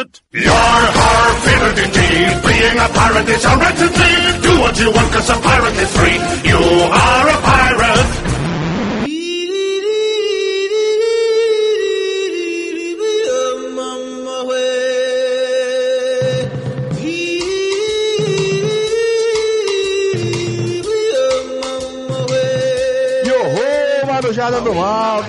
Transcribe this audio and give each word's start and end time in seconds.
pirate. 0.00 0.20
You're 0.32 0.52
har 0.52 1.34
fiddle 1.44 1.84
indeed. 1.84 2.32
Being 2.46 2.78
a 2.78 2.88
pirate 2.88 3.28
is 3.28 3.44
a 3.44 3.56
right 3.56 3.76
Do 4.42 4.60
what 4.60 4.78
you 4.78 4.90
want 4.92 5.12
cause 5.12 5.30
a 5.30 5.36
pirate 5.40 5.76
is 5.76 5.90
free. 5.96 6.18
You 6.50 6.58
are 6.58 7.19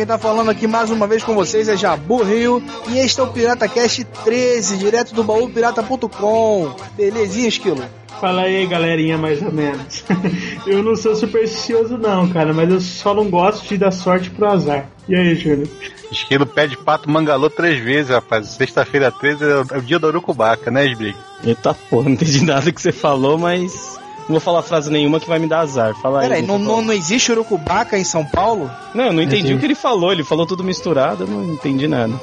Quem 0.01 0.07
tá 0.07 0.17
falando 0.17 0.49
aqui 0.49 0.65
mais 0.65 0.89
uma 0.89 1.05
vez 1.05 1.21
com 1.21 1.35
vocês 1.35 1.69
é 1.69 1.77
Jabu 1.77 2.23
Rio. 2.23 2.59
E 2.89 2.97
este 2.97 3.19
é 3.19 3.23
o 3.23 3.27
Pirata 3.27 3.67
Cast 3.67 4.03
13, 4.03 4.77
direto 4.77 5.13
do 5.13 5.23
baú 5.23 5.47
pirata.com. 5.47 6.75
Belezinha, 6.97 7.47
Esquilo? 7.47 7.83
Fala 8.19 8.41
aí, 8.41 8.65
galerinha, 8.65 9.15
mais 9.15 9.39
ou 9.43 9.51
menos. 9.51 10.03
eu 10.65 10.81
não 10.81 10.95
sou 10.95 11.15
supersticioso, 11.15 11.99
não, 11.99 12.27
cara, 12.29 12.51
mas 12.51 12.71
eu 12.71 12.81
só 12.81 13.13
não 13.13 13.29
gosto 13.29 13.67
de 13.67 13.77
dar 13.77 13.91
sorte 13.91 14.31
pro 14.31 14.47
azar. 14.47 14.87
E 15.07 15.13
aí, 15.13 15.35
Júnior? 15.35 15.67
Esquilo 16.11 16.47
pé 16.47 16.65
de 16.65 16.77
pato 16.77 17.07
mangalou 17.07 17.51
três 17.51 17.77
vezes, 17.77 18.09
rapaz. 18.09 18.47
Sexta-feira 18.47 19.11
13 19.11 19.43
é 19.71 19.77
o 19.77 19.81
dia 19.83 19.99
do 19.99 20.07
Urucubaca, 20.07 20.71
né, 20.71 20.83
Sbrig? 20.87 21.15
Eita 21.43 21.75
porra, 21.75 22.05
não 22.05 22.13
entendi 22.13 22.43
nada 22.43 22.71
que 22.71 22.81
você 22.81 22.91
falou, 22.91 23.37
mas 23.37 24.00
não 24.21 24.29
vou 24.29 24.39
falar 24.39 24.61
frase 24.61 24.89
nenhuma 24.91 25.19
que 25.19 25.27
vai 25.27 25.39
me 25.39 25.47
dar 25.47 25.59
azar. 25.59 25.93
Fala 26.01 26.21
Peraí, 26.21 26.41
não, 26.41 26.57
não, 26.57 26.93
existe 26.93 27.31
urucubaca 27.31 27.97
em 27.97 28.03
São 28.03 28.25
Paulo? 28.25 28.69
Não, 28.93 29.05
eu 29.05 29.13
não 29.13 29.21
entendi 29.21 29.53
o 29.53 29.59
que 29.59 29.65
ele 29.65 29.75
falou. 29.75 30.11
Ele 30.11 30.23
falou 30.23 30.45
tudo 30.45 30.63
misturado, 30.63 31.23
eu 31.23 31.27
não 31.27 31.53
entendi 31.53 31.87
nada. 31.87 32.13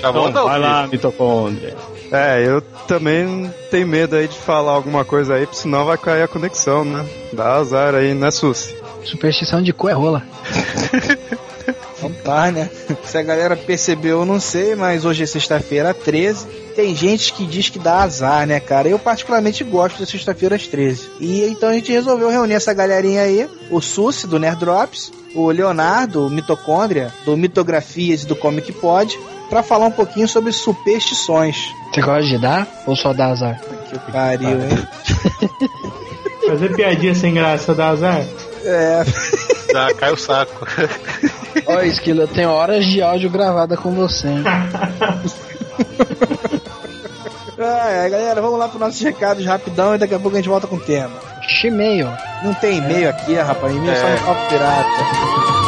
Já 0.00 0.10
então, 0.10 0.32
vai 0.32 0.58
lá, 0.58 0.86
mitocôndria. 0.86 1.76
É, 2.10 2.44
eu 2.46 2.60
também 2.86 3.50
tenho 3.70 3.86
medo 3.86 4.16
aí 4.16 4.28
de 4.28 4.36
falar 4.36 4.72
alguma 4.72 5.04
coisa 5.04 5.34
aí, 5.34 5.46
porque 5.46 5.60
senão 5.60 5.84
vai 5.84 5.98
cair 5.98 6.22
a 6.22 6.28
conexão, 6.28 6.84
né? 6.84 7.04
Dá 7.32 7.54
azar 7.54 7.94
aí, 7.94 8.14
né, 8.14 8.30
Susi? 8.30 8.76
Superstição 9.04 9.62
de 9.62 9.72
cu 9.72 9.88
é 9.88 9.92
rola. 9.92 10.22
Então 11.96 12.12
tá, 12.22 12.50
né? 12.50 12.68
Se 13.04 13.16
a 13.16 13.22
galera 13.22 13.56
percebeu, 13.56 14.20
eu 14.20 14.26
não 14.26 14.38
sei, 14.38 14.74
mas 14.74 15.04
hoje 15.06 15.22
é 15.22 15.26
sexta-feira 15.26 15.94
13. 15.94 16.46
Tem 16.74 16.94
gente 16.94 17.32
que 17.32 17.46
diz 17.46 17.68
que 17.68 17.78
dá 17.78 18.02
azar, 18.02 18.46
né, 18.46 18.58
cara? 18.58 18.88
Eu 18.88 18.98
particularmente 18.98 19.62
gosto 19.62 19.98
de 19.98 20.06
sexta-feiras 20.06 20.66
13. 20.66 21.08
E 21.20 21.44
então 21.44 21.68
a 21.68 21.72
gente 21.72 21.92
resolveu 21.92 22.28
reunir 22.28 22.54
essa 22.54 22.74
galerinha 22.74 23.22
aí, 23.22 23.48
o 23.70 23.80
Susi 23.80 24.26
do 24.26 24.40
Nerd 24.40 24.58
Drops, 24.58 25.12
o 25.34 25.50
Leonardo, 25.50 26.26
o 26.26 26.30
Mitocôndria, 26.30 27.12
do 27.24 27.36
Mitografias 27.36 28.22
e 28.22 28.26
do 28.26 28.34
Comic 28.34 28.72
Pod, 28.72 29.16
para 29.48 29.62
falar 29.62 29.86
um 29.86 29.90
pouquinho 29.90 30.26
sobre 30.26 30.52
superstições. 30.52 31.56
Você 31.92 32.00
gosta 32.00 32.24
de 32.24 32.38
dar 32.38 32.66
ou 32.86 32.96
só 32.96 33.12
dá 33.12 33.28
azar? 33.28 33.60
Que 33.88 33.98
pariu, 34.10 34.60
hein? 34.60 34.88
Fazer 36.48 36.74
piadinha 36.74 37.14
sem 37.14 37.32
graça 37.32 37.74
dá 37.74 37.90
azar? 37.90 38.24
É. 38.64 39.04
Dá, 39.72 39.94
cai 39.94 40.12
o 40.12 40.16
saco. 40.16 40.66
Olha, 41.66 41.86
Esquilo, 41.86 42.22
eu 42.22 42.28
tenho 42.28 42.50
horas 42.50 42.84
de 42.84 43.00
áudio 43.00 43.30
gravada 43.30 43.76
com 43.76 43.92
você. 43.92 44.28
Hein? 44.28 44.44
é, 47.58 48.08
galera, 48.08 48.40
vamos 48.40 48.58
lá 48.58 48.68
para 48.68 48.78
nossos 48.78 49.00
recados 49.00 49.44
rapidão 49.44 49.94
e 49.94 49.98
daqui 49.98 50.14
a 50.14 50.18
pouco 50.18 50.36
a 50.36 50.40
gente 50.40 50.48
volta 50.48 50.66
com 50.66 50.76
o 50.76 50.80
tema. 50.80 51.14
E-mail. 51.62 52.08
Não 52.42 52.54
tem 52.54 52.78
e-mail 52.78 53.06
é. 53.06 53.10
aqui, 53.10 53.34
rapaz. 53.34 53.74
E-mail 53.74 53.92
é. 53.92 53.96
só 53.96 54.08
no 54.08 54.18
Copo 54.26 54.48
Pirata. 54.48 55.63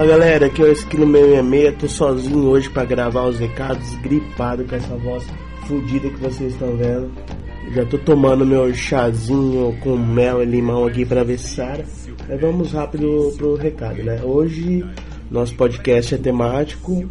Fala 0.00 0.12
galera, 0.12 0.46
aqui 0.46 0.62
é 0.62 0.64
o 0.64 0.72
Esquilo 0.72 1.04
666, 1.04 1.76
tô 1.76 1.86
sozinho 1.86 2.46
hoje 2.46 2.70
para 2.70 2.86
gravar 2.86 3.26
os 3.26 3.38
recados, 3.38 3.96
gripado 3.96 4.64
com 4.64 4.74
essa 4.74 4.96
voz 4.96 5.26
fodida 5.68 6.08
que 6.08 6.16
vocês 6.16 6.54
estão 6.54 6.74
vendo. 6.74 7.10
Já 7.74 7.84
tô 7.84 7.98
tomando 7.98 8.46
meu 8.46 8.72
chazinho 8.72 9.76
com 9.82 9.98
mel 9.98 10.42
e 10.42 10.46
limão 10.46 10.86
aqui 10.86 11.04
para 11.04 11.22
ver 11.22 11.38
Sara. 11.38 11.84
Mas 12.26 12.40
vamos 12.40 12.72
rápido 12.72 13.34
pro 13.36 13.56
recado, 13.56 14.02
né? 14.02 14.22
Hoje 14.24 14.82
nosso 15.30 15.54
podcast 15.54 16.14
é 16.14 16.18
temático 16.18 17.06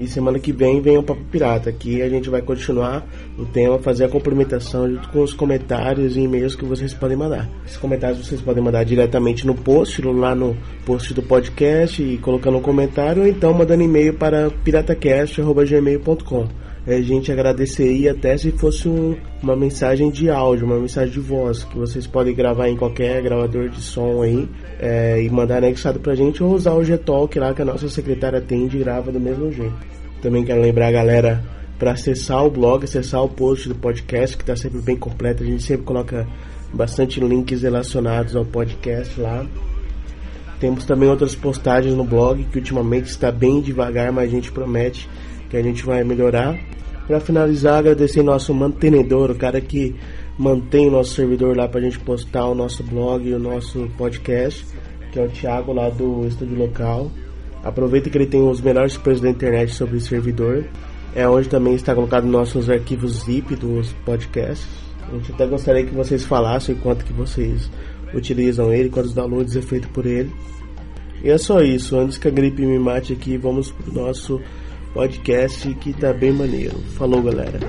e 0.00 0.06
semana 0.06 0.38
que 0.38 0.52
vem 0.52 0.80
vem 0.80 0.96
o 0.96 1.02
Papo 1.02 1.22
Pirata, 1.30 1.70
que 1.70 2.00
a 2.00 2.08
gente 2.08 2.30
vai 2.30 2.40
continuar 2.40 3.06
o 3.38 3.44
tema, 3.44 3.78
fazer 3.78 4.04
a 4.04 4.08
complementação 4.08 4.88
junto 4.88 5.08
com 5.10 5.22
os 5.22 5.34
comentários 5.34 6.16
e 6.16 6.20
e-mails 6.20 6.54
que 6.54 6.64
vocês 6.64 6.94
podem 6.94 7.16
mandar. 7.16 7.48
Esses 7.64 7.76
comentários 7.76 8.26
vocês 8.26 8.40
podem 8.40 8.62
mandar 8.62 8.84
diretamente 8.84 9.46
no 9.46 9.54
post, 9.54 10.00
lá 10.02 10.34
no 10.34 10.56
post 10.84 11.12
do 11.12 11.22
podcast 11.22 12.02
e 12.02 12.16
colocando 12.18 12.58
um 12.58 12.62
comentário, 12.62 13.22
ou 13.22 13.28
então 13.28 13.52
mandando 13.52 13.82
e-mail 13.82 14.14
para 14.14 14.50
piratacast.gmail.com. 14.50 16.48
A 16.86 17.00
gente 17.00 17.32
agradeceria 17.32 18.12
até 18.12 18.38
se 18.38 18.52
fosse 18.52 18.88
um, 18.88 19.16
uma 19.42 19.56
mensagem 19.56 20.08
de 20.08 20.30
áudio, 20.30 20.66
uma 20.66 20.78
mensagem 20.78 21.12
de 21.12 21.18
voz, 21.18 21.64
que 21.64 21.76
vocês 21.76 22.06
podem 22.06 22.32
gravar 22.32 22.68
em 22.68 22.76
qualquer 22.76 23.20
gravador 23.22 23.68
de 23.68 23.80
som 23.80 24.22
aí 24.22 24.48
é, 24.78 25.20
e 25.20 25.28
mandar 25.28 25.58
anexado 25.58 25.98
pra 25.98 26.14
gente 26.14 26.44
ou 26.44 26.54
usar 26.54 26.74
o 26.74 26.82
Gtalk 26.84 27.36
lá 27.40 27.52
que 27.52 27.62
a 27.62 27.64
nossa 27.64 27.88
secretária 27.88 28.40
tem 28.40 28.66
e 28.66 28.78
grava 28.78 29.10
do 29.10 29.18
mesmo 29.18 29.50
jeito. 29.50 29.74
Também 30.22 30.44
quero 30.44 30.60
lembrar 30.60 30.86
a 30.86 30.92
galera 30.92 31.55
para 31.78 31.92
acessar 31.92 32.44
o 32.44 32.50
blog, 32.50 32.84
acessar 32.84 33.22
o 33.22 33.28
post 33.28 33.68
do 33.68 33.74
podcast 33.74 34.36
que 34.36 34.42
está 34.42 34.56
sempre 34.56 34.80
bem 34.80 34.96
completo. 34.96 35.42
A 35.42 35.46
gente 35.46 35.62
sempre 35.62 35.84
coloca 35.84 36.26
bastante 36.72 37.20
links 37.20 37.62
relacionados 37.62 38.34
ao 38.34 38.44
podcast 38.44 39.20
lá. 39.20 39.46
Temos 40.58 40.86
também 40.86 41.08
outras 41.08 41.34
postagens 41.34 41.94
no 41.94 42.04
blog 42.04 42.44
que 42.44 42.58
ultimamente 42.58 43.06
está 43.06 43.30
bem 43.30 43.60
devagar, 43.60 44.10
mas 44.10 44.28
a 44.28 44.32
gente 44.32 44.50
promete 44.50 45.08
que 45.50 45.56
a 45.56 45.62
gente 45.62 45.84
vai 45.84 46.02
melhorar. 46.02 46.58
Para 47.06 47.20
finalizar, 47.20 47.78
agradecer 47.78 48.22
nosso 48.22 48.52
mantenedor, 48.54 49.30
o 49.30 49.34
cara 49.34 49.60
que 49.60 49.94
mantém 50.38 50.88
o 50.88 50.90
nosso 50.90 51.14
servidor 51.14 51.56
lá 51.56 51.68
para 51.68 51.80
a 51.80 51.82
gente 51.82 51.98
postar 52.00 52.46
o 52.46 52.54
nosso 52.54 52.82
blog 52.82 53.28
e 53.28 53.34
o 53.34 53.38
nosso 53.38 53.88
podcast, 53.96 54.66
que 55.12 55.18
é 55.18 55.22
o 55.22 55.28
Thiago 55.28 55.72
lá 55.72 55.88
do 55.88 56.26
estúdio 56.26 56.58
local. 56.58 57.10
Aproveita 57.62 58.10
que 58.10 58.16
ele 58.16 58.26
tem 58.26 58.40
os 58.40 58.60
melhores 58.60 58.96
preços 58.96 59.22
da 59.22 59.30
internet 59.30 59.74
sobre 59.74 60.00
servidor. 60.00 60.64
É 61.16 61.26
onde 61.26 61.48
também 61.48 61.74
está 61.74 61.94
colocado 61.94 62.26
nossos 62.26 62.68
arquivos 62.68 63.24
zip 63.24 63.56
dos 63.56 63.90
podcasts. 64.04 64.68
A 65.08 65.14
gente 65.14 65.32
até 65.32 65.46
gostaria 65.46 65.86
que 65.86 65.94
vocês 65.94 66.26
falassem 66.26 66.74
quanto 66.74 67.06
que 67.06 67.12
vocês 67.14 67.70
utilizam 68.12 68.70
ele, 68.70 68.90
quantos 68.90 69.14
downloads 69.14 69.56
é 69.56 69.62
feito 69.62 69.88
por 69.88 70.04
ele. 70.04 70.30
E 71.24 71.30
é 71.30 71.38
só 71.38 71.62
isso. 71.62 71.96
Antes 71.96 72.18
que 72.18 72.28
a 72.28 72.30
gripe 72.30 72.66
me 72.66 72.78
mate 72.78 73.14
aqui, 73.14 73.38
vamos 73.38 73.70
pro 73.70 73.94
nosso 73.94 74.42
podcast 74.92 75.72
que 75.76 75.94
tá 75.94 76.12
bem 76.12 76.32
maneiro. 76.32 76.76
Falou, 76.98 77.22
galera. 77.22 77.60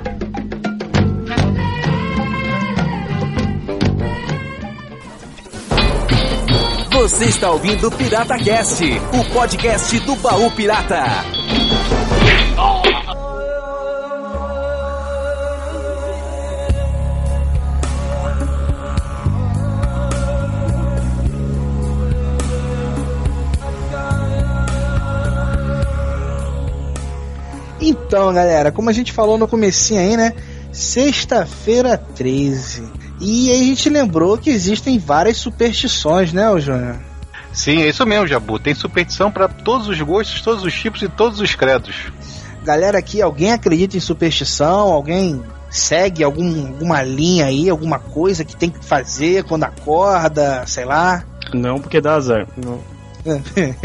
Você 6.91 7.25
está 7.25 7.49
ouvindo 7.51 7.89
Pirata 7.91 8.37
Cast, 8.39 8.83
o 8.83 9.33
podcast 9.33 9.97
do 10.01 10.17
Baú 10.17 10.51
Pirata. 10.51 11.23
Então, 28.07 28.33
galera, 28.33 28.71
como 28.71 28.89
a 28.89 28.93
gente 28.93 29.11
falou 29.11 29.37
no 29.37 29.49
comecinho 29.49 29.99
aí, 29.99 30.15
né? 30.15 30.33
Sexta-feira 30.71 31.97
13. 31.97 32.83
E 33.19 33.51
aí 33.51 33.61
a 33.61 33.65
gente 33.65 33.89
lembrou 33.89 34.37
que 34.37 34.49
existem 34.49 34.97
várias 34.97 35.35
superstições, 35.35 36.31
né, 36.31 36.47
Júnior? 36.57 36.95
Sim, 37.51 37.81
é 37.81 37.89
isso 37.89 38.05
mesmo, 38.05 38.25
Jabu. 38.25 38.59
Tem 38.59 38.73
superstição 38.73 39.29
para 39.29 39.49
todos 39.49 39.89
os 39.89 39.99
gostos, 39.99 40.41
todos 40.41 40.63
os 40.63 40.73
tipos 40.73 41.01
e 41.01 41.09
todos 41.09 41.41
os 41.41 41.53
credos. 41.53 41.95
Galera 42.63 42.97
aqui, 42.97 43.21
alguém 43.21 43.51
acredita 43.51 43.97
em 43.97 43.99
superstição? 43.99 44.93
Alguém 44.93 45.43
segue 45.69 46.23
algum, 46.23 46.67
alguma 46.67 47.03
linha 47.03 47.47
aí, 47.47 47.69
alguma 47.69 47.99
coisa 47.99 48.45
que 48.45 48.55
tem 48.55 48.69
que 48.69 48.85
fazer 48.85 49.43
quando 49.43 49.65
acorda, 49.65 50.63
sei 50.65 50.85
lá? 50.85 51.25
Não, 51.53 51.77
porque 51.77 51.99
dá 51.99 52.15
azar. 52.15 52.47
Não. 52.55 52.79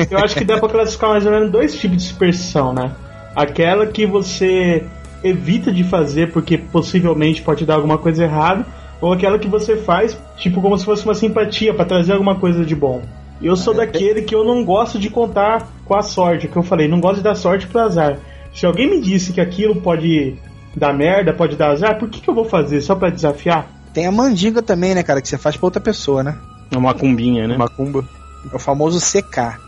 Eu 0.09 0.19
acho 0.19 0.37
que 0.37 0.45
dá 0.45 0.59
pra 0.59 0.69
classificar 0.69 1.11
mais 1.11 1.27
ou 1.27 1.33
menos 1.33 1.51
dois 1.51 1.75
tipos 1.75 1.97
de 1.97 2.05
superstição, 2.05 2.73
né? 2.73 2.93
Aquela 3.34 3.87
que 3.87 4.06
você 4.06 4.84
evita 5.23 5.73
de 5.73 5.84
fazer 5.84 6.32
porque 6.32 6.58
possivelmente 6.58 7.43
pode 7.43 7.64
dar 7.64 7.76
alguma 7.76 7.99
coisa 7.99 8.25
errada, 8.25 8.67
ou 9.00 9.12
aquela 9.12 9.38
que 9.38 9.49
você 9.49 9.76
faz, 9.76 10.19
tipo, 10.37 10.61
como 10.61 10.79
se 10.79 10.84
fosse 10.84 11.05
uma 11.05 11.14
simpatia 11.14 11.75
pra 11.75 11.84
trazer 11.84 12.12
alguma 12.12 12.37
coisa 12.37 12.64
de 12.64 12.75
bom. 12.75 13.02
Eu 13.40 13.56
sou 13.56 13.75
daquele 13.75 14.23
que 14.23 14.34
eu 14.34 14.44
não 14.44 14.64
gosto 14.64 14.99
de 14.99 15.11
contar 15.11 15.69
com 15.84 15.96
a 15.96 16.02
sorte, 16.02 16.46
que 16.46 16.56
eu 16.56 16.62
falei, 16.62 16.87
não 16.87 17.00
gosto 17.00 17.17
de 17.17 17.25
dar 17.25 17.34
sorte 17.34 17.67
pro 17.67 17.81
azar. 17.81 18.19
Se 18.55 18.64
alguém 18.64 18.88
me 18.88 19.00
disse 19.00 19.32
que 19.32 19.40
aquilo 19.40 19.76
pode 19.76 20.37
dar 20.76 20.93
merda, 20.93 21.32
pode 21.32 21.56
dar 21.56 21.70
azar, 21.70 21.99
por 21.99 22.08
que, 22.08 22.20
que 22.20 22.31
eu 22.31 22.34
vou 22.34 22.44
fazer? 22.44 22.81
Só 22.81 22.94
pra 22.94 23.11
desafiar? 23.11 23.69
Tem 23.93 24.06
a 24.06 24.12
mandinga 24.12 24.62
também, 24.62 24.94
né, 24.94 25.02
cara, 25.02 25.20
que 25.20 25.29
você 25.29 25.37
faz 25.37 25.56
pra 25.56 25.67
outra 25.67 25.81
pessoa, 25.81 26.23
né? 26.23 26.38
É 26.70 26.76
uma 26.76 26.94
cumbinha, 26.94 27.46
né? 27.49 27.56
Macumba. 27.56 28.05
É 28.50 28.56
o 28.56 28.58
famoso 28.58 28.99
CK. 29.00 29.58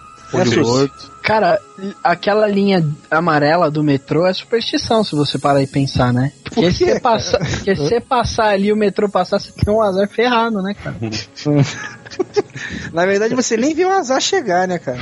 É, 0.40 0.56
morto. 0.56 1.12
Cara, 1.22 1.60
aquela 2.02 2.46
linha 2.46 2.86
amarela 3.10 3.70
do 3.70 3.82
metrô 3.82 4.26
é 4.26 4.32
superstição, 4.32 5.02
se 5.02 5.14
você 5.14 5.38
parar 5.38 5.62
e 5.62 5.66
pensar, 5.66 6.12
né? 6.12 6.32
Porque 6.44 6.60
Por 6.60 6.72
se 6.72 6.84
você 6.84 7.00
passar, 7.00 7.38
porque 7.38 7.76
se 7.76 7.82
você 7.82 8.00
passar 8.00 8.48
ali 8.48 8.72
o 8.72 8.76
metrô 8.76 9.08
passar, 9.08 9.40
você 9.40 9.52
tem 9.52 9.72
um 9.72 9.80
azar 9.80 10.08
ferrado, 10.08 10.60
né, 10.62 10.74
cara? 10.74 10.96
Na 12.92 13.06
verdade, 13.06 13.34
você 13.34 13.56
nem 13.56 13.74
viu 13.74 13.88
o 13.88 13.92
azar 13.92 14.20
chegar, 14.20 14.68
né, 14.68 14.78
cara? 14.78 14.98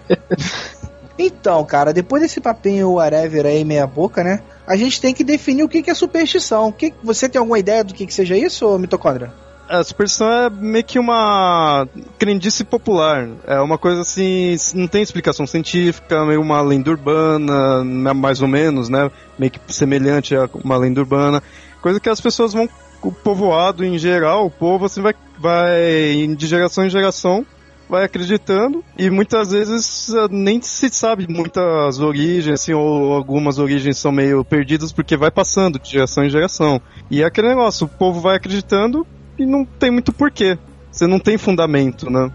então, 1.18 1.64
cara, 1.64 1.92
depois 1.92 2.22
desse 2.22 2.40
papinho 2.40 2.94
whatever 2.94 3.46
aí, 3.46 3.64
meia 3.64 3.86
boca, 3.86 4.24
né? 4.24 4.40
A 4.66 4.76
gente 4.76 5.00
tem 5.00 5.14
que 5.14 5.22
definir 5.22 5.62
o 5.62 5.68
que 5.68 5.82
que 5.82 5.90
é 5.90 5.94
superstição. 5.94 6.72
Que, 6.72 6.92
você 7.02 7.28
tem 7.28 7.38
alguma 7.38 7.58
ideia 7.58 7.84
do 7.84 7.94
que, 7.94 8.06
que 8.06 8.14
seja 8.14 8.36
isso, 8.36 8.78
mitocôndria? 8.78 9.32
A 9.68 9.82
superstição 9.82 10.30
é 10.30 10.50
meio 10.50 10.84
que 10.84 10.98
uma 10.98 11.88
crendice 12.18 12.64
popular. 12.64 13.28
É 13.46 13.60
uma 13.60 13.78
coisa 13.78 14.02
assim, 14.02 14.56
não 14.74 14.86
tem 14.86 15.02
explicação 15.02 15.46
científica, 15.46 16.24
meio 16.24 16.40
uma 16.40 16.60
lenda 16.60 16.90
urbana, 16.90 17.82
né, 17.82 18.12
mais 18.12 18.42
ou 18.42 18.48
menos, 18.48 18.88
né? 18.88 19.10
Meio 19.38 19.52
que 19.52 19.60
semelhante 19.72 20.36
a 20.36 20.48
uma 20.62 20.76
lenda 20.76 21.00
urbana. 21.00 21.42
Coisa 21.80 21.98
que 21.98 22.08
as 22.08 22.20
pessoas 22.20 22.52
vão, 22.52 22.68
o 23.02 23.12
povoado 23.12 23.84
em 23.84 23.98
geral, 23.98 24.46
o 24.46 24.50
povo 24.50 24.86
assim 24.86 25.00
vai, 25.00 25.14
vai 25.38 26.34
de 26.36 26.46
geração 26.46 26.84
em 26.84 26.90
geração, 26.90 27.44
vai 27.88 28.04
acreditando 28.04 28.84
e 28.98 29.10
muitas 29.10 29.50
vezes 29.50 30.12
eh, 30.14 30.28
nem 30.30 30.60
se 30.62 30.88
sabe 30.90 31.26
muitas 31.28 32.00
origens, 32.00 32.60
assim, 32.60 32.72
ou 32.72 33.12
algumas 33.12 33.58
origens 33.58 33.98
são 33.98 34.10
meio 34.10 34.44
perdidas 34.44 34.92
porque 34.92 35.16
vai 35.16 35.30
passando 35.30 35.78
de 35.78 35.90
geração 35.90 36.24
em 36.24 36.30
geração. 36.30 36.80
E 37.10 37.22
é 37.22 37.26
aquele 37.26 37.48
negócio, 37.48 37.86
o 37.86 37.88
povo 37.88 38.20
vai 38.20 38.36
acreditando 38.36 39.06
e 39.38 39.46
não 39.46 39.64
tem 39.64 39.90
muito 39.90 40.12
porquê. 40.12 40.58
Você 40.90 41.06
não 41.06 41.18
tem 41.18 41.36
fundamento, 41.36 42.08
né? 42.10 42.30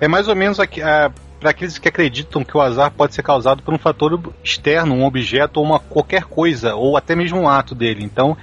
É 0.00 0.08
mais 0.08 0.28
ou 0.28 0.34
menos 0.34 0.58
para 1.40 1.50
aqueles 1.50 1.78
que 1.78 1.88
acreditam 1.88 2.44
que 2.44 2.56
o 2.56 2.60
azar 2.60 2.90
pode 2.90 3.14
ser 3.14 3.22
causado 3.22 3.62
por 3.62 3.74
um 3.74 3.78
fator 3.78 4.18
externo, 4.42 4.94
um 4.94 5.04
objeto 5.04 5.58
ou 5.58 5.66
uma 5.66 5.78
qualquer 5.78 6.24
coisa, 6.24 6.74
ou 6.74 6.96
até 6.96 7.14
mesmo 7.14 7.40
um 7.40 7.48
ato 7.48 7.74
dele. 7.74 8.02
Então, 8.02 8.36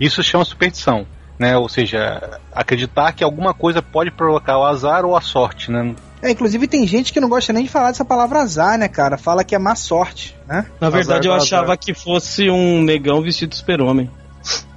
isso 0.00 0.22
chama 0.22 0.44
superstição. 0.44 1.06
Né? 1.38 1.54
Ou 1.54 1.68
seja, 1.68 2.40
acreditar 2.50 3.12
que 3.12 3.22
alguma 3.22 3.52
coisa 3.52 3.82
pode 3.82 4.10
provocar 4.10 4.58
o 4.58 4.64
azar 4.64 5.04
ou 5.04 5.14
a 5.14 5.20
sorte, 5.20 5.70
né? 5.70 5.94
É, 6.22 6.30
inclusive 6.30 6.66
tem 6.66 6.86
gente 6.86 7.12
que 7.12 7.20
não 7.20 7.28
gosta 7.28 7.52
nem 7.52 7.64
de 7.64 7.68
falar 7.68 7.88
dessa 7.88 8.06
palavra 8.06 8.40
azar, 8.40 8.78
né, 8.78 8.88
cara? 8.88 9.18
Fala 9.18 9.44
que 9.44 9.54
é 9.54 9.58
má 9.58 9.74
sorte, 9.74 10.34
né? 10.48 10.64
Na 10.80 10.88
verdade, 10.88 11.28
eu 11.28 11.34
Azar, 11.34 11.44
achava 11.44 11.64
azar. 11.64 11.78
que 11.78 11.92
fosse 11.92 12.48
um 12.48 12.82
negão 12.82 13.20
vestido 13.20 13.50
de 13.50 13.56
super-homem. 13.56 14.10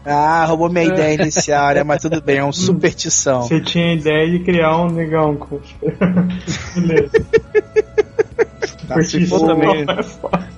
Ah, 0.10 0.46
roubou 0.46 0.70
minha 0.70 0.86
ideia 0.86 1.14
inicial, 1.22 1.74
né? 1.74 1.84
Mas 1.84 2.02
tudo 2.02 2.22
bem, 2.22 2.38
é 2.38 2.44
um 2.44 2.52
superstição. 2.52 3.44
Você 3.44 3.62
tinha 3.62 3.92
a 3.92 3.94
ideia 3.94 4.30
de 4.30 4.40
criar 4.40 4.76
um 4.78 4.90
negão 4.90 5.36
com. 5.36 5.60
Beleza. 6.76 7.12
Tá, 8.88 9.02
se 9.04 9.26
for 9.28 9.46
também. 9.46 9.86
é 9.88 10.04
foda. 10.04 10.50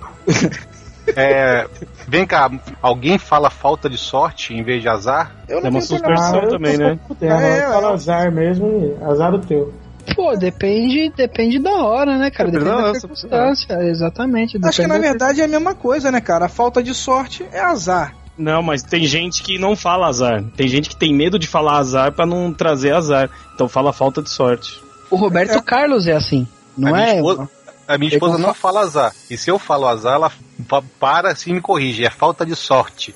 É, 1.16 1.68
vem 2.08 2.26
cá, 2.26 2.50
alguém 2.82 3.18
fala 3.18 3.50
falta 3.50 3.90
de 3.90 3.98
sorte 3.98 4.54
em 4.54 4.64
vez 4.64 4.82
de 4.82 4.88
azar? 4.88 5.36
Eu 5.50 5.60
É 5.60 5.70
uma 5.70 5.82
superstição 5.82 6.48
também, 6.48 6.78
né? 6.78 6.98
É, 7.22 7.28
é. 7.28 7.64
azar 7.66 8.32
mesmo 8.32 8.68
e 9.00 9.04
azar 9.04 9.34
o 9.34 9.40
teu. 9.40 9.74
Pô, 10.16 10.36
depende, 10.36 11.12
depende 11.16 11.60
da 11.60 11.84
hora, 11.84 12.18
né, 12.18 12.32
cara? 12.32 12.50
Depende 12.50 12.70
Depende 12.70 12.86
da 12.88 12.92
da 12.94 13.00
circunstância, 13.00 13.74
exatamente. 13.84 14.58
Acho 14.64 14.82
que 14.82 14.88
na 14.88 14.96
da- 14.96 15.02
verdade 15.02 15.42
é 15.42 15.44
a 15.44 15.48
mesma 15.48 15.76
coisa, 15.76 16.12
né, 16.12 16.22
cara? 16.22 16.46
A 16.46 16.50
falta 16.50 16.82
de 16.82 16.94
sorte 16.94 17.46
é 17.52 17.60
azar. 17.60 18.16
Não, 18.42 18.62
mas 18.64 18.82
tem 18.82 19.06
gente 19.06 19.44
que 19.44 19.58
não 19.60 19.76
fala 19.76 20.08
azar. 20.08 20.44
Tem 20.58 20.68
gente 20.68 20.90
que 20.90 20.96
tem 20.96 21.14
medo 21.14 21.38
de 21.38 21.48
falar 21.48 21.78
azar 21.78 22.12
pra 22.12 22.26
não 22.26 22.52
trazer 22.54 22.94
azar. 22.94 23.30
Então 23.54 23.70
fala 23.70 23.94
falta 23.94 24.22
de 24.22 24.30
sorte. 24.30 24.82
O 25.10 25.16
Roberto 25.16 25.62
Carlos 25.62 26.08
é 26.08 26.14
assim, 26.14 26.48
não 26.78 26.90
A 26.90 26.98
minha 26.98 27.08
é? 27.08 27.16
esposa- 27.18 27.50
A 27.88 27.98
minha 27.98 28.12
esposa 28.14 28.38
não 28.38 28.54
fala 28.54 28.80
azar. 28.82 29.14
E 29.30 29.38
se 29.38 29.52
eu 29.52 29.60
falo 29.60 29.86
azar, 29.88 30.14
ela 30.16 30.32
pa- 30.68 30.82
para 31.00 31.32
assim 31.32 31.52
e 31.52 31.54
me 31.56 31.62
corrige. 31.62 32.06
É 32.06 32.10
falta 32.10 32.46
de 32.46 32.56
sorte. 32.56 33.14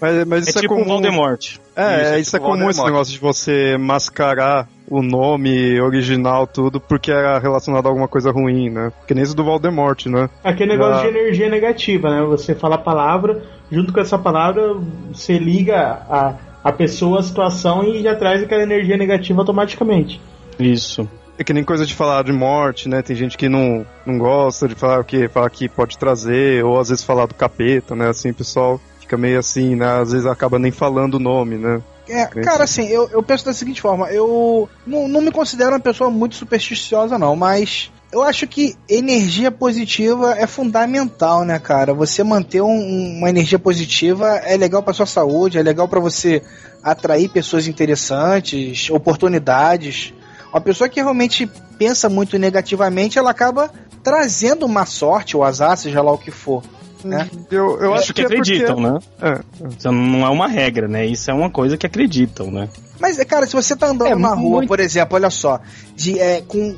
Mas, 0.00 0.26
mas 0.26 0.46
É 0.46 0.50
isso 0.50 0.58
é, 0.58 0.62
tipo 0.62 0.74
um 0.74 0.78
comum. 0.78 0.88
Voldemort. 0.94 1.56
É, 1.74 2.02
Isso, 2.02 2.12
é 2.14 2.20
isso 2.20 2.36
é 2.36 2.38
tipo 2.38 2.50
comum 2.52 2.68
esse 2.68 2.84
negócio 2.84 3.12
de 3.14 3.18
você 3.18 3.76
mascarar 3.78 4.68
o 4.90 5.02
nome 5.02 5.80
original, 5.80 6.48
tudo, 6.48 6.80
porque 6.80 7.12
era 7.12 7.38
relacionado 7.38 7.86
a 7.86 7.88
alguma 7.88 8.08
coisa 8.08 8.32
ruim, 8.32 8.68
né? 8.68 8.90
Que 9.06 9.14
nem 9.14 9.22
isso 9.22 9.36
do 9.36 9.44
Voldemort, 9.44 10.06
né? 10.06 10.28
Aquele 10.42 10.72
negócio 10.72 11.06
Ah. 11.06 11.10
de 11.10 11.16
energia 11.16 11.48
negativa, 11.48 12.10
né? 12.10 12.22
Você 12.26 12.54
fala 12.56 12.74
a 12.74 12.78
palavra, 12.78 13.40
junto 13.70 13.92
com 13.92 14.00
essa 14.00 14.18
palavra, 14.18 14.74
você 15.12 15.38
liga 15.38 16.02
a, 16.10 16.34
a 16.64 16.72
pessoa, 16.72 17.20
a 17.20 17.22
situação 17.22 17.84
e 17.84 18.02
já 18.02 18.16
traz 18.16 18.42
aquela 18.42 18.64
energia 18.64 18.96
negativa 18.96 19.40
automaticamente. 19.40 20.20
Isso. 20.58 21.08
É 21.38 21.44
que 21.44 21.54
nem 21.54 21.64
coisa 21.64 21.86
de 21.86 21.94
falar 21.94 22.24
de 22.24 22.32
morte, 22.32 22.88
né? 22.88 23.00
Tem 23.00 23.16
gente 23.16 23.38
que 23.38 23.48
não, 23.48 23.86
não 24.04 24.18
gosta 24.18 24.68
de 24.68 24.74
falar 24.74 25.00
o 25.00 25.04
que 25.04 25.26
falar 25.28 25.48
que 25.48 25.68
pode 25.68 25.96
trazer, 25.96 26.62
ou 26.64 26.78
às 26.78 26.90
vezes 26.90 27.04
falar 27.04 27.26
do 27.26 27.34
capeta, 27.34 27.94
né? 27.94 28.08
Assim, 28.08 28.30
o 28.30 28.34
pessoal 28.34 28.78
fica 29.00 29.16
meio 29.16 29.38
assim, 29.38 29.74
né? 29.74 29.86
Às 30.00 30.12
vezes 30.12 30.26
acaba 30.26 30.58
nem 30.58 30.70
falando 30.70 31.14
o 31.14 31.18
nome, 31.20 31.56
né? 31.56 31.80
É, 32.10 32.26
cara, 32.26 32.64
assim, 32.64 32.86
eu, 32.86 33.08
eu 33.10 33.22
penso 33.22 33.44
da 33.44 33.52
seguinte 33.52 33.80
forma, 33.80 34.08
eu 34.10 34.68
não, 34.86 35.06
não 35.08 35.20
me 35.20 35.30
considero 35.30 35.70
uma 35.72 35.80
pessoa 35.80 36.10
muito 36.10 36.34
supersticiosa, 36.34 37.18
não, 37.18 37.36
mas 37.36 37.90
eu 38.12 38.22
acho 38.22 38.46
que 38.46 38.74
energia 38.88 39.50
positiva 39.52 40.34
é 40.36 40.46
fundamental, 40.46 41.44
né, 41.44 41.58
cara? 41.58 41.94
Você 41.94 42.24
manter 42.24 42.60
um- 42.60 43.16
uma 43.18 43.30
energia 43.30 43.58
positiva 43.58 44.26
é 44.44 44.56
legal 44.56 44.82
pra 44.82 44.92
sua 44.92 45.06
saúde, 45.06 45.58
é 45.58 45.62
legal 45.62 45.86
pra 45.86 46.00
você 46.00 46.42
atrair 46.82 47.28
pessoas 47.28 47.68
interessantes, 47.68 48.90
oportunidades. 48.90 50.12
Uma 50.52 50.60
pessoa 50.60 50.88
que 50.88 51.00
realmente 51.00 51.48
pensa 51.78 52.08
muito 52.08 52.36
negativamente, 52.38 53.18
ela 53.18 53.30
acaba 53.30 53.70
trazendo 54.02 54.66
uma 54.66 54.86
sorte 54.86 55.36
ou 55.36 55.44
azar, 55.44 55.76
seja 55.76 56.02
lá 56.02 56.10
o 56.12 56.18
que 56.18 56.30
for. 56.30 56.62
Né? 57.04 57.28
Eu, 57.50 57.80
eu 57.80 57.94
acho 57.94 58.04
Isso 58.04 58.14
que 58.14 58.24
que, 58.26 58.32
é 58.32 58.36
porque- 58.36 58.52
acreditam, 58.52 58.80
né? 58.80 58.98
É, 59.22 59.40
Isso 59.78 59.90
não 59.92 60.26
é 60.26 60.28
uma 60.28 60.46
regra, 60.48 60.86
né? 60.88 61.06
Isso 61.06 61.30
é 61.30 61.34
uma 61.34 61.50
coisa 61.50 61.76
que 61.76 61.86
acreditam, 61.86 62.50
né? 62.50 62.68
Mas, 63.00 63.16
cara, 63.24 63.46
se 63.46 63.54
você 63.54 63.74
tá 63.74 63.86
andando 63.86 64.12
É, 64.12 64.14
na 64.14 64.34
rua, 64.34 64.56
muito- 64.58 64.68
por 64.68 64.78
exemplo, 64.80 65.16
olha 65.16 65.30
só, 65.30 65.60
de, 65.96 66.18
é, 66.18 66.42
com, 66.46 66.76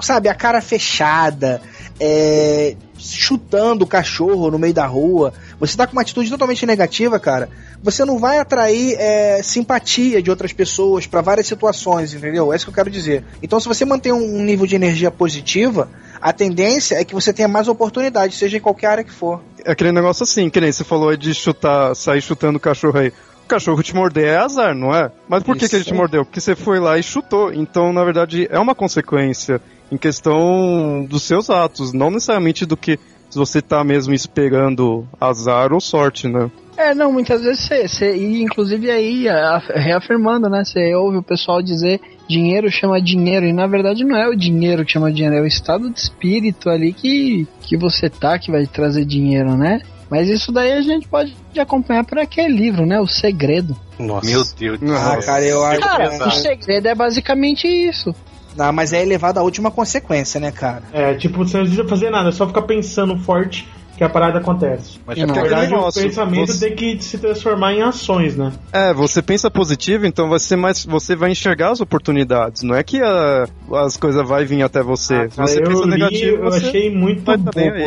sabe, 0.00 0.28
a 0.28 0.34
cara 0.34 0.60
fechada, 0.60 1.62
é, 1.98 2.76
chutando 2.98 3.84
o 3.84 3.86
cachorro 3.86 4.50
no 4.50 4.58
meio 4.58 4.74
da 4.74 4.86
rua, 4.86 5.32
você 5.58 5.76
tá 5.76 5.86
com 5.86 5.92
uma 5.92 6.02
atitude 6.02 6.28
totalmente 6.30 6.66
negativa, 6.66 7.18
cara, 7.18 7.48
você 7.82 8.04
não 8.04 8.18
vai 8.18 8.38
atrair 8.38 8.94
é, 8.98 9.42
simpatia 9.42 10.22
de 10.22 10.28
outras 10.30 10.52
pessoas 10.52 11.06
pra 11.06 11.20
várias 11.22 11.46
situações, 11.46 12.12
entendeu? 12.12 12.52
É 12.52 12.56
isso 12.56 12.66
que 12.66 12.70
eu 12.70 12.74
quero 12.74 12.90
dizer. 12.90 13.24
Então, 13.42 13.58
se 13.58 13.66
você 13.66 13.84
mantém 13.84 14.12
um 14.12 14.42
nível 14.42 14.66
de 14.66 14.76
energia 14.76 15.10
positiva, 15.10 15.88
a 16.22 16.32
tendência 16.32 16.94
é 16.94 17.04
que 17.04 17.12
você 17.12 17.32
tenha 17.32 17.48
mais 17.48 17.66
oportunidade, 17.66 18.36
seja 18.36 18.56
em 18.56 18.60
qualquer 18.60 18.86
área 18.86 19.04
que 19.04 19.10
for. 19.12 19.40
é 19.64 19.72
aquele 19.72 19.90
negócio 19.90 20.22
assim, 20.22 20.48
que 20.48 20.60
nem 20.60 20.70
você 20.70 20.84
falou 20.84 21.08
aí 21.08 21.16
de 21.16 21.34
chutar, 21.34 21.96
sair 21.96 22.22
chutando 22.22 22.58
o 22.58 22.60
cachorro 22.60 22.96
aí. 22.96 23.12
O 23.44 23.48
cachorro 23.48 23.82
te 23.82 23.94
morder 23.94 24.28
é 24.28 24.36
azar, 24.36 24.72
não 24.72 24.94
é? 24.94 25.10
Mas 25.28 25.42
por 25.42 25.56
que, 25.56 25.64
Isso. 25.64 25.70
que 25.70 25.76
ele 25.76 25.84
te 25.84 25.92
mordeu? 25.92 26.24
Porque 26.24 26.40
você 26.40 26.54
foi 26.54 26.78
lá 26.78 26.96
e 26.96 27.02
chutou. 27.02 27.52
Então, 27.52 27.92
na 27.92 28.04
verdade, 28.04 28.46
é 28.48 28.58
uma 28.58 28.74
consequência 28.74 29.60
em 29.90 29.96
questão 29.96 31.04
dos 31.06 31.24
seus 31.24 31.50
atos, 31.50 31.92
não 31.92 32.10
necessariamente 32.10 32.64
do 32.64 32.76
que 32.76 32.98
se 33.28 33.36
você 33.36 33.60
tá 33.60 33.82
mesmo 33.82 34.14
esperando 34.14 35.06
azar 35.20 35.72
ou 35.72 35.80
sorte, 35.80 36.28
né? 36.28 36.50
É, 36.76 36.94
não, 36.94 37.12
muitas 37.12 37.42
vezes 37.42 37.66
você, 37.66 38.14
e 38.14 38.42
inclusive 38.42 38.90
aí, 38.90 39.26
reafirmando, 39.74 40.48
né? 40.48 40.62
Você 40.64 40.94
ouve 40.94 41.18
o 41.18 41.22
pessoal 41.22 41.60
dizer 41.60 42.00
dinheiro 42.32 42.70
chama 42.70 43.00
dinheiro, 43.00 43.46
e 43.46 43.52
na 43.52 43.66
verdade 43.66 44.04
não 44.04 44.16
é 44.16 44.28
o 44.28 44.34
dinheiro 44.36 44.84
que 44.84 44.92
chama 44.92 45.12
dinheiro, 45.12 45.36
é 45.36 45.40
o 45.40 45.46
estado 45.46 45.90
de 45.90 45.98
espírito 46.00 46.68
ali 46.70 46.92
que, 46.92 47.46
que 47.60 47.76
você 47.76 48.08
tá 48.08 48.38
que 48.38 48.50
vai 48.50 48.66
trazer 48.66 49.04
dinheiro, 49.04 49.56
né? 49.56 49.80
Mas 50.10 50.28
isso 50.28 50.52
daí 50.52 50.72
a 50.72 50.82
gente 50.82 51.08
pode 51.08 51.34
acompanhar 51.58 52.04
por 52.04 52.18
aquele 52.18 52.54
livro, 52.54 52.84
né? 52.84 53.00
O 53.00 53.06
Segredo. 53.06 53.74
Nossa. 53.98 54.26
Meu 54.28 54.42
Deus 54.58 54.78
do 54.78 54.92
Ah, 54.92 55.12
céu. 55.12 55.22
cara, 55.22 55.44
eu 55.44 55.64
acho 55.64 55.80
Cara, 55.80 56.08
que... 56.18 56.28
o 56.28 56.30
segredo 56.30 56.86
é 56.88 56.94
basicamente 56.94 57.66
isso. 57.66 58.14
Não, 58.54 58.70
mas 58.72 58.92
é 58.92 59.00
elevado 59.02 59.38
à 59.38 59.42
última 59.42 59.70
consequência, 59.70 60.38
né, 60.38 60.50
cara? 60.52 60.82
É, 60.92 61.14
tipo, 61.14 61.38
você 61.38 61.56
não 61.56 61.64
precisa 61.64 61.88
fazer 61.88 62.10
nada, 62.10 62.28
é 62.28 62.32
só 62.32 62.46
ficar 62.46 62.62
pensando 62.62 63.16
forte 63.20 63.66
que 64.02 64.06
a 64.06 64.08
parada 64.08 64.38
acontece. 64.38 64.98
Mas 65.06 65.16
E 65.16 65.24
não. 65.24 65.34
Na 65.34 65.42
verdade, 65.42 65.74
o 65.74 65.92
pensamento 65.92 66.52
você- 66.52 66.68
tem 66.68 66.76
que 66.76 67.04
se 67.04 67.18
transformar 67.18 67.72
em 67.72 67.82
ações, 67.82 68.36
né? 68.36 68.52
É, 68.72 68.92
você 68.92 69.22
pensa 69.22 69.48
positivo, 69.50 70.06
então 70.06 70.28
vai 70.28 70.40
ser 70.40 70.56
mais, 70.56 70.84
você 70.84 71.14
vai 71.14 71.30
enxergar 71.30 71.70
as 71.70 71.80
oportunidades. 71.80 72.62
Não 72.62 72.74
é 72.74 72.82
que 72.82 73.00
a- 73.00 73.46
as 73.84 73.96
coisas 73.96 74.26
vai 74.26 74.44
vir 74.44 74.62
até 74.62 74.82
você. 74.82 75.28
Se 75.30 75.36
Cara, 75.36 75.48
você 75.48 75.60
eu 75.60 75.64
pensa 75.64 75.84
li, 75.84 75.90
negativo, 75.90 76.36
eu 76.36 76.50
você 76.50 76.66
achei 76.66 76.90
muito 76.94 77.22
bom 77.24 77.38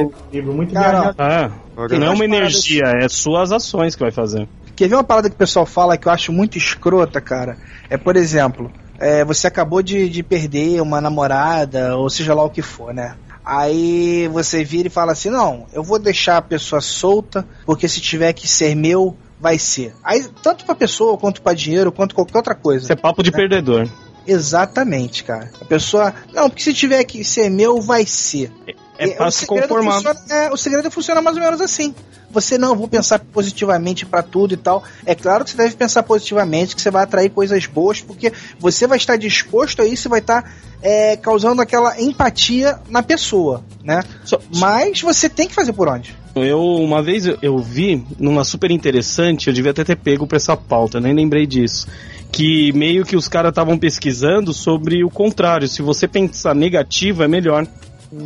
o 0.05 0.13
livro, 0.31 0.53
muito 0.53 0.73
Cara. 0.73 1.13
Ah, 1.17 1.49
não 1.91 2.07
é 2.07 2.09
uma 2.09 2.23
energia, 2.25 2.83
é 2.85 3.09
suas 3.09 3.51
ações 3.51 3.95
que 3.95 4.01
vai 4.01 4.11
fazer. 4.11 4.47
Quer 4.75 4.87
ver 4.87 4.95
uma 4.95 5.03
parada 5.03 5.29
que 5.29 5.35
o 5.35 5.37
pessoal 5.37 5.65
fala 5.65 5.97
que 5.97 6.07
eu 6.07 6.11
acho 6.11 6.31
muito 6.31 6.57
escrota, 6.57 7.19
cara? 7.21 7.57
É, 7.89 7.97
por 7.97 8.15
exemplo, 8.15 8.71
é, 8.99 9.23
você 9.25 9.47
acabou 9.47 9.81
de, 9.81 10.09
de 10.09 10.23
perder 10.23 10.81
uma 10.81 10.99
namorada, 11.01 11.95
ou 11.97 12.09
seja 12.09 12.33
lá 12.33 12.43
o 12.43 12.49
que 12.49 12.61
for, 12.61 12.93
né? 12.93 13.15
Aí 13.45 14.27
você 14.29 14.63
vira 14.63 14.87
e 14.87 14.91
fala 14.91 15.11
assim: 15.11 15.29
não, 15.29 15.67
eu 15.71 15.83
vou 15.83 15.99
deixar 15.99 16.37
a 16.37 16.41
pessoa 16.41 16.81
solta, 16.81 17.45
porque 17.65 17.87
se 17.87 18.01
tiver 18.01 18.33
que 18.33 18.47
ser 18.47 18.75
meu, 18.75 19.15
vai 19.39 19.59
ser. 19.59 19.93
Aí, 20.03 20.25
tanto 20.41 20.65
pra 20.65 20.73
pessoa, 20.73 21.17
quanto 21.17 21.41
pra 21.41 21.53
dinheiro, 21.53 21.91
quanto 21.91 22.15
qualquer 22.15 22.37
outra 22.37 22.55
coisa. 22.55 22.85
Isso 22.85 22.93
é 22.93 22.95
papo 22.95 23.21
de 23.21 23.31
perdedor. 23.31 23.87
Exatamente, 24.25 25.23
cara. 25.23 25.51
A 25.61 25.65
pessoa. 25.65 26.13
Não, 26.33 26.49
porque 26.49 26.63
se 26.63 26.73
tiver 26.73 27.03
que 27.03 27.23
ser 27.23 27.49
meu, 27.49 27.79
vai 27.79 28.05
ser. 28.05 28.51
É 28.97 29.07
pra 29.09 29.27
o 29.27 29.31
se 29.31 29.39
segredo 29.39 29.67
conformar. 29.67 29.93
funciona- 29.95 30.19
é, 30.29 30.51
o 30.51 30.57
segredo 30.57 30.91
funciona 30.91 31.21
mais 31.21 31.35
ou 31.37 31.43
menos 31.43 31.61
assim. 31.61 31.93
Você 32.31 32.57
não, 32.57 32.75
vou 32.75 32.87
pensar 32.87 33.19
positivamente 33.19 34.05
pra 34.05 34.21
tudo 34.21 34.53
e 34.53 34.57
tal. 34.57 34.83
É 35.05 35.15
claro 35.15 35.43
que 35.45 35.51
você 35.51 35.57
deve 35.57 35.75
pensar 35.75 36.03
positivamente, 36.03 36.75
que 36.75 36.81
você 36.81 36.91
vai 36.91 37.03
atrair 37.03 37.29
coisas 37.29 37.65
boas, 37.65 38.01
porque 38.01 38.31
você 38.59 38.85
vai 38.87 38.97
estar 38.97 39.15
disposto 39.15 39.81
a 39.81 39.85
isso 39.85 40.07
e 40.07 40.09
vai 40.09 40.19
estar 40.19 40.51
é, 40.81 41.15
causando 41.17 41.61
aquela 41.61 41.99
empatia 41.99 42.77
na 42.89 43.01
pessoa, 43.01 43.63
né? 43.83 44.03
Só- 44.23 44.39
Mas 44.57 45.01
você 45.01 45.27
tem 45.29 45.47
que 45.47 45.53
fazer 45.55 45.73
por 45.73 45.87
onde? 45.87 46.15
Eu, 46.35 46.59
uma 46.61 47.01
vez 47.01 47.25
eu, 47.25 47.37
eu 47.41 47.57
vi 47.57 48.05
numa 48.19 48.43
super 48.43 48.69
interessante, 48.69 49.47
eu 49.47 49.53
devia 49.53 49.71
até 49.71 49.83
ter 49.85 49.95
pego 49.95 50.27
pra 50.27 50.35
essa 50.35 50.55
pauta, 50.57 50.99
nem 50.99 51.13
lembrei 51.13 51.47
disso. 51.47 51.87
Que 52.31 52.73
meio 52.73 53.05
que 53.05 53.15
os 53.15 53.29
caras 53.29 53.49
estavam 53.49 53.77
pesquisando 53.77 54.53
sobre 54.53 55.03
o 55.05 55.09
contrário. 55.09 55.67
Se 55.69 55.81
você 55.81 56.05
pensar 56.07 56.53
negativo, 56.53 57.23
é 57.23 57.27
melhor. 57.27 57.65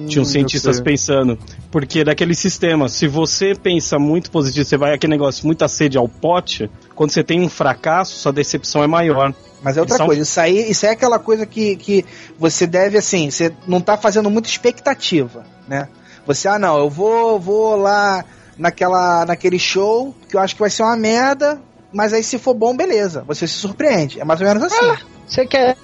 Tinham 0.07 0.25
cientistas 0.25 0.77
sei. 0.77 0.85
pensando. 0.85 1.37
Porque 1.71 2.03
daquele 2.03 2.35
sistema, 2.35 2.87
se 2.89 3.07
você 3.07 3.55
pensa 3.55 3.97
muito 3.97 4.29
positivo, 4.29 4.65
você 4.65 4.77
vai 4.77 4.93
aquele 4.93 5.11
negócio, 5.11 5.45
muita 5.45 5.67
sede 5.67 5.97
ao 5.97 6.07
pote, 6.07 6.69
quando 6.95 7.11
você 7.11 7.23
tem 7.23 7.41
um 7.41 7.49
fracasso, 7.49 8.17
sua 8.17 8.31
decepção 8.31 8.83
é 8.83 8.87
maior. 8.87 9.33
Mas 9.61 9.77
é 9.77 9.81
outra 9.81 9.97
São- 9.97 10.05
coisa. 10.05 10.21
Isso 10.21 10.39
aí, 10.39 10.69
isso 10.69 10.85
aí 10.85 10.91
é 10.91 10.93
aquela 10.93 11.19
coisa 11.19 11.45
que, 11.45 11.75
que 11.75 12.05
você 12.37 12.67
deve, 12.67 12.97
assim, 12.97 13.29
você 13.29 13.53
não 13.67 13.81
tá 13.81 13.97
fazendo 13.97 14.29
muita 14.29 14.47
expectativa, 14.47 15.43
né? 15.67 15.87
Você, 16.25 16.47
ah, 16.47 16.59
não, 16.59 16.77
eu 16.77 16.89
vou, 16.89 17.39
vou 17.39 17.75
lá 17.75 18.23
naquela, 18.57 19.25
naquele 19.25 19.57
show 19.57 20.13
que 20.27 20.35
eu 20.35 20.39
acho 20.39 20.53
que 20.53 20.61
vai 20.61 20.69
ser 20.69 20.83
uma 20.83 20.95
merda, 20.95 21.59
mas 21.91 22.13
aí 22.13 22.23
se 22.23 22.37
for 22.37 22.53
bom, 22.53 22.75
beleza. 22.75 23.23
Você 23.27 23.47
se 23.47 23.53
surpreende. 23.55 24.19
É 24.19 24.25
mais 24.25 24.39
ou 24.39 24.47
menos 24.47 24.63
assim. 24.63 25.03
Você 25.27 25.45
quer, 25.45 25.75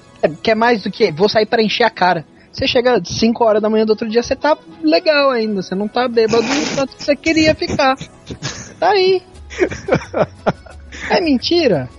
quer 0.43 0.55
mais 0.55 0.83
do 0.83 0.91
que? 0.91 1.11
Vou 1.11 1.27
sair 1.27 1.45
pra 1.45 1.63
encher 1.63 1.83
a 1.83 1.89
cara. 1.89 2.25
Você 2.55 2.67
chega 2.67 3.01
5 3.03 3.43
horas 3.43 3.61
da 3.61 3.69
manhã 3.69 3.85
do 3.85 3.89
outro 3.89 4.07
dia, 4.09 4.23
você 4.23 4.33
tá 4.33 4.57
legal 4.81 5.29
ainda. 5.29 5.61
Você 5.61 5.75
não 5.75 5.89
tá 5.89 6.07
bêbado 6.07 6.41
o 6.45 6.75
quanto 6.75 6.93
você 6.97 7.13
queria 7.13 7.53
ficar. 7.53 7.95
Tá 8.79 8.91
aí. 8.91 9.21
É 11.09 11.19
mentira? 11.19 11.89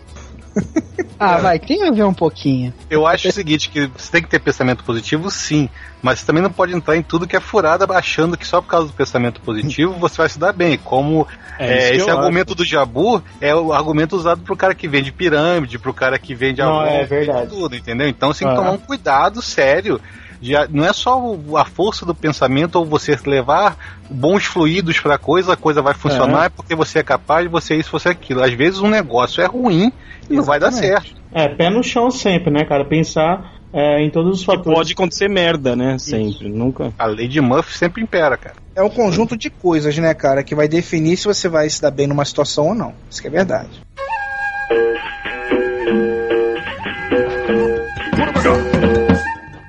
Ah, 1.19 1.37
vai, 1.37 1.59
tem 1.59 1.83
a 1.87 1.91
ver 1.91 2.05
um 2.05 2.15
pouquinho. 2.15 2.73
Eu 2.89 3.07
acho 3.07 3.29
o 3.29 3.33
seguinte, 3.33 3.69
que 3.69 3.87
você 3.95 4.11
tem 4.13 4.23
que 4.23 4.29
ter 4.31 4.39
pensamento 4.39 4.83
positivo, 4.83 5.31
sim. 5.31 5.69
Mas 6.03 6.21
você 6.21 6.27
também 6.27 6.43
não 6.43 6.51
pode 6.51 6.75
entrar 6.75 6.97
em 6.97 7.03
tudo 7.03 7.27
que 7.27 7.37
é 7.37 7.41
furada 7.41 7.85
achando 7.95 8.37
que 8.39 8.47
só 8.47 8.63
por 8.63 8.69
causa 8.69 8.87
do 8.87 8.93
pensamento 8.95 9.41
positivo 9.43 9.93
você 10.01 10.17
vai 10.17 10.29
se 10.31 10.39
dar 10.39 10.55
bem. 10.55 10.79
Como 10.83 11.27
É, 11.59 11.89
é, 11.89 11.91
que 11.91 11.97
esse 11.99 12.11
argumento 12.11 12.55
do 12.55 12.65
Jabu 12.65 13.23
é 13.41 13.55
o 13.55 13.73
argumento 13.75 14.17
usado 14.17 14.41
pro 14.41 14.57
cara 14.57 14.75
que 14.75 14.89
vende 14.89 15.13
pirâmide, 15.13 15.79
pro 15.79 15.93
cara 15.93 16.19
que 16.19 16.35
vende 16.35 16.63
Não, 16.63 16.81
avô, 16.81 16.89
é 16.91 17.05
verdade. 17.05 17.51
tudo, 17.51 17.77
entendeu? 17.77 18.09
Então 18.09 18.33
você 18.33 18.41
tem 18.45 18.49
que 18.49 18.55
Ah. 18.55 18.57
tomar 18.63 18.73
um 18.73 18.79
cuidado 18.79 19.43
sério. 19.43 20.01
De 20.47 20.55
não 20.71 20.85
é 20.85 20.93
só 20.93 21.37
a 21.57 21.65
força 21.65 22.07
do 22.07 22.15
pensamento 22.15 22.77
ou 22.77 22.85
você 22.87 23.19
levar 23.27 23.77
bons 24.09 24.45
fluidos 24.45 25.01
pra 25.01 25.19
coisa, 25.19 25.53
a 25.53 25.57
coisa 25.57 25.83
vai 25.83 25.95
funcionar 25.95 26.47
é 26.47 26.49
porque 26.49 26.75
você 26.75 27.01
é 27.01 27.03
capaz 27.03 27.45
de 27.45 27.49
você 27.49 27.75
isso, 27.75 27.91
você 27.91 28.11
aquilo. 28.11 28.43
Às 28.43 28.53
vezes 28.53 28.81
um 28.81 28.89
negócio 28.89 29.43
é 29.43 29.47
ruim 29.47 29.93
e 30.31 30.37
não 30.37 30.45
vai 30.45 30.59
dar 30.61 30.69
Exatamente. 30.69 31.11
certo. 31.11 31.23
É, 31.33 31.49
pé 31.49 31.69
no 31.69 31.83
chão 31.83 32.11
sempre, 32.11 32.51
né, 32.51 32.65
cara? 32.65 32.85
Pensar 32.85 33.53
é, 33.73 34.01
em 34.01 34.09
todos 34.11 34.35
os 34.35 34.41
Que 34.41 34.47
fatores. 34.47 34.79
pode 34.79 34.93
acontecer 34.93 35.29
merda, 35.29 35.77
né? 35.77 35.99
Sempre. 35.99 36.49
Nunca. 36.49 36.93
A 36.99 37.07
lei 37.07 37.29
de 37.29 37.41
Murphy 37.41 37.77
sempre 37.77 38.03
impera, 38.03 38.37
cara. 38.37 38.57
É 38.75 38.83
um 38.83 38.89
conjunto 38.89 39.37
de 39.37 39.51
coisas, 39.51 39.97
né, 39.99 40.15
cara, 40.15 40.43
que 40.43 40.55
vai 40.55 40.69
definir 40.69 41.17
se 41.17 41.27
você 41.27 41.49
vai 41.49 41.69
se 41.69 41.83
dar 41.83 41.91
bem 41.91 42.07
numa 42.07 42.25
situação 42.25 42.69
ou 42.69 42.75
não. 42.75 42.95
Isso 43.11 43.21
que 43.21 43.29
é 43.29 43.31
verdade. 43.31 43.83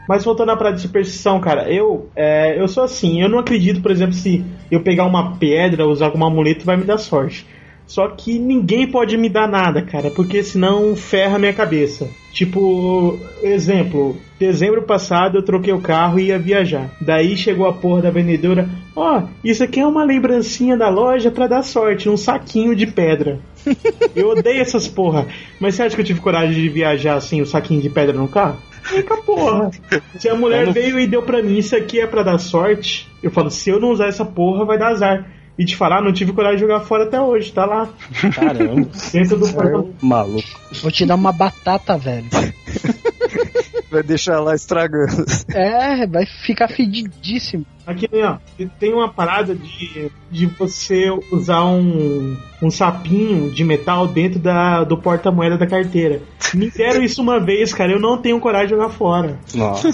Mas 0.07 0.23
voltando 0.23 0.51
à 0.51 0.57
parada 0.57 0.75
de 0.75 0.81
superstição, 0.81 1.39
cara, 1.39 1.71
eu, 1.71 2.09
é, 2.15 2.59
eu 2.59 2.67
sou 2.67 2.83
assim, 2.83 3.21
eu 3.21 3.29
não 3.29 3.39
acredito, 3.39 3.81
por 3.81 3.91
exemplo, 3.91 4.13
se 4.13 4.43
eu 4.71 4.81
pegar 4.81 5.05
uma 5.05 5.37
pedra, 5.37 5.87
usar 5.87 6.11
como 6.11 6.25
amuleto, 6.25 6.65
vai 6.65 6.77
me 6.77 6.83
dar 6.83 6.97
sorte. 6.97 7.45
Só 7.87 8.09
que 8.09 8.37
ninguém 8.37 8.91
pode 8.91 9.17
me 9.17 9.29
dar 9.29 9.47
nada, 9.47 9.81
cara, 9.81 10.11
porque 10.11 10.43
senão 10.43 10.93
ferra 10.93 11.39
minha 11.39 11.53
cabeça. 11.53 12.09
Tipo, 12.33 13.17
exemplo, 13.41 14.17
dezembro 14.37 14.81
passado 14.83 15.37
eu 15.37 15.41
troquei 15.41 15.73
o 15.73 15.79
carro 15.79 16.19
e 16.19 16.25
ia 16.25 16.37
viajar. 16.37 16.91
Daí 16.99 17.37
chegou 17.37 17.65
a 17.65 17.71
porra 17.71 18.03
da 18.03 18.11
vendedora, 18.11 18.69
ó, 18.93 19.23
isso 19.41 19.63
aqui 19.63 19.79
é 19.79 19.87
uma 19.87 20.03
lembrancinha 20.03 20.75
da 20.75 20.89
loja 20.89 21.31
pra 21.31 21.47
dar 21.47 21.63
sorte, 21.63 22.09
um 22.09 22.17
saquinho 22.17 22.75
de 22.75 22.85
pedra. 22.85 23.39
Eu 24.15 24.29
odeio 24.29 24.61
essas 24.61 24.87
porra. 24.87 25.27
Mas 25.59 25.75
você 25.75 25.83
acha 25.83 25.95
que 25.95 26.01
eu 26.01 26.05
tive 26.05 26.21
coragem 26.21 26.55
de 26.55 26.69
viajar 26.69 27.15
assim, 27.15 27.41
o 27.41 27.45
saquinho 27.45 27.81
de 27.81 27.89
pedra 27.89 28.15
no 28.15 28.27
carro? 28.27 28.57
Nunca 28.95 29.17
porra. 29.17 29.71
Se 30.19 30.29
a 30.29 30.35
mulher 30.35 30.65
não- 30.67 30.73
veio 30.73 30.99
e 30.99 31.07
deu 31.07 31.21
pra 31.23 31.41
mim, 31.43 31.57
isso 31.57 31.75
aqui 31.75 31.99
é 31.99 32.07
pra 32.07 32.23
dar 32.23 32.37
sorte, 32.37 33.07
eu 33.21 33.29
falo, 33.31 33.49
se 33.51 33.69
eu 33.69 33.79
não 33.79 33.89
usar 33.91 34.07
essa 34.07 34.23
porra, 34.25 34.65
vai 34.65 34.77
dar 34.77 34.89
azar. 34.89 35.25
E 35.57 35.65
te 35.65 35.75
falar, 35.75 36.03
não 36.03 36.13
tive 36.13 36.33
coragem 36.33 36.57
de 36.57 36.61
jogar 36.61 36.81
fora 36.81 37.05
até 37.05 37.19
hoje, 37.19 37.51
tá 37.51 37.65
lá, 37.65 37.89
Caramba, 38.35 38.87
dentro 39.11 39.39
do 39.39 39.51
portão. 39.51 39.91
maluco. 40.01 40.47
Vou 40.83 40.91
te 40.91 41.03
dar 41.03 41.15
uma 41.15 41.31
batata, 41.31 41.97
velho. 41.97 42.27
Vai 43.89 44.03
deixar 44.03 44.39
lá 44.41 44.53
estragando. 44.53 45.25
É, 45.53 46.05
vai 46.07 46.25
ficar 46.45 46.67
fedidíssimo. 46.67 47.65
Aqui, 47.87 48.09
ó, 48.21 48.37
tem 48.77 48.93
uma 48.93 49.07
parada 49.07 49.55
de, 49.55 50.11
de 50.29 50.45
você 50.45 51.05
usar 51.31 51.63
um, 51.63 52.35
um 52.61 52.69
sapinho 52.69 53.49
de 53.49 53.63
metal 53.63 54.05
dentro 54.05 54.39
da, 54.39 54.83
do 54.83 54.97
porta-moeda 54.97 55.57
da 55.57 55.65
carteira. 55.65 56.21
Me 56.53 56.69
deram 56.69 57.01
isso 57.01 57.21
uma 57.21 57.39
vez, 57.39 57.73
cara, 57.73 57.93
eu 57.93 57.99
não 57.99 58.17
tenho 58.21 58.41
coragem 58.41 58.67
de 58.67 58.73
jogar 58.75 58.89
fora. 58.89 59.39
Nossa. 59.55 59.89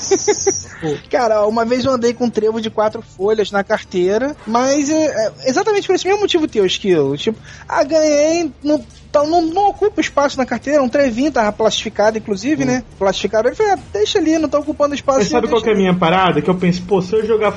Cara, 1.09 1.45
uma 1.45 1.63
vez 1.65 1.85
eu 1.85 1.91
andei 1.91 2.13
com 2.15 2.25
um 2.25 2.29
trevo 2.31 2.59
de 2.59 2.71
quatro 2.71 3.01
folhas 3.01 3.51
na 3.51 3.63
carteira, 3.63 4.35
mas 4.47 4.89
é, 4.89 5.05
é 5.05 5.49
exatamente 5.49 5.85
por 5.85 5.95
esse 5.95 6.07
mesmo 6.07 6.21
motivo 6.21 6.47
teu, 6.47 6.65
Esquilo. 6.65 7.15
Tipo, 7.15 7.37
ah, 7.69 7.83
ganhei, 7.83 8.51
não, 8.63 8.83
tá- 9.11 9.23
não, 9.23 9.41
não 9.43 9.69
ocupa 9.69 10.01
espaço 10.01 10.35
na 10.37 10.45
carteira, 10.47 10.81
um 10.81 10.89
trevinho, 10.89 11.31
tava 11.31 11.51
plastificado, 11.51 12.17
inclusive, 12.17 12.65
né? 12.65 12.83
Plastificado, 12.97 13.47
ele 13.49 13.55
falou, 13.55 13.73
ah, 13.73 13.79
deixa 13.93 14.17
ali, 14.17 14.39
não 14.39 14.49
tá 14.49 14.57
ocupando 14.57 14.95
espaço. 14.95 15.19
Mas 15.19 15.27
sabe 15.27 15.47
qual 15.47 15.61
que 15.61 15.69
é 15.69 15.73
a 15.73 15.77
minha 15.77 15.93
parada? 15.93 16.41
Que 16.41 16.49
eu 16.49 16.55
penso, 16.55 16.81
pô, 16.83 16.99
se 17.01 17.13
eu 17.15 17.25
jogar. 17.25 17.53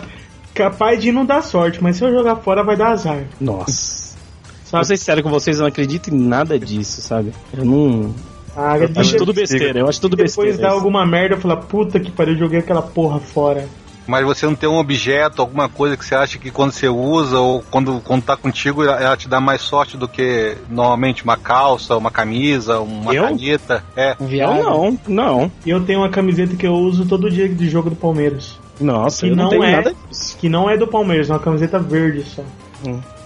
Capaz 0.56 1.00
de 1.00 1.12
não 1.12 1.24
dar 1.26 1.42
sorte, 1.42 1.82
mas 1.82 1.96
se 1.96 2.04
eu 2.04 2.10
jogar 2.10 2.36
fora 2.36 2.64
vai 2.64 2.76
dar 2.76 2.88
azar. 2.92 3.24
Nossa. 3.40 4.16
Sabe? 4.64 4.72
Vou 4.72 4.84
ser 4.84 4.96
sério 4.96 5.22
com 5.22 5.30
vocês, 5.30 5.58
eu 5.58 5.62
não 5.62 5.68
acredito 5.68 6.08
em 6.12 6.18
nada 6.18 6.58
disso, 6.58 7.00
sabe? 7.02 7.32
Eu 7.56 7.64
não. 7.64 8.14
Ah, 8.56 8.78
Eu 8.78 8.88
acho 8.96 9.16
tudo 9.16 9.34
besteira, 9.34 9.78
eu 9.78 9.86
acho 9.88 10.00
tudo 10.00 10.16
Depois 10.16 10.34
besteira. 10.34 10.62
dá 10.62 10.70
alguma 10.70 11.04
merda, 11.04 11.34
eu 11.34 11.40
falo, 11.40 11.58
puta 11.58 12.00
que 12.00 12.10
pariu, 12.10 12.32
eu 12.34 12.38
joguei 12.38 12.58
aquela 12.60 12.80
porra 12.80 13.20
fora. 13.20 13.68
Mas 14.06 14.24
você 14.24 14.46
não 14.46 14.54
tem 14.54 14.68
um 14.68 14.78
objeto, 14.78 15.42
alguma 15.42 15.68
coisa 15.68 15.96
que 15.96 16.04
você 16.04 16.14
acha 16.14 16.38
que 16.38 16.50
quando 16.50 16.70
você 16.72 16.88
usa 16.88 17.38
ou 17.38 17.62
quando, 17.70 18.00
quando 18.00 18.22
tá 18.22 18.36
contigo, 18.36 18.82
ela 18.84 19.16
te 19.16 19.28
dá 19.28 19.40
mais 19.40 19.60
sorte 19.60 19.96
do 19.96 20.06
que 20.08 20.56
normalmente 20.70 21.24
uma 21.24 21.36
calça, 21.36 21.96
uma 21.96 22.10
camisa, 22.10 22.78
uma 22.80 23.12
Eu? 23.12 23.24
caneta. 23.24 23.84
É. 23.96 24.16
Um 24.20 24.28
Eu 24.28 24.54
não, 24.54 24.98
não. 25.08 25.52
E 25.66 25.70
eu 25.70 25.84
tenho 25.84 26.00
uma 26.00 26.08
camiseta 26.08 26.54
que 26.56 26.66
eu 26.66 26.72
uso 26.74 27.04
todo 27.04 27.30
dia 27.30 27.48
de 27.48 27.68
jogo 27.68 27.90
do 27.90 27.96
Palmeiras. 27.96 28.58
Nossa, 28.80 29.26
Que 29.26 29.32
eu 29.32 29.36
não, 29.36 29.44
não 29.44 29.50
tenho 29.50 29.64
é. 29.64 29.72
nada 29.76 29.94
disso. 30.10 30.36
Que 30.38 30.48
não 30.48 30.68
é 30.68 30.76
do 30.76 30.86
Palmeiras, 30.86 31.30
é 31.30 31.32
uma 31.32 31.38
camiseta 31.38 31.78
verde 31.78 32.24
só. 32.24 32.42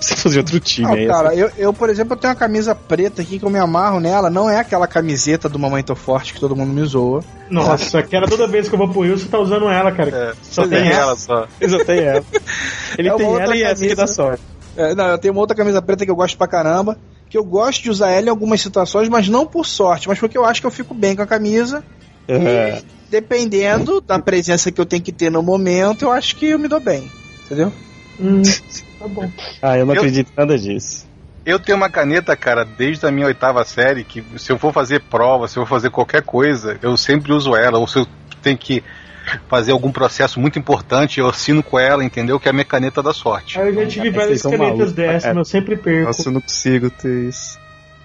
Você 0.01 0.17
fazer 0.17 0.39
outro 0.39 0.59
time 0.61 0.87
Não, 0.87 0.95
aí. 0.95 1.07
cara, 1.07 1.35
eu, 1.35 1.51
eu, 1.59 1.73
por 1.73 1.91
exemplo, 1.91 2.15
eu 2.15 2.17
tenho 2.17 2.33
uma 2.33 2.39
camisa 2.39 2.75
preta 2.75 3.21
aqui 3.21 3.39
que 3.39 3.45
eu 3.45 3.51
me 3.51 3.59
amarro 3.59 4.01
nela. 4.01 4.31
Não 4.31 4.49
é 4.49 4.59
aquela 4.59 4.87
camiseta 4.87 5.49
do 5.49 5.59
Mamãe 5.59 5.83
Tô 5.83 5.95
Forte 5.95 6.33
que 6.33 6.41
todo 6.41 6.57
mundo 6.57 6.73
me 6.73 6.83
zoa. 6.87 7.23
Nossa, 7.51 8.03
que 8.03 8.17
era 8.17 8.27
toda 8.27 8.47
vez 8.47 8.69
que 8.69 8.75
eu 8.75 8.79
vou 8.79 8.89
pro 8.89 9.01
Will, 9.01 9.19
você 9.19 9.27
tá 9.27 9.39
usando 9.39 9.69
ela, 9.69 9.93
cara. 9.93 10.11
É, 10.11 10.33
Só 10.43 10.63
tem 10.63 10.79
tem 10.81 10.89
essa. 10.89 11.01
ela 11.01 11.17
só. 11.17 11.49
Eu 11.61 11.85
tenho 11.85 12.03
ela. 12.03 12.25
Ele 12.97 13.09
É 13.09 13.15
tem 13.17 13.27
ela 13.35 13.57
e 13.57 13.63
essa 13.63 13.75
que 13.87 13.95
camisa. 13.95 13.97
dá 13.97 14.07
sorte. 14.07 14.43
É, 14.77 14.95
não, 14.95 15.09
eu 15.09 15.19
tenho 15.19 15.35
uma 15.35 15.41
outra 15.41 15.57
camisa 15.57 15.83
preta 15.83 16.05
que 16.05 16.11
eu 16.11 16.17
gosto 16.17 16.39
pra 16.39 16.47
caramba. 16.47 16.97
Que 17.29 17.37
eu 17.37 17.45
gosto 17.45 17.83
de 17.83 17.91
usar 17.91 18.11
ela 18.11 18.27
em 18.27 18.31
algumas 18.31 18.61
situações, 18.63 19.09
mas 19.09 19.29
não 19.29 19.45
por 19.45 19.67
sorte, 19.67 20.09
mas 20.09 20.19
porque 20.19 20.39
eu 20.39 20.45
acho 20.47 20.61
que 20.61 20.67
eu 20.67 20.71
fico 20.71 20.95
bem 20.95 21.15
com 21.15 21.23
a 21.23 21.27
camisa. 21.27 21.83
É. 22.35 22.83
Dependendo 23.11 24.01
da 24.01 24.19
presença 24.19 24.71
que 24.71 24.81
eu 24.81 24.87
tenho 24.87 25.03
que 25.03 25.13
ter 25.13 25.31
no 25.31 25.43
momento, 25.43 26.03
eu 26.05 26.13
acho 26.13 26.37
que 26.37 26.47
eu 26.47 26.59
me 26.59 26.69
dou 26.69 26.81
bem. 26.81 27.11
Entendeu? 27.47 27.73
Hum, 28.21 28.43
Tá 28.99 29.09
bom. 29.09 29.31
Ah, 29.63 29.77
eu 29.79 29.87
não 29.87 29.95
Eu- 29.95 30.01
acredito 30.01 30.29
em 30.31 30.35
nada 30.37 30.59
disso. 30.59 31.09
Eu 31.45 31.59
tenho 31.59 31.77
uma 31.77 31.89
caneta, 31.89 32.37
cara, 32.37 32.65
desde 32.65 33.07
a 33.07 33.11
minha 33.11 33.27
oitava 33.27 33.65
série, 33.65 34.05
que 34.05 34.23
se 34.37 34.53
eu 34.53 34.59
for 34.59 34.73
fazer 34.75 35.01
prova, 35.01 35.49
se 35.49 35.57
eu 35.59 35.65
for 35.65 35.75
fazer 35.77 35.91
qualquer 35.91 36.23
coisa, 36.23 36.79
eu 36.83 36.97
sempre 36.99 37.33
uso 37.33 37.57
ela. 37.57 37.79
Ou 37.79 37.87
se 37.89 37.99
eu 37.99 38.07
tenho 38.43 38.59
que 38.59 38.85
fazer 39.49 39.73
algum 39.73 39.91
processo 39.91 40.39
muito 40.39 40.59
importante, 40.59 41.19
eu 41.19 41.27
assino 41.29 41.63
com 41.63 41.79
ela, 41.79 42.05
entendeu? 42.05 42.39
Que 42.39 42.49
é 42.49 42.51
a 42.51 42.53
minha 42.53 42.65
caneta 42.65 43.03
da 43.03 43.13
sorte. 43.15 43.59
Aí 43.59 43.69
eu 43.69 43.75
já 43.75 43.87
tive 43.87 44.11
Vocês 44.11 44.17
várias 44.17 44.43
canetas 44.43 44.93
dessas, 44.93 45.23
cara. 45.23 45.35
mas 45.35 45.49
eu 45.49 45.51
sempre 45.51 45.77
perco. 45.77 46.07
Nossa, 46.07 46.29
eu 46.29 46.33
não 46.33 46.41
consigo 46.43 46.91
ter 46.91 47.29
isso. 47.29 47.59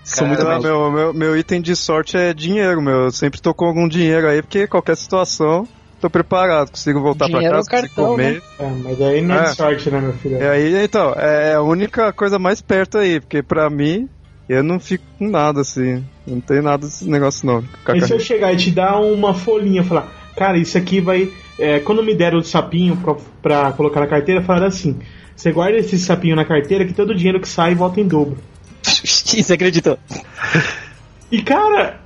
Sou 0.05 0.27
Muito 0.27 0.45
meu, 0.61 0.91
meu, 0.91 1.13
meu 1.13 1.35
item 1.37 1.59
de 1.59 1.75
sorte 1.75 2.15
é 2.15 2.31
dinheiro, 2.31 2.79
meu. 2.79 3.05
Eu 3.05 3.11
sempre 3.11 3.41
tô 3.41 3.55
com 3.55 3.65
algum 3.65 3.87
dinheiro 3.87 4.27
aí, 4.27 4.39
porque 4.39 4.67
qualquer 4.67 4.95
situação, 4.95 5.67
tô 5.99 6.07
preparado. 6.11 6.69
Consigo 6.69 7.01
voltar 7.01 7.25
Dinheiro 7.25 7.49
pra 7.49 7.57
é 7.57 7.63
casa, 7.63 7.69
consigo 7.71 7.95
cartão, 7.95 8.11
comer. 8.11 8.43
É, 8.59 8.69
mas 8.83 9.01
aí 9.01 9.21
não 9.23 9.35
é, 9.35 9.45
É. 9.45 9.45
sorte, 9.47 9.89
né, 9.89 9.99
meu 9.99 10.13
filho? 10.13 10.37
E 10.37 10.47
aí, 10.47 10.83
então, 10.83 11.11
é 11.17 11.55
a 11.55 11.61
única 11.63 12.13
coisa 12.13 12.37
mais 12.37 12.61
perto 12.61 12.99
aí, 12.99 13.19
porque 13.19 13.41
pra 13.41 13.67
mim, 13.67 14.07
eu 14.47 14.63
não 14.63 14.79
fico 14.79 15.03
com 15.17 15.27
nada 15.27 15.61
assim. 15.61 16.05
Não 16.27 16.39
tem 16.39 16.61
nada 16.61 16.85
desse 16.85 17.09
negócio 17.09 17.47
não. 17.47 17.63
E 17.95 18.01
se 18.01 18.13
eu 18.13 18.19
chegar 18.19 18.53
e 18.53 18.57
te 18.57 18.69
dar 18.69 18.99
uma 18.99 19.33
folhinha 19.33 19.81
e 19.81 19.85
falar, 19.85 20.11
cara, 20.35 20.55
isso 20.57 20.77
aqui 20.77 21.01
vai. 21.01 21.31
é, 21.57 21.79
quando 21.79 22.03
me 22.03 22.13
deram 22.13 22.37
o 22.37 22.43
sapinho 22.43 22.95
pra, 22.97 23.15
pra 23.41 23.71
colocar 23.71 24.01
na 24.01 24.07
carteira, 24.07 24.43
falaram 24.43 24.67
assim: 24.67 24.99
você 25.35 25.51
guarda 25.51 25.77
esse 25.79 25.97
sapinho 25.97 26.35
na 26.35 26.45
carteira 26.45 26.85
que 26.85 26.93
todo 26.93 27.09
o 27.09 27.15
dinheiro 27.15 27.39
que 27.39 27.47
sai 27.49 27.73
volta 27.73 27.99
em 27.99 28.07
dobro. 28.07 28.37
Você 29.43 29.53
acreditou? 29.53 29.97
E 31.31 31.41
cara, 31.41 31.99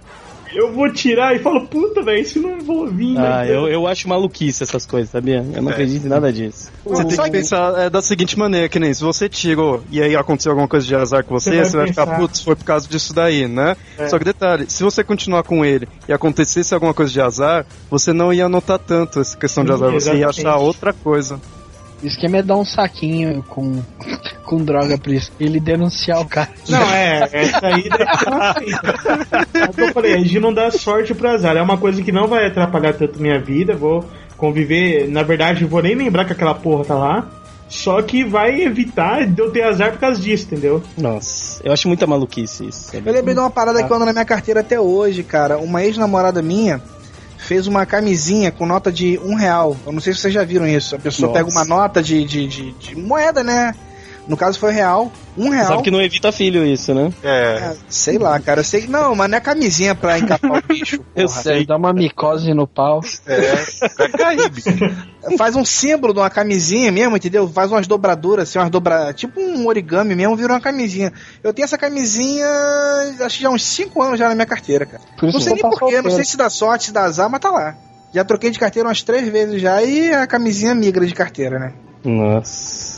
eu 0.53 0.71
vou 0.73 0.91
tirar 0.91 1.35
e 1.35 1.39
falo, 1.39 1.67
puta, 1.67 2.01
velho, 2.01 2.21
isso 2.21 2.41
não 2.41 2.59
vou 2.59 2.87
vir, 2.87 3.17
Ah, 3.17 3.43
né? 3.43 3.53
eu, 3.55 3.67
eu 3.67 3.85
acho 3.87 4.07
maluquice 4.07 4.63
essas 4.63 4.85
coisas, 4.85 5.09
sabia? 5.11 5.45
Eu 5.53 5.61
não 5.61 5.71
acredito 5.71 6.05
em 6.05 6.09
nada 6.09 6.31
disso. 6.33 6.71
Você 6.83 7.05
tem 7.05 7.17
que 7.17 7.31
pensar 7.31 7.77
é, 7.79 7.89
da 7.89 8.01
seguinte 8.01 8.37
maneira, 8.37 8.67
que 8.67 8.79
nem 8.79 8.93
se 8.93 9.03
você 9.03 9.29
tirou 9.29 9.83
e 9.91 10.01
aí 10.01 10.15
aconteceu 10.15 10.51
alguma 10.51 10.67
coisa 10.67 10.85
de 10.87 10.95
azar 10.95 11.23
com 11.23 11.37
você, 11.39 11.51
Você 11.51 11.55
vai 11.57 11.65
você 11.65 11.77
vai, 11.77 11.87
ficar, 11.87 12.17
putz, 12.17 12.41
foi 12.41 12.55
por 12.55 12.63
causa 12.65 12.87
disso 12.87 13.13
daí, 13.13 13.47
né? 13.47 13.75
É. 13.97 14.07
Só 14.07 14.17
que 14.17 14.25
detalhe, 14.25 14.65
se 14.69 14.83
você 14.83 15.03
continuar 15.03 15.43
com 15.43 15.63
ele 15.63 15.87
e 16.07 16.13
acontecesse 16.13 16.73
alguma 16.73 16.93
coisa 16.93 17.11
de 17.11 17.21
azar, 17.21 17.65
você 17.89 18.11
não 18.13 18.33
ia 18.33 18.49
notar 18.49 18.79
tanto 18.79 19.19
essa 19.19 19.37
questão 19.37 19.63
de 19.63 19.69
Sim, 19.69 19.75
azar, 19.75 19.91
você 19.91 20.15
ia 20.15 20.29
achar 20.29 20.55
outra 20.57 20.93
coisa. 20.93 21.39
O 22.01 22.05
esquema 22.05 22.37
é 22.37 22.41
dar 22.41 22.57
um 22.57 22.65
saquinho 22.65 23.43
com, 23.47 23.81
com 24.45 24.63
droga 24.63 24.97
pra 24.97 25.13
isso. 25.13 25.31
Ele 25.39 25.59
denunciar 25.59 26.21
o 26.21 26.25
cara. 26.25 26.49
Não, 26.67 26.81
é, 26.91 27.29
essa 27.31 27.67
aí 27.67 27.89
deve 27.89 28.17
ser. 29.51 29.61
É 29.61 29.65
o 29.65 29.73
que 29.73 29.81
eu 29.81 29.93
falei, 29.93 30.13
a 30.13 30.17
gente 30.17 30.39
não 30.39 30.53
dá 30.53 30.71
sorte 30.71 31.13
pro 31.13 31.29
azar. 31.29 31.57
É 31.57 31.61
uma 31.61 31.77
coisa 31.77 32.01
que 32.01 32.11
não 32.11 32.27
vai 32.27 32.45
atrapalhar 32.45 32.93
tanto 32.93 33.21
minha 33.21 33.39
vida. 33.39 33.75
Vou 33.75 34.05
conviver. 34.37 35.09
Na 35.09 35.23
verdade, 35.23 35.63
eu 35.63 35.67
vou 35.67 35.81
nem 35.81 35.95
lembrar 35.95 36.25
que 36.25 36.33
aquela 36.33 36.55
porra 36.55 36.85
tá 36.85 36.95
lá. 36.95 37.29
Só 37.67 38.01
que 38.01 38.23
vai 38.23 38.61
evitar 38.61 39.27
de 39.27 39.39
eu 39.39 39.51
ter 39.51 39.61
azar 39.61 39.91
por 39.91 39.99
causa 39.99 40.19
disso, 40.19 40.45
entendeu? 40.45 40.81
Nossa, 40.97 41.61
eu 41.63 41.71
acho 41.71 41.87
muita 41.87 42.07
maluquice 42.07 42.67
isso. 42.67 42.89
Eu 42.95 43.13
lembrei 43.13 43.35
de 43.35 43.39
uma 43.39 43.51
parada 43.51 43.83
que 43.83 43.91
eu 43.91 43.95
ando 43.95 44.05
na 44.05 44.11
minha 44.11 44.25
carteira 44.25 44.61
até 44.61 44.79
hoje, 44.79 45.21
cara. 45.21 45.59
Uma 45.59 45.83
ex-namorada 45.83 46.41
minha 46.41 46.81
fez 47.39 47.65
uma 47.65 47.85
camisinha 47.85 48.51
com 48.51 48.65
nota 48.65 48.91
de 48.91 49.17
um 49.23 49.33
real. 49.33 49.75
Eu 49.85 49.91
não 49.91 49.99
sei 49.99 50.13
se 50.13 50.19
vocês 50.19 50.33
já 50.33 50.43
viram 50.43 50.67
isso. 50.67 50.95
A 50.95 50.99
pessoa 50.99 51.29
Nossa. 51.29 51.39
pega 51.39 51.49
uma 51.49 51.65
nota 51.65 52.03
de, 52.03 52.23
de, 52.23 52.47
de, 52.47 52.71
de 52.73 52.95
moeda, 52.95 53.43
né? 53.43 53.73
No 54.29 54.37
caso 54.37 54.59
foi 54.59 54.71
real. 54.71 55.11
Um 55.35 55.49
real. 55.49 55.65
Sabe 55.65 55.81
que 55.81 55.89
não 55.89 55.99
evita 55.99 56.31
filho 56.31 56.63
isso, 56.63 56.93
né? 56.93 57.11
É. 57.23 57.55
É, 57.55 57.75
sei 57.89 58.19
lá, 58.19 58.39
cara. 58.39 58.59
Eu 58.59 58.63
sei 58.63 58.81
que. 58.81 58.87
Não, 58.87 59.15
mas 59.15 59.27
não 59.27 59.37
é 59.39 59.41
camisinha 59.41 59.95
pra 59.95 60.19
encapar 60.19 60.59
o 60.63 60.67
bicho. 60.67 61.03
Eu 61.15 61.27
porra. 61.27 61.41
sei. 61.41 61.65
Dá 61.65 61.75
uma 61.77 61.91
micose 61.91 62.53
no 62.53 62.67
pau. 62.67 63.01
É, 63.25 63.55
vai 63.97 64.09
cair, 64.11 64.49
bicho. 64.51 64.69
Faz 65.35 65.55
um 65.55 65.65
símbolo 65.65 66.13
de 66.13 66.19
uma 66.19 66.29
camisinha 66.29 66.91
mesmo, 66.91 67.17
entendeu? 67.17 67.49
Faz 67.49 67.71
umas 67.71 67.87
dobraduras, 67.87 68.47
assim, 68.47 68.59
umas 68.59 68.69
dobra... 68.69 69.11
Tipo 69.13 69.41
um 69.41 69.65
origami 69.65 70.13
mesmo, 70.13 70.35
vira 70.35 70.53
uma 70.53 70.61
camisinha. 70.61 71.11
Eu 71.43 71.51
tenho 71.51 71.65
essa 71.65 71.77
camisinha, 71.77 72.45
acho 73.21 73.37
que 73.37 73.43
já 73.43 73.49
há 73.49 73.51
uns 73.51 73.63
5 73.63 74.01
anos 74.01 74.19
já 74.19 74.29
na 74.29 74.35
minha 74.35 74.45
carteira, 74.45 74.85
cara. 74.85 75.01
Por 75.19 75.29
isso 75.29 75.37
Não 75.37 75.43
sei 75.43 75.53
nem 75.53 75.63
eu 75.63 75.69
tô 75.71 75.77
porquê, 75.77 76.01
não 76.03 76.11
sei 76.11 76.23
se 76.23 76.37
dá 76.37 76.51
sorte, 76.51 76.85
se 76.85 76.91
dá 76.93 77.01
azar, 77.03 77.29
mas 77.29 77.39
tá 77.39 77.49
lá. 77.49 77.75
Já 78.13 78.23
troquei 78.23 78.51
de 78.51 78.59
carteira 78.59 78.87
umas 78.87 79.01
três 79.01 79.27
vezes 79.27 79.59
já 79.59 79.81
e 79.81 80.13
a 80.13 80.27
camisinha 80.27 80.75
migra 80.75 81.05
de 81.05 81.13
carteira, 81.15 81.57
né? 81.57 81.73
Nossa. 82.03 82.88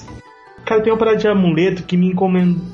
Cara, 0.72 0.82
tem 0.84 0.94
uma 0.94 0.98
parada 1.00 1.18
de 1.18 1.28
amuleto 1.28 1.84
que 1.84 1.98
me 1.98 2.16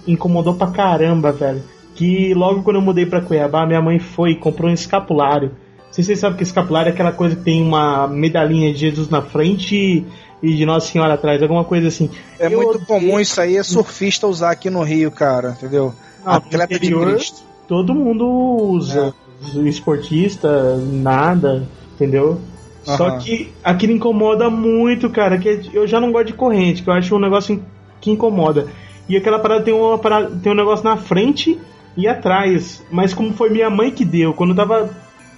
incomodou 0.07 0.53
pra 0.53 0.67
caramba, 0.67 1.31
velho. 1.31 1.63
Que 1.95 2.31
logo 2.35 2.61
quando 2.61 2.75
eu 2.75 2.81
mudei 2.81 3.07
pra 3.07 3.21
Cuiabá, 3.21 3.65
minha 3.65 3.81
mãe 3.81 3.97
foi 3.97 4.31
e 4.31 4.35
comprou 4.35 4.69
um 4.69 4.73
escapulário. 4.73 5.49
Não 5.87 5.93
sei 5.93 6.03
se 6.03 6.07
vocês 6.09 6.19
sabem 6.19 6.37
que 6.37 6.43
escapulário 6.43 6.89
é 6.89 6.93
aquela 6.93 7.11
coisa 7.11 7.35
que 7.35 7.41
tem 7.43 7.59
uma 7.63 8.07
medalhinha 8.07 8.71
de 8.71 8.77
Jesus 8.79 9.09
na 9.09 9.21
frente 9.23 9.75
e, 9.75 10.05
e 10.43 10.53
de 10.55 10.63
Nossa 10.63 10.85
Senhora 10.91 11.15
atrás, 11.15 11.41
alguma 11.41 11.63
coisa 11.63 11.87
assim. 11.87 12.07
É 12.39 12.45
Eu 12.45 12.57
muito 12.57 12.69
odeio- 12.75 12.85
comum 12.85 13.19
isso 13.19 13.41
aí, 13.41 13.57
é 13.57 13.63
surfista 13.63 14.27
usar 14.27 14.51
aqui 14.51 14.69
no 14.69 14.83
Rio, 14.83 15.09
cara, 15.09 15.55
entendeu? 15.57 15.91
Ah, 16.23 16.35
Atleta 16.35 16.67
de 16.67 16.75
interior, 16.75 17.13
Cristo. 17.15 17.41
todo 17.67 17.95
mundo 17.95 18.27
usa. 18.27 19.11
O 19.55 19.67
Esportista, 19.67 20.77
nada, 20.77 21.67
entendeu? 21.95 22.39
Só 22.83 23.17
que 23.17 23.51
aquilo 23.63 23.91
incomoda 23.93 24.49
muito, 24.49 25.09
cara. 25.09 25.37
Que 25.37 25.69
eu 25.73 25.85
já 25.87 25.99
não 25.99 26.11
gosto 26.11 26.27
de 26.27 26.33
corrente, 26.33 26.83
que 26.83 26.89
eu 26.89 26.93
acho 26.93 27.15
um 27.15 27.19
negócio 27.19 27.61
que 27.99 28.11
incomoda. 28.11 28.67
E 29.07 29.15
aquela 29.15 29.39
parada 29.39 29.63
tem, 29.63 29.73
uma 29.73 29.97
parada, 29.97 30.31
tem 30.41 30.51
um 30.51 30.55
negócio 30.55 30.83
na 30.83 30.97
frente 30.97 31.59
e 31.95 32.07
atrás. 32.07 32.83
Mas 32.91 33.13
como 33.13 33.33
foi 33.33 33.49
minha 33.49 33.69
mãe 33.69 33.91
que 33.91 34.03
deu, 34.03 34.33
quando 34.33 34.51
eu 34.51 34.55
tava 34.55 34.89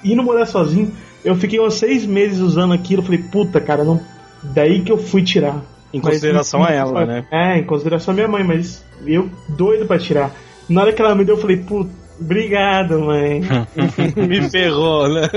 indo 0.04 0.24
morar 0.24 0.46
sozinho, 0.46 0.92
eu 1.24 1.36
fiquei 1.36 1.60
uns 1.60 1.76
seis 1.76 2.06
meses 2.06 2.40
usando 2.40 2.74
aquilo. 2.74 3.04
Falei, 3.04 3.20
puta, 3.20 3.60
cara, 3.62 3.84
não. 3.84 4.00
Daí 4.42 4.82
que 4.82 4.92
eu 4.92 4.98
fui 4.98 5.24
tirar. 5.24 5.62
Em 5.94 5.98
Mas, 5.98 6.16
consideração 6.16 6.64
a 6.64 6.70
ela, 6.70 7.06
né? 7.06 7.26
É, 7.32 7.58
em 7.58 7.64
consideração 7.64 8.12
a 8.12 8.16
minha 8.16 8.28
mãe, 8.28 8.44
mas 8.44 8.86
eu 9.08 9.28
doido 9.48 9.88
pra 9.88 9.98
tirar. 9.98 10.32
Na 10.68 10.82
hora 10.82 10.94
que 10.94 11.02
ela 11.02 11.16
me 11.16 11.26
deu, 11.26 11.36
eu 11.36 11.42
falei, 11.42 11.58
puta, 11.58 11.90
obrigado, 12.22 13.00
mãe. 13.00 13.42
Me 14.16 14.48
ferrou, 14.50 15.10
né? 15.10 15.28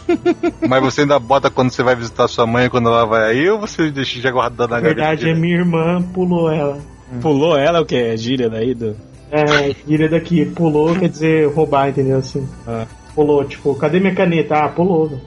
Mas 0.68 0.82
você 0.82 1.00
ainda 1.02 1.18
bota 1.18 1.50
quando 1.50 1.70
você 1.70 1.82
vai 1.82 1.94
visitar 1.96 2.28
sua 2.28 2.46
mãe 2.46 2.68
quando 2.68 2.88
ela 2.88 3.04
vai 3.06 3.30
aí 3.30 3.48
ou 3.48 3.58
você 3.58 3.90
deixa 3.90 4.20
já 4.20 4.30
guardado 4.30 4.70
na 4.70 4.76
Na 4.76 4.82
verdade, 4.82 5.22
é 5.24 5.26
gaveta? 5.28 5.40
minha 5.40 5.56
irmã 5.56 6.02
pulou 6.14 6.50
ela. 6.50 6.78
Pulou 7.20 7.56
ela, 7.56 7.80
o 7.80 7.86
que? 7.86 7.94
É 7.96 8.16
gíria 8.16 8.50
daí? 8.50 8.74
Do... 8.74 8.96
É, 9.30 9.74
direito 9.86 10.12
daqui, 10.12 10.44
pulou 10.46 10.94
quer 10.96 11.08
dizer 11.08 11.48
roubar, 11.52 11.88
entendeu? 11.88 12.18
Assim. 12.18 12.48
Ah. 12.66 12.86
Pulou, 13.14 13.44
tipo, 13.44 13.74
cadê 13.74 13.98
minha 14.00 14.14
caneta? 14.14 14.56
Ah, 14.56 14.68
pulou. 14.68 15.08
velho. 15.08 15.20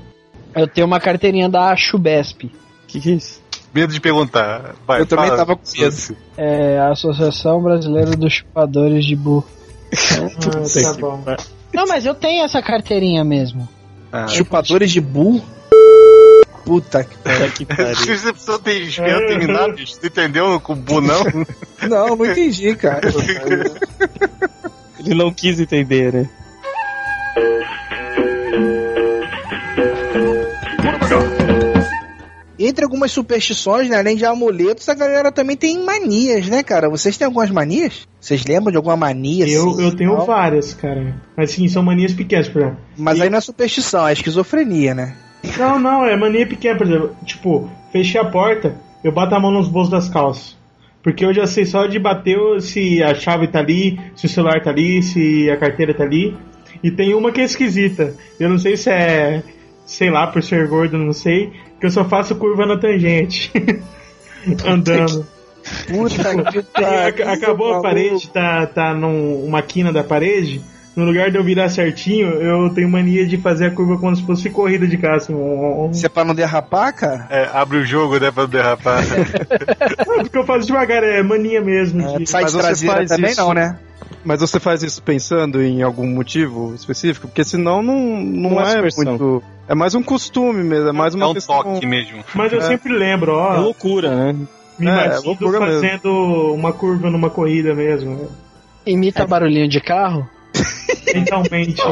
Eu 0.56 0.68
tenho 0.68 0.88
uma 0.88 1.00
carteirinha 1.00 1.48
da 1.50 1.76
Chubesp. 1.76 2.52
Que 2.88 3.00
que 3.00 3.12
é 3.12 3.16
isso? 3.16 3.42
Medo 3.74 3.94
de 3.94 4.02
perguntar. 4.02 4.76
Vai, 4.86 5.02
Eu 5.02 5.06
também 5.06 5.26
fala. 5.28 5.38
tava 5.38 5.56
com 5.56 5.62
medo. 5.80 5.96
É 6.38 6.80
a 6.80 6.92
Associação 6.92 7.62
Brasileira 7.62 8.12
dos 8.12 8.34
Chupadores 8.34 9.06
de 9.06 9.16
Burro. 9.16 9.46
Ah, 9.94 10.84
tá 10.84 10.94
bom. 11.00 11.24
Não, 11.74 11.86
mas 11.88 12.06
eu 12.06 12.16
tenho 12.16 12.44
essa 12.44 12.62
carteirinha 12.62 13.24
mesmo. 13.24 13.68
Ah. 14.12 14.28
Chupadores 14.28 14.92
de 14.92 15.02
bull? 15.02 15.44
Puta 16.66 17.04
que 17.04 17.18
Puta 17.18 17.50
que 17.50 17.66
pariu. 17.66 17.96
Você 17.96 18.34
precisa 18.34 18.60
ter 18.60 18.82
esperado 18.82 19.26
terminar, 19.28 19.74
bicho. 19.74 19.96
Você 19.96 20.08
entendeu 20.08 20.60
com 20.60 20.74
o 20.74 20.76
Bu, 20.76 21.02
não? 21.02 21.24
Não, 21.88 22.14
não 22.18 22.26
entendi, 22.26 22.76
cara. 22.76 23.08
Ele 25.00 25.16
não 25.16 25.32
quis 25.34 25.62
entender, 25.62 26.14
né? 26.14 26.30
Entre 32.60 32.84
algumas 32.84 33.14
superstições, 33.14 33.90
né, 33.90 33.98
além 33.98 34.18
de 34.18 34.26
amuletos, 34.26 34.90
a 34.90 34.94
galera 34.94 35.32
também 35.32 35.56
tem 35.56 35.82
manias, 35.82 36.50
né, 36.50 36.62
cara? 36.62 36.90
Vocês 36.90 37.18
têm 37.18 37.26
algumas 37.26 37.50
manias? 37.50 38.09
Vocês 38.20 38.44
lembram 38.46 38.72
de 38.72 38.78
alguma 38.78 38.98
mania? 38.98 39.48
Eu, 39.48 39.70
assim, 39.70 39.84
eu 39.84 39.96
tenho 39.96 40.16
tal? 40.18 40.26
várias, 40.26 40.74
cara. 40.74 41.16
Mas 41.38 41.52
sim, 41.52 41.68
são 41.68 41.82
manias 41.82 42.14
pequenas, 42.14 42.50
por 42.50 42.62
exemplo. 42.62 42.80
Mas 42.98 43.22
aí 43.22 43.30
não 43.30 43.38
é 43.38 43.42
superstição, 43.42 44.08
é 44.08 44.14
esquizofrenia, 44.14 44.94
né? 44.94 45.16
Não, 45.58 45.80
não, 45.80 46.06
é 46.06 46.18
mania 46.18 46.46
pequena, 46.46 46.78
por 46.78 46.86
exemplo. 46.86 47.16
Tipo, 47.26 47.70
fechei 47.92 48.20
a 48.20 48.26
porta, 48.26 48.76
eu 49.04 49.12
bato 49.12 49.36
a 49.36 49.40
mão 49.40 49.52
nos 49.52 49.70
bolsos 49.70 49.92
das 49.92 50.10
calças. 50.10 50.58
Porque 51.02 51.24
eu 51.24 51.34
já 51.34 51.48
sei 51.48 51.66
só 51.66 51.88
de 51.88 51.98
bater 51.98 52.38
se 52.62 53.02
a 53.02 53.16
chave 53.16 53.48
tá 53.48 53.60
ali, 53.60 53.98
se 54.16 54.26
o 54.26 54.30
celular 54.30 54.62
tá 54.62 54.70
ali, 54.70 55.02
se 55.02 55.50
a 55.50 55.56
carteira 55.56 55.94
tá 55.94 56.04
ali. 56.04 56.36
E 56.84 56.92
tem 56.92 57.14
uma 57.14 57.32
que 57.32 57.40
é 57.40 57.46
esquisita. 57.46 58.14
Eu 58.38 58.50
não 58.50 58.60
sei 58.60 58.76
se 58.76 58.90
é, 58.90 59.42
sei 59.86 60.10
lá, 60.10 60.28
por 60.28 60.44
ser 60.44 60.68
gordo, 60.68 60.98
não 60.98 61.14
sei, 61.14 61.52
que 61.80 61.86
eu 61.86 61.92
só 61.92 62.04
faço 62.04 62.36
curva 62.36 62.66
na 62.66 62.78
tangente. 62.78 63.50
Andando. 64.66 65.26
Puta 65.88 66.36
que 66.52 66.64
Tem- 66.74 66.86
ac- 66.86 67.18
pariu, 67.24 67.30
acabou 67.34 67.74
a 67.76 67.82
parede, 67.82 68.30
tá, 68.30 68.66
tá 68.68 68.94
numa 68.94 69.62
quina 69.62 69.92
da 69.92 70.04
parede. 70.04 70.62
No 70.96 71.06
lugar 71.06 71.32
de 71.32 71.38
eu 71.38 71.44
virar 71.44 71.70
certinho, 71.70 72.28
eu 72.28 72.70
tenho 72.74 72.90
mania 72.90 73.26
de 73.26 73.38
fazer 73.38 73.68
a 73.68 73.72
curva 73.72 73.98
como 73.98 74.14
se 74.16 74.24
fosse 74.26 74.50
corrida 74.50 74.86
de 74.86 74.98
carro. 74.98 75.16
Assim, 75.16 75.34
Isso 75.92 76.06
é 76.06 76.10
pra 76.10 76.26
não 76.26 76.36
derrapar, 76.36 76.94
cara? 76.94 77.26
É, 77.30 77.48
abre 77.54 77.78
o 77.78 77.86
jogo, 77.86 78.20
né, 78.20 78.30
pra 78.32 78.46
derrapar. 78.46 79.02
Não, 80.06 80.18
porque 80.24 80.38
eu 80.38 80.46
faço 80.46 80.68
devagar, 80.68 81.02
é 81.04 81.22
mania 81.24 81.62
mesmo. 81.62 82.02
É, 82.02 82.18
de- 82.18 82.28
sai 82.30 82.42
Mas 82.44 82.52
de 82.52 82.58
você 82.58 82.64
traseira 82.68 82.96
faz 82.98 83.10
também 83.10 83.32
isso- 83.32 83.42
não, 83.42 83.54
né? 83.54 83.78
Mas 84.26 84.42
você 84.42 84.60
faz 84.60 84.84
isso 84.84 85.02
pensando 85.02 85.62
em 85.64 85.82
algum 85.82 86.06
motivo 86.08 86.74
específico? 86.76 87.28
Porque 87.28 87.44
senão 87.46 87.82
não, 87.82 87.98
não, 87.98 88.50
Não 88.52 88.62
é 88.62 88.80
é, 88.80 88.82
muito. 88.82 89.42
É 89.70 89.76
mais 89.76 89.96
um 89.96 90.04
costume 90.04 90.62
mesmo, 90.64 90.90
é 90.90 90.92
mais 90.92 91.14
é 91.14 91.18
uma 91.18 91.30
um 91.30 91.34
questão. 91.34 91.64
toque 91.64 91.86
mesmo. 91.86 92.24
Mas 92.34 92.52
eu 92.52 92.60
É. 92.60 92.64
sempre 92.64 92.92
lembro, 92.92 93.32
É 93.32 93.36
ó. 93.36 93.58
loucura, 93.62 94.14
né? 94.34 94.36
Me 94.80 94.88
É, 94.90 94.94
imagino 94.94 95.22
vou 95.24 95.36
procurar 95.36 95.66
mesmo. 95.66 95.82
fazendo 95.82 96.54
uma 96.54 96.72
curva 96.74 97.10
numa 97.10 97.30
corrida 97.30 97.74
mesmo. 97.76 98.16
né? 98.16 98.28
Imita 98.86 99.26
barulhinho 99.28 99.68
de 99.68 99.82
carro? 99.82 100.28
Mentalmente. 101.14 101.82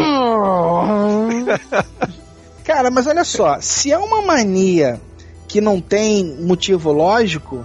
Cara, 2.63 2.91
mas 2.91 3.07
olha 3.07 3.23
só, 3.23 3.57
se 3.61 3.91
é 3.91 3.97
uma 3.97 4.21
mania 4.21 4.99
que 5.47 5.61
não 5.61 5.79
tem 5.79 6.35
motivo 6.41 6.91
lógico, 6.91 7.63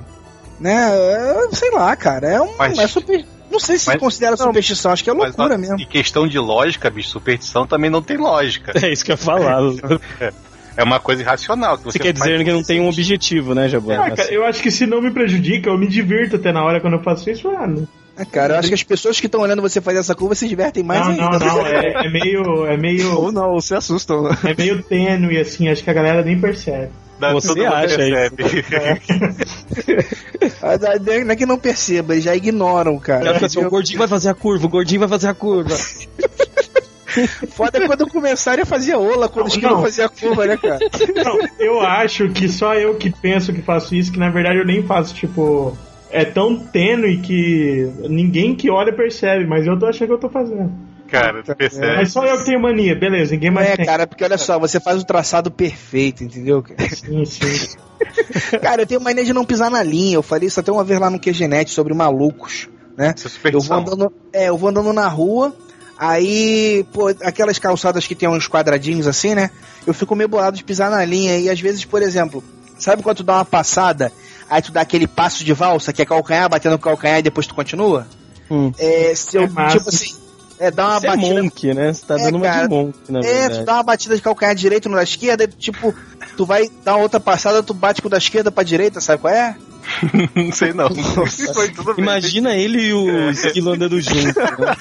né? 0.61 0.91
é, 0.93 1.49
sei 1.53 1.71
lá, 1.73 1.95
cara, 1.97 2.29
é 2.29 2.41
um. 2.41 2.55
Mas- 2.57 2.79
é 2.79 2.87
super, 2.87 3.25
não 3.51 3.59
sei 3.59 3.79
se 3.79 3.89
mas- 3.89 3.99
considera 3.99 4.37
superstição, 4.37 4.93
acho 4.93 5.03
que 5.03 5.11
é 5.11 5.15
Mas, 5.15 5.35
loucura 5.37 5.57
ó, 5.57 5.59
mesmo. 5.59 5.81
Em 5.81 5.87
questão 5.87 6.29
de 6.29 6.39
lógica, 6.39 6.89
bicho, 6.89 7.09
superstição 7.11 7.67
também 7.67 7.91
não 7.91 8.01
tem 8.01 8.17
lógica. 8.17 8.73
É 8.81 8.93
isso 8.93 9.05
que 9.05 9.11
eu 9.11 9.15
ia 9.15 9.19
falar. 9.19 9.61
É 10.77 10.83
uma 10.83 10.99
coisa 11.01 11.23
irracional. 11.23 11.77
Que 11.79 11.85
Você 11.85 11.93
você 11.93 11.99
quer 11.99 12.13
dizer 12.13 12.45
que 12.45 12.53
não 12.53 12.63
tem 12.63 12.81
um 12.81 12.89
objetivo, 12.89 13.55
né, 13.55 13.69
Jabão? 13.69 14.03
Ah, 14.03 14.11
cara, 14.11 14.33
eu 14.33 14.45
acho 14.45 14.63
que 14.63 14.71
se 14.71 14.87
não 14.87 15.01
me 15.01 15.11
prejudica, 15.11 15.69
eu 15.71 15.79
me 15.79 15.87
divirto 15.87 16.37
até 16.37 16.53
na 16.53 16.65
hora 16.65 16.81
quando 16.81 16.95
eu 16.95 17.03
faço 17.03 17.29
isso, 17.31 17.51
mano. 17.53 17.89
É, 18.17 18.25
cara, 18.27 18.55
eu 18.55 18.59
acho 18.59 18.69
que 18.69 18.75
as 18.75 18.83
pessoas 18.83 19.19
que 19.19 19.27
estão 19.27 19.41
olhando 19.41 19.63
você 19.63 19.81
fazer 19.81 19.99
essa 19.99 20.15
curva 20.15 20.35
se 20.35 20.47
divertem 20.47 20.83
mais 20.83 21.01
Não, 21.01 21.09
ainda. 21.13 21.39
não, 21.39 21.57
não. 21.57 21.67
É, 21.67 22.07
é 22.07 22.11
meio. 22.11 22.67
É 22.67 22.77
meio. 22.77 23.19
Ou 23.19 23.33
não, 23.33 23.51
ou 23.53 23.61
se 23.61 23.75
assustam, 23.75 24.23
né? 24.25 24.37
É 24.45 24.55
meio 24.55 24.83
tênue, 24.83 25.39
assim, 25.39 25.69
acho 25.69 25.83
que 25.83 25.91
a 25.91 25.95
galera 25.95 26.23
nem 26.23 26.39
percebe. 26.39 26.91
Você 27.33 27.49
todo 27.49 27.59
mundo 27.59 27.73
acha 27.75 27.97
percebe. 27.97 28.45
Ah, 30.61 30.77
Não 31.25 31.31
é 31.31 31.37
que 31.37 31.47
não 31.47 31.59
perceba, 31.59 32.15
eles 32.15 32.25
já 32.25 32.35
ignoram, 32.35 32.97
O 32.97 33.01
cara. 33.01 33.35
fica 33.35 33.47
assim, 33.47 33.65
o 33.65 33.71
gordinho 33.71 33.99
vai 33.99 34.09
fazer 34.09 34.29
a 34.29 34.35
curva, 34.35 34.67
o 34.67 34.69
gordinho 34.69 35.01
vai 35.01 35.09
fazer 35.09 35.29
a 35.29 35.35
curva. 35.35 35.75
Foda 37.51 37.79
é 37.79 37.87
quando 37.87 38.07
começarem 38.09 38.63
a 38.63 38.67
fazer 38.67 38.95
ola, 38.95 39.29
quando 39.29 39.55
Não. 39.61 39.83
fazer 39.83 40.03
a 40.03 40.09
curva, 40.09 40.47
né, 40.47 40.57
cara? 40.57 40.79
Não, 41.25 41.39
eu 41.59 41.81
acho 41.81 42.29
que 42.31 42.49
só 42.49 42.75
eu 42.75 42.95
que 42.95 43.11
penso 43.11 43.53
que 43.53 43.63
faço 43.63 43.95
isso, 43.95 44.13
que 44.13 44.19
na 44.19 44.31
verdade 44.31 44.59
eu 44.59 44.67
nem 44.67 44.83
faço, 44.83 45.15
tipo. 45.15 45.77
É 46.11 46.27
tão 46.27 46.59
tênue 46.59 47.19
que 47.23 47.91
ninguém 48.09 48.55
que 48.55 48.69
olha 48.71 48.93
percebe, 48.93 49.47
mas 49.47 49.67
eu 49.67 49.79
tô 49.79 49.87
achando 49.87 50.09
que 50.09 50.15
eu 50.15 50.19
tô 50.19 50.29
fazendo. 50.29 50.71
Cara, 51.09 51.43
tu 51.43 51.55
percebe. 51.55 51.97
Mas 51.97 52.11
só 52.13 52.25
eu 52.25 52.39
que 52.39 52.45
tenho 52.47 52.61
mania, 52.61 52.95
beleza, 52.95 53.33
ninguém 53.33 53.51
mais 53.51 53.69
É, 53.69 53.77
tem. 53.77 53.85
cara, 53.87 54.07
porque 54.07 54.25
olha 54.25 54.39
só, 54.39 54.59
você 54.59 54.81
faz 54.81 55.01
o 55.01 55.05
traçado 55.07 55.51
perfeito, 55.51 56.25
entendeu? 56.25 56.65
Sim, 56.91 57.25
sim. 57.25 57.77
Cara, 58.61 58.83
eu 58.83 58.87
tenho 58.87 59.01
mania 59.01 59.25
de 59.25 59.33
não 59.33 59.45
pisar 59.45 59.71
na 59.71 59.83
linha. 59.83 60.15
Eu 60.17 60.23
falei 60.23 60.49
isso 60.49 60.59
até 60.59 60.73
uma 60.73 60.83
vez 60.85 60.99
lá 60.99 61.09
no 61.11 61.19
QGNet 61.21 61.71
sobre 61.71 61.95
malucos, 61.95 62.69
né? 62.97 63.15
Isso 63.17 63.29
é 63.45 63.55
Eu 63.55 63.61
vou 63.61 63.77
andando, 63.77 64.13
é, 64.33 64.49
eu 64.49 64.57
vou 64.57 64.71
andando 64.71 64.93
na 64.93 65.07
rua, 65.09 65.55
aí, 66.07 66.85
pô, 66.93 67.09
aquelas 67.23 67.61
calçadas 67.61 68.07
que 68.09 68.15
tem 68.17 68.29
uns 68.29 68.49
quadradinhos 68.49 69.07
assim, 69.07 69.37
né? 69.37 69.51
Eu 69.87 69.95
fico 69.95 70.17
meio 70.17 70.29
bolado 70.29 70.57
de 70.57 70.65
pisar 70.65 70.91
na 70.91 71.05
linha 71.05 71.39
e 71.39 71.49
às 71.49 71.61
vezes, 71.61 71.85
por 71.85 72.03
exemplo, 72.03 72.43
sabe 72.77 73.03
quando 73.05 73.19
tu 73.19 73.23
dá 73.23 73.35
uma 73.35 73.45
passada, 73.45 74.11
aí 74.51 74.61
tu 74.61 74.73
dá 74.73 74.81
aquele 74.81 75.07
passo 75.07 75.45
de 75.45 75.53
valsa, 75.53 75.93
que 75.93 76.03
é 76.03 76.05
calcanhar 76.05 76.49
batendo 76.49 76.77
com 76.77 76.85
calcanhar 76.85 77.21
e 77.21 77.23
depois 77.23 77.47
tu 77.47 77.55
continua? 77.55 78.07
Hum. 78.51 78.73
É, 78.79 79.15
se 79.15 79.37
eu, 79.37 79.45
É 79.45 79.69
tipo 79.69 79.89
assim, 79.89 80.15
é, 80.59 80.71
dá 80.73 80.89
uma 80.89 81.01
Você 81.01 81.07
é 81.07 81.11
batida 81.11 81.43
monk, 81.43 81.75
né? 81.75 81.93
Você 81.93 82.05
tá 82.05 82.15
É, 82.19 82.25
dando 82.25 82.37
uma 82.37 82.45
cara. 82.47 82.63
de 82.69 82.75
monk, 82.75 82.99
na 83.09 83.19
É, 83.21 83.23
tu 83.23 83.27
verdade. 83.29 83.65
dá 83.65 83.75
uma 83.75 83.83
batida 83.85 84.17
de 84.17 84.23
calcanhar 84.23 84.55
direito 84.57 84.89
no 84.89 84.97
da 84.97 85.03
esquerda, 85.05 85.45
e, 85.45 85.49
tipo, 85.49 85.95
tu 86.37 86.45
vai 86.45 86.69
dar 86.85 86.97
outra 86.97 87.21
passada, 87.21 87.63
tu 87.63 87.73
bate 87.73 88.03
com 88.03 88.09
o 88.09 88.11
da 88.11 88.19
esquerda 88.19 88.51
pra 88.51 88.65
direita, 88.65 89.01
sabe 89.01 89.23
qual 89.23 89.33
é? 89.33 89.57
Não 90.35 90.53
sei 90.53 90.73
não. 90.73 90.89
Foi 91.55 91.69
tudo 91.71 91.95
bem. 91.95 92.05
Imagina 92.05 92.55
ele 92.55 92.89
e 92.89 92.93
o 92.93 93.31
esquilo 93.31 93.73
andando 93.73 94.01
junto. 94.01 94.39
Né? 94.39 94.77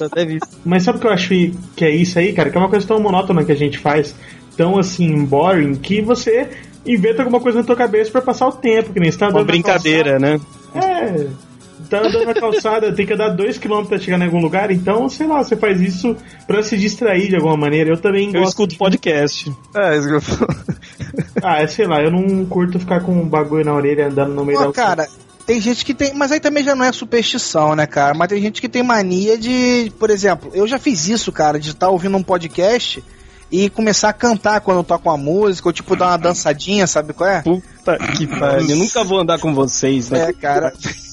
Até 0.00 0.24
visto. 0.24 0.48
Mas 0.64 0.82
sabe 0.82 0.98
o 0.98 1.00
que 1.00 1.06
eu 1.06 1.12
acho 1.12 1.28
que 1.28 1.84
é 1.84 1.90
isso 1.90 2.18
aí, 2.18 2.32
cara? 2.32 2.50
Que 2.50 2.56
é 2.56 2.60
uma 2.60 2.68
coisa 2.68 2.86
tão 2.86 3.00
monótona 3.00 3.44
que 3.44 3.52
a 3.52 3.56
gente 3.56 3.78
faz, 3.78 4.14
tão 4.56 4.78
assim, 4.78 5.24
boring, 5.24 5.74
que 5.76 6.00
você 6.00 6.48
inventa 6.86 7.22
alguma 7.22 7.40
coisa 7.40 7.58
na 7.58 7.64
tua 7.64 7.76
cabeça 7.76 8.10
pra 8.10 8.20
passar 8.20 8.48
o 8.48 8.52
tempo, 8.52 8.92
que 8.92 9.00
nem 9.00 9.10
tá 9.10 9.26
andando 9.26 9.38
Uma 9.38 9.46
na 9.46 9.52
brincadeira, 9.52 10.18
né? 10.18 10.40
É. 10.74 11.47
Tá 11.88 12.00
andando 12.00 12.26
na 12.26 12.34
calçada, 12.34 12.92
tem 12.92 13.06
que 13.06 13.14
andar 13.14 13.34
2km 13.36 13.86
pra 13.86 13.98
chegar 13.98 14.18
em 14.20 14.24
algum 14.24 14.40
lugar, 14.40 14.70
então, 14.70 15.08
sei 15.08 15.26
lá, 15.26 15.42
você 15.42 15.56
faz 15.56 15.80
isso 15.80 16.14
pra 16.46 16.62
se 16.62 16.76
distrair 16.76 17.28
de 17.28 17.36
alguma 17.36 17.56
maneira. 17.56 17.90
Eu 17.90 17.96
também 17.96 18.26
Eu 18.26 18.32
gosto. 18.40 18.48
escuto 18.48 18.76
podcast. 18.76 19.52
É, 19.74 19.96
isso 19.96 20.08
que. 20.08 20.78
Ah, 21.42 21.62
é, 21.62 21.66
sei 21.66 21.86
lá, 21.86 22.02
eu 22.02 22.10
não 22.10 22.44
curto 22.44 22.78
ficar 22.78 23.00
com 23.00 23.12
um 23.12 23.26
bagulho 23.26 23.64
na 23.64 23.74
orelha 23.74 24.08
andando 24.08 24.34
no 24.34 24.44
meio 24.44 24.58
Pô, 24.58 24.66
da 24.66 24.72
cara, 24.72 25.08
tem 25.46 25.60
gente 25.60 25.84
que 25.84 25.94
tem. 25.94 26.12
Mas 26.14 26.30
aí 26.30 26.40
também 26.40 26.62
já 26.62 26.74
não 26.74 26.84
é 26.84 26.92
superstição, 26.92 27.74
né, 27.74 27.86
cara? 27.86 28.12
Mas 28.14 28.28
tem 28.28 28.40
gente 28.42 28.60
que 28.60 28.68
tem 28.68 28.82
mania 28.82 29.38
de. 29.38 29.90
Por 29.98 30.10
exemplo, 30.10 30.50
eu 30.52 30.66
já 30.66 30.78
fiz 30.78 31.08
isso, 31.08 31.32
cara, 31.32 31.58
de 31.58 31.70
estar 31.70 31.88
ouvindo 31.88 32.16
um 32.16 32.22
podcast 32.22 33.02
e 33.50 33.70
começar 33.70 34.10
a 34.10 34.12
cantar 34.12 34.60
quando 34.60 34.78
eu 34.78 34.84
toco 34.84 35.08
uma 35.08 35.16
música, 35.16 35.68
ou 35.68 35.72
tipo 35.72 35.96
dar 35.96 36.08
uma 36.08 36.18
dançadinha, 36.18 36.86
sabe 36.86 37.14
qual 37.14 37.30
é? 37.30 37.40
Puta 37.40 37.96
que 38.16 38.26
pariu. 38.26 38.68
Eu 38.68 38.76
nunca 38.76 39.02
vou 39.02 39.20
andar 39.20 39.38
com 39.38 39.54
vocês, 39.54 40.10
né? 40.10 40.28
É, 40.28 40.32
cara. 40.32 40.72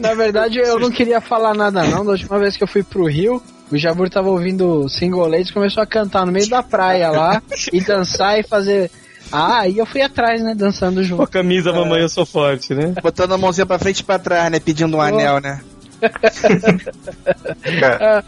Na 0.00 0.14
verdade, 0.14 0.58
eu 0.58 0.78
não 0.78 0.90
queria 0.90 1.20
falar 1.20 1.54
nada 1.54 1.82
não. 1.84 2.04
Da 2.04 2.12
última 2.12 2.38
vez 2.38 2.56
que 2.56 2.62
eu 2.62 2.68
fui 2.68 2.82
pro 2.82 3.06
Rio, 3.06 3.42
o 3.70 3.76
Jabur 3.76 4.08
tava 4.08 4.28
ouvindo 4.28 4.88
Single 4.88 5.28
Ladies 5.28 5.48
e 5.50 5.52
começou 5.52 5.82
a 5.82 5.86
cantar 5.86 6.24
no 6.24 6.32
meio 6.32 6.48
da 6.48 6.62
praia 6.62 7.10
lá 7.10 7.42
e 7.72 7.80
dançar 7.80 8.38
e 8.38 8.42
fazer. 8.42 8.90
Ah, 9.30 9.60
aí 9.60 9.78
eu 9.78 9.86
fui 9.86 10.02
atrás, 10.02 10.42
né? 10.42 10.54
Dançando 10.54 10.94
Com 10.96 11.00
a 11.00 11.04
junto. 11.04 11.26
camisa 11.28 11.72
Mamãe 11.72 12.02
Eu 12.02 12.08
Sou 12.08 12.26
Forte, 12.26 12.74
né? 12.74 12.92
Botando 13.02 13.32
a 13.32 13.38
mãozinha 13.38 13.64
pra 13.66 13.78
frente 13.78 14.00
e 14.00 14.04
pra 14.04 14.18
trás, 14.18 14.50
né? 14.50 14.58
Pedindo 14.60 14.96
um 14.96 15.00
anel, 15.00 15.40
né? 15.40 15.60
Cara, 17.80 18.24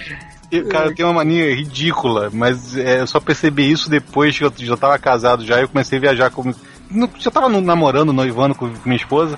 eu, 0.50 0.68
cara, 0.68 0.86
eu 0.86 0.94
tenho 0.94 1.08
uma 1.08 1.14
mania 1.14 1.52
ridícula, 1.54 2.30
mas 2.32 2.76
é, 2.76 3.00
eu 3.00 3.06
só 3.06 3.18
percebi 3.18 3.68
isso 3.70 3.90
depois 3.90 4.38
que 4.38 4.44
eu 4.44 4.52
já 4.58 4.76
tava 4.76 4.96
casado 4.98 5.44
já, 5.44 5.60
eu 5.60 5.68
comecei 5.68 5.98
a 5.98 6.00
viajar 6.00 6.30
com. 6.30 6.52
no- 6.90 7.10
Já 7.18 7.30
tava 7.30 7.48
namorando, 7.48 8.12
noivando 8.12 8.54
com 8.54 8.70
minha 8.84 8.96
esposa. 8.96 9.36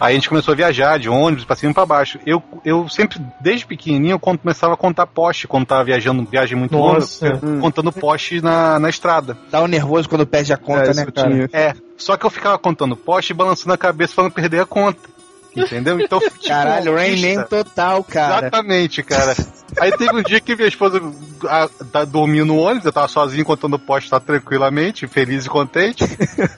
Aí 0.00 0.12
a 0.12 0.14
gente 0.14 0.28
começou 0.28 0.52
a 0.52 0.56
viajar 0.56 0.98
de 0.98 1.08
ônibus 1.08 1.44
pra 1.44 1.56
cima 1.56 1.72
e 1.72 1.74
pra 1.74 1.84
baixo. 1.84 2.18
Eu, 2.24 2.42
eu 2.64 2.88
sempre, 2.88 3.20
desde 3.40 3.66
pequenininho, 3.66 4.12
eu 4.14 4.18
começava 4.18 4.74
a 4.74 4.76
contar 4.76 5.06
poste 5.06 5.48
quando 5.48 5.66
tava 5.66 5.84
viajando, 5.84 6.24
viagem 6.24 6.56
muito 6.56 6.76
Nossa. 6.76 7.28
longa, 7.28 7.60
contando 7.60 7.92
poste 7.92 8.40
na, 8.40 8.78
na 8.78 8.88
estrada. 8.88 9.36
Dá 9.50 9.62
um 9.62 9.66
nervoso 9.66 10.08
quando 10.08 10.26
perde 10.26 10.52
a 10.52 10.56
conta, 10.56 10.90
É, 10.90 10.94
né, 10.94 11.06
cara? 11.06 11.50
É, 11.52 11.74
só 11.96 12.16
que 12.16 12.24
eu 12.24 12.30
ficava 12.30 12.58
contando 12.58 12.96
poste 12.96 13.32
e 13.32 13.34
balançando 13.34 13.74
a 13.74 13.78
cabeça 13.78 14.14
falando 14.14 14.32
perder 14.32 14.60
a 14.60 14.66
conta. 14.66 15.17
Entendeu? 15.64 16.00
Então, 16.00 16.20
Caralho, 16.46 16.94
Rain 16.94 17.20
Man 17.20 17.44
total, 17.44 18.04
cara. 18.04 18.38
Exatamente, 18.38 19.02
cara. 19.02 19.34
Aí 19.78 19.92
teve 19.96 20.14
um 20.14 20.22
dia 20.22 20.40
que 20.40 20.56
minha 20.56 20.68
esposa 20.68 21.00
a, 21.44 21.68
tá 21.92 22.04
dormindo 22.04 22.46
no 22.46 22.58
ônibus, 22.58 22.86
eu 22.86 22.92
tava 22.92 23.08
sozinho 23.08 23.44
contando 23.44 23.74
o 23.74 23.78
poste 23.78 24.10
tá 24.10 24.18
tranquilamente, 24.18 25.06
feliz 25.06 25.46
e 25.46 25.48
contente. 25.48 26.04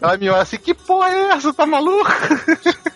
Ela 0.01 0.17
me 0.17 0.29
olha 0.29 0.43
assim, 0.43 0.57
que 0.57 0.75
porra 0.75 1.09
é 1.11 1.31
essa? 1.33 1.53
Tá 1.53 1.67
maluco? 1.67 2.11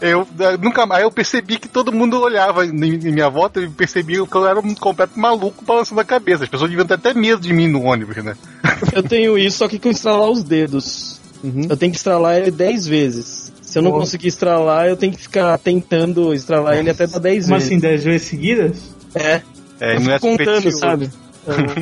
Eu 0.00 0.26
eh, 0.38 0.56
nunca 0.60 0.84
mais, 0.84 1.02
eu 1.02 1.10
percebi 1.10 1.58
que 1.58 1.68
todo 1.68 1.92
mundo 1.92 2.20
olhava 2.20 2.66
em, 2.66 2.70
em 2.70 3.12
minha 3.12 3.28
volta 3.28 3.60
e 3.60 3.68
percebi 3.68 4.14
que 4.26 4.36
eu 4.36 4.46
era 4.46 4.58
um 4.58 4.74
completo 4.74 5.18
maluco 5.18 5.64
balançando 5.64 6.00
a 6.00 6.04
cabeça. 6.04 6.44
As 6.44 6.50
pessoas 6.50 6.68
deviam 6.68 6.86
ter 6.86 6.94
até 6.94 7.14
medo 7.14 7.40
de 7.40 7.52
mim 7.52 7.68
no 7.68 7.82
ônibus, 7.82 8.16
né? 8.16 8.36
Eu 8.92 9.02
tenho 9.02 9.38
isso, 9.38 9.58
só 9.58 9.68
que 9.68 9.78
com 9.78 9.88
estralar 9.88 10.28
os 10.28 10.42
dedos. 10.42 11.20
Eu 11.68 11.76
tenho 11.76 11.92
que 11.92 11.98
estralar 11.98 12.36
ele 12.36 12.50
10 12.50 12.86
vezes. 12.86 13.43
Se 13.74 13.78
eu 13.80 13.82
não 13.82 13.90
Nossa. 13.90 14.02
conseguir 14.04 14.28
estralar, 14.28 14.86
eu 14.86 14.96
tenho 14.96 15.12
que 15.12 15.20
ficar 15.22 15.58
tentando 15.58 16.32
estralar 16.32 16.76
ele 16.76 16.90
até 16.90 17.08
dar 17.08 17.18
10 17.18 17.46
Como 17.46 17.56
vezes. 17.56 17.72
assim, 17.72 17.80
10 17.80 18.04
vezes 18.04 18.28
seguidas? 18.28 18.94
É, 19.16 19.42
É, 19.80 19.96
eu 19.96 20.00
não 20.00 20.12
é 20.12 20.14
fico 20.20 20.28
contando, 20.28 20.70
supersticioso. 20.70 20.78
sabe? 20.78 21.10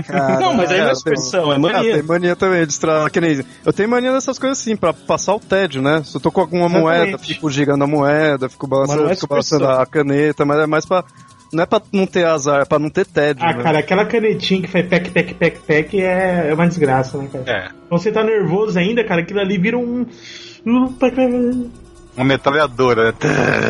Cara, 0.07 0.41
Não, 0.41 0.55
mas 0.55 0.71
aí 0.71 0.81
não 0.81 0.87
é 0.89 0.91
é, 0.91 0.95
superstição, 0.95 1.53
é 1.53 1.57
Ah, 1.57 1.59
mania. 1.59 1.93
tem 1.93 2.03
mania 2.03 2.35
também 2.35 2.65
de 2.67 2.73
estralar, 2.73 3.11
que 3.11 3.21
nem 3.21 3.45
Eu 3.67 3.73
tenho 3.75 3.91
mania 3.91 4.11
dessas 4.11 4.39
coisas 4.39 4.59
assim, 4.59 4.75
pra 4.75 4.95
passar 4.95 5.35
o 5.35 5.39
tédio, 5.39 5.83
né? 5.83 6.01
Se 6.03 6.17
eu 6.17 6.21
tô 6.23 6.33
com 6.33 6.41
alguma 6.41 6.65
Exatamente. 6.65 6.83
moeda, 7.11 7.19
fico 7.19 7.51
girando 7.51 7.85
a 7.85 7.87
moeda, 7.87 8.49
fico 8.49 8.67
Mas 8.67 8.71
balançando, 8.89 9.11
é 9.11 9.15
fico 9.15 9.27
balançando 9.27 9.69
a 9.69 9.85
caneta, 9.85 10.47
mas 10.47 10.61
é 10.61 10.67
mais 10.67 10.87
pra. 10.87 11.05
Não 11.53 11.63
é 11.63 11.67
pra 11.67 11.83
não 11.93 12.07
ter 12.07 12.25
azar, 12.25 12.63
é 12.63 12.65
pra 12.65 12.79
não 12.79 12.89
ter 12.89 13.05
tédio. 13.05 13.45
Ah, 13.45 13.53
né? 13.53 13.63
cara, 13.63 13.79
aquela 13.81 14.07
canetinha 14.07 14.63
que 14.63 14.69
faz 14.69 14.87
pec, 14.87 15.11
pec, 15.11 15.35
pec, 15.35 15.59
pec 15.61 16.01
é, 16.01 16.47
é 16.49 16.55
uma 16.55 16.67
desgraça, 16.67 17.19
né, 17.19 17.29
cara? 17.31 17.45
É, 17.47 17.69
Quando 17.91 18.01
você 18.03 18.11
tá 18.11 18.25
nervoso 18.25 18.79
ainda, 18.79 19.05
cara, 19.05 19.21
aquilo 19.21 19.41
ali 19.41 19.59
vira 19.59 19.77
um. 19.77 20.07
Uma 22.17 22.25
metralhadora. 22.25 23.15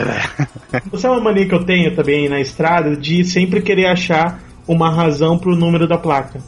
Você 0.91 1.07
é 1.07 1.11
uma 1.11 1.21
mania 1.21 1.47
que 1.47 1.55
eu 1.55 1.65
tenho 1.65 1.95
também 1.95 2.29
na 2.29 2.41
estrada 2.41 2.97
de 2.97 3.25
sempre 3.25 3.63
querer 3.63 3.87
achar 3.87 4.41
uma 4.67 4.91
razão 4.91 5.39
pro 5.39 5.57
número 5.57 5.87
da 5.87 5.99
placa. 5.99 6.41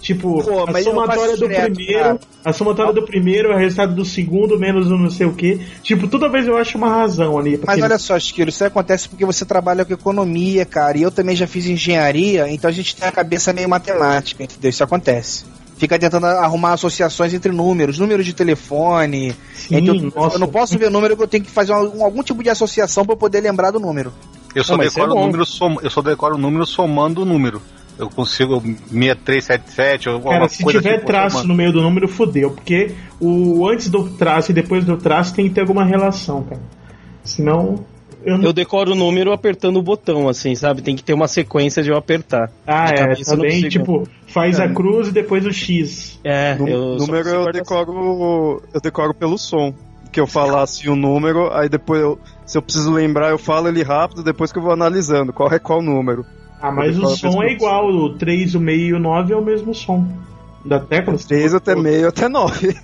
Tipo, 0.00 0.42
Pô, 0.44 0.64
a 0.64 0.82
somatória 0.82 1.36
do 1.36 1.48
direto, 1.48 1.74
primeiro, 1.74 2.04
cara. 2.04 2.20
a 2.44 2.52
somatória 2.52 2.92
do 2.92 3.02
primeiro 3.02 3.50
é 3.50 3.56
o 3.56 3.58
resultado 3.58 3.94
do 3.96 4.04
segundo 4.04 4.56
menos 4.58 4.90
o 4.90 4.96
não 4.96 5.10
sei 5.10 5.26
o 5.26 5.32
que. 5.34 5.60
Tipo, 5.82 6.06
toda 6.06 6.28
vez 6.28 6.46
eu 6.46 6.56
acho 6.56 6.78
uma 6.78 6.88
razão 6.88 7.36
ali. 7.36 7.58
pra 7.58 7.74
Mas 7.74 7.82
olha 7.82 7.98
só, 7.98 8.16
Esquilo, 8.16 8.48
isso 8.48 8.64
acontece 8.64 9.08
porque 9.08 9.24
você 9.24 9.44
trabalha 9.44 9.84
com 9.84 9.92
economia, 9.92 10.64
cara. 10.64 10.96
E 10.96 11.02
eu 11.02 11.10
também 11.10 11.34
já 11.34 11.48
fiz 11.48 11.66
engenharia, 11.66 12.48
então 12.48 12.70
a 12.70 12.72
gente 12.72 12.94
tem 12.94 13.08
a 13.08 13.12
cabeça 13.12 13.52
meio 13.52 13.68
matemática, 13.68 14.44
entendeu? 14.44 14.70
Isso 14.70 14.84
acontece. 14.84 15.44
Fica 15.78 15.98
tentando 15.98 16.26
arrumar 16.26 16.72
associações 16.72 17.32
entre 17.32 17.52
números, 17.52 17.98
números 17.98 18.26
de 18.26 18.32
telefone. 18.32 19.34
Sim, 19.54 20.10
nossa. 20.14 20.36
eu 20.36 20.40
não 20.40 20.48
posso 20.48 20.76
ver 20.76 20.90
número 20.90 21.16
que 21.16 21.22
eu 21.22 21.28
tenho 21.28 21.44
que 21.44 21.50
fazer 21.50 21.72
algum, 21.72 22.04
algum 22.04 22.22
tipo 22.22 22.42
de 22.42 22.50
associação 22.50 23.04
pra 23.04 23.12
eu 23.12 23.16
poder 23.16 23.40
lembrar 23.40 23.70
do 23.70 23.78
número. 23.78 24.12
Eu 24.54 24.64
só 24.64 24.76
Não, 24.76 24.84
isso 24.84 24.96
decoro 24.96 25.12
é 25.12 25.20
o 25.20 25.24
número 25.24 25.46
som, 25.46 25.76
eu 25.80 25.90
só 25.90 26.02
decoro 26.02 26.34
o 26.34 26.38
número 26.38 26.66
somando 26.66 27.22
o 27.22 27.24
número. 27.24 27.62
eu 27.98 28.08
consigo 28.08 28.60
6377 28.60 30.08
ou 30.08 30.14
alguma 30.16 30.34
Cara, 30.34 30.48
se 30.48 30.62
coisa 30.62 30.80
tiver 30.80 30.96
assim, 30.96 31.06
traço 31.06 31.46
no 31.46 31.54
meio 31.54 31.72
do 31.72 31.80
número, 31.80 32.08
fudeu. 32.08 32.50
Porque 32.50 32.94
o 33.20 33.66
antes 33.68 33.88
do 33.88 34.08
traço 34.10 34.50
e 34.50 34.54
depois 34.54 34.84
do 34.84 34.96
traço 34.96 35.34
tem 35.34 35.48
que 35.48 35.54
ter 35.54 35.60
alguma 35.60 35.84
relação, 35.84 36.42
cara. 36.42 36.62
Senão. 37.22 37.84
Eu 38.28 38.38
não... 38.38 38.44
Eu 38.44 38.52
decoro 38.52 38.92
o 38.92 38.94
número 38.94 39.32
apertando 39.32 39.76
o 39.78 39.82
botão, 39.82 40.28
assim, 40.28 40.54
sabe? 40.54 40.82
Tem 40.82 40.94
que 40.94 41.02
ter 41.02 41.14
uma 41.14 41.26
sequência 41.28 41.82
de 41.82 41.90
eu 41.90 41.96
apertar. 41.96 42.50
Ah, 42.66 42.90
é, 42.90 43.14
também, 43.24 43.68
tipo, 43.68 44.06
faz 44.26 44.60
a 44.60 44.68
cruz 44.68 45.08
e 45.08 45.12
depois 45.12 45.46
o 45.46 45.52
X. 45.52 46.18
É, 46.22 46.54
Nú- 46.54 46.68
eu 46.68 46.98
só 46.98 47.06
número 47.06 47.28
eu 47.28 47.52
decoro. 47.52 48.62
Eu 48.72 48.80
decoro 48.80 49.14
pelo 49.14 49.38
som. 49.38 49.72
Que 50.10 50.20
eu 50.20 50.26
falasse 50.26 50.88
o 50.88 50.96
número, 50.96 51.52
aí 51.52 51.68
depois 51.68 52.00
eu, 52.00 52.18
se 52.46 52.56
eu 52.56 52.62
preciso 52.62 52.90
lembrar, 52.90 53.28
eu 53.28 53.36
falo 53.38 53.68
ele 53.68 53.82
rápido, 53.82 54.22
depois 54.22 54.50
que 54.50 54.58
eu 54.58 54.62
vou 54.62 54.72
analisando 54.72 55.34
qual 55.34 55.52
é 55.52 55.58
qual 55.58 55.82
número. 55.82 56.24
Ah, 56.62 56.72
mas 56.72 56.98
o 56.98 57.06
som 57.14 57.42
é 57.42 57.52
igual, 57.52 57.86
o 57.88 58.16
3, 58.16 58.54
o 58.54 58.60
meio 58.60 58.86
e 58.88 58.92
o 58.94 58.98
9 58.98 59.34
é 59.34 59.36
o 59.36 59.44
mesmo 59.44 59.74
som. 59.74 60.08
Da 60.64 60.80
tecla? 60.80 61.14
3 61.18 61.54
até 61.54 61.76
meio 61.76 62.08
até 62.08 62.26
9. 62.26 62.74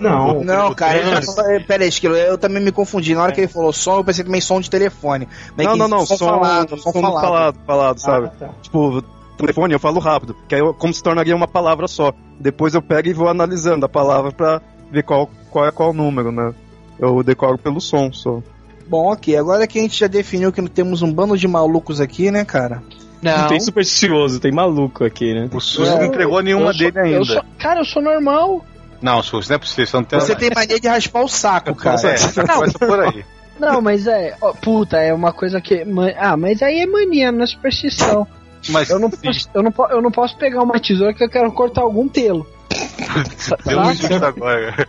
Não, 0.00 0.42
Não, 0.42 0.74
cara, 0.74 0.98
ele 0.98 1.10
tá 1.10 1.22
falando- 1.22 1.64
pera 1.66 1.82
aí, 1.82 1.88
Esquilo, 1.88 2.16
eu 2.16 2.38
também 2.38 2.62
me 2.62 2.72
confundi. 2.72 3.14
Na 3.14 3.22
hora 3.22 3.32
que 3.32 3.40
ele 3.40 3.48
falou 3.48 3.72
som, 3.72 3.96
eu 3.98 4.04
pensei 4.04 4.24
também 4.24 4.40
som 4.40 4.60
de 4.60 4.70
telefone. 4.70 5.28
Mas 5.56 5.66
Não, 5.66 5.76
não, 5.76 5.88
não, 5.88 6.06
som, 6.06 6.16
som, 6.16 6.26
falado, 6.26 6.70
som 6.78 6.92
som 6.92 7.00
falado. 7.00 7.20
falado, 7.22 7.58
falado, 7.66 7.98
sabe? 7.98 8.26
Ah, 8.26 8.32
tá. 8.46 8.48
Tipo, 8.62 9.02
telefone 9.36 9.72
eu 9.74 9.78
falo 9.80 9.98
rápido, 10.00 10.36
que 10.48 10.54
aí 10.54 10.60
eu, 10.60 10.74
como 10.74 10.92
se 10.92 11.02
tornaria 11.02 11.34
uma 11.36 11.48
palavra 11.48 11.86
só. 11.88 12.12
Depois 12.38 12.74
eu 12.74 12.82
pego 12.82 13.08
e 13.08 13.12
vou 13.12 13.28
analisando 13.28 13.84
a 13.86 13.88
palavra 13.88 14.32
pra 14.32 14.60
ver 14.90 15.02
qual, 15.02 15.28
qual 15.50 15.66
é 15.66 15.70
qual 15.72 15.92
número, 15.92 16.30
né? 16.32 16.52
Eu 16.98 17.22
decoro 17.22 17.56
pelo 17.58 17.80
som 17.80 18.12
só. 18.12 18.40
Bom, 18.88 19.12
ok, 19.12 19.36
agora 19.36 19.66
que 19.66 19.78
a 19.78 19.82
gente 19.82 19.98
já 19.98 20.06
definiu 20.06 20.50
que 20.52 20.60
temos 20.68 21.00
um 21.00 21.12
bando 21.12 21.36
de 21.38 21.46
malucos 21.46 22.00
aqui, 22.00 22.30
né, 22.30 22.44
cara? 22.44 22.82
Não 23.22 23.36
Não. 23.38 23.48
tem 23.48 23.60
supersticioso, 23.60 24.40
tem 24.40 24.50
maluco 24.50 25.04
aqui, 25.04 25.32
né? 25.34 25.48
O 25.52 25.60
SUS 25.60 25.88
não 25.90 26.04
entregou 26.06 26.40
nenhuma 26.42 26.70
eu 26.70 26.74
sou- 26.74 26.78
dele 26.90 26.98
ainda. 26.98 27.16
eu 27.18 27.24
sou- 27.24 27.44
cara, 27.58 27.80
eu 27.80 27.84
sou 27.84 28.02
normal. 28.02 28.64
Não, 29.00 29.22
SUS, 29.22 29.48
não 29.48 29.56
é 29.56 29.58
possível. 29.58 29.86
Você 29.86 29.96
não 29.96 30.04
tem 30.04 30.20
Você 30.20 30.34
tem 30.36 30.50
mania 30.54 30.78
de 30.78 30.88
raspar 30.88 31.22
o 31.22 31.28
saco, 31.28 31.74
cara. 31.74 31.96
É, 32.08 32.16
começa 32.46 32.78
por 32.78 33.00
aí. 33.00 33.24
Não, 33.58 33.80
mas 33.82 34.06
é. 34.06 34.34
ó, 34.40 34.52
puta, 34.52 34.96
é 34.98 35.12
uma 35.12 35.32
coisa 35.32 35.60
que. 35.60 35.84
Ah, 36.18 36.36
mas 36.36 36.62
aí 36.62 36.80
é 36.80 36.86
mania, 36.86 37.30
não 37.30 37.42
é 37.42 37.46
superstição. 37.46 38.26
Mas 38.68 38.90
Eu 38.90 38.98
não, 38.98 39.08
posso, 39.10 39.48
eu, 39.54 39.62
não, 39.62 39.72
eu 39.90 40.02
não 40.02 40.10
posso 40.10 40.36
pegar 40.36 40.62
uma 40.62 40.78
tesoura 40.78 41.14
que 41.14 41.24
eu 41.24 41.30
quero 41.30 41.50
cortar 41.52 41.82
algum 41.82 42.08
pelo. 42.08 42.46
deu 43.66 43.80
um 43.80 44.20
Tá? 44.20 44.28
agora. 44.28 44.86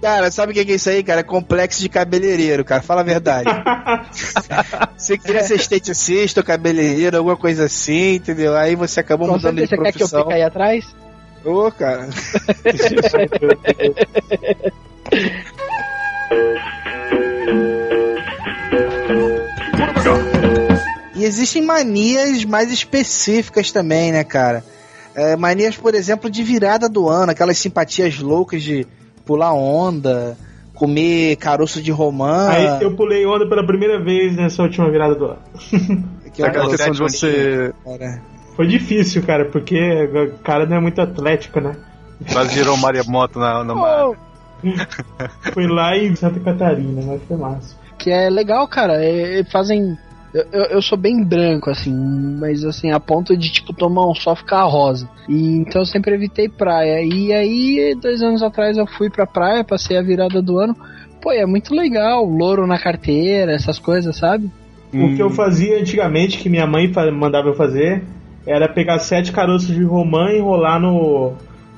Cara, 0.00 0.30
sabe 0.30 0.52
o 0.52 0.54
que 0.54 0.72
é 0.72 0.74
isso 0.74 0.88
aí, 0.88 1.02
cara? 1.02 1.20
É 1.20 1.24
complexo 1.24 1.80
de 1.80 1.88
cabeleireiro, 1.88 2.64
cara. 2.64 2.82
Fala 2.82 3.02
a 3.02 3.04
verdade. 3.04 3.48
você 4.96 5.16
queria 5.18 5.42
ser 5.44 5.56
esteticista 5.56 6.40
ou 6.40 6.44
cabeleireiro, 6.44 7.16
alguma 7.18 7.36
coisa 7.36 7.66
assim, 7.66 8.14
entendeu? 8.14 8.56
Aí 8.56 8.74
você 8.74 9.00
acabou 9.00 9.28
Com 9.28 9.34
mudando 9.34 9.56
de 9.56 9.68
certeza, 9.68 9.76
você 9.76 9.92
quer 9.92 9.98
que 9.98 10.02
eu 10.02 10.08
profissão. 10.08 10.22
fique 10.22 10.32
aí 10.34 10.42
atrás? 10.42 10.84
Ô, 11.44 11.70
cara. 11.70 12.08
E 21.14 21.24
existem 21.24 21.62
manias 21.62 22.44
mais 22.44 22.72
específicas 22.72 23.70
também, 23.70 24.12
né, 24.12 24.24
cara? 24.24 24.64
É, 25.14 25.36
manias, 25.36 25.76
por 25.76 25.94
exemplo, 25.94 26.30
de 26.30 26.42
virada 26.42 26.88
do 26.88 27.08
ano, 27.08 27.32
aquelas 27.32 27.58
simpatias 27.58 28.18
loucas 28.18 28.62
de 28.62 28.86
pular 29.24 29.52
onda, 29.52 30.36
comer 30.74 31.36
caroço 31.36 31.82
de 31.82 31.90
romã. 31.90 32.48
Aí 32.48 32.82
eu 32.82 32.96
pulei 32.96 33.26
onda 33.26 33.48
pela 33.48 33.64
primeira 33.66 34.02
vez 34.02 34.34
nessa 34.34 34.62
última 34.62 34.90
virada 34.90 35.14
do 35.14 35.26
ano. 35.26 35.42
que 36.32 36.42
é 36.42 36.46
aquela 36.46 36.70
questão 36.70 36.92
de 36.92 36.98
você. 36.98 37.72
cara. 37.84 38.31
Foi 38.54 38.66
difícil, 38.66 39.22
cara, 39.22 39.46
porque 39.46 39.78
o 40.34 40.38
cara 40.42 40.66
não 40.66 40.76
é 40.76 40.80
muito 40.80 41.00
atlético, 41.00 41.60
né? 41.60 41.74
Quase 42.32 42.54
virou 42.54 42.76
maremoto 42.76 43.38
na, 43.38 43.64
na 43.64 43.74
mar. 43.74 44.04
Pô, 44.04 44.16
Foi 45.52 45.66
lá 45.66 45.96
em 45.96 46.14
Santa 46.14 46.38
Catarina, 46.40 47.02
mas 47.04 47.20
foi 47.24 47.36
massa. 47.36 47.74
que 47.98 48.10
é 48.10 48.30
legal, 48.30 48.66
cara. 48.68 49.04
é- 49.04 49.40
é- 49.40 49.44
fazem. 49.44 49.96
Eu, 50.32 50.46
eu, 50.50 50.62
eu 50.64 50.82
sou 50.82 50.96
bem 50.96 51.22
branco, 51.22 51.68
assim, 51.68 51.92
mas 52.38 52.64
assim, 52.64 52.90
a 52.90 52.98
ponto 52.98 53.36
de, 53.36 53.50
tipo, 53.52 53.74
tomar 53.74 54.08
um 54.08 54.14
sol 54.14 54.34
ficar 54.34 54.64
rosa. 54.64 55.08
E 55.28 55.58
então 55.58 55.82
eu 55.82 55.86
sempre 55.86 56.14
evitei 56.14 56.48
praia. 56.48 57.02
E 57.02 57.32
aí, 57.32 57.94
dois 58.00 58.22
anos 58.22 58.42
atrás, 58.42 58.78
eu 58.78 58.86
fui 58.86 59.10
pra 59.10 59.26
praia, 59.26 59.62
passei 59.64 59.98
a 59.98 60.02
virada 60.02 60.40
do 60.40 60.58
ano. 60.58 60.74
Pô, 61.20 61.30
é 61.32 61.44
muito 61.44 61.74
legal, 61.74 62.24
louro 62.24 62.66
na 62.66 62.78
carteira, 62.78 63.52
essas 63.52 63.78
coisas, 63.78 64.16
sabe? 64.16 64.50
O 64.94 65.14
que 65.14 65.22
eu 65.22 65.28
fazia 65.30 65.78
antigamente, 65.78 66.38
que 66.38 66.48
minha 66.48 66.66
mãe 66.66 66.90
mandava 67.12 67.48
eu 67.48 67.54
fazer, 67.54 68.02
era 68.46 68.68
pegar 68.68 68.98
sete 68.98 69.32
caroços 69.32 69.74
de 69.74 69.82
romã, 69.84 70.32
enrolar 70.32 70.80
no, 70.80 71.32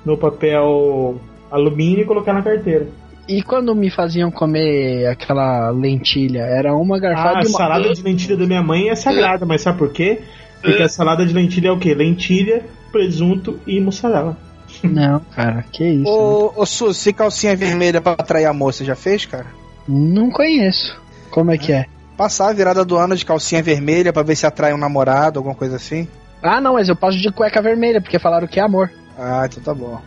no 0.04 0.16
papel 0.16 1.20
alumínio 1.50 2.02
e 2.02 2.04
colocar 2.04 2.32
na 2.32 2.42
carteira. 2.42 2.86
E 3.28 3.42
quando 3.42 3.74
me 3.74 3.90
faziam 3.90 4.30
comer 4.30 5.06
aquela 5.06 5.70
lentilha, 5.70 6.40
era 6.40 6.74
uma 6.74 6.96
Ah, 6.96 7.00
garfada 7.00 7.38
a 7.38 7.42
e 7.42 7.46
uma... 7.46 7.56
salada 7.58 7.92
de 7.94 8.02
lentilha 8.02 8.36
da 8.36 8.46
minha 8.46 8.62
mãe 8.62 8.90
é 8.90 8.94
sagrada, 8.94 9.46
mas 9.46 9.62
sabe 9.62 9.78
por 9.78 9.90
quê? 9.92 10.20
Porque 10.60 10.82
a 10.82 10.88
salada 10.88 11.24
de 11.24 11.32
lentilha 11.32 11.68
é 11.68 11.72
o 11.72 11.78
quê? 11.78 11.94
Lentilha, 11.94 12.62
presunto 12.92 13.58
e 13.66 13.80
mussarela. 13.80 14.36
Não, 14.82 15.20
cara, 15.34 15.64
que 15.72 15.84
isso. 15.84 16.08
Ô, 16.10 16.52
ô 16.56 16.66
Sus, 16.66 16.96
se 16.96 17.12
calcinha 17.12 17.56
vermelha 17.56 18.00
pra 18.00 18.12
atrair 18.12 18.46
a 18.46 18.52
moça, 18.52 18.84
já 18.84 18.94
fez, 18.94 19.24
cara? 19.24 19.46
Não 19.88 20.30
conheço. 20.30 20.98
Como 21.30 21.50
é 21.50 21.58
que 21.58 21.72
é? 21.72 21.86
Passar 22.16 22.50
a 22.50 22.52
virada 22.52 22.84
do 22.84 22.96
ano 22.96 23.16
de 23.16 23.24
calcinha 23.24 23.62
vermelha 23.62 24.12
pra 24.12 24.22
ver 24.22 24.36
se 24.36 24.46
atrai 24.46 24.72
um 24.74 24.78
namorado, 24.78 25.38
alguma 25.38 25.54
coisa 25.54 25.76
assim? 25.76 26.06
Ah, 26.44 26.60
não, 26.60 26.74
mas 26.74 26.88
eu 26.88 26.94
passo 26.96 27.16
de 27.18 27.32
cueca 27.32 27.62
vermelha, 27.62 28.00
porque 28.02 28.18
falaram 28.18 28.46
que 28.46 28.60
é 28.60 28.62
amor. 28.62 28.90
Ah, 29.18 29.46
então 29.46 29.62
tá 29.62 29.72
bom. 29.74 30.00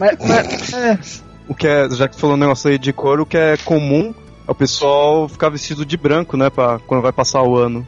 Mas, 0.00 0.16
mas- 0.26 0.72
é, 0.72 0.98
O 1.48 1.54
que 1.54 1.66
é, 1.66 1.88
já 1.90 2.08
que 2.08 2.18
falou 2.18 2.36
um 2.36 2.38
negócio 2.38 2.70
aí 2.70 2.78
de 2.78 2.92
cor, 2.92 3.20
o 3.20 3.26
que 3.26 3.36
é 3.36 3.56
comum 3.58 4.14
é 4.46 4.50
o 4.50 4.54
pessoal 4.54 5.28
ficar 5.28 5.50
vestido 5.50 5.84
de 5.84 5.96
branco, 5.96 6.36
né? 6.36 6.48
Pra, 6.48 6.78
quando 6.86 7.02
vai 7.02 7.12
passar 7.12 7.42
o 7.42 7.56
ano. 7.56 7.86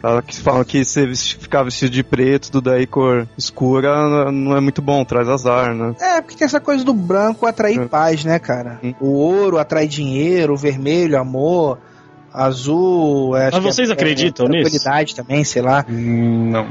Tá? 0.00 0.22
Que 0.22 0.36
falam 0.40 0.62
que 0.64 0.84
se 0.84 1.04
vesti- 1.06 1.36
ficar 1.38 1.64
vestido 1.64 1.90
de 1.90 2.04
preto, 2.04 2.52
tudo 2.52 2.70
aí 2.70 2.86
cor 2.86 3.28
escura, 3.36 4.30
não 4.30 4.56
é 4.56 4.60
muito 4.60 4.80
bom, 4.80 5.04
traz 5.04 5.28
azar, 5.28 5.74
né? 5.74 5.92
É, 6.00 6.20
porque 6.22 6.36
tem 6.36 6.44
essa 6.46 6.60
coisa 6.60 6.84
do 6.84 6.94
branco 6.94 7.44
atrair 7.46 7.80
É. 7.80 7.84
paz, 7.86 8.24
né, 8.24 8.38
cara? 8.38 8.78
Hum. 8.82 8.94
O 9.00 9.08
ouro 9.08 9.58
atrai 9.58 9.88
dinheiro, 9.88 10.54
o 10.54 10.56
vermelho, 10.56 11.18
amor, 11.18 11.78
azul. 12.32 13.36
é, 13.36 13.46
Mas 13.46 13.54
que 13.56 13.60
vocês 13.60 13.90
é- 13.90 13.92
acreditam 13.92 14.46
é, 14.46 14.48
nisso? 14.50 14.70
tranquilidade 14.70 15.14
também, 15.16 15.42
sei 15.44 15.62
lá. 15.62 15.84
Hum, 15.88 16.50
Não. 16.50 16.68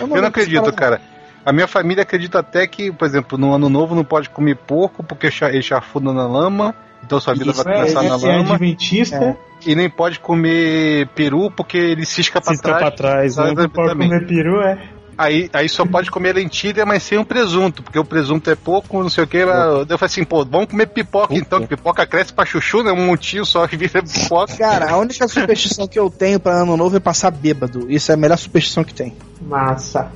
Eu 0.00 0.06
não 0.08 0.14
lembro 0.14 0.28
acredito, 0.28 0.54
se 0.56 0.60
fala- 0.60 0.72
cara. 0.72 1.00
A 1.44 1.52
minha 1.52 1.66
família 1.66 2.02
acredita 2.02 2.38
até 2.40 2.66
que, 2.66 2.92
por 2.92 3.06
exemplo, 3.06 3.38
no 3.38 3.54
ano 3.54 3.68
novo 3.68 3.94
não 3.94 4.04
pode 4.04 4.28
comer 4.28 4.56
porco 4.56 5.02
porque 5.02 5.28
ele 5.42 5.62
chafunda 5.62 6.12
na 6.12 6.26
lama, 6.26 6.74
então 7.02 7.18
sua 7.18 7.32
vida 7.34 7.50
Isso, 7.50 7.64
vai 7.64 7.72
É, 7.74 7.76
começar 7.78 8.02
na 8.02 8.16
esse 8.16 8.26
é 8.28 8.36
lama. 8.36 8.54
adventista, 8.54 9.16
É. 9.16 9.36
E 9.66 9.74
nem 9.74 9.90
pode 9.90 10.18
comer 10.20 11.06
peru 11.08 11.50
porque 11.50 11.76
ele 11.76 12.06
cisca 12.06 12.40
pra 12.40 12.52
Se 12.52 12.56
ficar 12.58 12.78
pra 12.78 12.90
trás. 12.90 13.34
trás, 13.34 13.36
né? 13.36 13.54
Sabe, 13.54 13.68
pode 13.68 13.92
comer 13.94 14.26
peru, 14.26 14.60
é. 14.62 14.78
Aí, 15.20 15.50
aí 15.52 15.68
só 15.68 15.84
pode 15.84 16.10
comer 16.10 16.34
lentilha, 16.34 16.86
mas 16.86 17.02
sem 17.02 17.18
o 17.18 17.24
presunto, 17.26 17.82
porque 17.82 17.98
o 17.98 18.04
presunto 18.06 18.48
é 18.48 18.54
pouco, 18.54 19.02
não 19.02 19.10
sei 19.10 19.24
o 19.24 19.26
que. 19.26 19.36
Eu 19.36 19.84
falei 19.84 19.98
assim, 20.00 20.24
pô, 20.24 20.46
vamos 20.46 20.70
comer 20.70 20.86
pipoca 20.86 21.34
então, 21.34 21.60
que 21.60 21.66
pipoca 21.66 22.06
cresce 22.06 22.32
pra 22.32 22.46
chuchu, 22.46 22.82
né? 22.82 22.90
Um 22.90 23.04
montinho 23.04 23.44
só 23.44 23.68
que 23.68 23.76
vira 23.76 24.02
pipoca. 24.02 24.56
Cara, 24.56 24.90
a 24.90 24.96
única 24.96 25.28
superstição 25.28 25.86
que 25.86 25.98
eu 25.98 26.08
tenho 26.08 26.40
pra 26.40 26.62
ano 26.62 26.74
novo 26.74 26.96
é 26.96 27.00
passar 27.00 27.30
bêbado. 27.30 27.92
Isso 27.92 28.10
é 28.10 28.14
a 28.14 28.16
melhor 28.16 28.38
superstição 28.38 28.82
que 28.82 28.94
tem. 28.94 29.14
Massa. 29.42 30.10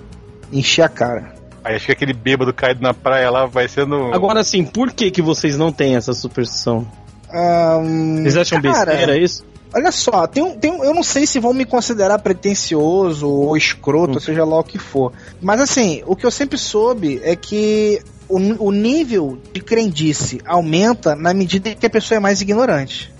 Encher 0.51 0.87
a 0.87 0.89
cara. 0.89 1.35
Aí 1.63 1.77
acho 1.77 1.85
que 1.85 1.93
aquele 1.93 2.15
bêbado 2.15 2.55
caído 2.55 2.81
na 2.81 2.95
praia 2.95 3.31
lá 3.31 3.45
vai 3.45 3.69
sendo. 3.69 4.11
Agora 4.11 4.41
assim, 4.41 4.65
por 4.65 4.91
que, 4.91 5.11
que 5.11 5.21
vocês 5.21 5.59
não 5.59 5.71
têm 5.71 5.97
essa 5.97 6.15
superstição? 6.15 6.91
Ahn, 7.31 8.23
Vocês 8.23 8.39
acham 8.39 8.63
cara, 8.63 8.87
besteira 8.87 9.19
isso? 9.19 9.45
Olha 9.75 9.91
só, 9.91 10.27
tem 10.27 10.43
um, 10.43 10.57
tem 10.57 10.71
um- 10.71 10.85
eu 10.85 10.95
não 10.95 11.03
sei 11.03 11.27
se 11.27 11.41
vão 11.41 11.53
me 11.53 11.65
considerar 11.65 12.19
pretencioso 12.21 13.29
ou 13.29 13.57
escroto, 13.57 14.21
seja 14.21 14.45
lá 14.45 14.59
o 14.61 14.65
que 14.65 14.79
for. 14.79 15.13
Mas 15.43 15.61
assim, 15.61 16.03
o 16.07 16.15
que 16.15 16.25
eu 16.25 16.31
sempre 16.31 16.57
soube 16.57 17.21
é 17.25 17.35
que 17.35 18.01
o, 18.29 18.39
o 18.67 18.71
nível 18.71 19.39
de 19.53 19.61
crendice 19.61 20.41
aumenta 20.47 21.15
na 21.17 21.35
medida 21.35 21.75
que 21.75 21.87
a 21.87 21.91
pessoa 21.91 22.17
é 22.17 22.21
mais 22.21 22.41
ignorante. 22.41 23.13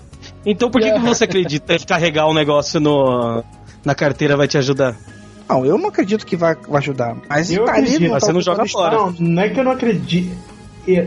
Então 0.45 0.69
por 0.71 0.79
que, 0.81 0.91
que 0.91 0.99
você 0.99 1.25
acredita 1.25 1.77
que 1.77 1.85
carregar 1.85 2.27
um 2.27 2.33
negócio 2.33 2.79
no, 2.79 3.43
na 3.83 3.93
carteira 3.93 4.37
vai 4.37 4.47
te 4.47 4.57
ajudar? 4.57 4.95
Não, 5.47 5.65
eu 5.65 5.77
não 5.77 5.89
acredito 5.89 6.25
que 6.25 6.35
vai, 6.35 6.55
vai 6.55 6.79
ajudar. 6.79 7.15
Mas 7.29 7.51
Eu 7.51 7.65
tá 7.65 7.73
ali, 7.73 7.81
acredito, 7.81 8.03
não 8.03 8.11
mas 8.11 8.21
tá 8.21 8.27
você 8.27 8.33
não 8.33 8.41
joga 8.41 8.65
fora. 8.65 8.95
Não, 8.95 9.11
não 9.19 9.41
é 9.41 9.49
que 9.49 9.59
eu 9.59 9.63
não 9.63 9.71
acredito. 9.71 10.35
É, 10.87 11.05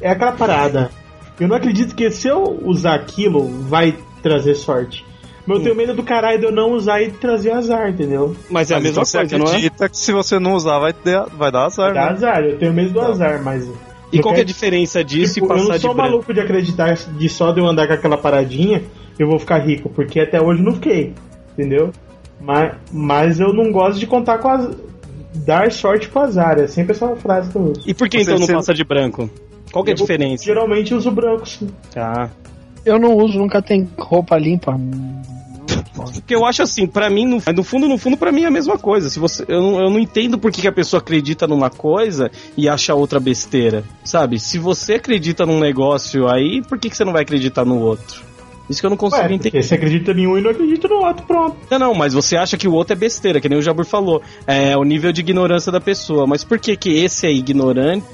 é 0.00 0.10
aquela 0.10 0.32
parada. 0.32 0.90
Eu 1.38 1.46
não 1.48 1.56
acredito 1.56 1.94
que 1.94 2.10
se 2.10 2.26
eu 2.26 2.60
usar 2.64 2.94
aquilo, 2.94 3.46
vai 3.68 3.94
trazer 4.22 4.54
sorte. 4.54 5.04
Mas 5.46 5.58
eu 5.58 5.62
tenho 5.62 5.76
medo 5.76 5.94
do 5.94 6.02
caralho 6.02 6.40
de 6.40 6.44
eu 6.44 6.50
não 6.52 6.72
usar 6.72 7.00
e 7.02 7.10
trazer 7.10 7.52
azar, 7.52 7.88
entendeu? 7.90 8.34
Mas 8.50 8.70
é 8.70 8.74
a 8.74 8.78
Mas 8.78 8.84
mesma 8.88 9.04
você 9.04 9.18
coisa, 9.18 9.38
não 9.38 9.46
é? 9.46 9.48
acredita 9.50 9.88
que 9.88 9.96
se 9.96 10.10
você 10.12 10.38
não 10.40 10.54
usar, 10.54 10.78
vai, 10.80 10.92
dar 11.04 11.26
vai 11.28 11.52
dar 11.52 11.66
azar, 11.66 11.94
Dá 11.94 12.06
né? 12.06 12.10
azar, 12.10 12.42
eu 12.42 12.58
tenho 12.58 12.72
medo 12.72 12.90
do 12.92 13.00
azar, 13.00 13.40
mas. 13.44 13.64
E 14.12 14.16
eu 14.16 14.22
qual 14.22 14.34
que 14.34 14.40
é 14.40 14.42
a 14.42 14.46
diferença 14.46 15.04
disso 15.04 15.34
Tipo, 15.34 15.46
e 15.46 15.48
eu 15.50 15.54
passar 15.56 15.68
não 15.68 15.74
de 15.76 15.80
sou 15.82 15.94
branco? 15.94 16.10
maluco 16.10 16.34
de 16.34 16.40
acreditar 16.40 16.94
de 16.94 17.28
só 17.28 17.52
de 17.52 17.60
eu 17.60 17.66
andar 17.66 17.86
com 17.86 17.92
aquela 17.92 18.16
paradinha, 18.18 18.82
eu 19.18 19.28
vou 19.28 19.38
ficar 19.38 19.58
rico, 19.58 19.88
porque 19.88 20.18
até 20.20 20.40
hoje 20.40 20.60
eu 20.60 20.64
não 20.66 20.74
fiquei, 20.74 21.12
entendeu? 21.52 21.92
Mas, 22.40 22.74
mas 22.92 23.38
eu 23.40 23.52
não 23.52 23.70
gosto 23.70 23.98
de 24.00 24.06
contar 24.06 24.38
com 24.38 24.48
as. 24.48 24.68
dar 25.44 25.70
sorte 25.70 26.08
pro 26.08 26.22
azar. 26.22 26.58
É 26.58 26.66
sempre 26.66 26.92
essa 26.92 27.14
frase 27.16 27.50
que 27.50 27.56
eu 27.56 27.62
uso. 27.62 27.82
E 27.86 27.94
por 27.94 28.08
que 28.08 28.18
Você- 28.24 28.32
então 28.32 28.38
não 28.46 28.54
passa 28.56 28.74
de 28.74 28.82
branco? 28.82 29.30
Qual 29.72 29.84
que 29.84 29.90
é 29.90 29.92
a 29.92 29.94
Eu 29.94 29.98
diferença? 29.98 30.44
Geralmente 30.44 30.92
uso 30.94 31.10
branco, 31.10 31.48
sim. 31.48 31.68
Tá. 31.92 32.30
Eu 32.86 33.00
não 33.00 33.16
uso, 33.16 33.36
nunca 33.36 33.60
tem 33.60 33.88
roupa 33.98 34.38
limpa. 34.38 34.78
Porque 36.14 36.34
eu 36.34 36.44
acho 36.44 36.62
assim, 36.62 36.86
pra 36.86 37.10
mim, 37.10 37.26
no, 37.26 37.42
no 37.52 37.64
fundo, 37.64 37.88
no 37.88 37.98
fundo, 37.98 38.16
pra 38.16 38.30
mim 38.30 38.44
é 38.44 38.46
a 38.46 38.50
mesma 38.50 38.78
coisa. 38.78 39.10
Se 39.10 39.18
você, 39.18 39.44
eu, 39.48 39.60
não, 39.60 39.80
eu 39.80 39.90
não 39.90 39.98
entendo 39.98 40.38
por 40.38 40.52
que, 40.52 40.60
que 40.60 40.68
a 40.68 40.72
pessoa 40.72 41.00
acredita 41.00 41.48
numa 41.48 41.68
coisa 41.68 42.30
e 42.56 42.68
acha 42.68 42.94
outra 42.94 43.18
besteira. 43.18 43.82
Sabe? 44.04 44.38
Se 44.38 44.56
você 44.56 44.94
acredita 44.94 45.44
num 45.44 45.58
negócio 45.58 46.28
aí, 46.28 46.62
por 46.62 46.78
que, 46.78 46.88
que 46.88 46.96
você 46.96 47.04
não 47.04 47.12
vai 47.12 47.22
acreditar 47.22 47.64
no 47.64 47.80
outro? 47.80 48.24
Isso 48.70 48.80
que 48.80 48.86
eu 48.86 48.90
não 48.90 48.96
consigo 48.96 49.22
Ué, 49.22 49.26
entender. 49.34 49.50
porque 49.50 49.62
você 49.62 49.74
acredita 49.74 50.12
em 50.12 50.26
um 50.26 50.38
e 50.38 50.42
não 50.42 50.50
acredita 50.50 50.88
no 50.88 50.96
outro, 50.96 51.26
pronto. 51.26 51.56
Não, 51.70 51.78
não, 51.78 51.94
mas 51.94 52.14
você 52.14 52.36
acha 52.36 52.56
que 52.56 52.68
o 52.68 52.72
outro 52.72 52.92
é 52.92 52.96
besteira, 52.96 53.40
que 53.40 53.48
nem 53.48 53.58
o 53.58 53.62
Jabur 53.62 53.84
falou. 53.84 54.22
É 54.46 54.76
o 54.76 54.84
nível 54.84 55.12
de 55.12 55.20
ignorância 55.20 55.72
da 55.72 55.80
pessoa. 55.80 56.26
Mas 56.26 56.44
por 56.44 56.58
que, 56.58 56.76
que 56.76 56.90
esse 56.98 57.26
é 57.26 57.32
ignorante 57.32 58.06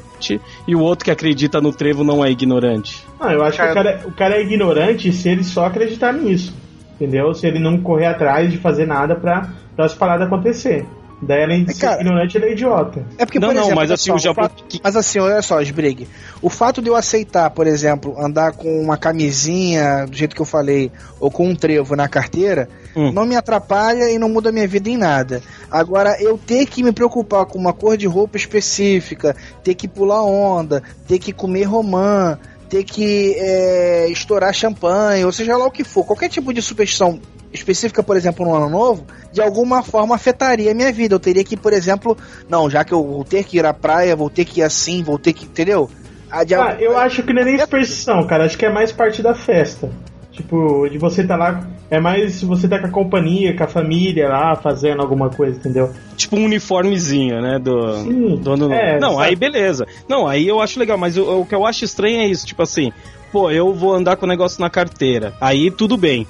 e 0.67 0.75
o 0.75 0.81
outro 0.81 1.05
que 1.05 1.11
acredita 1.11 1.61
no 1.61 1.73
trevo 1.73 2.05
não 2.05 2.25
é 2.25 2.31
ignorante? 2.31 3.05
Ah, 3.19 3.33
eu 3.33 3.43
acho 3.43 3.57
que 3.57 3.71
o 3.71 3.75
cara, 3.75 4.01
o 4.07 4.13
cara 4.13 4.37
é 4.37 4.43
ignorante 4.43 5.13
se 5.13 5.29
ele 5.29 5.45
só 5.45 5.67
acreditar 5.67 6.13
nisso. 6.13 6.55
Entendeu? 6.95 7.35
Se 7.35 7.47
ele 7.47 7.59
não 7.59 7.79
correr 7.79 8.07
atrás 8.07 8.51
de 8.51 8.59
fazer 8.59 8.87
nada 8.87 9.17
pra, 9.17 9.49
pra 9.75 9.87
as 9.87 9.95
paradas 9.95 10.27
acontecer. 10.27 10.87
Daí, 11.25 11.45
além 11.45 11.65
de 11.65 11.71
É, 11.71 11.75
ser 11.75 11.81
cara- 11.83 12.01
ignorante, 12.01 12.37
ele 12.37 12.47
é 12.47 12.53
idiota. 12.53 13.07
É 13.17 13.25
porque, 13.25 13.39
Não, 13.39 13.49
por 13.49 13.55
não, 13.55 13.63
exemplo, 13.63 13.81
mas 13.81 13.91
assim, 13.93 14.11
só, 14.11 14.17
o 14.17 14.19
Jabu- 14.19 14.41
fato- 14.43 14.65
Mas 14.83 14.97
assim, 14.97 15.21
olha 15.21 15.41
só, 15.41 15.61
Sbrig. 15.63 16.09
O 16.43 16.51
fato 16.51 16.83
de 16.83 16.89
eu 16.89 16.97
aceitar, 16.97 17.49
por 17.51 17.67
exemplo, 17.67 18.17
andar 18.19 18.53
com 18.53 18.83
uma 18.83 18.97
camisinha, 18.97 20.05
do 20.07 20.17
jeito 20.17 20.35
que 20.35 20.43
eu 20.43 20.47
falei, 20.47 20.91
ou 21.21 21.31
com 21.31 21.49
um 21.49 21.55
trevo 21.55 21.95
na 21.95 22.09
carteira, 22.09 22.69
Hum. 22.97 23.13
não 23.13 23.25
me 23.25 23.37
atrapalha 23.37 24.11
e 24.11 24.19
não 24.19 24.29
muda 24.29 24.49
a 24.49 24.53
minha 24.53 24.67
vida 24.67 24.91
em 24.91 24.97
nada. 24.97 25.41
Agora, 25.71 26.21
eu 26.21 26.37
ter 26.37 26.67
que 26.67 26.83
me 26.83 26.93
preocupar 26.93 27.47
com 27.47 27.57
uma 27.59 27.73
cor 27.73 27.97
de 27.97 28.07
roupa 28.07 28.37
específica, 28.37 29.35
ter 29.63 29.75
que 29.75 29.87
pular 29.87 30.23
onda, 30.25 30.83
ter 31.07 31.19
que 31.19 31.33
comer 31.33 31.65
romã, 31.65 32.37
ter 32.69 32.85
que 32.85 33.35
é, 33.39 34.09
estourar 34.09 34.53
champanhe, 34.53 35.25
ou 35.25 35.31
seja 35.33 35.57
lá 35.57 35.67
o 35.67 35.71
que 35.71 35.85
for, 35.85 36.05
qualquer 36.05 36.29
tipo 36.29 36.53
de 36.53 36.61
superstição 36.63 37.21
específica, 37.53 38.03
por 38.03 38.17
exemplo, 38.17 38.45
no 38.45 38.55
ano 38.55 38.69
novo, 38.71 39.05
de 39.33 39.41
alguma 39.41 39.83
forma 39.83 40.15
afetaria 40.15 40.71
a 40.71 40.75
minha 40.75 40.93
vida. 40.93 41.15
Eu 41.15 41.21
teria 41.21 41.45
que, 41.45 41.57
por 41.57 41.73
exemplo, 41.73 42.17
não, 42.49 42.71
já 42.71 42.85
que 42.85 42.93
eu 42.93 43.05
vou 43.05 43.25
ter 43.25 43.45
que 43.45 43.59
ir 43.59 43.67
à 43.67 43.75
praia, 43.75 44.17
vou 44.17 44.31
ter 44.31 44.45
que 44.45 44.61
ir 44.61 44.65
assim, 44.65 45.03
vou 45.03 45.19
ter 45.19 45.33
que. 45.33 45.45
Entendeu? 45.45 45.91
Ah, 46.31 46.45
eu 46.81 46.97
acho 46.97 47.23
que 47.23 47.33
não 47.33 47.43
é 47.43 47.45
nem 47.45 47.59
superstição, 47.59 48.27
cara. 48.27 48.47
Acho 48.47 48.57
que 48.57 48.65
é 48.65 48.73
mais 48.73 48.91
parte 48.91 49.23
da 49.23 49.35
festa. 49.35 49.91
Tipo, 50.33 50.89
de 50.89 50.97
você 50.97 51.25
tá 51.27 51.37
lá. 51.37 51.69
É 51.91 52.01
mais 52.01 52.37
se 52.37 52.47
você 52.47 52.67
tá 52.67 52.79
com 52.79 52.87
a 52.87 52.91
companhia, 52.91 53.55
com 53.55 53.65
a 53.65 53.69
família 53.69 54.27
lá, 54.31 54.57
fazendo 54.57 55.03
alguma 55.03 55.29
coisa, 55.29 55.59
entendeu? 55.59 55.93
Tipo 56.17 56.37
um 56.37 56.47
uniformezinho, 56.47 57.39
né? 57.43 57.59
Do, 57.59 57.99
Sim, 57.99 58.37
do 58.37 58.53
ano 58.53 58.69
novo. 58.69 58.73
é, 58.73 58.99
Não, 58.99 59.17
sabe? 59.17 59.25
aí 59.25 59.37
beleza. 59.37 59.87
Não, 60.09 60.27
aí 60.27 60.49
eu 60.49 60.59
acho 60.63 60.81
legal, 60.81 60.97
mas 60.97 61.19
o, 61.19 61.41
o 61.41 61.45
que 61.45 61.55
eu 61.55 61.67
acho 61.67 61.85
estranho 61.85 62.23
é 62.23 62.27
isso, 62.27 62.47
tipo 62.47 62.63
assim, 62.63 62.91
pô, 63.31 63.51
eu 63.51 63.75
vou 63.75 63.93
andar 63.93 64.17
com 64.17 64.25
o 64.25 64.29
negócio 64.29 64.59
na 64.59 64.71
carteira. 64.71 65.35
Aí 65.39 65.71
tudo 65.71 65.99
bem. 65.99 66.27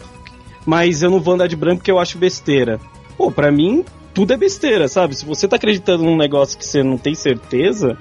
Mas 0.67 1.03
eu 1.03 1.11
não 1.11 1.21
vou 1.21 1.35
andar 1.35 1.47
de 1.49 1.57
branco 1.57 1.79
porque 1.79 1.91
eu 1.91 1.99
acho 1.99 2.19
besteira. 2.19 2.79
Pô, 3.17 3.31
pra 3.31 3.51
mim, 3.51 3.85
tudo 4.15 4.33
é 4.33 4.37
besteira, 4.37 4.87
sabe? 4.89 5.15
Se 5.15 5.25
você 5.25 5.49
tá 5.49 5.57
acreditando 5.57 6.05
num 6.05 6.17
negócio 6.17 6.57
que 6.59 6.65
você 6.65 6.83
não 6.83 6.97
tem 6.97 7.15
certeza, 7.15 7.97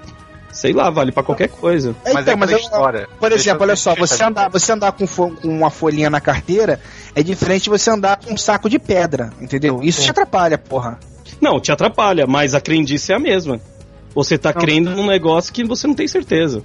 sei 0.52 0.72
lá, 0.74 0.90
vale 0.90 1.12
pra 1.12 1.24
qualquer 1.24 1.50
coisa. 1.50 1.96
É, 2.06 2.14
Mas 2.14 2.22
então, 2.24 2.34
é 2.34 2.38
mas 2.38 2.52
eu- 2.52 2.58
história. 2.60 3.08
Por 3.20 3.30
Deixa 3.30 3.44
exemplo, 3.50 3.64
olha 3.64 3.76
só, 3.76 3.96
você 3.96 4.24
andar, 4.24 4.50
você 4.50 4.72
andar 4.72 4.92
com, 4.92 5.08
com 5.08 5.34
uma 5.44 5.70
folhinha 5.72 6.10
na 6.10 6.22
carteira 6.22 6.80
é 7.16 7.24
diferente 7.24 7.64
de 7.64 7.70
você 7.72 7.90
andar 7.90 8.18
com 8.18 8.34
um 8.34 8.38
saco 8.38 8.70
de 8.70 8.78
pedra, 8.78 9.32
entendeu? 9.42 9.80
Isso 9.82 10.02
te 10.04 10.12
atrapalha, 10.12 10.58
porra. 10.58 11.00
Não, 11.40 11.60
te 11.60 11.72
atrapalha, 11.72 12.28
mas 12.28 12.54
a 12.54 12.62
crendice 12.62 13.12
é 13.12 13.16
a 13.16 13.20
mesma. 13.20 13.60
Você 14.14 14.38
tá 14.38 14.54
crendo 14.54 14.92
num 14.92 15.08
negócio 15.08 15.52
que 15.54 15.64
você 15.64 15.88
não 15.88 15.96
tem 15.96 16.08
certeza. 16.08 16.62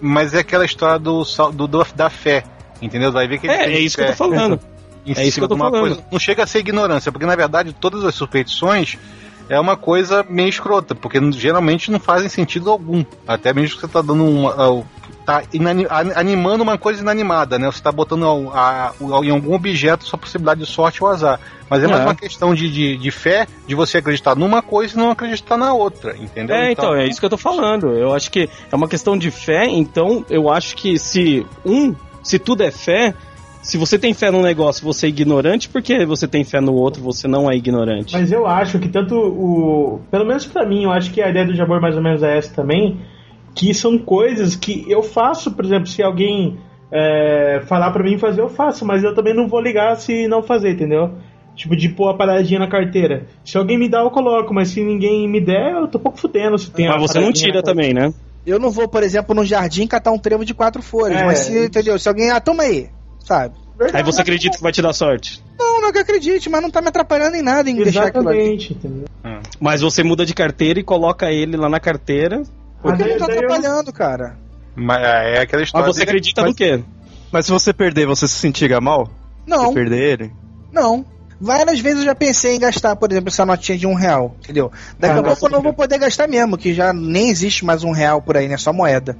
Mas 0.00 0.32
é 0.34 0.38
aquela 0.40 0.64
história 0.64 0.98
do, 0.98 1.24
sal- 1.24 1.52
do, 1.52 1.66
do- 1.68 1.86
da 1.94 2.08
fé. 2.10 2.42
Entendeu? 2.80 3.12
Vai 3.12 3.28
ver 3.28 3.38
que 3.38 3.46
ele 3.46 3.54
É, 3.54 3.64
é 3.74 3.78
isso 3.78 3.96
que 3.96 4.02
eu 4.02 4.06
fé 4.06 4.12
tô 4.12 4.16
falando. 4.18 4.58
em 5.12 5.28
é 5.28 5.30
cima 5.30 5.46
de 5.48 5.54
uma 5.54 5.66
falando. 5.70 5.80
coisa. 5.80 6.04
Não 6.10 6.18
chega 6.18 6.42
a 6.42 6.46
ser 6.46 6.58
ignorância, 6.60 7.10
porque 7.12 7.26
na 7.26 7.36
verdade 7.36 7.72
todas 7.72 8.04
as 8.04 8.14
superstições 8.14 8.96
é 9.48 9.58
uma 9.58 9.76
coisa 9.76 10.24
meio 10.28 10.48
escrota, 10.48 10.94
porque 10.94 11.18
geralmente 11.32 11.90
não 11.90 11.98
fazem 12.00 12.28
sentido 12.28 12.70
algum. 12.70 13.04
Até 13.26 13.52
mesmo 13.52 13.76
que 13.76 13.80
você 13.82 13.88
tá 13.88 14.02
dando 14.02 14.24
uma. 14.24 14.50
ah, 14.52 14.82
tá 15.24 15.42
a- 15.90 16.20
animando 16.20 16.62
uma 16.62 16.78
coisa 16.78 17.02
inanimada, 17.02 17.58
né? 17.58 17.66
Você 17.70 17.82
tá 17.82 17.92
botando 17.92 18.24
a- 18.52 18.88
a- 18.88 18.92
em 19.24 19.30
algum 19.30 19.54
objeto 19.54 20.04
sua 20.04 20.18
possibilidade 20.18 20.60
de 20.60 20.66
sorte 20.66 21.02
ou 21.04 21.08
azar. 21.10 21.38
Mas 21.68 21.82
é, 21.82 21.86
mais 21.86 22.00
É. 22.00 22.04
uma 22.04 22.14
questão 22.14 22.54
de, 22.54 22.70
de, 22.70 22.96
de 22.96 23.10
fé, 23.10 23.46
de 23.66 23.74
você 23.74 23.98
acreditar 23.98 24.34
numa 24.34 24.62
coisa 24.62 24.94
e 24.94 24.96
não 24.98 25.10
acreditar 25.10 25.58
na 25.58 25.72
outra, 25.74 26.16
entendeu? 26.16 26.56
É, 26.56 26.72
então, 26.72 26.94
é 26.94 27.06
isso 27.06 27.20
que 27.20 27.26
eu 27.26 27.30
tô 27.30 27.36
falando. 27.36 27.88
Eu 27.90 28.14
acho 28.14 28.30
que 28.30 28.48
é 28.72 28.74
uma 28.76 28.88
questão 28.88 29.18
de 29.18 29.30
fé, 29.30 29.66
então 29.68 30.24
eu 30.30 30.50
acho 30.50 30.74
que 30.76 30.98
se 30.98 31.46
um, 31.64 31.94
se 32.22 32.38
tudo 32.38 32.62
é 32.62 32.70
fé, 32.70 33.14
se 33.68 33.76
você 33.76 33.98
tem 33.98 34.14
fé 34.14 34.30
num 34.30 34.40
negócio, 34.40 34.82
você 34.82 35.04
é 35.04 35.08
ignorante, 35.10 35.68
porque 35.68 36.06
você 36.06 36.26
tem 36.26 36.42
fé 36.42 36.58
no 36.58 36.72
outro, 36.72 37.02
você 37.02 37.28
não 37.28 37.50
é 37.50 37.54
ignorante. 37.54 38.14
Mas 38.14 38.32
eu 38.32 38.46
acho 38.46 38.78
que 38.78 38.88
tanto 38.88 39.14
o. 39.14 40.00
Pelo 40.10 40.24
menos 40.24 40.46
pra 40.46 40.66
mim, 40.66 40.84
eu 40.84 40.90
acho 40.90 41.12
que 41.12 41.20
a 41.20 41.28
ideia 41.28 41.44
do 41.44 41.54
Jabor 41.54 41.78
mais 41.78 41.94
ou 41.94 42.02
menos 42.02 42.22
é 42.22 42.38
essa 42.38 42.54
também. 42.54 42.98
Que 43.54 43.74
são 43.74 43.98
coisas 43.98 44.56
que 44.56 44.86
eu 44.88 45.02
faço, 45.02 45.50
por 45.50 45.66
exemplo, 45.66 45.86
se 45.86 46.02
alguém 46.02 46.58
é, 46.90 47.60
falar 47.66 47.90
pra 47.90 48.02
mim 48.02 48.16
fazer, 48.16 48.40
eu 48.40 48.48
faço, 48.48 48.86
mas 48.86 49.04
eu 49.04 49.14
também 49.14 49.34
não 49.34 49.46
vou 49.46 49.60
ligar 49.60 49.94
se 49.96 50.26
não 50.26 50.42
fazer, 50.42 50.70
entendeu? 50.70 51.10
Tipo, 51.54 51.76
de 51.76 51.90
pôr 51.90 52.08
a 52.08 52.14
paradinha 52.14 52.60
na 52.60 52.68
carteira. 52.68 53.26
Se 53.44 53.58
alguém 53.58 53.76
me 53.76 53.86
dá, 53.86 53.98
eu 53.98 54.10
coloco, 54.10 54.54
mas 54.54 54.70
se 54.70 54.82
ninguém 54.82 55.28
me 55.28 55.42
der, 55.42 55.72
eu 55.72 55.88
tô 55.88 55.98
pouco 55.98 56.18
fudendo 56.18 56.56
se 56.56 56.70
tem 56.70 56.86
a 56.86 56.92
Mas 56.92 57.02
você 57.02 57.20
não 57.20 57.32
tira 57.32 57.62
também, 57.62 57.92
né? 57.92 58.14
Eu 58.46 58.58
não 58.58 58.70
vou, 58.70 58.88
por 58.88 59.02
exemplo, 59.02 59.34
no 59.34 59.44
jardim 59.44 59.86
catar 59.86 60.10
um 60.10 60.18
trevo 60.18 60.42
de 60.42 60.54
quatro 60.54 60.80
folhas, 60.80 61.20
É. 61.20 61.24
mas 61.26 61.38
se, 61.40 61.66
entendeu? 61.66 61.98
Se 61.98 62.08
alguém, 62.08 62.30
ah, 62.30 62.40
toma 62.40 62.62
aí, 62.62 62.88
sabe? 63.24 63.54
Aí 63.92 64.02
você 64.02 64.20
acredita 64.22 64.56
que 64.56 64.62
vai 64.62 64.72
te 64.72 64.82
dar 64.82 64.92
sorte. 64.92 65.42
Não, 65.58 65.80
não 65.80 65.92
que 65.92 65.98
eu 65.98 66.02
acredite, 66.02 66.48
mas 66.50 66.60
não 66.60 66.70
tá 66.70 66.80
me 66.80 66.88
atrapalhando 66.88 67.36
em 67.36 67.42
nada 67.42 67.70
em 67.70 67.76
deixar 67.76 68.06
aquilo 68.06 68.28
ali. 68.28 68.38
Exatamente, 68.38 68.72
entendeu? 68.74 69.04
Mas 69.60 69.80
você 69.80 70.02
muda 70.02 70.26
de 70.26 70.34
carteira 70.34 70.80
e 70.80 70.82
coloca 70.82 71.30
ele 71.30 71.56
lá 71.56 71.68
na 71.68 71.78
carteira. 71.78 72.42
Porque 72.82 73.02
Daí- 73.02 73.12
não 73.12 73.18
tá 73.18 73.26
daí 73.26 73.36
eu- 73.36 73.44
atrapalhando, 73.44 73.92
cara. 73.92 74.36
Mas 74.74 74.98
é 75.02 75.40
aquela 75.40 75.60
Mas 75.60 75.68
história. 75.68 75.86
você 75.92 76.02
acredita 76.02 76.42
no 76.44 76.54
quê? 76.54 76.82
Mas 77.30 77.46
se 77.46 77.52
você 77.52 77.72
perder, 77.72 78.06
você 78.06 78.26
se 78.26 78.34
sentiria 78.34 78.80
mal? 78.80 79.08
Não, 79.46 79.68
Se 79.68 79.74
perder 79.74 80.12
ele? 80.20 80.32
não. 80.72 81.04
Várias 81.40 81.78
vezes 81.78 82.00
eu 82.00 82.04
já 82.06 82.16
pensei 82.16 82.56
em 82.56 82.58
gastar, 82.58 82.96
por 82.96 83.12
exemplo, 83.12 83.28
essa 83.28 83.46
notinha 83.46 83.78
de 83.78 83.86
um 83.86 83.94
real, 83.94 84.34
entendeu? 84.42 84.72
Daqui 84.98 85.14
Ah, 85.14 85.20
a 85.20 85.22
pouco 85.22 85.46
eu 85.46 85.50
não 85.50 85.62
vou 85.62 85.72
poder 85.72 85.96
gastar 85.98 86.26
mesmo, 86.26 86.58
que 86.58 86.74
já 86.74 86.92
nem 86.92 87.30
existe 87.30 87.64
mais 87.64 87.84
um 87.84 87.92
real 87.92 88.20
por 88.20 88.36
aí, 88.36 88.48
né? 88.48 88.56
Só 88.56 88.72
moeda. 88.72 89.16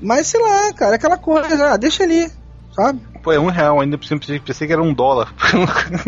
Mas 0.00 0.26
sei 0.26 0.40
lá, 0.40 0.72
cara, 0.72 0.96
aquela 0.96 1.16
coisa, 1.16 1.70
ah, 1.72 1.76
deixa 1.76 2.02
ali, 2.02 2.28
sabe? 2.74 3.00
Pô, 3.22 3.32
é 3.32 3.38
um 3.38 3.46
real, 3.46 3.80
ainda 3.80 3.96
pensei, 3.96 4.40
pensei 4.40 4.66
que 4.66 4.72
era 4.72 4.82
um 4.82 4.92
dólar. 4.92 5.32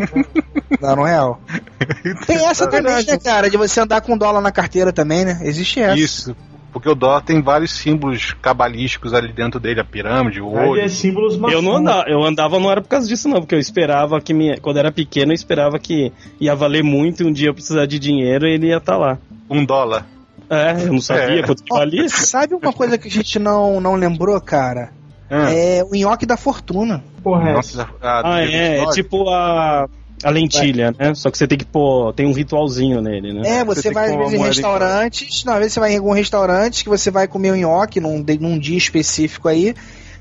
Dar 0.80 0.98
um 0.98 1.04
real. 1.04 1.40
Tem 2.26 2.44
essa 2.46 2.66
também, 2.66 3.04
né, 3.04 3.18
cara, 3.18 3.48
de 3.48 3.56
você 3.56 3.80
andar 3.80 4.00
com 4.00 4.18
dólar 4.18 4.40
na 4.40 4.50
carteira 4.50 4.92
também, 4.92 5.24
né? 5.24 5.38
Existe 5.42 5.80
essa. 5.80 5.96
Isso. 5.98 6.36
Porque 6.72 6.88
o 6.88 6.94
dólar 6.96 7.22
tem 7.22 7.40
vários 7.40 7.70
símbolos 7.70 8.34
cabalísticos 8.42 9.14
ali 9.14 9.32
dentro 9.32 9.60
dele, 9.60 9.78
a 9.78 9.84
pirâmide, 9.84 10.40
o 10.40 10.50
olho. 10.50 10.80
é 10.80 10.88
símbolos 10.88 11.38
Eu 11.52 11.62
não 11.62 11.76
andava, 11.76 12.04
eu 12.08 12.20
andava 12.24 12.58
não 12.58 12.68
era 12.68 12.82
por 12.82 12.88
causa 12.88 13.06
disso 13.06 13.28
não, 13.28 13.38
porque 13.40 13.54
eu 13.54 13.60
esperava 13.60 14.20
que 14.20 14.34
minha, 14.34 14.58
quando 14.60 14.78
era 14.78 14.90
pequeno 14.90 15.30
eu 15.30 15.36
esperava 15.36 15.78
que 15.78 16.12
ia 16.40 16.52
valer 16.56 16.82
muito 16.82 17.22
e 17.22 17.26
um 17.26 17.32
dia 17.32 17.50
eu 17.50 17.54
precisar 17.54 17.86
de 17.86 17.96
dinheiro 18.00 18.44
e 18.44 18.54
ele 18.54 18.66
ia 18.66 18.78
estar 18.78 18.96
lá. 18.96 19.18
Um 19.48 19.64
dólar. 19.64 20.04
É, 20.50 20.72
eu 20.72 20.92
não 20.94 21.00
sabia 21.00 21.40
É. 21.40 21.42
quanto 21.44 21.62
que 21.62 21.72
valia. 21.72 22.08
sabe 22.08 22.56
uma 22.56 22.72
coisa 22.72 22.98
que 22.98 23.06
a 23.06 23.10
gente 23.10 23.38
não, 23.38 23.80
não 23.80 23.94
lembrou, 23.94 24.40
cara? 24.40 24.90
Ah, 25.30 25.50
É 25.52 25.82
o 25.84 25.94
nhoque 25.94 26.26
da 26.26 26.36
fortuna. 26.36 27.02
Porra, 27.22 27.50
é 27.50 27.52
nossa, 27.54 27.88
a- 28.00 28.06
a- 28.08 28.34
Ah, 28.36 28.40
é, 28.40 28.44
é 28.44 28.48
29. 28.72 28.92
tipo 28.92 29.28
a, 29.30 29.88
a 30.22 30.30
lentilha, 30.30 30.94
né? 30.98 31.14
Só 31.14 31.30
que 31.30 31.38
você 31.38 31.46
tem 31.46 31.56
que 31.58 31.64
pôr, 31.64 32.12
tem 32.12 32.26
um 32.26 32.32
ritualzinho 32.32 33.00
nele, 33.00 33.32
né? 33.32 33.42
É, 33.60 33.64
Você 33.64 33.82
você, 33.82 33.90
vai 33.92 34.10
às 34.10 34.16
vezes 34.16 34.34
em 34.34 34.42
restaurantes, 34.42 35.44
não, 35.44 35.52
às 35.54 35.58
vezes 35.60 35.72
você 35.72 35.80
vai 35.80 35.92
em 35.92 35.96
algum 35.96 36.12
restaurante 36.12 36.82
que 36.84 36.90
você 36.90 37.10
vai 37.10 37.26
comer 37.26 37.52
um 37.52 37.56
nhoque 37.56 38.00
num, 38.00 38.24
num 38.40 38.58
dia 38.58 38.76
específico 38.76 39.48
aí, 39.48 39.74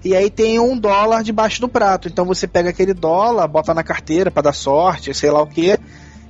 e 0.04 0.16
aí 0.16 0.30
tem 0.30 0.60
um 0.60 0.78
dólar 0.78 1.24
debaixo 1.24 1.60
do 1.62 1.68
prato. 1.68 2.08
Então 2.08 2.26
você 2.26 2.48
pega 2.48 2.70
aquele 2.70 2.94
dólar, 2.94 3.48
bota 3.48 3.74
na 3.74 3.84
carteira 3.84 4.32
pra 4.32 4.42
dar 4.42 4.54
sorte, 4.54 5.14
sei 5.14 5.30
lá 5.32 5.42
o 5.42 5.48
que, 5.48 5.78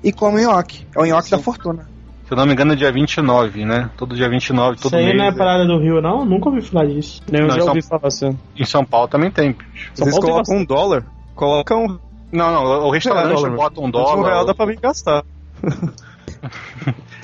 e 0.03 0.11
come 0.11 0.43
o 0.45 0.49
nhoque. 0.49 0.85
É 0.95 0.99
o 0.99 1.05
nhoque 1.05 1.29
da 1.29 1.37
fortuna. 1.39 1.92
Se 2.33 2.35
eu 2.35 2.39
não 2.39 2.47
me 2.47 2.53
engano, 2.53 2.73
é 2.73 2.75
dia 2.75 2.91
29, 2.91 3.63
né? 3.63 3.91
Todo 3.95 4.15
dia 4.15 4.27
29, 4.27 4.77
todo 4.77 4.87
Isso 4.87 4.95
aí 4.95 5.05
mês. 5.05 5.17
não 5.17 5.25
é 5.25 5.27
é. 5.27 5.31
parada 5.31 5.65
do 5.67 5.77
Rio, 5.77 6.01
não? 6.01 6.25
Nunca 6.25 6.49
ouvi 6.49 6.61
falar 6.63 6.87
disso. 6.87 7.21
Eu 7.31 7.41
Não, 7.47 7.49
já 7.51 7.61
só- 7.61 7.67
ouvi 7.67 7.81
falar 7.83 8.07
assim. 8.07 8.39
Em 8.57 8.65
São 8.65 8.83
Paulo 8.83 9.07
também 9.07 9.29
tem. 9.29 9.51
bicho. 9.51 9.91
São 9.93 10.05
Vocês 10.05 10.17
Paulo 10.17 10.31
colocam 10.33 10.57
um 10.57 10.65
dólar? 10.65 11.05
Coloca 11.35 11.75
um, 11.75 11.99
Não, 12.31 12.51
não, 12.51 12.87
o 12.87 12.89
restaurante 12.89 13.35
dólar, 13.35 13.51
bota 13.55 13.81
um 13.81 13.85
um 13.85 13.91
dólar. 13.91 14.29
real 14.31 14.45
dá 14.47 14.55
pra 14.55 14.65
vir 14.65 14.79
gastar. 14.79 15.23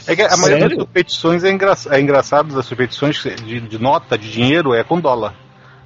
É 0.08 0.16
que 0.16 0.22
a 0.22 0.38
maioria 0.38 0.60
Sério? 0.62 0.78
das 0.78 0.86
competições 0.88 1.44
é, 1.44 1.52
engra... 1.52 1.74
é 1.92 2.00
engraçado, 2.00 2.56
das 2.56 2.68
competições 2.70 3.22
de, 3.22 3.60
de 3.60 3.78
nota, 3.80 4.18
de 4.18 4.32
dinheiro, 4.32 4.74
é 4.74 4.84
com 4.84 5.00
dólar. 5.00 5.36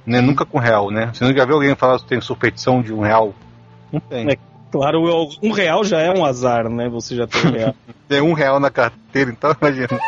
Né? 0.06 0.20
Nunca 0.20 0.46
com 0.46 0.58
real, 0.58 0.90
né? 0.90 1.10
Você 1.12 1.24
nunca 1.24 1.44
viu 1.44 1.56
alguém 1.56 1.74
falar 1.74 1.98
que 1.98 2.06
tem 2.06 2.20
superstição 2.20 2.80
de 2.80 2.92
um 2.92 3.00
real? 3.00 3.34
Não 3.92 4.00
tem. 4.00 4.30
É. 4.30 4.36
Claro, 4.74 5.04
um 5.40 5.52
real 5.52 5.84
já 5.84 6.00
é 6.00 6.10
um 6.10 6.24
azar, 6.24 6.68
né? 6.68 6.88
Você 6.88 7.14
já 7.14 7.28
tem 7.28 7.48
um 7.48 7.54
real. 7.54 7.74
Tem 8.08 8.20
um 8.20 8.32
real 8.32 8.58
na 8.58 8.70
carteira, 8.70 9.30
então 9.30 9.54
imagina. 9.62 10.00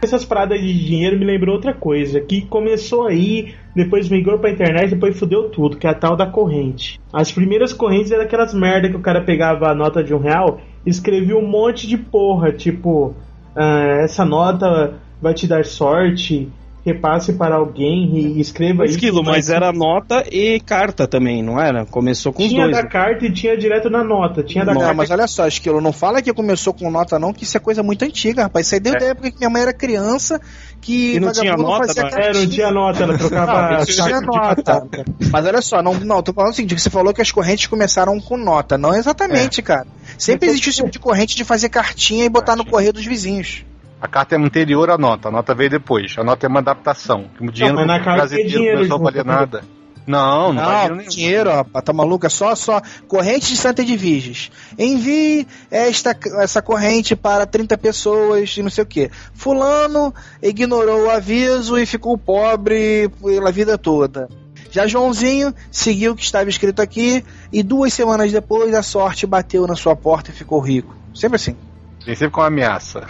Essas 0.00 0.24
paradas 0.24 0.58
de 0.58 0.86
dinheiro 0.86 1.18
me 1.18 1.26
lembrou 1.26 1.56
outra 1.56 1.74
coisa, 1.74 2.18
que 2.18 2.40
começou 2.46 3.06
aí, 3.06 3.54
depois 3.76 4.08
migrou 4.08 4.38
pra 4.38 4.50
internet, 4.50 4.94
depois 4.94 5.18
fudeu 5.18 5.50
tudo, 5.50 5.76
que 5.76 5.86
é 5.86 5.90
a 5.90 5.94
tal 5.94 6.16
da 6.16 6.26
corrente. 6.26 6.98
As 7.12 7.30
primeiras 7.30 7.74
correntes 7.74 8.10
eram 8.10 8.24
aquelas 8.24 8.54
merda 8.54 8.88
que 8.88 8.96
o 8.96 9.02
cara 9.02 9.20
pegava 9.20 9.68
a 9.68 9.74
nota 9.74 10.02
de 10.02 10.14
um 10.14 10.18
real 10.18 10.62
e 10.84 10.88
escrevia 10.88 11.36
um 11.36 11.46
monte 11.46 11.86
de 11.86 11.98
porra, 11.98 12.52
tipo, 12.52 13.14
ah, 13.54 14.00
essa 14.02 14.24
nota 14.24 14.94
vai 15.20 15.34
te 15.34 15.46
dar 15.46 15.66
sorte, 15.66 16.50
repasse 16.84 17.32
para 17.34 17.56
alguém 17.56 18.16
e 18.16 18.40
escreva 18.40 18.84
isso. 18.84 18.94
Esquilo, 18.94 19.22
mas 19.22 19.50
era 19.50 19.72
nota 19.72 20.24
e 20.30 20.58
carta 20.60 21.06
também, 21.06 21.42
não 21.42 21.60
era? 21.60 21.84
Começou 21.84 22.32
com 22.32 22.42
os 22.42 22.48
Tinha 22.48 22.64
dois. 22.64 22.76
da 22.76 22.86
carta 22.86 23.26
e 23.26 23.32
tinha 23.32 23.56
direto 23.56 23.90
na 23.90 24.02
nota. 24.02 24.42
Tinha 24.42 24.64
da 24.64 24.72
Não, 24.72 24.80
carta. 24.80 24.94
mas 24.94 25.10
olha 25.10 25.26
só, 25.26 25.46
Esquilo, 25.46 25.80
não 25.80 25.92
fala 25.92 26.22
que 26.22 26.32
começou 26.32 26.72
com 26.72 26.90
nota 26.90 27.18
não, 27.18 27.32
que 27.32 27.44
isso 27.44 27.56
é 27.56 27.60
coisa 27.60 27.82
muito 27.82 28.04
antiga, 28.04 28.44
rapaz. 28.44 28.66
Isso 28.66 28.74
aí 28.76 28.80
desde 28.80 29.04
a 29.04 29.08
época 29.08 29.30
que 29.30 29.38
minha 29.38 29.50
mãe 29.50 29.62
era 29.62 29.72
criança, 29.74 30.40
que 30.80 31.16
E 31.16 31.20
não 31.20 31.32
tinha 31.32 31.52
vagabundo 31.52 31.68
nota, 31.68 31.86
fazia 31.88 32.02
não 32.02 32.18
é? 32.18 32.30
É, 32.30 32.46
tinha 32.46 32.70
nota, 32.70 33.02
ela 33.02 33.18
trocava 33.18 33.70
Não, 33.78 33.84
tinha 33.84 34.20
nota. 34.20 34.86
Mas 35.30 35.46
olha 35.46 35.60
só, 35.60 35.82
não, 35.82 35.94
não, 35.94 36.22
tô 36.22 36.32
falando 36.32 36.52
o 36.52 36.54
seguinte, 36.54 36.74
que 36.74 36.80
você 36.80 36.90
falou 36.90 37.12
que 37.12 37.20
as 37.20 37.30
correntes 37.30 37.66
começaram 37.66 38.18
com 38.20 38.36
nota. 38.36 38.78
Não 38.78 38.94
exatamente, 38.94 39.60
cara. 39.62 39.86
Sempre 40.16 40.48
existiu 40.48 40.70
esse 40.70 40.78
tipo 40.78 40.90
de 40.90 40.98
corrente 40.98 41.36
de 41.36 41.44
fazer 41.44 41.68
cartinha 41.68 42.24
e 42.24 42.28
botar 42.28 42.56
no 42.56 42.64
correio 42.64 42.92
dos 42.92 43.04
vizinhos. 43.04 43.64
A 44.00 44.08
carta 44.08 44.34
é 44.34 44.38
anterior 44.38 44.90
à 44.90 44.96
nota, 44.96 45.28
a 45.28 45.30
nota 45.30 45.54
veio 45.54 45.70
depois. 45.70 46.14
A 46.16 46.24
nota 46.24 46.46
é 46.46 46.48
uma 46.48 46.60
adaptação. 46.60 47.26
O 47.38 47.50
dinheiro 47.50 47.76
mas 47.76 47.86
na 47.86 48.00
carta 48.00 48.28
tem 48.28 48.46
dinheiro 48.46 48.78
começou 48.78 48.96
a 48.96 48.98
junto, 48.98 49.04
valer 49.04 49.24
né? 49.24 49.32
nada. 49.32 49.64
Não, 50.06 50.52
não, 50.52 50.62
Não, 50.62 50.80
dinheiro 50.88 51.10
dinheiro, 51.10 51.50
rapaz, 51.50 51.84
tá 51.84 51.92
maluco? 51.92 52.26
É 52.26 52.28
só, 52.28 52.54
só 52.54 52.80
corrente 53.06 53.48
de 53.48 53.56
Santa 53.56 53.82
Edviges. 53.82 54.50
Envie 54.78 55.46
esta, 55.70 56.16
essa 56.38 56.62
corrente 56.62 57.14
para 57.14 57.46
30 57.46 57.76
pessoas 57.76 58.56
e 58.56 58.62
não 58.62 58.70
sei 58.70 58.82
o 58.82 58.86
que. 58.86 59.10
Fulano 59.34 60.12
ignorou 60.42 61.04
o 61.04 61.10
aviso 61.10 61.78
e 61.78 61.84
ficou 61.84 62.16
pobre 62.16 63.10
pela 63.22 63.52
vida 63.52 63.76
toda. 63.76 64.28
Já 64.70 64.86
Joãozinho 64.86 65.54
seguiu 65.70 66.12
o 66.12 66.16
que 66.16 66.22
estava 66.22 66.48
escrito 66.48 66.80
aqui 66.80 67.24
e 67.52 67.62
duas 67.62 67.92
semanas 67.92 68.32
depois 68.32 68.72
a 68.74 68.82
sorte 68.82 69.26
bateu 69.26 69.66
na 69.66 69.76
sua 69.76 69.94
porta 69.94 70.30
e 70.30 70.34
ficou 70.34 70.60
rico. 70.60 70.96
Sempre 71.14 71.36
assim. 71.36 71.56
Tem 72.04 72.14
sempre 72.14 72.32
com 72.32 72.40
uma 72.40 72.46
ameaça. 72.46 73.06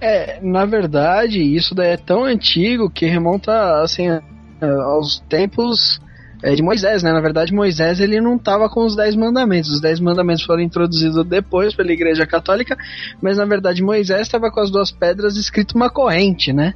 É, 0.00 0.38
na 0.40 0.64
verdade, 0.64 1.42
isso 1.42 1.74
daí 1.74 1.90
é 1.90 1.96
tão 1.96 2.24
antigo 2.24 2.88
que 2.88 3.04
remonta, 3.06 3.82
assim, 3.82 4.06
aos 4.60 5.18
tempos 5.28 6.00
é, 6.42 6.54
de 6.54 6.62
Moisés, 6.62 7.02
né? 7.02 7.12
Na 7.12 7.20
verdade, 7.20 7.52
Moisés, 7.52 7.98
ele 8.00 8.20
não 8.20 8.38
tava 8.38 8.68
com 8.68 8.84
os 8.84 8.94
Dez 8.94 9.16
Mandamentos. 9.16 9.70
Os 9.70 9.80
Dez 9.80 9.98
Mandamentos 9.98 10.44
foram 10.44 10.62
introduzidos 10.62 11.24
depois 11.26 11.74
pela 11.74 11.92
Igreja 11.92 12.24
Católica, 12.26 12.76
mas 13.20 13.38
na 13.38 13.44
verdade 13.44 13.82
Moisés 13.82 14.22
estava 14.22 14.50
com 14.50 14.60
as 14.60 14.70
duas 14.70 14.92
pedras 14.92 15.36
escrito 15.36 15.74
uma 15.74 15.90
corrente, 15.90 16.52
né? 16.52 16.74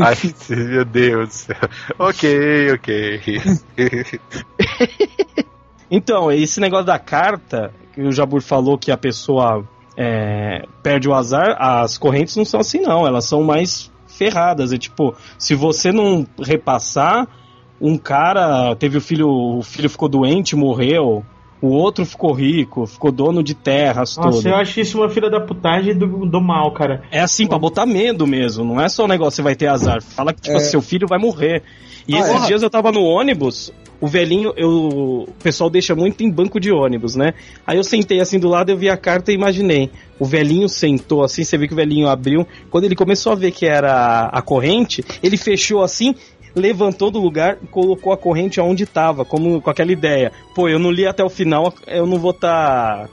Ai, 0.00 0.16
meu 0.48 0.84
Deus 0.84 1.28
do 1.28 1.34
céu. 1.34 1.56
Ok, 1.98 2.72
ok. 2.72 3.20
Então, 5.94 6.32
esse 6.32 6.58
negócio 6.58 6.86
da 6.86 6.98
carta, 6.98 7.70
que 7.94 8.00
o 8.00 8.10
Jabur 8.10 8.40
falou 8.40 8.78
que 8.78 8.90
a 8.90 8.96
pessoa 8.96 9.62
é, 9.96 10.64
perde 10.82 11.06
o 11.06 11.12
azar, 11.14 11.54
as 11.60 11.98
correntes 11.98 12.34
não 12.34 12.46
são 12.46 12.60
assim, 12.60 12.80
não. 12.80 13.06
Elas 13.06 13.26
são 13.26 13.42
mais 13.42 13.90
ferradas. 14.06 14.72
É 14.72 14.78
tipo, 14.78 15.14
se 15.38 15.54
você 15.54 15.92
não 15.92 16.26
repassar, 16.40 17.28
um 17.80 17.98
cara 17.98 18.74
teve 18.76 18.96
o 18.96 19.00
filho, 19.02 19.28
o 19.28 19.62
filho 19.62 19.90
ficou 19.90 20.08
doente, 20.08 20.56
morreu. 20.56 21.22
O 21.60 21.68
outro 21.68 22.04
ficou 22.04 22.32
rico, 22.32 22.86
ficou 22.86 23.12
dono 23.12 23.40
de 23.40 23.54
terras 23.54 24.16
Nossa, 24.16 24.30
todas. 24.30 24.44
eu 24.46 24.56
acho 24.56 24.80
isso 24.80 24.98
uma 24.98 25.08
filha 25.08 25.30
da 25.30 25.40
putagem 25.40 25.94
do, 25.96 26.26
do 26.26 26.40
mal, 26.40 26.72
cara. 26.72 27.02
É 27.08 27.20
assim, 27.20 27.46
pra 27.46 27.56
botar 27.56 27.86
medo 27.86 28.26
mesmo. 28.26 28.64
Não 28.64 28.80
é 28.80 28.88
só 28.88 29.04
o 29.04 29.08
negócio 29.08 29.36
você 29.36 29.42
vai 29.42 29.54
ter 29.54 29.68
azar. 29.68 30.02
Fala 30.02 30.32
que 30.32 30.40
tipo, 30.40 30.56
É. 30.56 30.60
seu 30.60 30.82
filho 30.82 31.06
vai 31.06 31.20
morrer. 31.20 31.62
E 32.08 32.16
Ah, 32.16 32.18
esses 32.18 32.42
é. 32.42 32.46
dias 32.46 32.62
eu 32.64 32.70
tava 32.70 32.90
no 32.90 33.04
ônibus, 33.04 33.72
o 34.02 34.08
velhinho, 34.08 34.52
eu, 34.56 34.68
o 34.68 35.28
pessoal 35.44 35.70
deixa 35.70 35.94
muito 35.94 36.24
em 36.24 36.28
banco 36.28 36.58
de 36.58 36.72
ônibus, 36.72 37.14
né? 37.14 37.34
Aí 37.64 37.76
eu 37.76 37.84
sentei 37.84 38.18
assim 38.18 38.36
do 38.36 38.48
lado, 38.48 38.68
eu 38.68 38.76
vi 38.76 38.90
a 38.90 38.96
carta 38.96 39.30
e 39.30 39.34
imaginei. 39.36 39.90
O 40.18 40.24
velhinho 40.24 40.68
sentou 40.68 41.22
assim, 41.22 41.44
você 41.44 41.56
vê 41.56 41.68
que 41.68 41.72
o 41.72 41.76
velhinho 41.76 42.08
abriu. 42.08 42.44
Quando 42.68 42.82
ele 42.82 42.96
começou 42.96 43.30
a 43.30 43.36
ver 43.36 43.52
que 43.52 43.64
era 43.64 44.26
a 44.26 44.42
corrente, 44.42 45.04
ele 45.22 45.36
fechou 45.36 45.84
assim, 45.84 46.16
levantou 46.54 47.10
do 47.10 47.18
lugar 47.20 47.56
e 47.62 47.66
colocou 47.66 48.12
a 48.12 48.16
corrente 48.16 48.60
aonde 48.60 48.86
tava, 48.86 49.24
como 49.24 49.60
com 49.60 49.70
aquela 49.70 49.92
ideia. 49.92 50.32
Pô, 50.54 50.68
eu 50.68 50.78
não 50.78 50.90
li 50.90 51.06
até 51.06 51.24
o 51.24 51.30
final, 51.30 51.72
eu 51.86 52.06
não 52.06 52.18
vou 52.18 52.32
tá. 52.32 53.08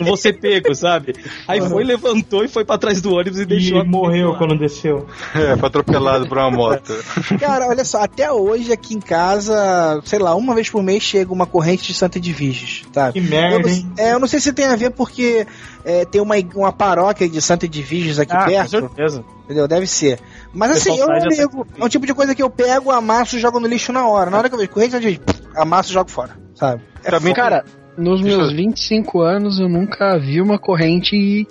não 0.00 0.06
vou 0.06 0.16
ser 0.16 0.32
pego, 0.34 0.74
sabe? 0.76 1.14
Aí 1.46 1.60
foi, 1.60 1.84
levantou 1.84 2.44
e 2.44 2.48
foi 2.48 2.64
pra 2.64 2.78
trás 2.78 3.00
do 3.02 3.14
ônibus 3.14 3.38
e 3.38 3.42
E 3.42 3.46
deixou. 3.46 3.78
ele 3.80 3.88
morreu 3.88 4.30
lá. 4.32 4.38
quando 4.38 4.58
desceu. 4.58 5.06
É, 5.34 5.56
foi 5.56 5.66
atropelado 5.68 6.26
por 6.26 6.38
uma 6.38 6.50
moto. 6.50 6.92
Cara, 7.38 7.68
olha 7.68 7.84
só, 7.84 8.02
até 8.02 8.30
hoje 8.32 8.72
aqui 8.72 8.94
em 8.94 9.00
casa, 9.00 10.00
sei 10.04 10.18
lá, 10.18 10.34
uma 10.34 10.54
vez 10.54 10.70
por 10.70 10.82
mês 10.82 11.02
chega 11.02 11.32
uma 11.32 11.46
corrente 11.46 11.84
de 11.86 11.94
Santa 11.94 12.18
Edviges, 12.18 12.84
sabe? 12.92 13.20
Que 13.20 13.20
merda, 13.28 13.68
eu, 13.68 13.74
hein? 13.74 13.90
não- 13.96 14.04
é, 14.04 14.12
eu 14.14 14.18
não 14.20 14.26
sei 14.26 14.40
se 14.40 14.52
tem 14.52 14.64
a 14.66 14.76
ver 14.76 14.90
porque 14.90 15.46
é, 15.84 16.04
tem 16.04 16.20
uma, 16.20 16.34
uma 16.54 16.72
paróquia 16.72 17.28
de 17.28 17.40
Santa 17.42 17.66
Edviges 17.66 18.18
aqui 18.18 18.32
Ah, 18.32 18.44
com 18.44 18.50
perto, 18.50 18.70
certeza. 18.70 19.24
entendeu? 19.44 19.68
Deve 19.68 19.86
ser. 19.86 20.18
Mas 20.54 20.70
assim, 20.72 20.98
eu 20.98 21.06
não 21.06 21.20
já 21.20 21.26
ligo. 21.28 21.66
É 21.78 21.84
um 21.84 21.88
tipo 21.88 22.06
de 22.06 22.14
coisa 22.14 22.34
que 22.34 22.42
eu 22.42 22.50
pego, 22.50 22.90
amasso 22.90 23.36
e 23.36 23.40
jogo 23.40 23.58
no 23.58 23.66
lixo 23.66 23.92
na 23.92 24.06
hora. 24.06 24.30
Na 24.30 24.38
hora 24.38 24.48
que 24.48 24.54
eu 24.54 24.58
vejo 24.58 24.70
corrente 24.70 24.98
de 25.00 25.20
amasso 25.56 25.90
e 25.90 25.94
jogo 25.94 26.10
fora, 26.10 26.36
sabe? 26.54 26.82
É 27.04 27.10
Também- 27.10 27.32
Cara, 27.34 27.64
nos 27.96 28.20
Deixa 28.20 28.36
meus 28.38 28.50
eu- 28.50 28.56
25 28.56 29.20
anos 29.20 29.58
eu 29.60 29.68
nunca 29.68 30.18
vi 30.18 30.40
uma 30.40 30.58
corrente 30.58 31.46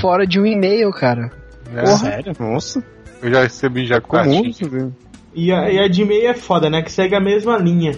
fora 0.00 0.26
de 0.26 0.40
um 0.40 0.46
e-mail, 0.46 0.90
cara. 0.90 1.30
É, 1.74 1.86
Sério? 1.86 2.32
Nossa, 2.38 2.82
Eu 3.22 3.30
já 3.30 3.42
recebi 3.42 3.86
já 3.86 4.00
com 4.00 4.16
velho. 4.68 4.94
E 5.34 5.50
a, 5.52 5.70
e 5.70 5.78
a 5.78 5.88
de 5.88 6.04
meio 6.04 6.28
é 6.28 6.34
foda, 6.34 6.68
né? 6.70 6.82
Que 6.82 6.92
segue 6.92 7.14
a 7.14 7.20
mesma 7.20 7.56
linha. 7.58 7.92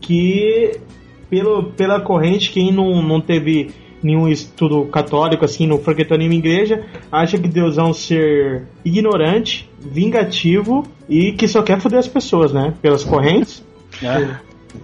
Que 0.00 0.80
pelo, 1.28 1.72
pela 1.72 2.00
corrente, 2.00 2.50
quem 2.50 2.72
não, 2.72 3.02
não 3.02 3.20
teve 3.20 3.72
nenhum 4.02 4.28
estudo 4.28 4.84
católico, 4.86 5.44
assim, 5.44 5.66
não 5.66 5.78
frequentou 5.78 6.16
nenhuma 6.16 6.36
igreja, 6.36 6.84
acha 7.10 7.38
que 7.38 7.48
Deus 7.48 7.78
é 7.78 7.82
um 7.82 7.92
ser 7.92 8.64
ignorante, 8.84 9.68
vingativo 9.78 10.86
e 11.08 11.32
que 11.32 11.46
só 11.48 11.62
quer 11.62 11.80
foder 11.80 11.98
as 11.98 12.08
pessoas, 12.08 12.52
né? 12.52 12.74
Pelas 12.80 13.04
correntes. 13.04 13.64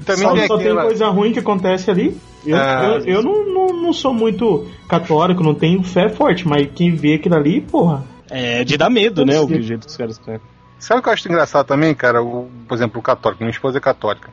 Também 0.04 0.22
só 0.22 0.34
tem 0.34 0.46
só 0.46 0.58
tem 0.58 0.74
coisa 0.74 1.08
ruim 1.08 1.32
que 1.32 1.38
acontece 1.38 1.90
ali. 1.90 2.16
Eu, 2.44 2.56
Ah, 2.56 3.00
eu, 3.04 3.16
eu 3.16 3.22
não, 3.22 3.46
não, 3.46 3.82
não 3.82 3.92
sou 3.92 4.12
muito 4.12 4.66
católico, 4.88 5.42
não 5.42 5.54
tenho 5.54 5.82
fé 5.82 6.08
forte, 6.08 6.46
mas 6.46 6.68
quem 6.74 6.94
vê 6.94 7.14
aquilo 7.14 7.36
ali, 7.36 7.60
porra. 7.60 8.04
É 8.28 8.64
de 8.64 8.76
dar 8.76 8.90
medo, 8.90 9.24
né? 9.24 9.40
O 9.40 9.48
jeito 9.48 9.86
que 9.86 9.90
os 9.90 9.96
caras 9.96 10.18
estão. 10.18 10.40
Sabe 10.78 11.00
o 11.00 11.02
que 11.02 11.08
eu 11.08 11.12
acho 11.12 11.28
engraçado 11.28 11.66
também, 11.66 11.94
cara? 11.94 12.22
O, 12.22 12.48
por 12.68 12.74
exemplo, 12.74 12.98
o 12.98 13.02
católico. 13.02 13.42
Minha 13.42 13.52
esposa 13.52 13.78
é 13.78 13.80
católica. 13.80 14.30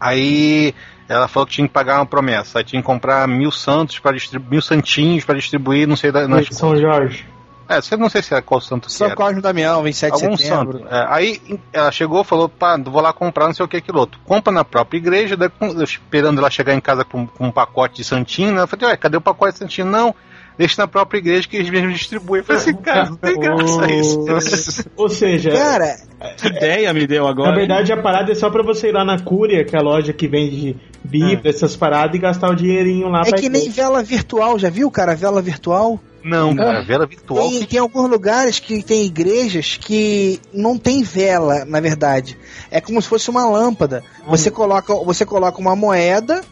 Aí 0.00 0.74
ela 1.08 1.28
falou 1.28 1.46
que 1.46 1.52
tinha 1.54 1.66
que 1.66 1.74
pagar 1.74 1.98
uma 1.98 2.06
promessa. 2.06 2.58
Aí 2.58 2.64
tinha 2.64 2.80
que 2.80 2.86
comprar 2.86 3.26
mil 3.28 3.50
santos 3.50 3.98
para 3.98 4.16
distribuir, 4.16 4.50
mil 4.50 4.62
santinhos 4.62 5.24
para 5.24 5.34
distribuir, 5.36 5.86
não 5.86 5.96
sei 5.96 6.10
da. 6.10 6.26
Nas, 6.26 6.46
São 6.50 6.76
Jorge. 6.76 7.26
é, 7.68 7.80
você 7.80 7.96
não 7.96 8.08
sei 8.08 8.22
se 8.22 8.34
é 8.34 8.40
qual 8.40 8.60
santo 8.60 8.86
que 8.86 8.92
São 8.92 9.08
era. 9.08 9.16
Cosme 9.16 9.38
e 9.38 9.42
Damião, 9.42 9.82
27 9.82 10.16
de 10.16 10.24
Algum 10.24 10.36
setembro. 10.36 10.78
santo. 10.78 10.94
É, 10.94 11.06
aí 11.10 11.60
ela 11.72 11.90
chegou 11.92 12.22
e 12.22 12.24
falou, 12.24 12.48
pá, 12.48 12.76
vou 12.76 13.02
lá 13.02 13.12
comprar 13.12 13.46
não 13.46 13.54
sei 13.54 13.64
o 13.64 13.68
que 13.68 13.76
aquilo 13.76 13.98
outro. 14.00 14.18
Compra 14.24 14.52
na 14.52 14.64
própria 14.64 14.98
igreja, 14.98 15.36
daí, 15.36 15.50
esperando 15.82 16.38
ela 16.38 16.50
chegar 16.50 16.74
em 16.74 16.80
casa 16.80 17.04
com, 17.04 17.26
com 17.26 17.46
um 17.48 17.52
pacote 17.52 17.96
de 17.96 18.04
santinho, 18.04 18.52
né? 18.52 18.62
Eu 18.62 18.66
falei, 18.66 18.86
ué, 18.88 18.96
cadê 18.96 19.16
o 19.16 19.20
pacote 19.20 19.52
de 19.54 19.58
santinho? 19.58 19.86
Não, 19.86 20.14
deixa 20.56 20.82
na 20.82 20.88
própria 20.88 21.18
igreja 21.18 21.48
que 21.48 21.56
eles 21.56 21.70
mesmos 21.70 21.98
distribuem. 21.98 22.40
Eu 22.40 22.44
falei 22.44 22.62
assim, 22.62 22.74
cara, 22.74 23.10
não 23.10 23.16
tem 23.16 23.38
graça 23.38 23.92
isso. 23.92 24.88
Ou 24.96 25.08
seja, 25.08 25.50
Cara, 25.50 25.96
Que 26.36 26.48
ideia 26.48 26.92
me 26.92 27.06
deu 27.06 27.26
agora. 27.26 27.50
Na 27.50 27.56
verdade, 27.56 27.92
a 27.92 28.00
parada 28.00 28.32
é 28.32 28.34
só 28.34 28.50
pra 28.50 28.62
você 28.62 28.88
ir 28.88 28.92
lá 28.92 29.04
na 29.04 29.18
Cúria, 29.20 29.64
que 29.64 29.76
é 29.76 29.78
a 29.78 29.82
loja 29.82 30.12
que 30.12 30.26
vende 30.26 30.76
Bíblia, 31.02 31.50
essas 31.50 31.76
paradas, 31.76 32.16
e 32.16 32.18
gastar 32.18 32.50
o 32.50 32.54
dinheirinho 32.54 33.08
lá 33.08 33.22
é 33.22 33.30
pra 33.30 33.38
que 33.38 33.48
nem 33.48 33.68
vela 33.68 34.02
virtual, 34.02 34.58
já 34.58 34.70
viu, 34.70 34.90
cara? 34.90 35.14
Vela 35.14 35.42
virtual? 35.42 36.00
Não, 36.24 36.56
cara, 36.56 36.82
vela 36.82 37.06
virtual. 37.06 37.50
Tem, 37.50 37.64
tem 37.64 37.78
alguns 37.78 38.08
lugares 38.08 38.58
que 38.58 38.82
tem 38.82 39.04
igrejas 39.04 39.76
que 39.78 40.40
não 40.54 40.78
tem 40.78 41.02
vela, 41.02 41.66
na 41.66 41.80
verdade. 41.80 42.38
É 42.70 42.80
como 42.80 43.00
se 43.02 43.08
fosse 43.08 43.28
uma 43.28 43.46
lâmpada. 43.46 44.02
Você 44.26 44.50
coloca, 44.50 44.94
você 44.94 45.26
coloca 45.26 45.60
uma 45.60 45.76
moeda 45.76 46.42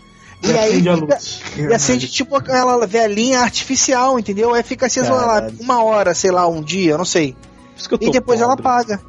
e, 0.42 0.48
E 0.48 0.58
aí 0.58 0.68
acende 0.70 0.88
a 0.88 0.94
fica- 0.96 1.14
luz. 1.14 1.40
e 1.56 1.74
acende 1.74 2.08
tipo 2.08 2.36
aquela 2.36 2.86
velinha 2.86 3.40
artificial, 3.40 4.18
entendeu? 4.18 4.52
Aí 4.54 4.62
fica 4.62 4.86
acesa 4.86 5.12
lá 5.12 5.26
Caralho. 5.26 5.54
uma 5.60 5.82
hora, 5.84 6.14
sei 6.14 6.30
lá, 6.30 6.46
um 6.48 6.60
dia, 6.62 6.92
eu 6.92 6.98
não 6.98 7.04
sei. 7.04 7.36
E 8.00 8.10
depois 8.10 8.40
ela 8.40 8.50
pobre. 8.56 8.62
paga. 8.64 9.00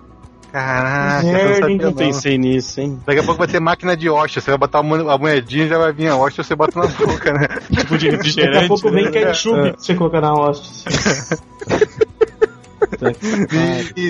Caraca, 0.51 1.25
Merda, 1.25 1.67
eu 1.71 1.77
não 1.77 1.93
pensei 1.93 2.37
nisso, 2.37 2.79
hein? 2.79 2.99
Daqui 3.07 3.19
a 3.21 3.23
pouco 3.23 3.39
vai 3.39 3.47
ter 3.47 3.59
máquina 3.59 3.97
de 3.97 4.07
hóstia. 4.07 4.39
Você 4.39 4.51
vai 4.51 4.57
botar 4.59 4.79
a 4.79 4.83
mo- 4.83 5.09
a 5.09 5.17
moedinha 5.17 5.67
já 5.67 5.79
vai 5.79 5.91
vir 5.91 6.07
a 6.09 6.15
hóstia 6.15 6.43
você 6.43 6.55
bota 6.55 6.79
na 6.79 6.85
boca, 6.85 7.33
né? 7.33 7.47
Tipo 7.75 7.97
de 7.97 8.05
Daqui 8.05 8.07
a 8.07 8.17
refrigerante. 8.17 8.67
pouco 8.67 8.91
vem 8.91 9.05
né? 9.05 9.11
ketchup 9.11 9.71
pra 9.71 9.73
você 9.79 9.95
colocar 9.95 10.21
na 10.21 10.31
hóstia. 10.33 10.91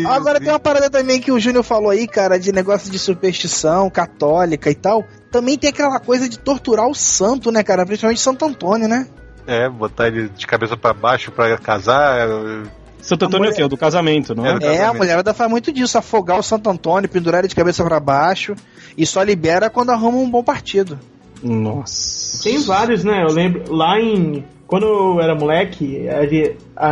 Agora 0.08 0.40
tem 0.40 0.50
uma 0.50 0.60
parada 0.60 0.90
também 0.90 1.20
que 1.20 1.32
o 1.32 1.40
Júnior 1.40 1.64
falou 1.64 1.90
aí, 1.90 2.08
cara, 2.08 2.38
de 2.38 2.52
negócio 2.52 2.92
de 2.92 3.00
superstição 3.00 3.90
católica 3.90 4.70
e 4.70 4.76
tal. 4.76 5.06
Também 5.34 5.58
tem 5.58 5.72
aquela 5.72 6.00
coisa 6.00 6.30
de 6.30 6.38
torturar 6.38 6.88
o 6.88 6.94
santo, 6.94 7.52
né, 7.52 7.64
cara? 7.64 7.84
Principalmente 7.88 8.22
Santo 8.22 8.46
Antônio, 8.46 8.88
né? 8.88 9.08
É, 9.48 9.68
botar 9.68 10.08
ele 10.08 10.30
de 10.30 10.46
cabeça 10.46 10.78
pra 10.78 10.94
baixo 10.94 11.32
pra 11.32 11.58
casar. 11.58 12.20
Santo 13.02 13.26
Antônio 13.26 13.50
é 13.50 13.52
o 13.52 13.56
quê? 13.56 13.64
O 13.64 13.68
do 13.68 13.76
casamento, 13.76 14.36
não 14.36 14.46
é? 14.46 14.58
É, 14.62 14.86
a 14.86 14.94
mulherada 14.94 15.34
faz 15.34 15.50
muito 15.50 15.72
disso, 15.72 15.98
afogar 15.98 16.38
o 16.38 16.44
Santo 16.44 16.70
Antônio, 16.70 17.10
pendurar 17.10 17.40
ele 17.40 17.48
de 17.48 17.56
cabeça 17.56 17.84
pra 17.84 18.00
baixo 18.00 18.54
e 18.96 19.08
só 19.08 19.24
libera 19.24 19.72
quando 19.72 19.90
arruma 19.90 20.20
um 20.20 20.30
bom 20.30 20.44
partido. 20.44 21.00
Nossa. 21.42 22.44
Tem 22.44 22.62
vários, 22.62 23.04
né? 23.04 23.24
Eu 23.24 23.34
lembro 23.34 23.74
lá 23.74 24.00
em. 24.00 24.46
Quando 24.68 24.86
eu 24.86 25.20
era 25.20 25.34
moleque, 25.34 26.06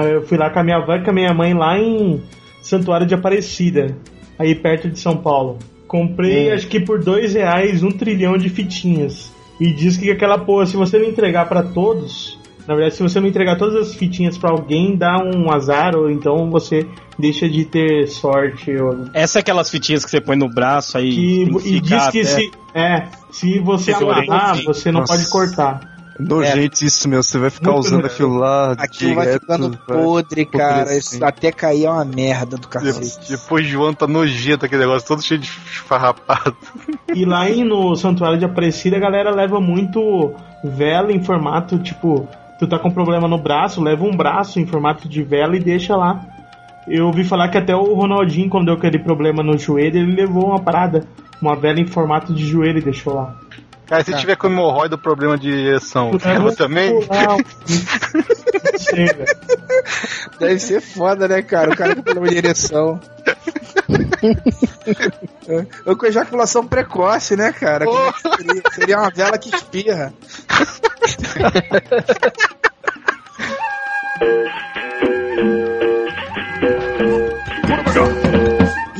eu 0.03 0.25
fui 0.25 0.37
lá 0.37 0.49
com 0.49 0.59
a 0.59 0.63
minha 0.63 0.77
avó 0.77 0.95
e 0.95 1.03
com 1.03 1.11
a 1.11 1.13
minha 1.13 1.33
mãe 1.33 1.53
lá 1.53 1.77
em 1.77 2.23
Santuário 2.63 3.05
de 3.05 3.13
Aparecida, 3.13 3.95
aí 4.37 4.55
perto 4.55 4.89
de 4.89 4.99
São 4.99 5.15
Paulo. 5.15 5.59
Comprei, 5.91 6.53
acho 6.53 6.67
que 6.67 6.79
por 6.79 7.03
dois 7.03 7.33
reais, 7.33 7.83
um 7.83 7.91
trilhão 7.91 8.37
de 8.37 8.47
fitinhas. 8.47 9.29
E 9.59 9.73
diz 9.73 9.97
que 9.97 10.09
aquela 10.09 10.37
porra, 10.37 10.65
se 10.65 10.77
você 10.77 10.97
não 10.97 11.05
entregar 11.05 11.49
pra 11.49 11.61
todos, 11.61 12.39
na 12.65 12.75
verdade, 12.75 12.95
se 12.95 13.03
você 13.03 13.19
não 13.19 13.27
entregar 13.27 13.57
todas 13.57 13.75
as 13.75 13.93
fitinhas 13.93 14.37
pra 14.37 14.51
alguém, 14.51 14.95
dá 14.95 15.17
um 15.21 15.51
azar, 15.51 15.93
ou 15.97 16.09
então 16.09 16.49
você 16.49 16.87
deixa 17.19 17.49
de 17.49 17.65
ter 17.65 18.07
sorte. 18.07 18.71
Ou... 18.71 19.09
Essa 19.13 19.39
é 19.39 19.41
aquelas 19.41 19.69
fitinhas 19.69 20.05
que 20.05 20.11
você 20.11 20.21
põe 20.21 20.37
no 20.37 20.47
braço 20.47 20.97
aí. 20.97 21.11
Que, 21.11 21.41
e 21.65 21.79
diz 21.81 22.07
que 22.07 22.21
até- 22.21 22.23
se, 22.23 22.51
é, 22.73 23.07
se 23.29 23.59
você 23.59 23.91
Tesourento. 23.91 24.31
amarrar, 24.31 24.63
você 24.63 24.93
não 24.93 25.01
Nossa. 25.01 25.13
pode 25.13 25.29
cortar. 25.29 25.90
Nojento 26.27 26.83
isso, 26.85 27.09
meu. 27.09 27.21
Você 27.23 27.37
vai 27.37 27.49
ficar 27.49 27.71
Muito 27.71 27.85
usando 27.85 28.05
aquilo 28.05 28.35
lá 28.37 28.71
Aquilo 28.73 29.15
vai 29.15 29.25
direto. 29.25 29.41
ficando 29.41 29.79
vai 29.87 29.97
podre, 29.97 30.45
cara. 30.45 30.75
apodrecendo. 30.81 31.15
Isso 31.15 31.25
até 31.25 31.51
cair 31.51 31.85
é 31.85 31.89
uma 31.89 32.05
merda 32.05 32.57
do 32.57 32.67
cacete. 32.67 33.29
Depois 33.29 33.65
de 33.67 33.75
ano 33.75 33.95
tá 33.95 34.07
nojento 34.07 34.65
aquele 34.65 34.81
negócio, 34.81 35.07
todo 35.07 35.21
cheio 35.21 35.39
de 35.39 35.49
farrapado. 35.49 36.55
E 37.13 37.25
lá 37.25 37.49
em, 37.49 37.63
no 37.63 37.95
Santuário 37.95 38.37
de 38.37 38.45
Aparecida, 38.45 38.97
a 38.97 38.99
galera 38.99 39.31
leva 39.31 39.59
muito 39.59 40.33
vela 40.63 41.11
em 41.11 41.23
formato, 41.23 41.79
tipo, 41.79 42.27
tu 42.59 42.67
tá 42.67 42.77
com 42.77 42.91
problema 42.91 43.27
no 43.27 43.37
braço, 43.37 43.81
leva 43.81 44.03
um 44.03 44.15
braço 44.15 44.59
em 44.59 44.65
formato 44.65 45.09
de 45.09 45.23
vela 45.23 45.55
e 45.55 45.59
deixa 45.59 45.95
lá. 45.95 46.23
Eu 46.87 47.07
ouvi 47.07 47.23
falar 47.23 47.49
que 47.49 47.57
até 47.57 47.75
o 47.75 47.93
Ronaldinho, 47.93 48.49
quando 48.49 48.65
deu 48.65 48.75
aquele 48.75 48.99
problema 48.99 49.43
no 49.43 49.57
joelho, 49.57 49.97
ele 49.99 50.15
levou 50.15 50.47
uma 50.47 50.59
parada, 50.59 51.03
uma 51.41 51.55
vela 51.55 51.79
em 51.79 51.85
formato 51.85 52.33
de 52.33 52.45
joelho 52.45 52.79
e 52.79 52.83
deixou 52.83 53.13
lá. 53.15 53.35
Cara, 53.91 54.05
se 54.05 54.15
tiver 54.15 54.37
com 54.37 54.47
hemorroida, 54.47 54.97
problema 54.97 55.37
de 55.37 55.51
ereção, 55.51 56.11
leva 56.23 56.55
também? 56.55 56.97
Velho. 58.93 59.25
Deve 60.39 60.59
ser 60.59 60.79
foda, 60.79 61.27
né, 61.27 61.41
cara? 61.41 61.71
O 61.71 61.75
cara 61.75 61.93
com 61.93 62.01
problema 62.01 62.29
de 62.29 62.37
ereção. 62.37 63.01
Ou 65.85 65.97
com 65.97 66.05
ejaculação 66.05 66.65
precoce, 66.65 67.35
né, 67.35 67.51
cara? 67.51 67.83
É 67.83 68.13
que 68.13 68.21
seria? 68.21 68.63
Seria 68.71 68.97
uma 68.99 69.09
vela 69.09 69.37
que 69.37 69.53
espirra. 69.53 70.13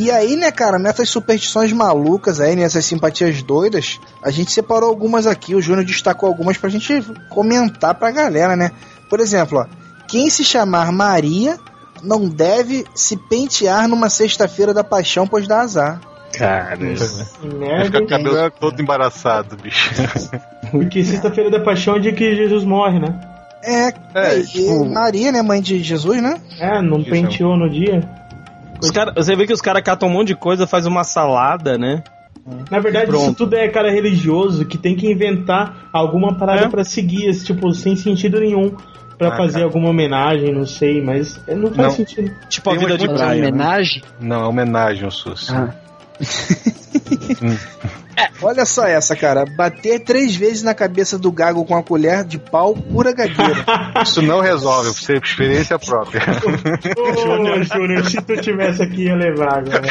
E 0.01 0.09
aí, 0.09 0.35
né, 0.35 0.49
cara, 0.51 0.79
nessas 0.79 1.09
superstições 1.09 1.71
malucas 1.71 2.39
aí, 2.39 2.55
nessas 2.55 2.83
simpatias 2.85 3.43
doidas, 3.43 3.99
a 4.23 4.31
gente 4.31 4.51
separou 4.51 4.89
algumas 4.89 5.27
aqui, 5.27 5.53
o 5.53 5.61
Júnior 5.61 5.85
destacou 5.85 6.27
algumas 6.27 6.57
pra 6.57 6.71
gente 6.71 7.03
comentar 7.29 7.93
pra 7.93 8.09
galera, 8.09 8.55
né? 8.55 8.71
Por 9.07 9.19
exemplo, 9.19 9.59
ó, 9.59 9.65
quem 10.07 10.27
se 10.31 10.43
chamar 10.43 10.91
Maria 10.91 11.59
não 12.01 12.27
deve 12.27 12.83
se 12.95 13.15
pentear 13.15 13.87
numa 13.87 14.09
sexta-feira 14.09 14.73
da 14.73 14.83
paixão, 14.83 15.27
pois 15.27 15.47
dá 15.47 15.61
azar. 15.61 16.01
Cara, 16.35 16.75
Vai 16.77 16.87
merda, 17.59 17.85
ficar 17.85 17.99
com 17.99 18.05
o 18.05 18.07
cabelo 18.07 18.51
todo 18.59 18.81
embaraçado, 18.81 19.55
bicho. 19.55 19.91
Porque 20.71 21.03
sexta-feira 21.03 21.51
da 21.51 21.59
paixão 21.59 21.93
é 21.95 21.97
o 21.97 22.01
dia 22.01 22.13
que 22.13 22.35
Jesus 22.35 22.63
morre, 22.63 22.99
né? 22.99 23.19
É, 23.63 23.93
É, 24.15 24.39
e- 24.39 24.47
tipo- 24.47 24.85
Maria, 24.85 25.31
né, 25.31 25.43
mãe 25.43 25.61
de 25.61 25.83
Jesus, 25.83 26.23
né? 26.23 26.41
É, 26.59 26.81
não 26.81 27.03
penteou 27.03 27.55
no 27.55 27.69
dia. 27.69 28.01
Os 28.81 28.91
cara, 28.91 29.13
você 29.15 29.35
vê 29.35 29.45
que 29.45 29.53
os 29.53 29.61
caras 29.61 29.81
catam 29.83 30.09
um 30.09 30.11
monte 30.11 30.27
de 30.29 30.35
coisa, 30.35 30.65
faz 30.67 30.85
uma 30.85 31.03
salada, 31.03 31.77
né? 31.77 32.03
Na 32.71 32.79
verdade, 32.79 33.05
Pronto. 33.07 33.23
isso 33.23 33.33
tudo 33.35 33.55
é 33.55 33.67
cara 33.67 33.91
religioso 33.91 34.65
que 34.65 34.77
tem 34.77 34.95
que 34.95 35.05
inventar 35.09 35.89
alguma 35.93 36.35
parada 36.37 36.65
É. 36.65 36.69
pra 36.69 36.83
seguir, 36.83 37.27
esse, 37.29 37.45
tipo, 37.45 37.71
sem 37.73 37.95
sentido 37.95 38.39
nenhum. 38.39 38.75
Pra 39.17 39.33
Ah, 39.35 39.37
fazer 39.37 39.53
cara. 39.59 39.65
alguma 39.65 39.89
homenagem, 39.89 40.51
não 40.51 40.65
sei, 40.65 40.99
mas 41.03 41.39
é, 41.47 41.53
não 41.53 41.67
faz 41.67 41.77
Não. 41.77 41.91
sentido. 41.91 42.31
Tipo 42.49 42.71
a 42.71 42.75
vida 42.75 42.97
de 42.97 43.07
praia. 43.07 43.39
né? 43.41 43.47
homenagem? 43.49 44.01
Não, 44.19 44.41
é 44.45 44.47
homenagem 44.47 45.05
ao 45.05 45.11
SUS. 45.11 45.51
Ah. 45.53 45.69
Olha 48.41 48.65
só 48.65 48.85
essa, 48.85 49.15
cara. 49.15 49.45
Bater 49.45 49.99
três 49.99 50.35
vezes 50.35 50.63
na 50.63 50.73
cabeça 50.73 51.17
do 51.17 51.31
gago 51.31 51.63
com 51.65 51.75
a 51.75 51.83
colher 51.83 52.23
de 52.23 52.37
pau, 52.39 52.73
pura 52.75 53.13
gagueira. 53.13 53.65
Isso 54.03 54.21
não 54.21 54.39
resolve, 54.41 54.89
você 54.89 55.13
experiência 55.17 55.77
própria. 55.77 56.21
Ô, 56.97 57.63
Júnior, 57.63 58.05
se 58.09 58.21
tu 58.21 58.35
tivesse 58.41 58.81
aqui, 58.83 59.03
ia 59.05 59.15
levar 59.15 59.59
agora. 59.59 59.87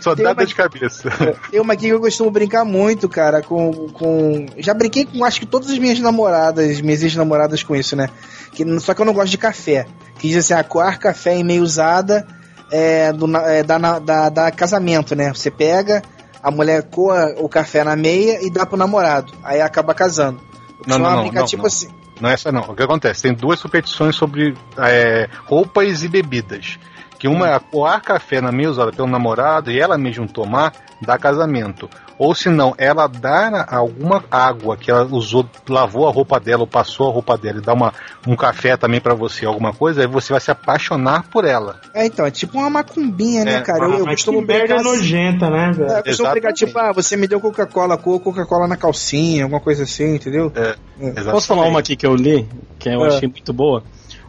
Só 0.00 0.14
Tem 0.14 0.24
dá 0.24 0.32
uma- 0.32 0.46
de 0.46 0.54
cabeça. 0.54 1.10
Tem 1.50 1.60
uma 1.60 1.72
aqui 1.72 1.86
que 1.86 1.92
eu 1.92 2.00
costumo 2.00 2.30
brincar 2.30 2.64
muito, 2.64 3.08
cara, 3.08 3.42
com. 3.42 3.88
com... 3.88 4.46
Já 4.58 4.72
brinquei 4.72 5.04
com 5.04 5.24
acho 5.24 5.40
que 5.40 5.46
todas 5.46 5.70
as 5.70 5.78
minhas 5.78 5.98
namoradas, 5.98 6.80
minhas 6.80 7.02
ex-namoradas 7.02 7.62
com 7.62 7.74
isso, 7.74 7.96
né? 7.96 8.08
Que, 8.52 8.64
só 8.80 8.94
que 8.94 9.00
eu 9.02 9.06
não 9.06 9.12
gosto 9.12 9.30
de 9.30 9.38
café. 9.38 9.86
Que 10.18 10.28
diz 10.28 10.36
assim, 10.36 10.54
ah, 10.54 10.62
coar 10.64 10.98
café 10.98 11.34
em 11.34 11.44
meia 11.44 11.62
usada 11.62 12.26
é, 12.70 13.12
do, 13.12 13.36
é, 13.36 13.62
da, 13.62 13.98
da, 13.98 14.28
da 14.28 14.50
casamento, 14.50 15.14
né? 15.14 15.32
Você 15.32 15.50
pega, 15.50 16.02
a 16.42 16.50
mulher 16.50 16.84
coa 16.84 17.34
o 17.38 17.48
café 17.48 17.84
na 17.84 17.96
meia 17.96 18.44
e 18.44 18.50
dá 18.50 18.66
pro 18.66 18.76
namorado. 18.76 19.32
Aí 19.42 19.60
acaba 19.60 19.94
casando. 19.94 20.40
Eu 20.40 20.98
Não, 20.98 20.98
costumo 20.98 20.98
não, 20.98 21.24
não, 21.24 21.32
não, 21.32 21.44
tipo 21.44 21.62
não. 21.62 21.66
assim. 21.66 21.88
Não 22.20 22.30
é 22.30 22.34
essa 22.34 22.50
não. 22.50 22.62
O 22.62 22.74
que 22.74 22.82
acontece? 22.82 23.22
Tem 23.22 23.34
duas 23.34 23.58
superstições 23.60 24.16
sobre 24.16 24.56
é, 24.76 25.28
roupas 25.46 26.02
e 26.02 26.08
bebidas. 26.08 26.78
Que 27.18 27.26
uma 27.28 27.48
é 27.48 27.58
coar 27.58 28.02
café 28.02 28.40
na 28.40 28.52
meia 28.52 28.70
usada 28.70 28.92
pelo 28.92 29.08
namorado 29.08 29.70
e 29.70 29.80
ela 29.80 29.98
mesmo 29.98 30.28
tomar, 30.28 30.72
dá 31.02 31.18
casamento. 31.18 31.88
Ou 32.18 32.34
se 32.34 32.48
não, 32.48 32.74
ela 32.78 33.06
dá 33.06 33.64
alguma 33.70 34.24
água 34.28 34.76
que 34.76 34.90
ela 34.90 35.04
usou, 35.04 35.48
lavou 35.68 36.08
a 36.08 36.10
roupa 36.10 36.40
dela 36.40 36.62
ou 36.62 36.66
passou 36.66 37.08
a 37.08 37.12
roupa 37.12 37.38
dela 37.38 37.58
e 37.58 37.60
dá 37.60 37.72
uma, 37.72 37.94
um 38.26 38.34
café 38.34 38.76
também 38.76 39.00
pra 39.00 39.14
você, 39.14 39.46
alguma 39.46 39.72
coisa, 39.72 40.00
aí 40.00 40.06
você 40.08 40.32
vai 40.32 40.40
se 40.40 40.50
apaixonar 40.50 41.28
por 41.30 41.44
ela. 41.44 41.80
É, 41.94 42.06
então, 42.06 42.26
é 42.26 42.30
tipo 42.30 42.58
uma 42.58 42.68
macumbinha, 42.68 43.44
né, 43.44 43.56
É, 43.58 43.60
cara? 43.60 43.84
Eu, 43.84 43.98
eu 43.98 44.04
Mas 44.04 44.16
costumo 44.16 44.44
brincar 44.44 44.76
assim. 44.76 44.84
nojenta, 44.84 45.48
né, 45.48 45.70
velho? 45.72 45.90
É, 45.92 45.98
eu 46.00 46.04
costumo 46.04 46.30
brincar, 46.30 46.48
Exatamente. 46.50 46.66
tipo, 46.66 46.78
ah, 46.78 46.92
você 46.92 47.16
me 47.16 47.28
deu 47.28 47.40
Coca-Cola, 47.40 47.96
coa 47.96 48.18
Coca-Cola 48.18 48.66
na 48.66 48.76
calcinha, 48.76 49.44
alguma 49.44 49.60
coisa 49.60 49.84
assim, 49.84 50.16
entendeu? 50.16 50.52
Posso 51.30 51.46
falar 51.46 51.66
uma 51.66 51.78
aqui 51.78 51.94
que 51.94 52.06
eu 52.06 52.16
li, 52.16 52.48
que 52.80 52.88
eu 52.88 53.04
É. 53.04 53.08
achei 53.08 53.28
muito 53.28 53.52
boa? 53.52 53.84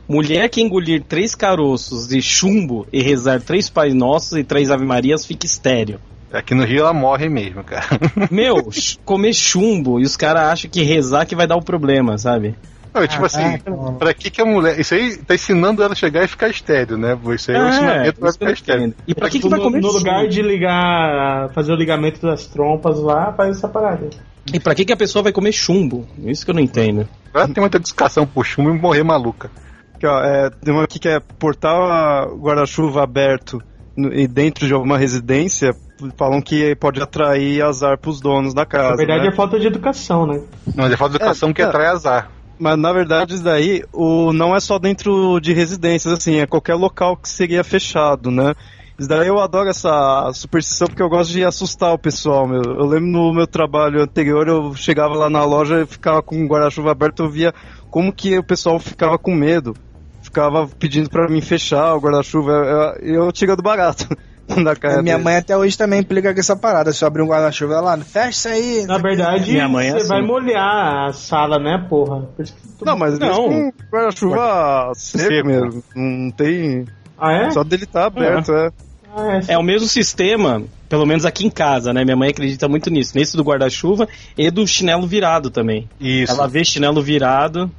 Mulher 0.10 0.49
que 0.49 0.60
engolir 0.60 1.03
três 1.07 1.36
caroços 1.36 2.07
de 2.07 2.20
chumbo 2.20 2.88
e 2.91 2.99
rezar 2.99 3.39
três 3.39 3.70
Pai 3.70 3.91
Nossos 3.91 4.39
e 4.39 4.43
três 4.43 4.72
Ave 4.72 4.84
Marias 4.84 5.24
fica 5.24 5.45
estéreo. 5.45 5.99
Aqui 6.34 6.55
no 6.55 6.64
Rio 6.66 6.80
ela 6.80 6.93
morre 6.93 7.30
mesmo, 7.30 7.64
cara. 7.64 7.86
Meu, 8.32 8.70
comer 9.05 9.34
chumbo 9.34 9.99
e 9.99 10.03
os 10.03 10.18
caras 10.18 10.43
acham 10.43 10.72
que 10.72 10.82
rezar 10.82 11.28
que 11.28 11.36
vai 11.36 11.45
dar 11.45 11.57
o 11.57 11.62
problema, 11.62 12.18
sabe? 12.18 12.55
Não, 12.91 13.05
tipo 13.05 13.24
assim, 13.24 13.60
pra 13.99 14.12
que 14.16 14.32
que 14.32 14.41
a 14.41 14.45
mulher. 14.45 14.80
Isso 14.80 14.95
aí 14.95 15.16
tá 15.18 15.36
ensinando 15.36 15.84
ela 15.84 15.93
a 15.93 15.95
chegar 15.95 16.24
e 16.24 16.28
ficar 16.28 16.49
estéreo, 16.49 16.97
né? 16.97 17.16
Isso 17.36 17.51
aí 17.51 17.57
é, 17.57 17.62
o 17.62 17.70
ensinamento 17.70 18.20
pra 18.20 18.30
isso 18.30 18.39
que 18.39 18.43
eu 18.45 18.55
ficar 18.55 18.74
estéreo. 18.74 18.95
E 19.07 19.14
pra 19.14 19.28
É 19.28 19.30
que, 19.30 19.38
que 19.38 19.43
tipo, 19.43 19.49
vai 19.49 19.60
no, 19.60 19.66
comer 19.66 19.80
no 19.80 19.88
chumbo? 19.89 19.97
lugar 19.99 20.28
de 20.28 20.41
ligar, 20.41 21.49
fazer 21.53 21.72
o 21.72 21.76
ligamento 21.76 22.20
das 22.20 22.47
trompas 22.47 22.99
lá, 22.99 23.32
faz 23.34 23.57
essa 23.57 23.68
parada. 23.68 24.10
E 24.51 24.60
pra 24.60 24.74
que, 24.74 24.86
que 24.86 24.93
a 24.93 24.97
pessoa 24.97 25.22
vai 25.22 25.32
comer 25.32 25.51
chumbo? 25.51 26.07
Isso 26.26 26.43
que 26.43 26.49
eu 26.49 26.55
não 26.55 26.62
entendo. 26.62 27.07
Ela 27.32 27.47
tem 27.47 27.62
muita 27.62 27.80
discação 27.80 28.26
por 28.26 28.43
chumbo 28.43 28.72
e 28.72 28.74
morrer 28.74 29.03
maluca. 29.03 29.51
Aqui, 30.00 30.08
ó, 30.08 30.24
é, 30.24 30.50
tem 30.50 30.74
uma 30.74 30.84
aqui 30.86 30.97
que 30.97 31.10
é 31.10 31.20
portar 31.20 32.30
o 32.30 32.38
guarda-chuva 32.38 33.04
aberto 33.04 33.62
no- 33.97 34.14
e 34.14 34.28
dentro 34.30 34.66
de 34.66 34.74
alguma 34.74 34.97
residência, 34.97 35.76
falam 36.18 36.41
que 36.41 36.74
pode 36.78 37.02
atrair 37.02 37.62
azar 37.62 37.97
pros 37.97 38.22
donos 38.22 38.54
da 38.54 38.66
casa. 38.66 38.91
Na 38.91 38.95
verdade 38.95 39.24
né? 39.24 39.28
é 39.28 39.36
falta 39.36 39.60
de 39.60 39.68
educação, 39.68 40.26
né? 40.26 40.41
Não, 40.68 40.86
mas 40.86 40.93
é 40.93 40.95
falta 40.97 41.18
de 41.18 41.24
educação 41.24 41.50
É, 41.50 41.54
que 41.54 41.62
é. 41.62 41.66
atrai 41.66 41.88
azar. 41.88 42.32
Mas 42.58 42.78
na 42.78 42.93
verdade 42.93 43.34
isso 43.36 43.43
daí 43.43 43.84
o, 43.91 44.32
não 44.32 44.56
é 44.56 44.62
só 44.62 44.80
dentro 44.80 45.38
de 45.41 45.52
residências, 45.52 46.14
assim, 46.14 46.38
é 46.39 46.45
qualquer 46.47 46.76
local 46.76 47.18
que 47.18 47.28
seria 47.28 47.62
fechado, 47.64 48.32
né? 48.32 48.54
Isso 48.97 49.08
daí 49.08 49.28
eu 49.28 49.39
adoro 49.39 49.70
essa 49.70 50.32
superstição 50.34 50.88
porque 50.88 51.02
eu 51.04 51.10
gosto 51.10 51.32
de 51.32 51.43
assustar 51.43 51.93
o 51.93 51.97
pessoal, 52.00 52.47
meu. 52.47 52.62
Eu 52.62 52.86
lembro 52.86 53.08
no 53.10 53.34
meu 53.34 53.47
trabalho 53.47 54.02
anterior, 54.02 54.47
eu 54.47 54.74
chegava 54.76 55.14
lá 55.16 55.30
na 55.30 55.43
loja 55.43 55.82
e 55.82 55.86
ficava 55.86 56.22
com 56.22 56.41
o 56.41 56.47
guarda-chuva 56.47 56.91
aberto, 56.91 57.24
eu 57.24 57.30
via 57.30 57.54
como 57.89 58.12
que 58.14 58.38
o 58.38 58.43
pessoal 58.43 58.78
ficava 58.80 59.18
com 59.18 59.34
medo. 59.34 59.74
Ficava 60.30 60.67
pedindo 60.77 61.09
pra 61.09 61.27
mim 61.27 61.41
fechar 61.41 61.95
o 61.95 61.99
guarda-chuva. 61.99 62.51
Eu, 63.01 63.25
eu 63.25 63.32
tiro 63.32 63.55
do 63.55 63.63
barato. 63.63 64.07
Minha 65.03 65.17
mãe 65.17 65.38
até 65.38 65.57
hoje 65.57 65.75
também 65.77 65.99
implica 66.01 66.34
com 66.34 66.39
essa 66.39 66.55
parada. 66.55 66.91
Se 66.93 67.03
eu 67.03 67.07
abrir 67.07 67.23
um 67.23 67.27
guarda-chuva, 67.27 67.73
ela, 67.75 67.97
fecha 67.97 68.30
isso 68.30 68.47
aí. 68.47 68.86
Na 68.86 68.97
verdade, 68.99 69.51
Minha 69.51 69.67
mãe 69.67 69.88
é 69.88 69.91
você 69.91 69.97
assim. 69.97 70.07
vai 70.07 70.21
molhar 70.21 71.07
a 71.07 71.13
sala, 71.13 71.57
né, 71.59 71.84
porra? 71.89 72.27
Não, 72.84 72.95
mas 72.97 73.17
Não. 73.17 73.47
com 73.47 73.73
guarda-chuva 73.91 74.91
seco, 74.95 75.27
Seco. 75.27 75.47
mesmo. 75.47 75.84
Não 75.95 76.32
tem. 76.32 76.86
Ah, 77.17 77.34
é? 77.34 77.51
Só 77.51 77.63
dele 77.63 77.86
tá 77.86 78.05
aberto, 78.05 78.51
é. 78.51 78.71
Ah, 79.15 79.39
é. 79.47 79.53
É 79.53 79.57
o 79.57 79.63
mesmo 79.63 79.88
sistema, 79.88 80.61
pelo 80.88 81.05
menos 81.05 81.25
aqui 81.25 81.45
em 81.45 81.49
casa, 81.49 81.91
né? 81.91 82.03
Minha 82.03 82.15
mãe 82.15 82.30
acredita 82.30 82.67
muito 82.67 82.89
nisso. 82.91 83.17
Nesse 83.17 83.36
do 83.36 83.43
guarda-chuva 83.43 84.07
e 84.38 84.49
do 84.51 84.65
chinelo 84.67 85.05
virado 85.07 85.49
também. 85.49 85.89
Isso. 85.99 86.32
Ela 86.32 86.47
vê 86.47 86.63
chinelo 86.63 87.01
virado. 87.01 87.69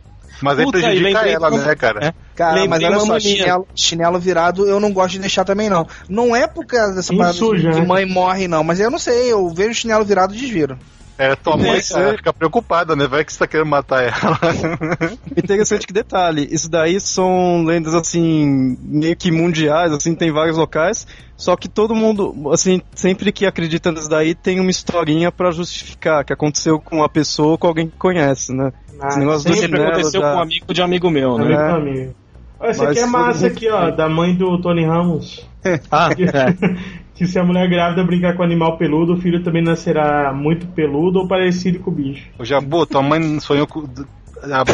Mas 0.42 0.58
aí 0.58 0.64
Puta, 0.64 0.78
e 0.78 0.82
prejudica 0.82 1.08
lembrei 1.08 1.32
ela, 1.34 1.50
de 1.50 1.56
uma- 1.56 1.64
né, 1.66 1.74
cara? 1.74 2.06
É. 2.06 2.14
Cara, 2.34 2.54
Lembrei 2.54 2.68
mas 2.68 2.82
olha 2.84 2.92
uma 2.96 3.00
só, 3.00 3.12
mania. 3.12 3.36
chinelo, 3.36 3.68
chinelo 3.74 4.18
virado 4.18 4.66
eu 4.66 4.80
não 4.80 4.92
gosto 4.92 5.12
de 5.12 5.18
deixar 5.20 5.44
também, 5.44 5.68
não. 5.68 5.86
Não 6.08 6.34
é 6.34 6.46
por 6.46 6.64
causa 6.64 6.94
dessa 6.94 7.14
parada 7.14 7.34
suja, 7.36 7.70
de 7.70 7.80
né? 7.80 7.86
mãe 7.86 8.06
morre, 8.06 8.48
não. 8.48 8.64
Mas 8.64 8.80
eu 8.80 8.90
não 8.90 8.98
sei, 8.98 9.32
eu 9.32 9.48
vejo 9.50 9.74
chinelo 9.74 10.04
virado 10.04 10.34
e 10.34 10.38
desviro. 10.38 10.78
É, 11.18 11.36
tua 11.36 11.54
mãe 11.54 11.78
cara, 11.82 12.10
aí. 12.12 12.16
fica 12.16 12.32
preocupada, 12.32 12.96
né? 12.96 13.06
Vai 13.06 13.22
que 13.26 13.30
você 13.30 13.38
tá 13.40 13.46
querendo 13.46 13.68
matar 13.68 14.02
ela. 14.02 14.38
Interessante 15.36 15.86
que 15.86 15.92
detalhe, 15.92 16.48
isso 16.50 16.70
daí 16.70 16.98
são 16.98 17.62
lendas 17.62 17.94
assim, 17.94 18.74
meio 18.80 19.14
que 19.14 19.30
mundiais, 19.30 19.92
assim, 19.92 20.14
tem 20.14 20.32
vários 20.32 20.56
locais, 20.56 21.06
só 21.36 21.56
que 21.56 21.68
todo 21.68 21.94
mundo, 21.94 22.50
assim, 22.52 22.80
sempre 22.94 23.32
que 23.32 23.44
acredita 23.44 23.92
nisso 23.92 24.08
daí 24.08 24.34
tem 24.34 24.60
uma 24.60 24.70
historinha 24.70 25.30
pra 25.30 25.50
justificar 25.50 26.24
que 26.24 26.32
aconteceu 26.32 26.80
com 26.80 27.02
a 27.02 27.08
pessoa 27.08 27.50
ou 27.52 27.58
com 27.58 27.66
alguém 27.66 27.88
que 27.88 27.98
conhece, 27.98 28.52
né? 28.54 28.72
Ah, 29.00 29.08
Esse 29.08 29.18
negócio 29.18 29.50
do 29.50 29.56
Sempre 29.56 29.82
aconteceu 29.82 30.20
já- 30.20 30.32
com 30.32 30.38
um 30.38 30.42
amigo 30.42 30.74
de 30.74 30.80
um 30.80 30.84
amigo 30.84 31.10
meu, 31.10 31.38
né? 31.38 31.44
do 31.56 31.76
amigo. 31.76 32.14
Olha, 32.58 32.70
Esse 32.70 32.80
Mas 32.80 32.90
aqui 32.90 32.98
é 32.98 33.06
massa 33.06 33.46
aqui, 33.46 33.68
ó, 33.70 33.90
da 33.90 34.08
mãe 34.08 34.34
do 34.34 34.60
Tony 34.60 34.84
Ramos. 34.84 35.48
Ah, 35.90 36.10
é. 36.12 36.76
que 37.14 37.26
se 37.26 37.38
a 37.38 37.44
mulher 37.44 37.68
grávida 37.68 38.02
brincar 38.04 38.34
com 38.36 38.42
animal 38.42 38.78
peludo, 38.78 39.14
o 39.14 39.20
filho 39.20 39.42
também 39.42 39.62
nascerá 39.62 40.32
muito 40.32 40.66
peludo 40.68 41.18
ou 41.20 41.28
parecido 41.28 41.78
com 41.80 41.90
o 41.90 41.94
bicho. 41.94 42.26
Ô, 42.38 42.44
Jabu, 42.44 42.86
tua 42.86 43.02
mãe 43.02 43.38
sonhou 43.40 43.66
com. 43.66 43.86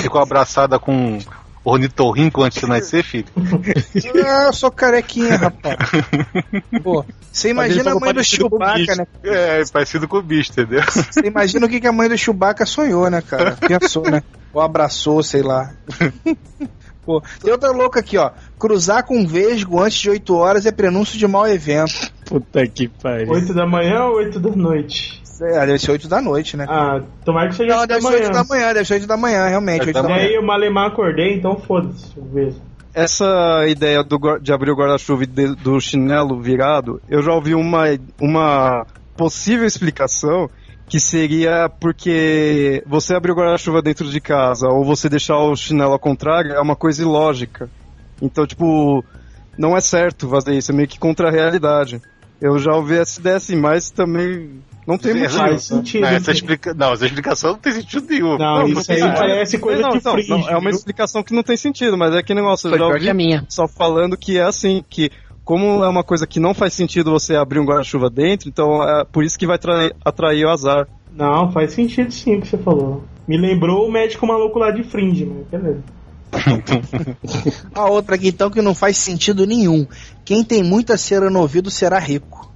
Ficou 0.00 0.20
abraçada 0.22 0.78
com 0.78 1.18
ornitorrinco 1.70 2.42
antes 2.42 2.60
de 2.60 2.66
nascer, 2.66 3.02
filho? 3.02 3.26
Ah, 4.26 4.46
eu 4.46 4.52
sou 4.52 4.70
carequinha, 4.70 5.36
rapaz. 5.36 5.76
Pô, 6.82 7.04
você 7.32 7.50
imagina 7.50 7.92
a 7.92 7.94
mãe 7.94 8.12
do 8.12 8.22
Chewbacca, 8.22 8.96
né? 8.96 9.06
É, 9.22 9.62
parecido 9.72 10.08
com 10.08 10.18
o 10.18 10.22
bicho, 10.22 10.52
entendeu? 10.52 10.82
Você 10.82 11.20
imagina 11.20 11.66
o 11.66 11.68
que, 11.68 11.80
que 11.80 11.86
a 11.86 11.92
mãe 11.92 12.08
do 12.08 12.18
Chewbacca 12.18 12.66
sonhou, 12.66 13.08
né, 13.10 13.20
cara? 13.20 13.56
Pensou, 13.56 14.02
né? 14.10 14.22
Ou 14.52 14.60
abraçou, 14.60 15.22
sei 15.22 15.42
lá. 15.42 15.72
Pô, 17.04 17.22
tem 17.42 17.52
outra 17.52 17.70
louca 17.70 18.00
aqui, 18.00 18.18
ó. 18.18 18.32
Cruzar 18.58 19.04
com 19.04 19.26
vesgo 19.26 19.80
antes 19.80 19.98
de 19.98 20.10
8 20.10 20.34
horas 20.34 20.66
é 20.66 20.72
prenúncio 20.72 21.18
de 21.18 21.26
mau 21.26 21.46
evento. 21.46 22.12
Puta 22.24 22.66
que 22.66 22.88
pariu. 22.88 23.30
8 23.30 23.54
da 23.54 23.66
manhã 23.66 24.04
ou 24.04 24.16
8 24.16 24.40
da 24.40 24.50
noite? 24.50 25.22
É, 25.40 25.66
deve 25.66 25.78
ser 25.78 25.90
8 25.92 26.08
da 26.08 26.20
noite, 26.20 26.56
né? 26.56 26.66
Ah, 26.68 27.00
tomara 27.24 27.48
que 27.48 27.54
seja 27.56 27.70
Não, 27.74 27.80
8 27.80 27.88
da 27.88 27.94
deve 27.94 28.00
ser 28.06 28.10
manhã. 28.12 28.24
8 28.26 28.32
da 28.32 28.44
manhã, 28.44 28.72
deve 28.74 28.84
ser 28.86 28.94
8 28.94 29.06
da 29.06 29.16
manhã, 29.16 29.46
realmente, 29.48 29.82
É, 29.82 29.86
8 29.86 29.92
da 29.94 30.02
tá 30.02 30.08
E 30.08 30.12
manhã. 30.12 30.24
aí 30.28 30.38
o 30.38 30.42
Malemar 30.46 30.86
acordei, 30.88 31.34
então 31.34 31.56
foda-se. 31.58 32.14
Essa 32.94 33.66
ideia 33.68 34.02
do 34.02 34.18
de 34.38 34.52
abrir 34.52 34.70
o 34.70 34.74
guarda-chuva 34.76 35.24
e 35.24 35.26
de- 35.26 35.54
do 35.56 35.78
chinelo 35.80 36.40
virado, 36.40 37.00
eu 37.10 37.22
já 37.22 37.32
ouvi 37.32 37.54
uma, 37.54 37.84
uma 38.18 38.86
possível 39.16 39.66
explicação 39.66 40.48
que 40.88 40.98
seria 40.98 41.68
porque 41.68 42.82
você 42.86 43.14
abrir 43.14 43.32
o 43.32 43.34
guarda-chuva 43.34 43.82
dentro 43.82 44.08
de 44.08 44.20
casa 44.20 44.68
ou 44.68 44.82
você 44.84 45.08
deixar 45.10 45.36
o 45.36 45.54
chinelo 45.54 45.92
ao 45.92 45.98
contrário 45.98 46.52
é 46.52 46.60
uma 46.60 46.76
coisa 46.76 47.02
ilógica. 47.02 47.68
Então, 48.22 48.46
tipo, 48.46 49.04
não 49.58 49.76
é 49.76 49.80
certo 49.80 50.26
fazer 50.30 50.54
isso, 50.54 50.70
é 50.72 50.74
meio 50.74 50.88
que 50.88 50.98
contra 50.98 51.28
a 51.28 51.32
realidade. 51.32 52.00
Eu 52.40 52.58
já 52.58 52.72
ouvi 52.72 52.96
essa 52.96 53.20
ideia 53.20 53.36
assim, 53.36 53.56
mas 53.56 53.90
também 53.90 54.62
não 54.86 54.96
tem 54.96 55.14
motivo. 55.14 55.38
Faz 55.38 55.62
sentido. 55.64 56.02
Não, 56.02 56.08
essa, 56.08 56.32
explica... 56.32 56.74
não, 56.74 56.92
essa 56.92 57.06
explicação 57.06 57.52
não 57.52 57.58
tem 57.58 57.72
sentido 57.72 58.06
nenhum. 58.08 58.38
Não, 58.38 58.58
Não, 58.58 58.68
isso 58.68 58.92
aí 58.92 59.00
parece 59.00 59.58
coisa 59.58 59.82
não, 59.82 59.90
de 59.90 60.04
não, 60.04 60.12
fringe. 60.12 60.28
não, 60.28 60.48
é 60.48 60.56
uma 60.56 60.70
explicação 60.70 61.22
que 61.22 61.34
não 61.34 61.42
tem 61.42 61.56
sentido, 61.56 61.98
mas 61.98 62.14
é 62.14 62.22
que 62.22 62.32
negócio, 62.32 62.70
Foi 62.70 62.78
já 62.78 62.86
ouvi 62.86 63.00
que 63.00 63.10
a 63.10 63.14
minha. 63.14 63.44
só 63.48 63.66
falando 63.66 64.16
que 64.16 64.38
é 64.38 64.42
assim, 64.42 64.84
que 64.88 65.10
como 65.44 65.84
é 65.84 65.88
uma 65.88 66.04
coisa 66.04 66.26
que 66.26 66.40
não 66.40 66.54
faz 66.54 66.74
sentido 66.74 67.10
você 67.10 67.36
abrir 67.36 67.60
um 67.60 67.64
guarda-chuva 67.64 68.10
dentro, 68.10 68.48
então 68.48 68.82
é 68.82 69.04
por 69.04 69.24
isso 69.24 69.38
que 69.38 69.46
vai 69.46 69.56
atrair, 69.56 69.94
atrair 70.04 70.44
o 70.44 70.50
azar. 70.50 70.88
Não, 71.12 71.50
faz 71.50 71.72
sentido 71.72 72.12
sim 72.12 72.36
o 72.36 72.40
que 72.40 72.48
você 72.48 72.58
falou. 72.58 73.04
Me 73.26 73.36
lembrou 73.36 73.88
o 73.88 73.92
médico 73.92 74.26
maluco 74.26 74.58
lá 74.58 74.70
de 74.70 74.82
fringe, 74.84 75.24
mas 75.24 75.46
beleza. 75.50 75.82
A 77.74 77.86
outra 77.88 78.16
aqui, 78.16 78.28
então, 78.28 78.50
que 78.50 78.60
não 78.60 78.74
faz 78.74 78.96
sentido 78.98 79.46
nenhum. 79.46 79.86
Quem 80.24 80.44
tem 80.44 80.62
muita 80.62 80.96
cera 80.96 81.30
no 81.30 81.40
ouvido 81.40 81.70
será 81.70 81.98
rico. 81.98 82.52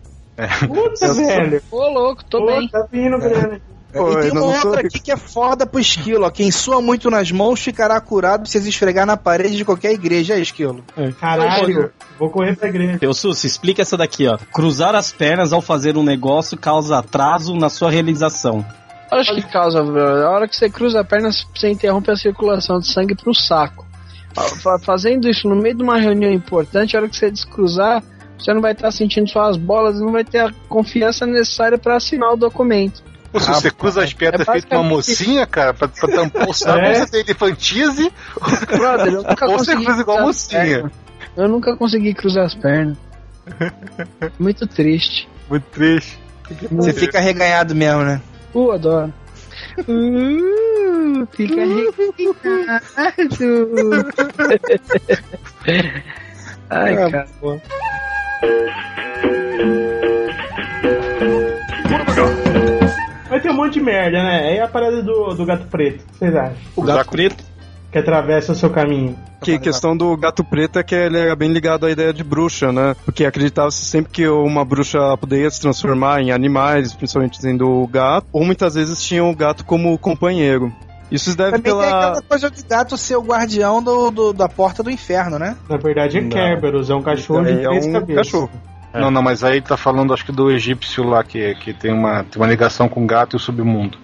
Putz, 0.66 1.16
velho. 1.16 1.62
Ô, 1.70 1.88
louco, 1.88 2.24
tô 2.24 2.38
Pô, 2.38 2.46
bem. 2.46 2.68
tá 2.68 2.86
vindo 2.90 3.18
grana. 3.18 3.60
Pô, 3.92 4.12
e 4.12 4.22
tem 4.22 4.30
uma 4.30 4.40
sou 4.60 4.70
outra 4.70 4.86
aqui 4.86 5.00
que 5.00 5.10
é 5.10 5.16
foda 5.16 5.66
pro 5.66 5.80
esquilo, 5.80 6.24
ó. 6.24 6.30
Quem 6.30 6.50
sua 6.52 6.80
muito 6.80 7.10
nas 7.10 7.32
mãos 7.32 7.60
ficará 7.60 8.00
curado 8.00 8.46
se 8.48 8.56
esfregar 8.58 9.04
na 9.04 9.16
parede 9.16 9.56
de 9.56 9.64
qualquer 9.64 9.92
igreja, 9.92 10.34
aí, 10.34 10.42
esquilo. 10.42 10.84
Caralho, 11.20 11.90
vou 12.16 12.30
correr 12.30 12.54
pra 12.56 12.68
igreja. 12.68 12.98
Teu 13.00 13.12
Sus, 13.12 13.42
explica 13.42 13.82
essa 13.82 13.96
daqui, 13.96 14.28
ó. 14.28 14.38
Cruzar 14.52 14.94
as 14.94 15.10
pernas 15.12 15.52
ao 15.52 15.60
fazer 15.60 15.96
um 15.96 16.04
negócio 16.04 16.56
causa 16.56 16.98
atraso 16.98 17.54
na 17.56 17.68
sua 17.68 17.90
realização. 17.90 18.64
Acho 19.10 19.34
que 19.34 19.42
causa, 19.42 19.82
bro. 19.82 20.00
A 20.00 20.30
hora 20.30 20.46
que 20.46 20.54
você 20.56 20.70
cruza 20.70 21.00
a 21.00 21.04
perna, 21.04 21.30
você 21.52 21.68
interrompe 21.68 22.12
a 22.12 22.16
circulação 22.16 22.78
de 22.78 22.86
sangue 22.92 23.16
pro 23.16 23.34
saco. 23.34 23.84
Fa- 24.62 24.78
Fazendo 24.78 25.28
isso 25.28 25.48
no 25.48 25.56
meio 25.56 25.74
de 25.74 25.82
uma 25.82 25.98
reunião 25.98 26.30
importante, 26.30 26.96
a 26.96 27.00
hora 27.00 27.08
que 27.08 27.16
você 27.16 27.28
descruzar, 27.28 28.04
você 28.40 28.52
não 28.54 28.60
vai 28.60 28.72
estar 28.72 28.90
sentindo 28.90 29.28
suas 29.28 29.56
bolas, 29.56 30.00
não 30.00 30.12
vai 30.12 30.24
ter 30.24 30.38
a 30.38 30.52
confiança 30.68 31.26
necessária 31.26 31.78
para 31.78 31.96
assinar 31.96 32.32
o 32.32 32.36
documento. 32.36 33.02
Se 33.38 33.46
você 33.48 33.70
cruza 33.70 34.02
as 34.02 34.12
pernas 34.12 34.40
é 34.40 34.44
feito 34.52 34.72
uma 34.74 34.82
mocinha, 34.82 35.46
cara, 35.46 35.72
pra, 35.72 35.86
pra 35.86 36.08
tampar 36.08 36.48
o 36.48 36.52
saco, 36.52 36.80
É. 36.80 36.94
você 36.94 37.06
tem 37.12 37.20
elefantise, 37.20 38.12
Brother, 38.76 39.06
eu 39.14 39.22
nunca 39.22 39.46
ou 39.46 39.58
você 39.58 39.72
consegui. 39.72 39.84
cruza 39.84 40.00
igual 40.02 40.16
cruzar 40.16 40.30
as 40.30 40.36
mocinha. 40.42 40.62
pernas. 40.74 40.92
Eu 41.36 41.48
nunca 41.48 41.76
consegui 41.76 42.14
cruzar 42.14 42.44
as 42.46 42.54
pernas. 42.56 42.96
Muito 44.38 44.66
triste. 44.66 45.28
Muito 45.48 45.64
triste. 45.70 46.18
Você 46.72 46.92
fica 46.92 47.20
reganhado 47.20 47.72
mesmo, 47.74 48.02
né? 48.02 48.20
Uh, 48.52 48.72
adoro. 48.72 49.14
Uh, 49.86 51.24
fica 51.30 51.62
arrepiado. 51.62 52.36
Ai, 56.70 56.94
É, 56.94 57.10
cara. 57.10 57.26
Vai 63.28 63.40
ter 63.40 63.50
um 63.50 63.54
monte 63.54 63.74
de 63.74 63.80
merda, 63.80 64.22
né? 64.22 64.48
Aí 64.48 64.60
a 64.60 64.68
parada 64.68 65.02
do, 65.02 65.34
do 65.34 65.44
gato 65.44 65.66
preto. 65.66 66.02
O 66.02 66.06
que 66.06 66.18
vocês 66.18 66.34
acham? 66.34 66.56
O 66.74 66.82
gato 66.82 67.10
preto. 67.10 67.44
Que 67.92 67.98
atravessa 67.98 68.52
o 68.52 68.54
seu 68.54 68.70
caminho. 68.70 69.18
Que 69.42 69.54
a 69.54 69.58
questão 69.58 69.96
do 69.96 70.16
gato 70.16 70.44
preto 70.44 70.78
é 70.78 70.82
que 70.82 70.94
ele 70.94 71.18
era 71.18 71.34
bem 71.34 71.50
ligado 71.50 71.86
à 71.86 71.90
ideia 71.90 72.12
de 72.12 72.22
bruxa, 72.22 72.70
né? 72.70 72.94
Porque 73.04 73.24
acreditava-se 73.24 73.84
sempre 73.84 74.12
que 74.12 74.28
uma 74.28 74.64
bruxa 74.64 75.16
poderia 75.16 75.50
se 75.50 75.60
transformar 75.60 76.20
em 76.20 76.30
animais, 76.30 76.92
principalmente 76.94 77.40
sendo 77.40 77.86
gato, 77.88 78.26
ou 78.32 78.44
muitas 78.44 78.74
vezes 78.74 79.02
tinha 79.02 79.24
o 79.24 79.34
gato 79.34 79.64
como 79.64 79.96
companheiro. 79.98 80.72
Isso 81.10 81.36
deve 81.36 81.52
Também 81.58 81.62
tem 81.62 81.72
pela. 81.72 81.88
aquela 81.88 82.22
coisa 82.22 82.50
de 82.50 82.62
gato 82.62 82.96
ser 82.96 83.16
o 83.16 83.22
guardião 83.22 83.82
do, 83.82 84.10
do- 84.10 84.32
da 84.32 84.48
porta 84.48 84.82
do 84.82 84.90
inferno, 84.90 85.38
né? 85.38 85.56
Na 85.68 85.76
verdade 85.76 86.18
é 86.18 86.20
Não. 86.20 86.28
Kerberos, 86.30 86.88
é 86.90 86.94
um 86.94 87.02
cachorro 87.02 87.44
de 87.44 87.52
É 87.52 87.62
três 87.62 87.86
um 87.86 87.92
cabeças. 87.92 88.26
cachorro. 88.26 88.50
Não, 88.94 89.10
não, 89.10 89.22
mas 89.22 89.44
aí 89.44 89.60
tá 89.60 89.76
falando, 89.76 90.12
acho 90.12 90.24
que 90.24 90.32
do 90.32 90.50
egípcio 90.50 91.04
lá, 91.04 91.22
que, 91.22 91.54
que 91.56 91.72
tem, 91.72 91.92
uma, 91.92 92.24
tem 92.24 92.40
uma 92.42 92.48
ligação 92.48 92.88
com 92.88 93.02
o 93.04 93.06
gato 93.06 93.34
e 93.34 93.36
o 93.36 93.40
submundo. 93.40 93.96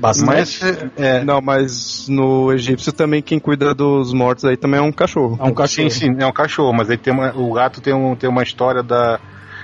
Mas, 0.00 0.60
é, 0.96 1.22
Não, 1.22 1.40
mas 1.40 2.08
no 2.08 2.52
egípcio 2.52 2.92
também 2.92 3.22
quem 3.22 3.38
cuida 3.38 3.72
dos 3.72 4.12
mortos 4.12 4.44
aí 4.44 4.56
também 4.56 4.80
é 4.80 4.82
um 4.82 4.90
cachorro. 4.90 5.38
É 5.40 5.44
um 5.44 5.54
cachorro. 5.54 5.88
sim, 5.88 6.08
sim, 6.08 6.16
é 6.18 6.26
um 6.26 6.32
cachorro, 6.32 6.72
mas 6.72 6.90
aí 6.90 6.96
tem 6.96 7.12
uma, 7.12 7.32
o 7.36 7.52
gato 7.52 7.80
tem, 7.80 7.94
um, 7.94 8.16
tem 8.16 8.28
uma 8.28 8.42
história 8.42 8.82
da, 8.82 9.20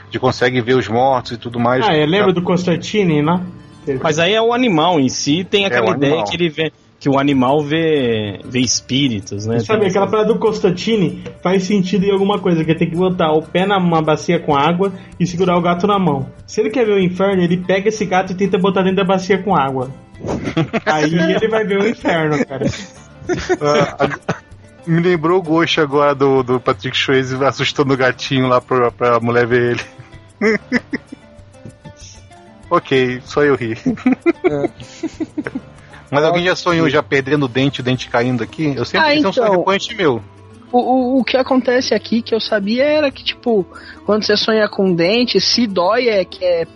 de 0.09 0.21
consegue 0.21 0.61
ver 0.61 0.75
os 0.77 0.87
mortos 0.87 1.33
e 1.33 1.37
tudo 1.37 1.59
mais. 1.59 1.85
Ah, 1.85 1.93
é, 1.97 2.07
lembra 2.07 2.33
do 2.33 2.43
Constantine, 2.43 3.23
né? 3.23 3.41
Mas 4.03 4.19
aí 4.19 4.35
é 4.35 4.43
o 4.43 4.53
animal 4.53 5.01
em 5.01 5.09
si, 5.09 5.45
tem 5.45 5.65
aquela 5.67 5.93
É, 5.93 5.97
ideia 5.97 6.25
que 6.25 6.37
ele 6.37 6.49
vê. 6.49 6.73
Que 6.99 7.09
o 7.09 7.19
animal 7.19 7.63
vê, 7.63 8.41
vê 8.45 8.61
espíritos, 8.61 9.47
né? 9.47 9.59
Sabe, 9.61 9.87
aquela 9.87 10.07
parada 10.07 10.35
do 10.35 10.39
Constantine 10.39 11.23
faz 11.43 11.63
sentido 11.63 12.05
em 12.05 12.11
alguma 12.11 12.39
coisa, 12.39 12.63
que 12.63 12.73
ele 12.73 12.79
tem 12.79 12.91
que 12.91 12.97
botar 12.97 13.33
o 13.33 13.41
pé 13.41 13.65
numa 13.65 14.03
bacia 14.03 14.39
com 14.39 14.55
água 14.55 14.93
e 15.19 15.27
segurar 15.27 15.57
o 15.57 15.63
gato 15.63 15.87
na 15.87 15.99
mão. 15.99 16.27
Se 16.47 16.61
ele 16.61 16.69
quer 16.69 16.85
ver 16.85 16.93
o 16.93 17.01
inferno, 17.01 17.43
ele 17.43 17.57
pega 17.57 17.89
esse 17.89 18.05
gato 18.05 18.33
e 18.33 18.37
tenta 18.37 18.59
botar 18.59 18.83
dentro 18.83 18.97
da 18.99 19.05
bacia 19.05 19.43
com 19.43 19.57
água. 19.57 19.91
Aí 20.85 21.15
ele 21.15 21.49
vai 21.49 21.65
ver 21.65 21.81
o 21.81 21.89
inferno, 21.89 22.45
cara. 22.45 22.67
Ah, 23.61 24.09
me 24.85 25.01
lembrou 25.01 25.39
o 25.39 25.43
Ghost 25.43 25.81
agora 25.81 26.15
do, 26.15 26.43
do 26.43 26.59
Patrick 26.59 26.97
Swayze 26.97 27.37
assustando 27.45 27.95
o 27.95 27.97
gatinho 27.97 28.49
lá 28.49 28.61
pra, 28.61 28.91
pra 28.91 29.21
mulher 29.21 29.47
ver 29.47 29.73
ele. 29.73 29.81
ok, 32.71 33.21
só 33.25 33.43
eu 33.43 33.55
ri. 33.57 33.77
Mas 36.11 36.25
alguém 36.25 36.45
já 36.45 36.57
sonhou 36.57 36.89
já 36.89 37.03
perdendo 37.03 37.45
o 37.45 37.49
dente, 37.49 37.81
o 37.81 37.85
dente 37.85 38.09
caindo 38.09 38.43
aqui? 38.43 38.75
Eu 38.77 38.85
sempre 38.85 39.07
Ah, 39.07 39.15
tive 39.15 39.27
um 39.27 39.33
sonho 39.33 39.47
então. 39.47 39.59
recorrente 39.59 39.95
meu. 39.95 40.23
O, 40.73 40.79
o, 40.79 41.21
o 41.21 41.25
que 41.25 41.37
acontece 41.37 41.95
aqui 41.95 42.23
que 42.23 42.35
eu 42.35 42.41
sabia 42.41 42.85
era 42.85 43.11
que, 43.11 43.23
tipo, 43.25 43.67
quando 44.05 44.25
você 44.25 44.37
sonha 44.37 44.69
com 44.69 44.95
dente, 44.95 45.41
se 45.41 45.67
dói 45.67 46.09
é 46.09 46.25
que 46.25 46.45
é 46.45 46.67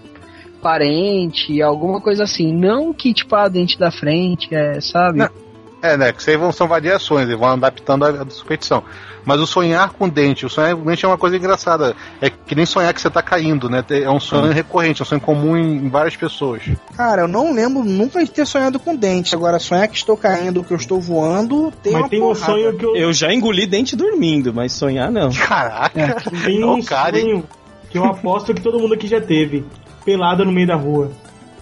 parente, 0.62 1.60
alguma 1.60 2.00
coisa 2.00 2.24
assim. 2.24 2.52
Não 2.52 2.92
que, 2.92 3.12
tipo, 3.12 3.34
a 3.34 3.48
dente 3.48 3.78
da 3.78 3.90
frente, 3.90 4.54
é, 4.54 4.80
sabe? 4.80 5.18
Não. 5.18 5.43
É, 5.84 5.98
né? 5.98 6.14
Que 6.14 6.20
isso 6.22 6.30
aí 6.30 6.36
vão, 6.38 6.50
são 6.50 6.66
variações, 6.66 7.28
eles 7.28 7.38
vão 7.38 7.50
adaptando 7.50 8.06
a, 8.06 8.22
a 8.22 8.30
superstição. 8.30 8.82
Mas 9.22 9.38
o 9.38 9.46
sonhar 9.46 9.90
com 9.90 10.08
dente, 10.08 10.46
o 10.46 10.48
sonhar 10.48 10.74
com 10.74 10.82
dente 10.82 11.04
é 11.04 11.08
uma 11.08 11.18
coisa 11.18 11.36
engraçada. 11.36 11.94
É 12.22 12.30
que 12.30 12.54
nem 12.54 12.64
sonhar 12.64 12.94
que 12.94 13.02
você 13.02 13.10
tá 13.10 13.20
caindo, 13.20 13.68
né? 13.68 13.84
É 13.90 14.08
um 14.08 14.18
sonho 14.18 14.50
recorrente, 14.50 15.02
é 15.02 15.04
um 15.04 15.06
sonho 15.06 15.20
comum 15.20 15.54
em, 15.54 15.84
em 15.84 15.88
várias 15.90 16.16
pessoas. 16.16 16.62
Cara, 16.96 17.22
eu 17.22 17.28
não 17.28 17.52
lembro 17.52 17.84
nunca 17.84 18.24
de 18.24 18.30
ter 18.30 18.46
sonhado 18.46 18.78
com 18.78 18.96
dente. 18.96 19.34
Agora, 19.34 19.58
sonhar 19.58 19.86
que 19.86 19.96
estou 19.96 20.16
caindo, 20.16 20.64
que 20.64 20.72
eu 20.72 20.78
estou 20.78 20.98
voando, 20.98 21.70
tem 21.82 21.92
Mas 21.92 22.02
uma 22.02 22.08
tem 22.08 22.22
um 22.22 22.34
sonho 22.34 22.74
que 22.78 22.86
eu. 22.86 22.96
Eu 22.96 23.12
já 23.12 23.30
engoli 23.30 23.66
dente 23.66 23.94
dormindo, 23.94 24.54
mas 24.54 24.72
sonhar 24.72 25.12
não. 25.12 25.30
Caraca! 25.32 26.16
Tem 26.44 26.64
Ô, 26.64 26.76
um 26.76 26.82
cara, 26.82 27.18
hein? 27.18 27.24
sonho 27.24 27.44
que 27.90 27.98
eu 27.98 28.04
aposto 28.04 28.54
que 28.54 28.62
todo 28.62 28.78
mundo 28.78 28.94
aqui 28.94 29.06
já 29.06 29.20
teve. 29.20 29.66
Pelada 30.02 30.46
no 30.46 30.52
meio 30.52 30.66
da 30.66 30.76
rua. 30.76 31.10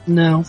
Não. 0.07 0.45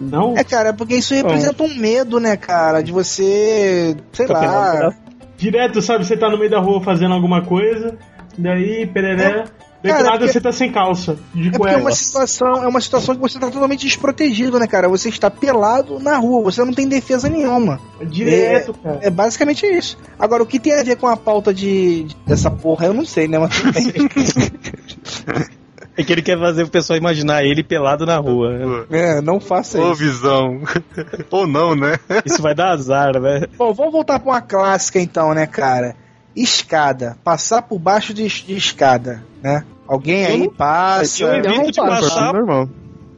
Não? 0.00 0.36
É, 0.36 0.44
cara, 0.44 0.72
porque 0.72 0.94
isso 0.96 1.14
representa 1.14 1.62
um 1.62 1.74
medo, 1.74 2.20
né, 2.20 2.36
cara? 2.36 2.82
De 2.82 2.92
você, 2.92 3.96
sei 4.12 4.26
Fica 4.26 4.38
lá. 4.38 4.94
Direto, 5.36 5.82
sabe? 5.82 6.06
Você 6.06 6.16
tá 6.16 6.28
no 6.30 6.38
meio 6.38 6.50
da 6.50 6.60
rua 6.60 6.82
fazendo 6.82 7.14
alguma 7.14 7.42
coisa, 7.42 7.96
daí, 8.36 8.86
pereré. 8.86 9.44
daí 9.82 9.92
Cara, 9.92 10.02
do 10.02 10.06
nada 10.06 10.18
porque- 10.18 10.32
você 10.32 10.40
tá 10.40 10.52
sem 10.52 10.70
calça, 10.72 11.16
de 11.34 11.48
É 11.48 11.74
é 11.74 11.76
uma 11.76 11.92
situação, 11.92 12.62
é 12.64 12.68
uma 12.68 12.80
situação 12.80 13.14
que 13.14 13.20
você 13.20 13.38
tá 13.38 13.50
totalmente 13.50 13.86
desprotegido, 13.86 14.58
né, 14.58 14.66
cara? 14.66 14.88
Você 14.88 15.08
está 15.08 15.30
pelado 15.30 15.98
na 16.00 16.16
rua, 16.16 16.42
você 16.42 16.64
não 16.64 16.72
tem 16.72 16.88
defesa 16.88 17.28
nenhuma. 17.28 17.80
Direto, 18.04 18.74
cara. 18.74 18.98
É 19.02 19.10
basicamente 19.10 19.64
isso. 19.66 19.96
Agora, 20.18 20.42
o 20.42 20.46
que 20.46 20.58
tem 20.58 20.72
a 20.78 20.82
ver 20.82 20.96
com 20.96 21.06
a 21.06 21.16
pauta 21.16 21.52
de, 21.54 22.04
de- 22.04 22.16
dessa 22.26 22.50
porra, 22.50 22.86
eu 22.86 22.94
não 22.94 23.04
sei, 23.04 23.28
né? 23.28 23.38
Mas. 23.38 23.52
É 25.98 26.04
que 26.04 26.12
ele 26.12 26.22
quer 26.22 26.38
fazer 26.38 26.62
o 26.62 26.68
pessoal 26.68 26.96
imaginar 26.96 27.44
ele 27.44 27.62
pelado 27.62 28.06
na 28.06 28.16
rua. 28.18 28.86
é, 28.90 29.20
não 29.20 29.40
faça 29.40 29.78
Ô, 29.80 29.86
isso. 29.92 29.96
visão. 29.96 30.60
Ou 31.30 31.46
não, 31.46 31.74
né? 31.74 31.96
Isso 32.24 32.40
vai 32.40 32.54
dar 32.54 32.70
azar, 32.70 33.20
né? 33.20 33.42
Bom, 33.58 33.74
vamos 33.74 33.92
voltar 33.92 34.20
pra 34.20 34.30
uma 34.30 34.40
clássica 34.40 35.00
então, 35.00 35.34
né, 35.34 35.44
cara? 35.46 35.96
Escada. 36.36 37.16
Passar 37.24 37.62
por 37.62 37.78
baixo 37.78 38.14
de, 38.14 38.26
de 38.28 38.54
escada, 38.56 39.24
né? 39.42 39.64
Alguém 39.88 40.22
Eu 40.22 40.28
aí 40.30 40.38
não- 40.38 40.50
passa. 40.50 41.24
eu 41.24 41.34
evito 41.34 41.48
não 41.56 41.64
de 41.70 41.80
passo. 41.80 42.06
É 42.06 42.08
passar. 42.10 42.32
normal. 42.32 42.68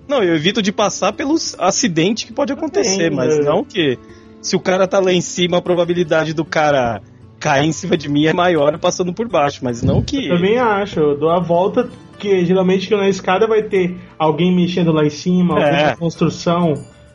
Não, 0.08 0.22
eu 0.24 0.34
evito 0.34 0.62
de 0.62 0.72
passar 0.72 1.12
pelos 1.12 1.54
acidentes 1.58 2.24
que 2.24 2.32
pode 2.32 2.52
acontecer, 2.52 3.10
Também, 3.10 3.16
mas 3.16 3.38
né? 3.38 3.44
não 3.44 3.62
que 3.64 3.98
se 4.40 4.56
o 4.56 4.60
cara 4.60 4.88
tá 4.88 4.98
lá 4.98 5.12
em 5.12 5.20
cima, 5.20 5.58
a 5.58 5.62
probabilidade 5.62 6.32
do 6.32 6.44
cara 6.44 7.00
cair 7.40 7.66
em 7.66 7.72
cima 7.72 7.96
de 7.96 8.08
mim 8.08 8.26
é 8.26 8.32
maior 8.32 8.78
passando 8.78 9.12
por 9.12 9.26
baixo, 9.28 9.60
mas 9.62 9.82
não 9.82 10.02
que. 10.02 10.28
Eu 10.28 10.36
também 10.36 10.58
acho, 10.58 11.00
eu 11.00 11.16
dou 11.18 11.30
a 11.30 11.40
volta, 11.40 11.88
que 12.18 12.44
geralmente 12.44 12.90
na 12.94 13.08
escada 13.08 13.46
vai 13.48 13.62
ter 13.62 13.96
alguém 14.18 14.54
mexendo 14.54 14.92
lá 14.92 15.04
em 15.04 15.10
cima, 15.10 15.54
alguém 15.54 15.68
É. 15.80 15.86
na 15.86 15.96
construção. 15.96 16.74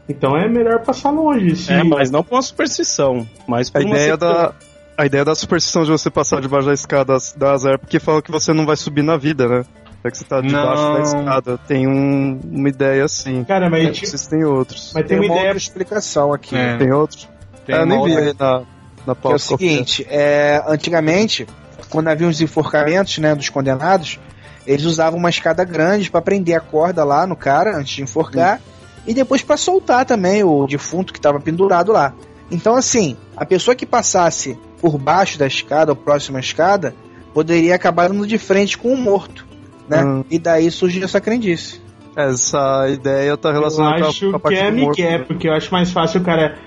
Então 0.09 0.35
é 0.37 0.47
melhor 0.49 0.81
passar 0.83 1.11
longe. 1.11 1.55
Se... 1.55 1.71
É, 1.71 1.83
mas 1.83 2.11
não 2.11 2.23
por 2.23 2.35
uma 2.35 2.41
superstição, 2.41 3.25
mas 3.47 3.71
A 3.73 3.79
uma 3.79 3.89
ideia, 3.89 4.17
da, 4.17 4.53
a 4.97 5.05
ideia 5.05 5.23
da 5.25 5.33
superstição 5.35 5.83
de 5.83 5.91
você 5.91 6.09
passar 6.09 6.41
debaixo 6.41 6.67
da 6.67 6.73
escada 6.73 7.15
dá 7.37 7.53
azar 7.53 7.79
porque 7.79 7.99
fala 7.99 8.21
que 8.21 8.31
você 8.31 8.51
não 8.53 8.65
vai 8.65 8.75
subir 8.75 9.03
na 9.03 9.17
vida, 9.17 9.47
né? 9.47 9.63
É 10.03 10.11
que 10.11 10.17
você 10.19 10.23
tá 10.25 10.39
debaixo 10.41 10.83
Não. 10.83 10.93
da 10.93 10.99
escada. 11.01 11.57
Tem 11.67 11.87
um- 11.87 12.39
uma 12.51 12.69
ideia 12.69 13.03
assim. 13.05 13.43
Cara, 13.43 13.67
mas, 13.71 13.87
É, 13.87 13.91
tipo, 13.91 14.05
Vocês 14.05 14.27
têm 14.27 14.43
outros. 14.43 14.91
mas 14.93 15.03
Tem 15.07 15.17
tem 15.17 15.17
uma 15.17 15.23
uma 15.25 15.33
ideia. 15.35 15.47
outra 15.47 15.57
explicação 15.57 16.31
aqui. 16.31 16.55
É. 16.55 16.77
Tem 16.77 16.91
outros? 16.93 17.27
Tem 17.65 17.75
Ah, 17.75 17.79
eu 17.79 17.85
nem 17.87 17.97
uma 17.97 18.05
vi 18.05 18.15
outra- 18.27 18.35
na, 18.59 18.61
na 19.05 19.15
Que 19.15 19.27
é 19.27 19.35
o 19.35 19.39
seguinte, 19.39 20.05
é, 20.09 20.63
antigamente, 20.67 21.45
quando 21.89 22.07
havia 22.07 22.27
os 22.27 22.41
enforcamentos, 22.41 23.17
né, 23.17 23.33
dos 23.35 23.49
condenados, 23.49 24.19
eles 24.65 24.85
usavam 24.85 25.19
uma 25.19 25.29
escada 25.29 25.63
grande 25.63 26.09
pra 26.09 26.21
prender 26.21 26.55
a 26.55 26.59
corda 26.59 27.03
lá 27.03 27.25
no 27.27 27.35
cara 27.35 27.77
antes 27.77 27.95
de 27.95 28.01
enforcar 28.03 28.59
e 29.05 29.13
depois 29.13 29.41
pra 29.43 29.57
soltar 29.57 30.05
também 30.05 30.43
o 30.43 30.65
defunto 30.65 31.13
que 31.13 31.19
estava 31.19 31.39
pendurado 31.39 31.91
lá. 31.91 32.13
Então, 32.49 32.75
assim, 32.75 33.15
a 33.37 33.45
pessoa 33.45 33.75
que 33.75 33.85
passasse 33.85 34.57
por 34.81 34.97
baixo 34.97 35.37
da 35.37 35.47
escada 35.47 35.91
ou 35.91 35.95
próxima 35.95 36.39
à 36.39 36.41
escada 36.41 36.95
poderia 37.33 37.75
acabar 37.75 38.07
dando 38.09 38.25
de 38.25 38.37
frente 38.37 38.77
com 38.77 38.93
o 38.93 38.97
morto, 38.97 39.45
né? 39.89 40.03
Hum. 40.03 40.23
E 40.29 40.39
daí 40.39 40.69
surgiu 40.71 41.03
essa 41.03 41.19
crendice. 41.21 41.81
Essa 42.15 42.87
ideia 42.89 43.35
tá 43.35 43.49
Eu 43.49 43.53
relacionada 43.55 43.99
com 43.99 44.05
a- 44.05 44.13
com 44.13 44.29
a 44.29 44.33
que 44.33 44.39
parte 44.39 44.57
é 44.59 44.71
do 44.71 44.77
morto. 44.77 44.97
Miguel, 44.97 45.19
né? 45.19 45.25
porque 45.27 45.47
eu 45.47 45.53
acho 45.53 45.71
mais 45.71 45.91
fácil 45.91 46.21
o 46.21 46.23
cara 46.23 46.57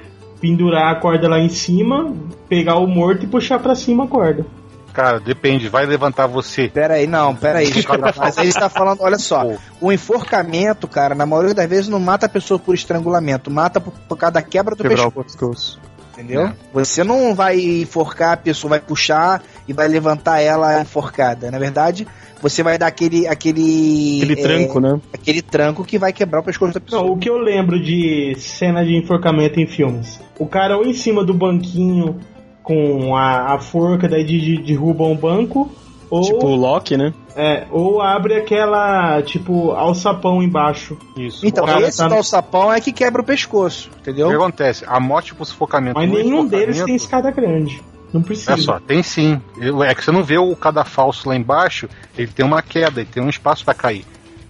pendurar 0.40 0.92
a 0.92 0.94
corda 1.00 1.28
lá 1.28 1.38
em 1.38 1.48
cima, 1.48 2.14
pegar 2.48 2.76
o 2.76 2.86
morto 2.86 3.24
e 3.24 3.28
puxar 3.28 3.58
pra 3.58 3.74
cima 3.74 4.04
a 4.04 4.08
corda. 4.08 4.46
Cara, 4.92 5.20
depende, 5.20 5.68
vai 5.68 5.86
levantar 5.86 6.26
você. 6.26 6.68
Pera 6.68 6.94
aí, 6.94 7.06
não, 7.06 7.34
pera 7.34 7.60
aí. 7.60 7.70
Mas 8.16 8.36
aí 8.36 8.50
você 8.50 8.58
tá 8.58 8.68
falando, 8.68 9.00
olha 9.02 9.18
só, 9.18 9.44
Pô. 9.44 9.56
o 9.80 9.92
enforcamento, 9.92 10.88
cara, 10.88 11.14
na 11.14 11.24
maioria 11.24 11.54
das 11.54 11.68
vezes 11.68 11.88
não 11.88 12.00
mata 12.00 12.26
a 12.26 12.28
pessoa 12.28 12.58
por 12.58 12.74
estrangulamento, 12.74 13.48
mata 13.50 13.80
por, 13.80 13.92
por 13.92 14.16
causa 14.16 14.32
da 14.32 14.42
quebra 14.42 14.74
do 14.74 14.82
Quebrar 14.82 15.04
pescoço. 15.04 15.24
pescoço. 15.24 15.80
Entendeu? 16.14 16.46
É. 16.46 16.54
Você 16.72 17.04
não 17.04 17.32
vai 17.32 17.60
enforcar 17.60 18.32
a 18.32 18.36
pessoa, 18.36 18.70
vai 18.70 18.80
puxar 18.80 19.40
e 19.68 19.72
vai 19.72 19.86
levantar 19.86 20.40
ela 20.40 20.80
enforcada. 20.80 21.48
Na 21.48 21.60
verdade, 21.60 22.08
você 22.40 22.62
vai 22.62 22.78
dar 22.78 22.86
aquele. 22.86 23.26
Aquele, 23.26 24.20
Aquele 24.22 24.32
é, 24.40 24.42
tranco, 24.42 24.80
né? 24.80 25.00
Aquele 25.12 25.42
tranco 25.42 25.84
que 25.84 25.98
vai 25.98 26.12
quebrar 26.12 26.40
o 26.40 26.44
pescoço 26.44 26.74
da 26.74 26.80
pessoa. 26.80 27.02
Não, 27.02 27.12
o 27.12 27.18
que 27.18 27.28
eu 27.28 27.38
lembro 27.38 27.80
de 27.80 28.34
cena 28.38 28.84
de 28.84 28.96
enforcamento 28.96 29.60
em 29.60 29.66
filmes? 29.66 30.20
O 30.38 30.46
cara 30.46 30.76
ou 30.76 30.84
em 30.84 30.92
cima 30.94 31.24
do 31.24 31.34
banquinho 31.34 32.18
com 32.62 33.16
a, 33.16 33.54
a 33.54 33.58
forca, 33.58 34.08
daí 34.08 34.24
de, 34.24 34.38
de, 34.40 34.62
derruba 34.62 35.04
um 35.04 35.16
banco, 35.16 35.70
ou, 36.10 36.22
Tipo 36.22 36.46
o 36.46 36.54
Loki, 36.54 36.96
né? 36.96 37.12
é, 37.36 37.66
ou 37.70 38.00
abre 38.00 38.34
aquela, 38.34 39.20
tipo, 39.22 39.72
alçapão 39.72 40.42
embaixo. 40.42 40.96
Isso. 41.16 41.46
Então, 41.46 41.66
esse 41.80 41.98
tá- 41.98 42.14
alçapão 42.14 42.72
é 42.72 42.80
que 42.80 42.92
quebra 42.92 43.22
o 43.22 43.24
pescoço, 43.24 43.88
O 43.88 44.02
que 44.02 44.10
entendeu? 44.10 44.30
acontece? 44.30 44.84
A 44.86 44.98
morte 45.00 45.34
por 45.34 45.44
sufocamento. 45.44 45.98
Mas 45.98 46.10
nenhum 46.10 46.46
deles 46.46 46.82
tem 46.82 46.94
escada 46.94 47.30
grande. 47.30 47.82
Não 48.12 48.22
precisa. 48.22 48.54
É 48.54 48.56
só, 48.56 48.80
tem 48.80 49.02
sim. 49.02 49.40
É 49.86 49.94
que 49.94 50.04
você 50.04 50.10
não 50.10 50.24
vê 50.24 50.38
o 50.38 50.54
cadafalso 50.56 51.28
lá 51.28 51.36
embaixo, 51.36 51.88
ele 52.16 52.28
tem 52.28 52.44
uma 52.44 52.62
queda, 52.62 53.00
ele 53.00 53.10
tem 53.10 53.22
um 53.22 53.28
espaço 53.28 53.64
pra 53.64 53.74
cair. 53.74 54.04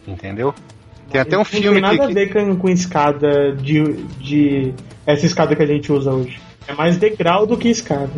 Entendeu? 0.06 0.54
Tem 1.10 1.20
até 1.20 1.36
um 1.36 1.40
não 1.40 1.44
filme 1.44 1.80
tem 1.80 1.80
nada 1.80 1.96
que. 1.96 2.02
a 2.02 2.14
ver 2.14 2.32
com, 2.32 2.56
com 2.56 2.68
escada 2.68 3.52
de, 3.52 3.82
de. 4.20 4.74
Essa 5.06 5.26
escada 5.26 5.56
que 5.56 5.62
a 5.62 5.66
gente 5.66 5.90
usa 5.90 6.12
hoje. 6.12 6.40
É 6.66 6.74
mais 6.74 6.98
degrau 6.98 7.46
do 7.46 7.56
que 7.56 7.68
escada. 7.68 8.12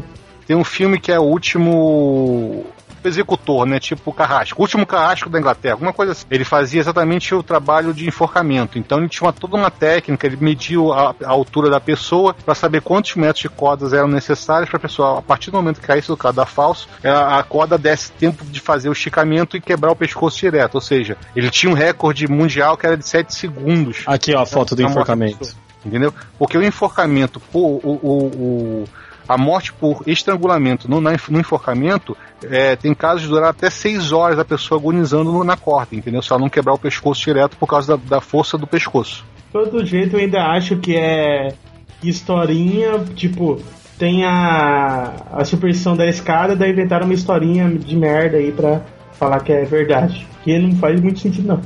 Tem 0.46 0.56
um 0.56 0.64
filme 0.64 0.98
que 0.98 1.12
é 1.12 1.18
o 1.18 1.22
último 1.22 2.66
executor, 3.08 3.66
né? 3.66 3.78
Tipo 3.80 4.10
o 4.10 4.14
Carrasco. 4.14 4.58
O 4.58 4.62
último 4.62 4.86
Carrasco 4.86 5.28
da 5.28 5.38
Inglaterra, 5.38 5.74
alguma 5.74 5.92
coisa 5.92 6.12
assim. 6.12 6.24
Ele 6.30 6.44
fazia 6.44 6.80
exatamente 6.80 7.34
o 7.34 7.42
trabalho 7.42 7.92
de 7.94 8.06
enforcamento. 8.06 8.78
Então 8.78 8.98
ele 8.98 9.08
tinha 9.08 9.26
uma- 9.26 9.32
toda 9.32 9.56
uma 9.56 9.70
técnica, 9.70 10.26
ele 10.26 10.36
mediu 10.40 10.92
a, 10.92 11.14
a 11.24 11.30
altura 11.30 11.70
da 11.70 11.80
pessoa 11.80 12.34
para 12.34 12.54
saber 12.54 12.80
quantos 12.82 13.14
metros 13.16 13.40
de 13.42 13.48
cordas 13.48 13.92
eram 13.92 14.08
necessários 14.08 14.68
para 14.68 14.76
a 14.78 14.80
pessoa, 14.80 15.18
a 15.18 15.22
partir 15.22 15.50
do 15.50 15.56
momento 15.56 15.80
que 15.80 15.86
caísse 15.86 16.08
do 16.08 16.16
cadafalso, 16.16 16.88
a, 17.04 17.38
a 17.38 17.42
corda 17.42 17.76
desse 17.78 18.10
tempo 18.12 18.44
de 18.44 18.60
fazer 18.60 18.88
o 18.88 18.92
esticamento 18.92 19.56
e 19.56 19.60
quebrar 19.60 19.90
o 19.90 19.96
pescoço 19.96 20.38
direto. 20.38 20.74
Ou 20.76 20.80
seja, 20.80 21.16
ele 21.34 21.50
tinha 21.50 21.70
um 21.70 21.74
recorde 21.74 22.26
mundial 22.28 22.76
que 22.76 22.86
era 22.86 22.96
de 22.96 23.06
7 23.08 23.34
segundos. 23.34 24.02
Aqui, 24.06 24.34
ó, 24.34 24.42
a 24.42 24.46
foto 24.46 24.74
do 24.74 24.82
enforcamento. 24.82 25.54
Entendeu? 25.84 26.12
Porque 26.38 26.58
o 26.58 26.62
enforcamento, 26.62 27.40
o, 27.52 27.58
o, 27.58 27.90
o- 28.02 28.84
a 29.30 29.38
morte 29.38 29.72
por 29.72 30.02
estrangulamento 30.08 30.90
no, 30.90 31.00
no 31.00 31.38
enforcamento, 31.38 32.16
é, 32.42 32.74
tem 32.74 32.92
casos 32.92 33.22
de 33.22 33.28
durar 33.28 33.50
até 33.50 33.70
6 33.70 34.10
horas 34.10 34.40
a 34.40 34.44
pessoa 34.44 34.80
agonizando 34.80 35.44
na 35.44 35.56
corda, 35.56 35.94
entendeu? 35.94 36.20
Se 36.20 36.32
ela 36.32 36.40
não 36.40 36.48
quebrar 36.48 36.74
o 36.74 36.78
pescoço 36.78 37.22
direto 37.22 37.56
por 37.56 37.68
causa 37.68 37.96
da, 37.96 38.16
da 38.16 38.20
força 38.20 38.58
do 38.58 38.66
pescoço. 38.66 39.24
todo 39.52 39.86
jeito 39.86 40.16
eu 40.16 40.20
ainda 40.20 40.42
acho 40.48 40.78
que 40.78 40.96
é 40.96 41.54
historinha, 42.02 42.98
tipo, 43.14 43.62
tem 43.96 44.24
a, 44.24 45.12
a 45.32 45.44
superstição 45.44 45.96
da 45.96 46.08
escada, 46.08 46.56
daí 46.56 46.72
inventaram 46.72 47.04
uma 47.04 47.14
historinha 47.14 47.68
de 47.68 47.96
merda 47.96 48.36
aí 48.36 48.50
pra 48.50 48.80
falar 49.12 49.38
que 49.40 49.52
é 49.52 49.64
verdade. 49.64 50.26
Que 50.42 50.58
não 50.58 50.74
faz 50.74 51.00
muito 51.00 51.20
sentido 51.20 51.46
não. 51.46 51.60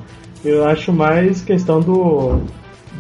Eu 0.45 0.69
acho 0.69 0.93
mais 0.93 1.41
questão 1.41 1.81
do 1.81 2.43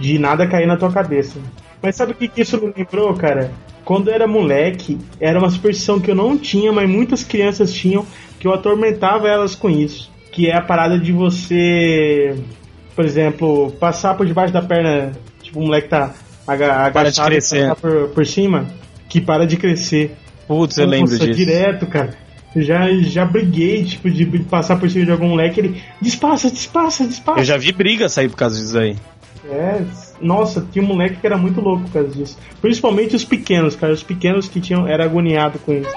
de 0.00 0.18
nada 0.18 0.48
cair 0.48 0.66
na 0.66 0.78
tua 0.78 0.90
cabeça. 0.90 1.38
Mas 1.82 1.96
sabe 1.96 2.12
o 2.12 2.14
que, 2.14 2.28
que 2.28 2.40
isso 2.40 2.58
me 2.58 2.72
lembrou, 2.74 3.12
cara? 3.14 3.52
Quando 3.84 4.08
eu 4.08 4.14
era 4.14 4.26
moleque, 4.26 4.98
era 5.20 5.38
uma 5.38 5.50
superstição 5.50 6.00
que 6.00 6.10
eu 6.10 6.14
não 6.14 6.38
tinha, 6.38 6.72
mas 6.72 6.88
muitas 6.88 7.22
crianças 7.22 7.72
tinham, 7.72 8.06
que 8.40 8.46
eu 8.46 8.54
atormentava 8.54 9.28
elas 9.28 9.54
com 9.54 9.68
isso. 9.68 10.10
Que 10.32 10.48
é 10.48 10.56
a 10.56 10.62
parada 10.62 10.98
de 10.98 11.12
você 11.12 12.34
por 12.94 13.04
exemplo, 13.04 13.72
passar 13.72 14.14
por 14.14 14.26
debaixo 14.26 14.52
da 14.52 14.62
perna, 14.62 15.12
tipo, 15.42 15.58
o 15.58 15.64
moleque 15.64 15.88
tá 15.88 16.14
aga 16.46 16.90
Para 16.90 17.10
de 17.10 17.20
agachado 17.20 17.28
crescer. 17.30 17.68
passar 17.68 17.76
por, 17.76 18.08
por 18.10 18.26
cima, 18.26 18.66
que 19.08 19.20
para 19.20 19.46
de 19.46 19.56
crescer. 19.56 20.14
Putz, 20.46 20.76
eu 20.78 20.86
lembro 20.86 21.10
Nossa, 21.12 21.26
disso. 21.26 21.38
direto, 21.38 21.86
cara. 21.86 22.14
Já, 22.54 22.86
já 23.02 23.24
briguei, 23.24 23.84
tipo, 23.84 24.08
de 24.08 24.24
passar 24.44 24.78
por 24.78 24.88
cima 24.88 25.04
de 25.04 25.10
algum 25.10 25.28
moleque, 25.28 25.58
ele 25.58 25.82
despassa, 26.00 26.48
despassa, 26.50 27.04
despassa. 27.04 27.40
Eu 27.40 27.44
já 27.44 27.56
vi 27.56 27.72
briga 27.72 28.08
sair 28.08 28.28
por 28.28 28.36
causa 28.36 28.60
disso 28.60 28.78
aí. 28.78 28.96
É, 29.50 29.82
nossa, 30.20 30.66
tinha 30.72 30.84
um 30.84 30.88
moleque 30.88 31.16
que 31.16 31.26
era 31.26 31.36
muito 31.36 31.60
louco 31.60 31.84
por 31.84 31.92
causa 31.92 32.08
disso. 32.08 32.38
Principalmente 32.60 33.16
os 33.16 33.24
pequenos, 33.24 33.76
cara. 33.76 33.92
Os 33.92 34.02
pequenos 34.02 34.48
que 34.48 34.60
tinham 34.60 34.86
era 34.86 35.04
agoniado 35.04 35.58
com 35.58 35.72
isso. 35.72 35.90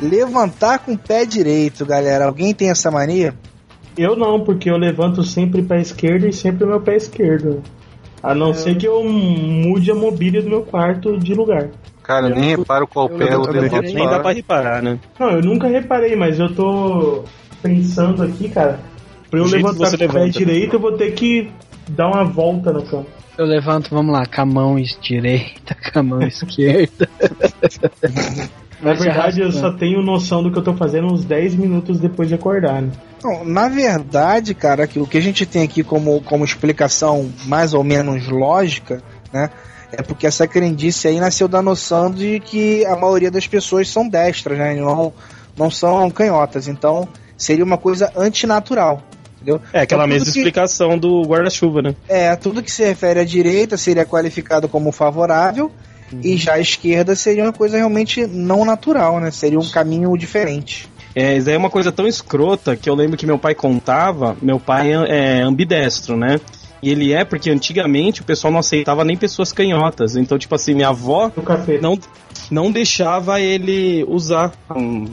Levantar 0.00 0.80
com 0.80 0.92
o 0.94 0.98
pé 0.98 1.24
direito, 1.24 1.86
galera. 1.86 2.24
Alguém 2.24 2.54
tem 2.54 2.70
essa 2.70 2.90
mania? 2.90 3.34
Eu 3.96 4.16
não, 4.16 4.42
porque 4.42 4.70
eu 4.70 4.76
levanto 4.76 5.22
sempre 5.22 5.62
pé 5.62 5.80
esquerdo 5.80 6.26
e 6.26 6.32
sempre 6.32 6.66
meu 6.66 6.80
pé 6.80 6.96
esquerdo. 6.96 7.62
A 8.22 8.34
não 8.34 8.50
é. 8.50 8.54
ser 8.54 8.76
que 8.76 8.86
eu 8.86 9.02
mude 9.04 9.90
a 9.90 9.94
mobília 9.94 10.42
do 10.42 10.48
meu 10.48 10.62
quarto 10.62 11.18
de 11.18 11.34
lugar. 11.34 11.70
Cara, 12.02 12.28
eu 12.28 12.34
nem 12.34 12.56
reparo 12.56 12.86
qual 12.86 13.08
eu 13.08 13.16
pé 13.16 13.32
eu 13.32 13.42
levanto. 13.42 13.92
Nem 13.92 14.08
dá 14.08 14.18
pra 14.18 14.32
reparar, 14.32 14.82
né? 14.82 14.98
Não, 15.18 15.30
eu 15.30 15.42
nunca 15.42 15.68
reparei, 15.68 16.16
mas 16.16 16.38
eu 16.38 16.52
tô 16.54 17.24
pensando 17.62 18.22
aqui, 18.22 18.48
cara. 18.48 18.80
Pra 19.30 19.38
eu 19.38 19.46
levantar 19.46 19.88
o 19.88 19.98
pé 19.98 20.06
levanta. 20.06 20.30
direito, 20.30 20.74
eu 20.74 20.80
vou 20.80 20.92
ter 20.92 21.12
que 21.12 21.50
dar 21.88 22.08
uma 22.08 22.24
volta 22.24 22.72
na 22.72 22.82
cama. 22.82 23.06
Eu 23.38 23.46
levanto, 23.46 23.90
vamos 23.90 24.12
lá, 24.12 24.26
com 24.26 24.40
a 24.40 24.46
mão 24.46 24.76
direita, 25.00 25.76
com 25.92 25.98
a 25.98 26.02
mão 26.02 26.22
esquerda. 26.22 27.08
Na 28.82 28.94
verdade, 28.94 29.42
eu 29.42 29.52
só 29.52 29.70
tenho 29.70 30.00
noção 30.00 30.42
do 30.42 30.50
que 30.50 30.58
eu 30.58 30.62
tô 30.62 30.74
fazendo 30.74 31.12
uns 31.12 31.22
10 31.22 31.54
minutos 31.54 32.00
depois 32.00 32.28
de 32.28 32.34
acordar, 32.34 32.80
né? 32.80 32.90
Não, 33.22 33.44
na 33.44 33.68
verdade, 33.68 34.54
cara, 34.54 34.86
que 34.86 34.98
o 34.98 35.06
que 35.06 35.18
a 35.18 35.20
gente 35.20 35.44
tem 35.44 35.62
aqui 35.62 35.82
como, 35.82 36.22
como 36.22 36.44
explicação 36.44 37.30
mais 37.44 37.74
ou 37.74 37.84
menos 37.84 38.26
lógica, 38.28 39.02
né? 39.30 39.50
É 39.92 40.02
porque 40.02 40.26
essa 40.26 40.46
crendice 40.46 41.08
aí 41.08 41.20
nasceu 41.20 41.46
da 41.46 41.60
noção 41.60 42.10
de 42.10 42.40
que 42.40 42.84
a 42.86 42.96
maioria 42.96 43.30
das 43.30 43.46
pessoas 43.46 43.88
são 43.88 44.08
destras, 44.08 44.56
né? 44.56 44.74
Não, 44.76 45.12
não 45.56 45.70
são 45.70 46.10
canhotas. 46.10 46.66
Então, 46.66 47.06
seria 47.42 47.64
uma 47.64 47.78
coisa 47.78 48.12
antinatural. 48.16 49.02
Entendeu? 49.36 49.60
É 49.72 49.80
aquela 49.80 50.04
Então, 50.04 50.14
mesma 50.18 50.32
que- 50.32 50.38
explicação 50.38 50.98
do 50.98 51.22
guarda-chuva, 51.22 51.80
né? 51.80 51.94
É, 52.08 52.36
tudo 52.36 52.62
que 52.62 52.70
se 52.70 52.84
refere 52.84 53.20
à 53.20 53.24
direita 53.24 53.76
seria 53.78 54.04
qualificado 54.04 54.68
como 54.68 54.92
favorável 54.92 55.70
e 56.22 56.36
já 56.36 56.54
a 56.54 56.60
esquerda 56.60 57.14
seria 57.16 57.44
uma 57.44 57.52
coisa 57.52 57.76
realmente 57.78 58.26
não 58.26 58.64
natural, 58.64 59.18
né? 59.18 59.30
Seria 59.30 59.58
um 59.58 59.68
caminho 59.70 60.14
diferente. 60.18 60.88
É, 61.14 61.36
isso 61.36 61.48
aí 61.48 61.54
é 61.54 61.58
uma 61.58 61.70
coisa 61.70 61.90
tão 61.90 62.06
escrota 62.06 62.76
que 62.76 62.88
eu 62.90 62.94
lembro 62.94 63.16
que 63.16 63.26
meu 63.26 63.38
pai 63.38 63.54
contava. 63.54 64.36
Meu 64.42 64.60
pai 64.60 64.92
é, 64.92 65.38
é 65.38 65.42
ambidestro, 65.42 66.16
né? 66.16 66.38
E 66.82 66.90
ele 66.90 67.12
é 67.12 67.24
porque 67.24 67.50
antigamente 67.50 68.20
o 68.20 68.24
pessoal 68.24 68.52
não 68.52 68.60
aceitava 68.60 69.04
nem 69.04 69.16
pessoas 69.16 69.52
canhotas. 69.52 70.16
Então, 70.16 70.38
tipo 70.38 70.54
assim, 70.54 70.74
minha 70.74 70.88
avó 70.88 71.30
não, 71.80 71.98
não 72.50 72.70
deixava 72.70 73.40
ele 73.40 74.04
usar 74.08 74.52
um, 74.74 75.06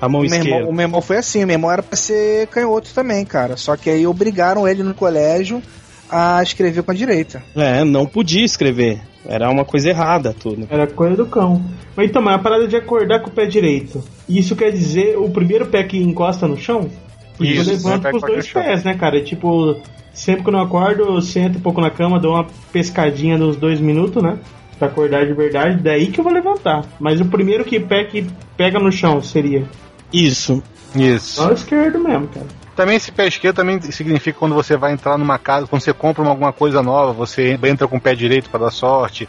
a 0.00 0.08
mão 0.08 0.20
O 0.20 0.24
meu, 0.24 0.32
esquerda. 0.32 0.48
irmão, 0.58 0.70
o 0.70 0.74
meu 0.74 0.82
irmão 0.84 1.02
foi 1.02 1.16
assim, 1.16 1.44
o 1.44 1.46
meu 1.46 1.54
irmão 1.54 1.70
era 1.70 1.82
pra 1.82 1.96
ser 1.96 2.46
canhoto 2.48 2.92
também, 2.94 3.24
cara. 3.24 3.56
Só 3.56 3.76
que 3.76 3.90
aí 3.90 4.06
obrigaram 4.06 4.66
ele 4.66 4.82
no 4.82 4.94
colégio 4.94 5.62
a 6.10 6.42
escrever 6.42 6.82
com 6.82 6.90
a 6.90 6.94
direita. 6.94 7.42
É, 7.54 7.84
não 7.84 8.06
podia 8.06 8.44
escrever. 8.44 9.00
Era 9.26 9.50
uma 9.50 9.64
coisa 9.64 9.90
errada 9.90 10.32
tudo. 10.32 10.66
Era 10.70 10.86
coisa 10.86 11.16
do 11.16 11.26
cão. 11.26 11.62
Mas 11.94 12.08
então, 12.08 12.22
mas 12.22 12.34
a 12.34 12.38
parada 12.38 12.66
de 12.66 12.76
acordar 12.76 13.20
com 13.20 13.28
o 13.28 13.32
pé 13.32 13.44
direito. 13.46 14.02
Isso 14.28 14.56
quer 14.56 14.70
dizer 14.70 15.18
o 15.18 15.28
primeiro 15.28 15.66
pé 15.66 15.82
que 15.82 15.98
encosta 15.98 16.46
no 16.48 16.56
chão? 16.56 16.88
Porque 17.36 17.52
Isso, 17.52 17.70
eu 17.70 17.74
levanto 17.74 18.10
com 18.10 18.16
os 18.16 18.22
dois 18.22 18.50
pés, 18.50 18.84
né, 18.84 18.94
cara? 18.94 19.22
Tipo, 19.22 19.76
sempre 20.14 20.42
que 20.42 20.48
eu 20.48 20.52
não 20.52 20.60
acordo, 20.60 21.04
eu 21.04 21.20
sento 21.20 21.58
um 21.58 21.60
pouco 21.60 21.80
na 21.80 21.90
cama, 21.90 22.18
dou 22.18 22.34
uma 22.34 22.46
pescadinha 22.72 23.36
nos 23.36 23.56
dois 23.56 23.80
minutos, 23.80 24.22
né? 24.22 24.38
Pra 24.78 24.88
acordar 24.88 25.26
de 25.26 25.34
verdade, 25.34 25.82
daí 25.82 26.06
que 26.06 26.20
eu 26.20 26.24
vou 26.24 26.32
levantar. 26.32 26.84
Mas 26.98 27.20
o 27.20 27.26
primeiro 27.26 27.64
que 27.64 27.78
pé 27.78 28.04
que 28.04 28.26
pega 28.56 28.78
no 28.78 28.90
chão 28.90 29.20
seria. 29.20 29.64
Isso. 30.12 30.62
Isso. 30.94 31.36
Só 31.36 31.50
o 31.50 31.52
esquerdo 31.52 31.98
mesmo, 31.98 32.28
cara. 32.28 32.46
Também 32.74 32.96
esse 32.96 33.10
pé 33.10 33.26
esquerdo 33.26 33.56
também 33.56 33.80
significa 33.82 34.38
quando 34.38 34.54
você 34.54 34.76
vai 34.76 34.92
entrar 34.92 35.18
numa 35.18 35.38
casa, 35.38 35.66
quando 35.66 35.82
você 35.82 35.92
compra 35.92 36.22
uma- 36.22 36.30
alguma 36.30 36.52
coisa 36.52 36.82
nova, 36.82 37.12
você 37.12 37.58
entra 37.62 37.88
com 37.88 37.96
o 37.96 38.00
pé 38.00 38.14
direito 38.14 38.48
para 38.50 38.60
dar 38.66 38.70
sorte. 38.70 39.28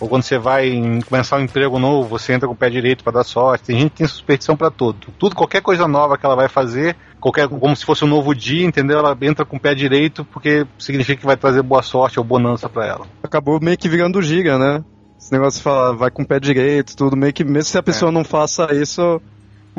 Ou 0.00 0.08
quando 0.08 0.22
você 0.24 0.38
vai 0.38 0.68
em- 0.68 1.00
começar 1.00 1.36
um 1.38 1.42
emprego 1.42 1.78
novo, 1.78 2.08
você 2.08 2.32
entra 2.32 2.46
com 2.46 2.54
o 2.54 2.56
pé 2.56 2.68
direito 2.68 3.02
para 3.04 3.14
dar 3.14 3.24
sorte. 3.24 3.66
Tem 3.66 3.78
gente 3.78 3.90
que 3.92 3.96
tem 3.98 4.06
superstição 4.06 4.56
para 4.56 4.70
tudo. 4.70 4.98
Tudo, 5.18 5.34
qualquer 5.34 5.62
coisa 5.62 5.86
nova 5.88 6.18
que 6.18 6.26
ela 6.26 6.36
vai 6.36 6.48
fazer, 6.48 6.96
qualquer, 7.20 7.48
como 7.48 7.74
se 7.74 7.84
fosse 7.84 8.04
um 8.04 8.08
novo 8.08 8.34
dia, 8.34 8.66
entendeu? 8.66 8.98
Ela 8.98 9.16
entra 9.22 9.44
com 9.44 9.56
o 9.56 9.60
pé 9.60 9.74
direito 9.74 10.24
porque 10.24 10.66
significa 10.78 11.20
que 11.20 11.26
vai 11.26 11.36
trazer 11.36 11.62
boa 11.62 11.82
sorte 11.82 12.18
ou 12.18 12.24
bonança 12.24 12.68
para 12.68 12.86
ela. 12.86 13.06
Acabou 13.22 13.58
meio 13.60 13.78
que 13.78 13.88
virando 13.88 14.20
giga, 14.20 14.58
né? 14.58 14.82
Esse 15.18 15.32
negócio 15.32 15.58
de 15.58 15.64
falar, 15.64 15.92
vai 15.92 16.10
com 16.10 16.22
o 16.22 16.26
pé 16.26 16.38
direito, 16.38 16.94
tudo, 16.94 17.16
meio 17.16 17.32
que, 17.32 17.42
mesmo 17.42 17.64
se 17.64 17.78
a 17.78 17.82
pessoa 17.82 18.12
não 18.12 18.22
faça 18.24 18.68
isso. 18.74 19.20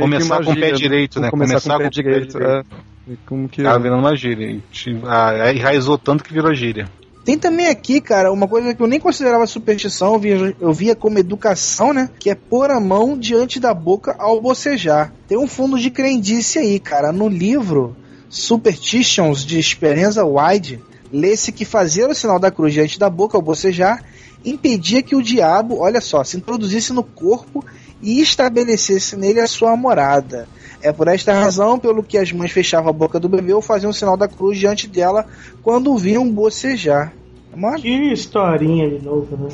Começar 0.04 0.43
com 0.43 0.52
o 0.52 0.56
pé 0.56 0.62
gíria, 0.62 0.74
direito, 0.76 1.20
né? 1.20 1.30
Começar, 1.30 1.54
Começar 1.54 1.70
com 1.70 1.76
o 1.76 1.84
pé 1.84 1.89
direito, 1.89 2.38
é. 2.41 2.64
E 3.10 3.16
Como 3.26 3.48
que. 3.50 3.64
Tá 3.64 3.78
virando 3.78 4.00
uma 4.00 4.16
gíria. 4.16 4.48
E 4.50 4.60
te- 4.72 5.00
ah, 5.06 5.52
Enraizou 5.54 5.98
tanto 5.98 6.24
que 6.24 6.34
virou 6.34 6.54
gíria. 6.54 6.89
Tem 7.24 7.38
também 7.38 7.68
aqui, 7.68 8.00
cara, 8.00 8.32
uma 8.32 8.48
coisa 8.48 8.74
que 8.74 8.82
eu 8.82 8.88
nem 8.88 9.02
considerava 9.02 9.45
superstição, 9.45 10.14
eu 10.14 10.20
via, 10.20 10.56
eu 10.62 10.74
via 10.74 10.95
como 10.95 11.20
educação, 11.20 11.93
né? 11.93 12.10
Que 12.20 12.30
é 12.30 12.36
pôr 12.36 12.72
a 12.72 12.80
mão 12.80 13.18
diante 13.18 13.60
da 13.60 13.74
boca 13.74 14.16
ao 14.18 14.39
bocejar. 14.39 15.12
Tem 15.28 15.38
um 15.38 15.48
fundo 15.48 15.78
de 15.78 15.89
crendice 15.89 16.58
aí, 16.60 16.80
cara. 16.80 17.12
No 17.12 17.28
livro 17.28 17.95
Superstitions 18.30 19.45
de 19.45 19.60
Esperanza 19.60 20.24
Wide, 20.26 20.80
lê-se 21.12 21.52
que 21.52 21.66
fazer 21.66 22.10
o 22.10 22.16
sinal 22.16 22.39
da 22.39 22.50
cruz 22.50 22.74
diante 22.74 22.98
da 22.98 23.10
boca 23.10 23.38
ao 23.38 23.41
bocejar 23.41 24.04
impedia 24.45 25.02
que 25.04 25.16
o 25.16 25.22
diabo, 25.22 25.80
olha 25.80 26.00
só, 26.00 26.24
se 26.24 26.38
introduzisse 26.38 26.93
no 26.93 27.04
corpo 27.04 27.66
e 28.02 28.22
estabelecesse 28.22 29.16
nele 29.16 29.39
a 29.39 29.48
sua 29.48 29.76
morada. 29.76 30.48
É 30.82 30.91
por 30.91 31.08
esta 31.08 31.34
razão 31.34 31.80
pelo 31.80 32.04
que 32.04 32.18
as 32.18 32.32
mães 32.32 32.52
fechavam 32.52 32.89
a 32.89 32.93
boca 32.93 33.20
do 33.20 33.28
bebê 33.28 33.54
ou 33.54 33.62
faziam 33.62 33.89
o 33.89 33.93
sinal 33.93 34.16
da 34.16 34.28
cruz 34.28 34.58
diante 34.60 34.88
dela 34.88 35.26
quando 35.64 35.91
o 35.91 35.98
viam 35.98 36.30
bocejar. 36.30 37.14
É 37.52 37.56
uma- 37.56 37.76
Que 37.76 37.89
historinha 38.14 38.88
de 38.89 39.04
novo, 39.04 39.36
né? 39.36 39.50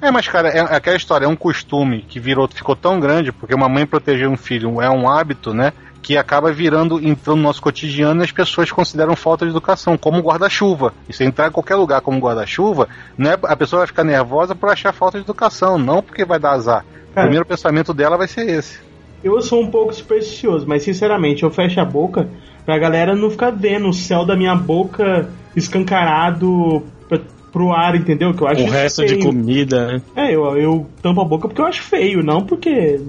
É, 0.00 0.10
mas 0.10 0.28
cara, 0.28 0.48
é, 0.50 0.58
é 0.58 0.60
aquela 0.60 0.96
história, 0.96 1.24
é 1.24 1.28
um 1.28 1.34
costume 1.34 2.04
que 2.08 2.20
virou, 2.20 2.46
ficou 2.46 2.76
tão 2.76 3.00
grande, 3.00 3.32
porque 3.32 3.54
uma 3.54 3.68
mãe 3.68 3.84
proteger 3.84 4.28
um 4.28 4.36
filho 4.36 4.80
é 4.80 4.88
um 4.88 5.08
hábito, 5.08 5.52
né? 5.52 5.72
Que 6.02 6.16
acaba 6.16 6.50
virando, 6.52 6.98
entrando 7.04 7.36
no 7.38 7.42
nosso 7.42 7.60
cotidiano 7.60 8.22
e 8.22 8.24
as 8.24 8.32
pessoas 8.32 8.70
consideram 8.70 9.14
falta 9.16 9.44
de 9.44 9.50
educação, 9.50 9.98
como 9.98 10.20
guarda-chuva. 10.20 10.94
E 11.08 11.12
se 11.12 11.24
entrar 11.24 11.48
em 11.48 11.52
qualquer 11.52 11.74
lugar 11.74 12.00
como 12.00 12.20
guarda-chuva, 12.20 12.88
não 13.16 13.30
é, 13.32 13.38
a 13.44 13.56
pessoa 13.56 13.80
vai 13.80 13.86
ficar 13.86 14.04
nervosa 14.04 14.54
por 14.54 14.70
achar 14.70 14.92
falta 14.92 15.18
de 15.18 15.24
educação, 15.24 15.76
não 15.76 16.02
porque 16.02 16.24
vai 16.24 16.38
dar 16.38 16.52
azar. 16.52 16.84
O 17.10 17.14
Cara, 17.14 17.26
primeiro 17.26 17.46
pensamento 17.46 17.92
dela 17.92 18.16
vai 18.16 18.28
ser 18.28 18.48
esse. 18.48 18.78
Eu 19.22 19.40
sou 19.42 19.60
um 19.60 19.70
pouco 19.70 19.92
supersticioso, 19.92 20.66
mas 20.68 20.84
sinceramente, 20.84 21.42
eu 21.42 21.50
fecho 21.50 21.80
a 21.80 21.84
boca 21.84 22.28
pra 22.64 22.78
galera 22.78 23.16
não 23.16 23.30
ficar 23.30 23.50
vendo 23.50 23.88
o 23.88 23.92
céu 23.92 24.24
da 24.24 24.36
minha 24.36 24.54
boca 24.54 25.28
escancarado 25.56 26.84
pra, 27.08 27.18
pro 27.50 27.72
ar, 27.72 27.96
entendeu? 27.96 28.32
Que 28.34 28.42
eu 28.42 28.48
acho 28.48 28.62
O 28.62 28.70
resto 28.70 29.02
de 29.02 29.14
feio. 29.14 29.24
comida, 29.24 29.86
né? 29.86 30.02
É, 30.14 30.34
eu, 30.34 30.56
eu 30.56 30.86
tampo 31.02 31.20
a 31.20 31.24
boca 31.24 31.48
porque 31.48 31.60
eu 31.60 31.66
acho 31.66 31.82
feio, 31.82 32.22
não 32.22 32.42
porque. 32.44 33.00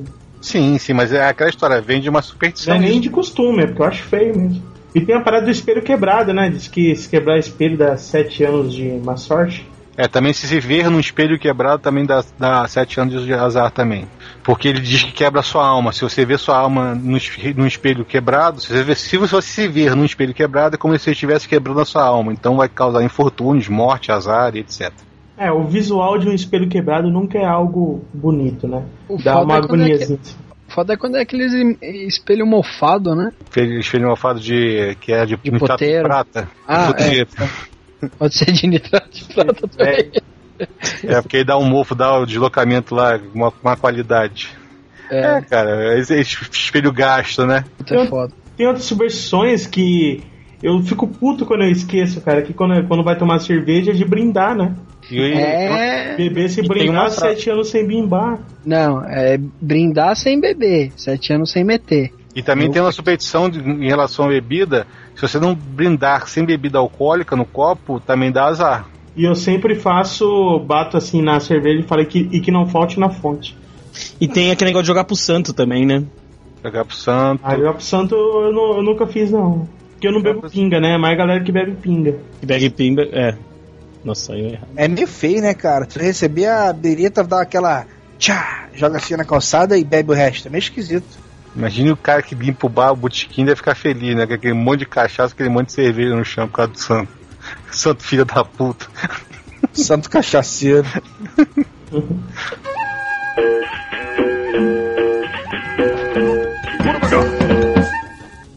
Sim, 0.42 0.78
sim, 0.78 0.94
mas 0.94 1.12
é 1.14 1.28
aquela 1.28 1.50
história, 1.50 1.82
vem 1.82 2.00
de 2.02 2.10
uma 2.10 2.20
Não 2.20 2.24
superstição. 2.24 2.76
é 2.76 2.80
nem 2.80 3.00
de 3.00 3.10
costume, 3.10 3.64
é 3.64 3.68
porque 3.68 3.82
eu 3.82 3.86
acho 3.88 4.04
feio 4.04 4.38
mesmo. 4.38 4.62
E 4.96 5.02
tem 5.02 5.16
a 5.16 5.22
parada 5.22 5.46
do 5.46 5.52
espelho 5.52 5.82
quebrado, 5.84 6.34
né? 6.34 6.50
Diz 6.50 6.68
que 6.68 6.96
se 6.96 7.08
quebrar 7.08 7.38
espelho 7.38 7.78
dá 7.78 7.96
7 7.98 8.44
anos 8.44 8.74
de 8.74 8.84
má 9.04 9.16
sorte. 9.18 9.68
É, 9.96 10.08
também 10.08 10.32
se 10.32 10.48
se 10.48 10.60
ver 10.62 10.90
num 10.90 10.98
espelho 11.00 11.38
quebrado 11.38 11.82
também 11.82 12.06
dá, 12.06 12.24
dá 12.40 12.66
sete 12.70 13.02
anos 13.02 13.26
de 13.26 13.34
azar 13.34 13.70
também. 13.70 14.08
Porque 14.42 14.70
ele 14.70 14.80
diz 14.80 15.04
que 15.04 15.12
quebra 15.12 15.42
a 15.42 15.44
sua 15.44 15.68
alma. 15.68 15.92
Se 15.92 16.00
você 16.04 16.26
vê 16.26 16.38
sua 16.38 16.58
alma 16.58 16.96
num 16.96 17.68
espelho 17.68 18.06
quebrado, 18.06 18.62
se 18.62 18.68
você, 18.68 18.82
vê- 18.82 18.96
se 18.96 19.18
você 19.18 19.42
se 19.42 19.68
ver 19.68 19.98
num 19.98 20.06
espelho 20.06 20.34
quebrado, 20.34 20.76
é 20.76 20.78
como 20.78 20.98
se 20.98 21.04
você 21.04 21.12
estivesse 21.12 21.50
quebrando 21.50 21.82
a 21.82 21.86
sua 21.86 22.04
alma. 22.04 22.32
Então 22.32 22.56
vai 22.56 22.70
causar 22.70 23.04
infortúnios, 23.04 23.68
morte, 23.68 24.10
azar 24.10 24.56
e 24.56 24.60
etc. 24.60 24.90
É, 25.40 25.52
o 25.52 25.64
visual 25.64 26.18
de 26.20 26.28
um 26.28 26.34
espelho 26.34 26.68
quebrado 26.68 27.10
nunca 27.10 27.38
é 27.40 27.46
algo 27.46 28.04
bonito, 28.14 28.68
né? 28.68 28.84
O 29.08 29.18
Dá 29.18 29.42
uma 29.42 29.58
é 29.58 29.62
quando 29.62 29.84
é 29.84 29.88
que- 29.88 29.94
agoniazinha. 29.94 30.20
Foda 30.68 30.94
é 30.94 30.98
quando 30.98 31.16
é 31.18 31.22
aqueles 31.22 31.54
em- 31.54 31.78
espelho 32.08 32.46
mofado, 32.46 33.16
né? 33.16 33.32
Espelho, 33.46 33.80
espelho 33.80 34.08
mofado 34.10 34.40
de. 34.40 34.96
que 35.02 35.12
é 35.14 35.26
de, 35.26 35.36
De 35.38 35.52
nitrato 35.52 35.72
poteiro. 35.72 36.04
prata. 36.04 36.50
Ah, 36.68 36.88
Poteiro. 36.88 37.28
Pode 38.20 38.36
ser 38.36 38.52
de 38.52 38.68
nitrato 38.68 39.10
de 39.12 39.26
prata 39.34 39.68
também. 39.68 40.12
É, 41.04 41.22
porque 41.22 41.38
aí 41.38 41.44
dá 41.44 41.58
um 41.58 41.66
mofo, 41.66 41.96
dá 41.96 42.20
o 42.20 42.26
deslocamento 42.26 42.94
lá, 42.94 43.20
uma, 43.34 43.52
uma 43.64 43.76
qualidade. 43.78 44.50
É, 45.10 45.38
É, 45.38 45.42
cara, 45.42 45.98
esse, 45.98 46.14
esse 46.20 46.38
espelho 46.52 46.92
gasto, 46.92 47.46
né? 47.48 47.64
é 47.90 48.06
foda. 48.06 48.32
Tem 48.56 48.68
outras 48.68 48.86
superstições 48.86 49.66
que 49.66 50.22
eu 50.62 50.82
fico 50.84 51.08
puto 51.08 51.46
quando 51.46 51.64
eu 51.64 51.72
esqueço, 51.72 52.22
cara, 52.22 52.42
que 52.42 52.54
quando, 52.54 52.86
quando 52.88 53.04
vai 53.04 53.16
tomar 53.18 53.40
cerveja 53.40 53.92
é 53.92 53.94
de 53.96 54.06
brindar, 54.06 54.56
né? 54.56 54.76
E, 55.12 55.20
É. 55.34 56.16
Beber 56.16 56.50
se 56.50 56.58
tem 56.62 56.68
brindar, 56.68 57.10
sete 57.12 57.50
anos 57.50 57.70
sem 57.70 57.86
bimbar. 57.86 58.40
Não, 58.66 59.04
é 59.04 59.38
brindar 59.62 60.16
sem 60.16 60.40
beber, 60.40 60.92
sete 60.96 61.34
anos 61.34 61.52
sem 61.52 61.64
meter. 61.64 62.12
E 62.36 62.44
também 62.44 62.70
tem 62.72 62.82
uma 62.82 62.92
superstição 62.92 63.50
de- 63.50 63.60
em 63.60 63.88
relação 63.88 64.26
à 64.26 64.28
bebida. 64.30 64.86
Se 65.16 65.22
você 65.22 65.40
não 65.40 65.56
brindar 65.56 66.28
sem 66.28 66.46
bebida 66.46 66.78
alcoólica 66.78 67.36
no 67.36 67.46
copo, 67.46 68.00
também 68.00 68.32
dá 68.32 68.46
azar. 68.46 68.88
E 69.16 69.24
eu 69.26 69.36
sempre 69.36 69.76
faço, 69.76 70.60
bato 70.60 70.96
assim 70.96 71.22
na 71.22 71.40
cerveja 71.40 71.80
e 71.80 71.84
falo 71.84 72.06
que, 72.06 72.30
e 72.32 72.40
que 72.40 72.52
não 72.52 72.68
falte 72.68 73.00
na 73.00 73.10
fonte. 73.10 73.58
E 74.22 74.28
tem 74.28 74.52
aquele 74.52 74.70
negócio 74.70 74.84
de 74.84 74.88
jogar 74.88 75.04
pro 75.04 75.16
santo 75.16 75.54
também, 75.54 75.86
né? 75.86 76.04
Pegar 76.62 76.86
pro 76.86 76.96
santo. 76.96 77.42
Aí 77.44 77.62
o 77.62 77.80
santo 77.80 78.14
eu, 78.16 78.54
nu- 78.54 78.78
eu 78.78 78.84
nunca 78.84 79.08
fiz, 79.08 79.32
não. 79.32 79.68
Porque 79.94 80.08
eu 80.08 80.12
não 80.14 80.22
bebo 80.22 80.50
pinga, 80.50 80.80
né? 80.80 80.98
Mais 80.98 81.18
galera 81.18 81.44
que 81.44 81.52
bebe 81.52 81.72
pinga. 81.82 82.16
E 82.42 82.46
bag 82.46 82.70
pimba, 82.70 83.02
é. 83.12 83.36
Nossa, 84.04 84.28
saiu 84.28 84.48
errado. 84.48 84.68
É 84.76 84.88
meio 84.88 85.08
feio, 85.08 85.42
né, 85.42 85.54
cara? 85.54 85.86
Tu 85.86 86.00
receber 86.00 86.48
a 86.48 86.72
bereta, 86.72 87.24
dá 87.24 87.42
aquela 87.42 87.86
tchá, 88.18 88.68
joga 88.74 88.98
assim 88.98 89.16
na 89.16 89.26
calçada 89.26 89.78
e 89.78 89.84
bebe 89.84 90.12
o 90.12 90.16
resto. 90.16 90.48
É 90.48 90.52
meio 90.52 90.60
esquisito. 90.60 91.08
Imagine 91.56 91.92
o 91.92 91.98
cara 91.98 92.22
que 92.22 92.36
limpa 92.36 92.68
o 92.68 92.70
bar, 92.70 92.92
o 92.92 92.96
botequim, 92.96 93.44
deve 93.44 93.58
ficar 93.58 93.76
feliz, 93.76 94.16
né? 94.16 94.26
Com 94.28 94.34
aquele 94.34 94.54
monte 94.54 94.80
de 94.80 94.86
cachaça, 94.86 95.34
aquele 95.34 95.50
monte 95.50 95.68
de 95.68 95.74
cerveja 95.74 96.16
no 96.16 96.24
chão 96.24 96.48
por 96.48 96.56
causa 96.56 96.72
do 96.72 96.80
santo. 96.80 97.20
Santo 97.72 98.04
filho 98.04 98.26
da 98.26 98.44
puta. 98.44 98.86
Santo 99.74 100.10
cachaceiro. 100.10 100.88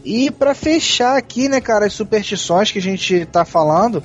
E 0.03 0.29
pra 0.29 0.53
fechar 0.53 1.17
aqui, 1.17 1.49
né, 1.49 1.59
cara, 1.59 1.85
as 1.85 1.93
superstições 1.93 2.71
que 2.71 2.77
a 2.77 2.81
gente 2.81 3.25
tá 3.25 3.43
falando, 3.43 4.03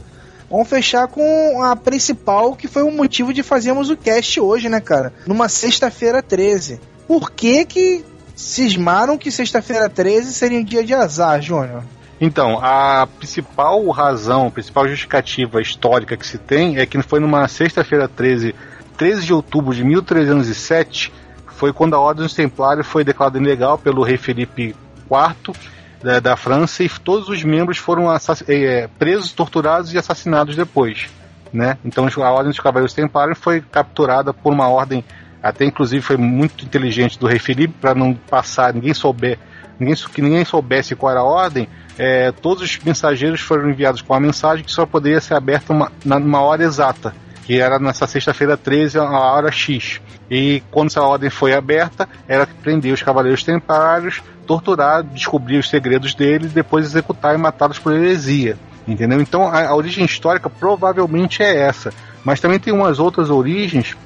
vamos 0.51 0.69
fechar 0.69 1.09
com 1.09 1.63
a 1.63 1.77
principal, 1.77 2.55
que 2.55 2.69
foi 2.69 2.83
o 2.83 2.91
motivo 2.91 3.33
de 3.33 3.43
fazermos 3.43 3.91
o 3.91 3.97
cast 3.97 4.41
hoje, 4.41 4.69
né, 4.69 4.81
cara? 4.81 5.13
Numa 5.27 5.49
sexta-feira 5.49 6.23
13. 6.23 6.81
Por 7.07 7.31
que 7.31 7.65
que 7.65 8.05
cismaram 8.35 9.19
que 9.19 9.31
sexta-feira 9.31 9.89
13 9.89 10.33
seria 10.33 10.61
um 10.61 10.65
dia 10.65 10.85
de 10.85 10.95
azar, 10.95 11.41
Júnior? 11.41 11.83
Então, 12.21 12.59
a 12.61 13.07
principal 13.19 13.89
razão, 13.91 14.49
a 14.49 14.51
principal 14.51 14.89
justificativa 14.89 15.61
histórica 15.61 16.17
que 16.17 16.27
se 16.27 16.39
tem 16.39 16.79
é 16.79 16.87
que 16.87 17.01
foi 17.03 17.21
numa 17.21 17.47
sexta-feira 17.47 18.09
13, 18.09 18.55
13 18.97 19.25
de 19.25 19.33
outubro 19.33 19.75
de 19.75 19.85
1307, 19.85 21.13
foi 21.47 21.73
quando 21.73 21.95
a 21.95 22.01
Ordem 22.01 22.25
dos 22.25 22.35
Templários 22.35 22.87
foi 22.87 23.05
declarada 23.05 23.39
ilegal 23.39 23.79
pelo 23.79 24.03
rei 24.03 24.17
Felipe 24.17 24.75
IV 25.11 25.55
da, 26.03 26.21
da 26.21 26.37
França 26.37 26.83
e 26.83 26.89
todos 26.89 27.29
os 27.29 27.43
membros 27.43 27.79
foram 27.79 28.07
é, 28.47 28.89
presos, 28.99 29.33
torturados 29.33 29.93
e 29.93 29.99
assassinados 29.99 30.57
depois. 30.57 31.09
Né? 31.53 31.79
Então 31.85 32.07
a 32.07 32.31
Ordem 32.31 32.51
dos 32.51 32.61
Cavaleiros 32.61 32.93
Templários 32.93 33.39
foi 33.39 33.61
capturada 33.61 34.35
por 34.35 34.53
uma 34.53 34.69
ordem, 34.69 35.05
até 35.43 35.65
inclusive 35.65 36.03
foi 36.03 36.17
muito 36.17 36.65
inteligente 36.65 37.19
do 37.19 37.27
rei 37.27 37.39
Felipe 37.39 37.75
para 37.81 37.95
não 37.95 38.15
passar, 38.15 38.75
ninguém 38.75 38.93
souber, 38.93 39.39
ninguém, 39.79 39.95
que 39.95 40.23
ninguém 40.23 40.45
soubesse 40.45 40.95
qual 40.95 41.13
era 41.13 41.21
a 41.21 41.25
ordem. 41.25 41.69
É, 41.97 42.31
todos 42.31 42.63
os 42.63 42.79
mensageiros 42.79 43.41
foram 43.41 43.71
enviados 43.71 44.03
com 44.03 44.13
uma 44.13 44.21
mensagem 44.21 44.65
que 44.65 44.71
só 44.71 44.87
poderia 44.87 45.21
ser 45.21 45.35
aberta 45.35 45.73
uma, 45.73 45.91
numa 46.05 46.41
hora 46.41 46.63
exata, 46.63 47.15
que 47.49 47.59
era 47.59 47.79
nessa 47.79 48.07
sexta-feira 48.07 48.59
13, 48.59 48.99
a 48.99 49.05
hora 49.05 49.51
X. 49.51 50.03
E 50.31 50.63
quando 50.71 50.89
essa 50.89 51.01
ordem 51.01 51.31
foi 51.31 51.55
aberta, 51.55 52.07
era 52.29 52.47
prender 52.47 52.93
os 52.93 53.03
cavaleiros 53.03 53.43
templários, 53.43 54.23
torturar, 54.47 55.03
descobrir 55.03 55.57
os 55.57 55.71
segredos 55.71 56.15
deles, 56.15 56.53
depois 56.53 56.85
executar 56.85 57.35
e 57.35 57.39
matá-los 57.39 57.79
por 57.79 57.95
heresia. 57.95 58.59
Entendeu? 58.87 59.19
Então 59.19 59.49
a, 59.49 59.67
a 59.67 59.75
origem 59.75 60.05
histórica 60.05 60.51
provavelmente 60.51 61.43
é 61.43 61.57
essa. 61.57 61.91
Mas 62.23 62.39
também 62.39 62.59
tem 62.61 62.71
umas 62.71 62.99
outras 62.99 63.31
origens 63.31 63.97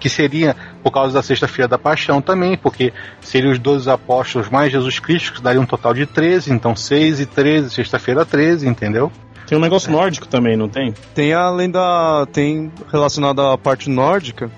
que 0.00 0.08
seria 0.08 0.56
por 0.82 0.90
causa 0.90 1.12
da 1.12 1.22
sexta-feira 1.22 1.68
da 1.68 1.76
paixão 1.76 2.22
também, 2.22 2.56
porque 2.56 2.94
seriam 3.20 3.52
os 3.52 3.58
12 3.58 3.90
apóstolos 3.90 4.48
mais 4.48 4.72
Jesus 4.72 4.98
Cristo, 4.98 5.34
que 5.34 5.42
daria 5.42 5.60
um 5.60 5.66
total 5.66 5.92
de 5.92 6.06
13, 6.06 6.54
então 6.54 6.74
6 6.74 7.20
e 7.20 7.26
13, 7.26 7.68
sexta-feira 7.68 8.24
13, 8.24 8.66
entendeu? 8.66 9.12
Tem 9.48 9.56
um 9.56 9.60
negócio 9.62 9.90
nórdico 9.90 10.28
também, 10.28 10.58
não 10.58 10.68
tem? 10.68 10.92
Tem 11.14 11.32
além 11.32 11.70
da. 11.70 12.26
tem 12.30 12.70
relacionado 12.92 13.40
à 13.40 13.56
parte 13.56 13.88
nórdica, 13.88 14.50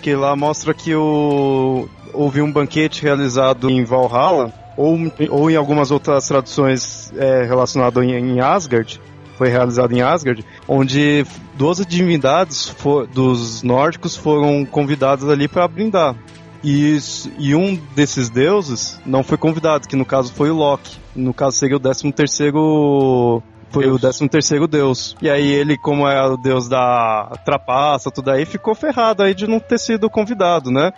que 0.00 0.14
lá 0.14 0.36
mostra 0.36 0.72
que 0.72 0.94
o, 0.94 1.88
houve 2.14 2.40
um 2.40 2.52
banquete 2.52 3.02
realizado 3.02 3.68
em 3.68 3.84
Valhalla, 3.84 4.52
ou, 4.76 4.96
ou 5.30 5.50
em 5.50 5.56
algumas 5.56 5.90
outras 5.90 6.28
traduções 6.28 7.12
é, 7.16 7.42
relacionado 7.42 8.00
em, 8.00 8.12
em 8.12 8.40
Asgard, 8.40 9.00
foi 9.36 9.48
realizado 9.48 9.92
em 9.92 10.02
Asgard, 10.02 10.44
onde 10.68 11.26
12 11.54 11.84
divindades 11.84 12.68
for, 12.68 13.08
dos 13.08 13.64
nórdicos 13.64 14.16
foram 14.16 14.64
convidadas 14.64 15.28
ali 15.28 15.48
para 15.48 15.66
brindar. 15.66 16.14
E, 16.62 16.96
e, 17.38 17.54
um 17.56 17.76
desses 17.94 18.30
deuses 18.30 19.00
não 19.04 19.24
foi 19.24 19.36
convidado, 19.36 19.88
que 19.88 19.96
no 19.96 20.04
caso 20.04 20.32
foi 20.32 20.50
o 20.50 20.54
Loki. 20.54 20.96
No 21.14 21.34
caso 21.34 21.56
seria 21.56 21.76
o 21.76 21.80
13 21.80 22.12
terceiro 22.12 23.42
foi 23.70 23.84
Deus. 23.84 23.96
o 23.96 24.00
13 24.00 24.28
terceiro 24.28 24.66
deus. 24.66 25.16
E 25.20 25.28
aí 25.28 25.50
ele, 25.50 25.76
como 25.76 26.06
é 26.06 26.26
o 26.26 26.36
deus 26.36 26.68
da 26.68 27.32
trapaça, 27.44 28.10
tudo 28.10 28.30
aí, 28.30 28.44
ficou 28.44 28.74
ferrado 28.74 29.22
aí 29.22 29.34
de 29.34 29.46
não 29.46 29.60
ter 29.60 29.78
sido 29.78 30.08
convidado, 30.08 30.70
né? 30.70 30.92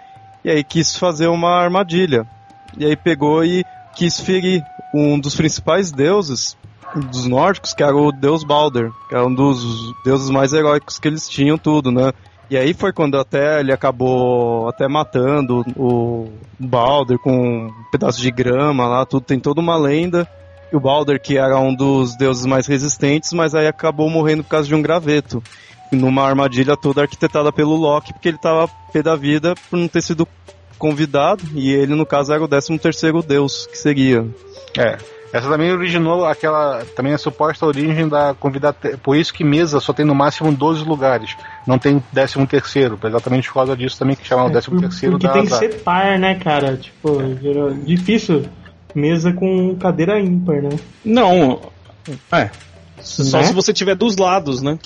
E 0.44 0.50
aí 0.50 0.64
quis 0.64 0.96
fazer 0.96 1.26
uma 1.26 1.50
armadilha. 1.50 2.26
E 2.76 2.84
aí 2.84 2.96
pegou 2.96 3.44
e 3.44 3.64
quis 3.94 4.20
ferir 4.20 4.62
um 4.94 5.18
dos 5.18 5.34
principais 5.34 5.90
deuses 5.90 6.56
dos 6.94 7.26
nórdicos, 7.26 7.72
que 7.72 7.82
era 7.82 7.96
o 7.96 8.10
deus 8.10 8.42
Balder, 8.42 8.90
que 9.08 9.14
era 9.14 9.24
um 9.24 9.34
dos 9.34 9.62
deuses 10.04 10.30
mais 10.30 10.52
heróicos 10.52 10.98
que 10.98 11.06
eles 11.06 11.28
tinham 11.28 11.56
tudo, 11.56 11.90
né? 11.90 12.12
E 12.50 12.56
aí 12.56 12.74
foi 12.74 12.92
quando 12.92 13.16
até 13.16 13.60
ele 13.60 13.72
acabou 13.72 14.68
até 14.68 14.88
matando 14.88 15.64
o 15.76 16.32
Balder 16.58 17.16
com 17.18 17.66
um 17.66 17.72
pedaço 17.92 18.20
de 18.20 18.30
grama 18.30 18.88
lá, 18.88 19.06
tudo 19.06 19.22
tem 19.22 19.38
toda 19.38 19.60
uma 19.60 19.76
lenda. 19.76 20.28
E 20.72 20.76
o 20.76 20.80
Balder, 20.80 21.20
que 21.20 21.36
era 21.36 21.58
um 21.58 21.74
dos 21.74 22.16
deuses 22.16 22.46
mais 22.46 22.66
resistentes, 22.66 23.32
mas 23.32 23.54
aí 23.54 23.66
acabou 23.66 24.08
morrendo 24.08 24.44
por 24.44 24.50
causa 24.50 24.68
de 24.68 24.74
um 24.74 24.82
graveto. 24.82 25.42
Numa 25.90 26.22
armadilha 26.22 26.76
toda 26.76 27.02
arquitetada 27.02 27.50
pelo 27.50 27.74
Loki, 27.74 28.12
porque 28.12 28.28
ele 28.28 28.38
tava 28.38 28.68
pé 28.92 29.02
da 29.02 29.16
vida 29.16 29.54
por 29.68 29.76
não 29.76 29.88
ter 29.88 30.02
sido 30.02 30.26
convidado, 30.78 31.42
e 31.54 31.72
ele, 31.72 31.94
no 31.94 32.06
caso, 32.06 32.32
era 32.32 32.42
o 32.42 32.48
13 32.48 32.78
terceiro 32.78 33.22
deus, 33.22 33.66
que 33.66 33.76
seria. 33.76 34.26
É. 34.78 34.96
Essa 35.32 35.48
também 35.48 35.70
originou 35.70 36.24
aquela. 36.24 36.84
Também 36.96 37.12
a 37.12 37.18
suposta 37.18 37.64
origem 37.64 38.08
da 38.08 38.34
convidada. 38.34 38.98
Por 39.00 39.16
isso 39.16 39.32
que 39.32 39.44
mesa 39.44 39.78
só 39.78 39.92
tem 39.92 40.04
no 40.04 40.14
máximo 40.14 40.52
12 40.52 40.84
lugares. 40.84 41.36
Não 41.66 41.78
tem 41.78 42.02
13 42.12 42.46
terceiro. 42.46 42.98
Exatamente 43.02 43.46
por 43.48 43.54
causa 43.54 43.76
disso 43.76 43.96
também 43.96 44.16
que 44.16 44.26
chamam 44.26 44.46
o 44.46 44.50
13 44.50 44.70
terceiro 44.80 45.12
Porque 45.12 45.26
da 45.28 45.32
tem 45.32 45.44
que 45.44 45.50
ser 45.50 45.82
par, 45.82 46.18
né, 46.18 46.34
cara? 46.34 46.76
Tipo, 46.76 47.20
é. 47.22 47.74
difícil 47.84 48.44
mesa 48.95 49.32
com 49.32 49.76
cadeira 49.76 50.20
ímpar, 50.20 50.62
né? 50.62 50.70
Não. 51.05 51.61
É. 52.32 52.51
Só 53.01 53.38
né? 53.38 53.45
se 53.45 53.53
você 53.53 53.72
tiver 53.72 53.95
dos 53.95 54.16
lados, 54.16 54.62
né? 54.62 54.78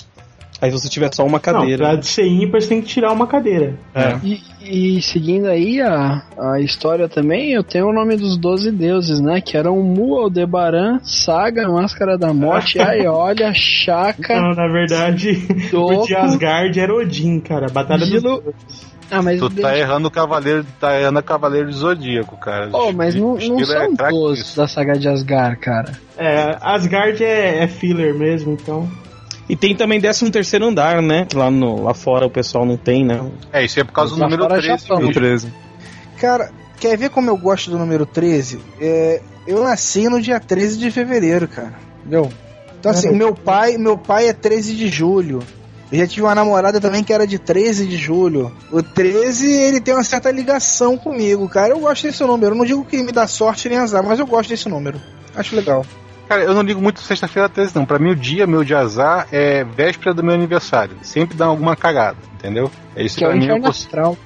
Aí 0.61 0.71
você 0.71 0.87
tiver 0.87 1.13
só 1.13 1.25
uma 1.25 1.39
cadeira. 1.39 1.89
Não, 1.89 1.93
pra 1.95 2.01
ser 2.01 2.25
ímpar 2.25 2.61
você 2.61 2.69
tem 2.69 2.81
que 2.81 2.87
tirar 2.87 3.11
uma 3.11 3.27
cadeira. 3.27 3.77
É. 3.93 4.17
E, 4.23 4.97
e, 4.97 5.01
seguindo 5.01 5.47
aí 5.47 5.81
a, 5.81 6.23
a 6.39 6.59
história 6.61 7.09
também, 7.09 7.51
eu 7.51 7.63
tenho 7.63 7.87
o 7.87 7.93
nome 7.93 8.15
dos 8.15 8.37
doze 8.37 8.71
deuses, 8.71 9.19
né? 9.19 9.41
Que 9.41 9.57
eram 9.57 9.81
Mu, 9.83 10.15
Aldebaran, 10.15 10.99
Saga, 11.03 11.67
Máscara 11.67 12.17
da 12.17 12.33
Morte, 12.33 12.79
Aiolia, 12.81 13.53
Chaka. 13.53 14.39
Não, 14.39 14.51
na 14.51 14.67
verdade, 14.67 15.35
Doco, 15.69 16.03
o 16.03 16.05
de 16.05 16.15
Asgard 16.15 16.79
era 16.79 16.95
Odin, 16.95 17.41
cara. 17.41 17.67
Batalha 17.69 18.05
Gilo... 18.05 18.41
dos 18.41 18.94
ah, 19.09 19.21
mas 19.21 19.39
tu 19.39 19.49
tá 19.49 19.77
errando 19.77 20.07
o 20.07 20.11
Cavaleiro, 20.11 20.65
tá 20.79 20.99
errando 20.99 21.19
o 21.19 21.23
Cavaleiro 21.23 21.67
do 21.67 21.73
Zodíaco, 21.73 22.37
cara. 22.37 22.69
Oh, 22.73 22.91
mas 22.91 23.15
não, 23.15 23.35
não 23.35 23.65
são 23.65 23.81
é 23.81 24.09
todos 24.09 24.55
da 24.55 24.67
saga 24.67 24.97
de 24.97 25.07
Asgard, 25.07 25.57
cara. 25.57 25.93
É, 26.17 26.57
Asgard 26.61 27.23
é, 27.23 27.63
é 27.63 27.67
filler 27.67 28.13
mesmo, 28.15 28.53
então. 28.53 28.89
E 29.47 29.55
tem 29.55 29.75
também 29.75 30.01
13 30.01 30.31
terceiro 30.31 30.65
andar, 30.65 31.01
né? 31.01 31.27
Lá, 31.33 31.51
no, 31.51 31.83
lá 31.83 31.93
fora 31.93 32.25
o 32.25 32.29
pessoal 32.29 32.65
não 32.65 32.77
tem, 32.77 33.05
né? 33.05 33.23
É, 33.53 33.63
isso 33.63 33.79
é 33.79 33.83
por 33.83 33.93
causa 33.93 34.15
do 34.15 34.19
número 34.19 34.47
13. 34.47 34.87
Tá 34.87 34.97
13. 34.97 35.53
Cara, 36.19 36.51
quer 36.79 36.97
ver 36.97 37.09
como 37.11 37.29
eu 37.29 37.37
gosto 37.37 37.69
do 37.69 37.77
número 37.77 38.05
13? 38.07 38.59
É, 38.81 39.21
eu 39.45 39.63
nasci 39.63 40.09
no 40.09 40.19
dia 40.19 40.39
13 40.39 40.79
de 40.79 40.89
fevereiro, 40.89 41.47
cara. 41.47 41.73
Entendeu? 41.99 42.31
Então 42.79 42.91
assim, 42.91 43.11
meu 43.11 43.35
pai, 43.35 43.77
meu 43.77 43.97
pai 43.97 44.29
é 44.29 44.33
13 44.33 44.75
de 44.75 44.87
julho. 44.87 45.43
Eu 45.91 45.99
já 45.99 46.07
tive 46.07 46.23
uma 46.23 46.35
namorada 46.35 46.81
também 46.81 47.03
que 47.03 47.13
era 47.13 47.27
de 47.27 47.37
13 47.37 47.87
de 47.87 47.97
julho. 47.97 48.51
O 48.71 48.81
13, 48.81 49.51
ele 49.51 49.79
tem 49.79 49.93
uma 49.93 50.03
certa 50.03 50.31
ligação 50.31 50.97
comigo, 50.97 51.47
cara. 51.47 51.73
Eu 51.73 51.79
gosto 51.79 52.03
desse 52.03 52.23
número. 52.23 52.53
Eu 52.53 52.57
não 52.57 52.65
digo 52.65 52.83
que 52.83 53.01
me 53.03 53.11
dá 53.11 53.27
sorte 53.27 53.69
nem 53.69 53.77
azar, 53.77 54.03
mas 54.03 54.19
eu 54.19 54.25
gosto 54.25 54.49
desse 54.49 54.67
número. 54.67 54.99
Acho 55.35 55.55
legal. 55.55 55.85
Cara, 56.27 56.43
eu 56.43 56.55
não 56.55 56.63
ligo 56.63 56.81
muito 56.81 57.01
sexta-feira 57.01 57.47
13, 57.47 57.75
não. 57.75 57.85
Pra 57.85 57.99
mim, 57.99 58.11
o 58.11 58.15
dia 58.15 58.47
meu 58.47 58.63
de 58.63 58.73
azar 58.73 59.27
é 59.31 59.63
véspera 59.63 60.13
do 60.13 60.23
meu 60.23 60.33
aniversário. 60.33 60.97
Sempre 61.03 61.37
dá 61.37 61.45
alguma 61.45 61.75
cagada, 61.75 62.17
entendeu? 62.33 62.71
É 62.95 63.03
isso 63.03 63.17
que 63.17 63.23
é 63.23 63.27
pra 63.27 63.35
é 63.35 63.39
mim. 63.39 63.47
Eu. 63.47 64.17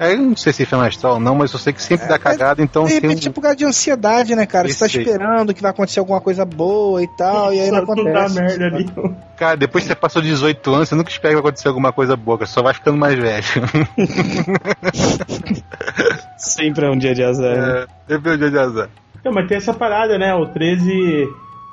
É, 0.00 0.14
eu 0.14 0.18
não 0.18 0.34
sei 0.34 0.50
se 0.50 0.62
é 0.62 0.64
inferno 0.64 0.86
astral 0.86 1.20
não, 1.20 1.34
mas 1.34 1.52
eu 1.52 1.58
sei 1.58 1.74
que 1.74 1.82
sempre 1.82 2.06
é, 2.06 2.08
dá 2.08 2.18
cagada, 2.18 2.62
então... 2.62 2.84
De 2.84 2.94
repente 2.94 3.28
um... 3.28 3.32
por 3.32 3.42
causa 3.42 3.54
de 3.54 3.66
ansiedade, 3.66 4.34
né, 4.34 4.46
cara? 4.46 4.66
Você 4.66 4.78
tá 4.78 4.86
esperando 4.86 5.52
que 5.52 5.60
vai 5.60 5.72
acontecer 5.72 6.00
alguma 6.00 6.22
coisa 6.22 6.42
boa 6.46 7.02
e 7.02 7.08
tal, 7.18 7.52
e 7.52 7.60
aí 7.60 7.70
não 7.70 7.80
acontece. 7.80 8.34
Dá 8.34 8.40
merda 8.40 8.64
ali. 8.64 8.88
Cara, 9.36 9.58
depois 9.58 9.84
que 9.84 9.88
você 9.88 9.94
passou 9.94 10.22
18 10.22 10.72
anos, 10.72 10.88
você 10.88 10.94
nunca 10.94 11.10
espera 11.10 11.34
que 11.34 11.34
vai 11.34 11.50
acontecer 11.50 11.68
alguma 11.68 11.92
coisa 11.92 12.16
boa, 12.16 12.38
você 12.38 12.46
só 12.46 12.62
vai 12.62 12.72
ficando 12.72 12.96
mais 12.96 13.14
velho. 13.14 13.44
sempre 16.38 16.86
é 16.86 16.90
um 16.90 16.96
dia 16.96 17.14
de 17.14 17.22
azar. 17.22 17.58
Né? 17.58 17.86
É, 18.08 18.14
sempre 18.14 18.30
é 18.30 18.34
um 18.34 18.38
dia 18.38 18.50
de 18.50 18.58
azar. 18.58 18.88
Não, 19.22 19.32
mas 19.32 19.48
tem 19.48 19.58
essa 19.58 19.74
parada, 19.74 20.16
né? 20.16 20.34
O 20.34 20.46
13 20.46 21.28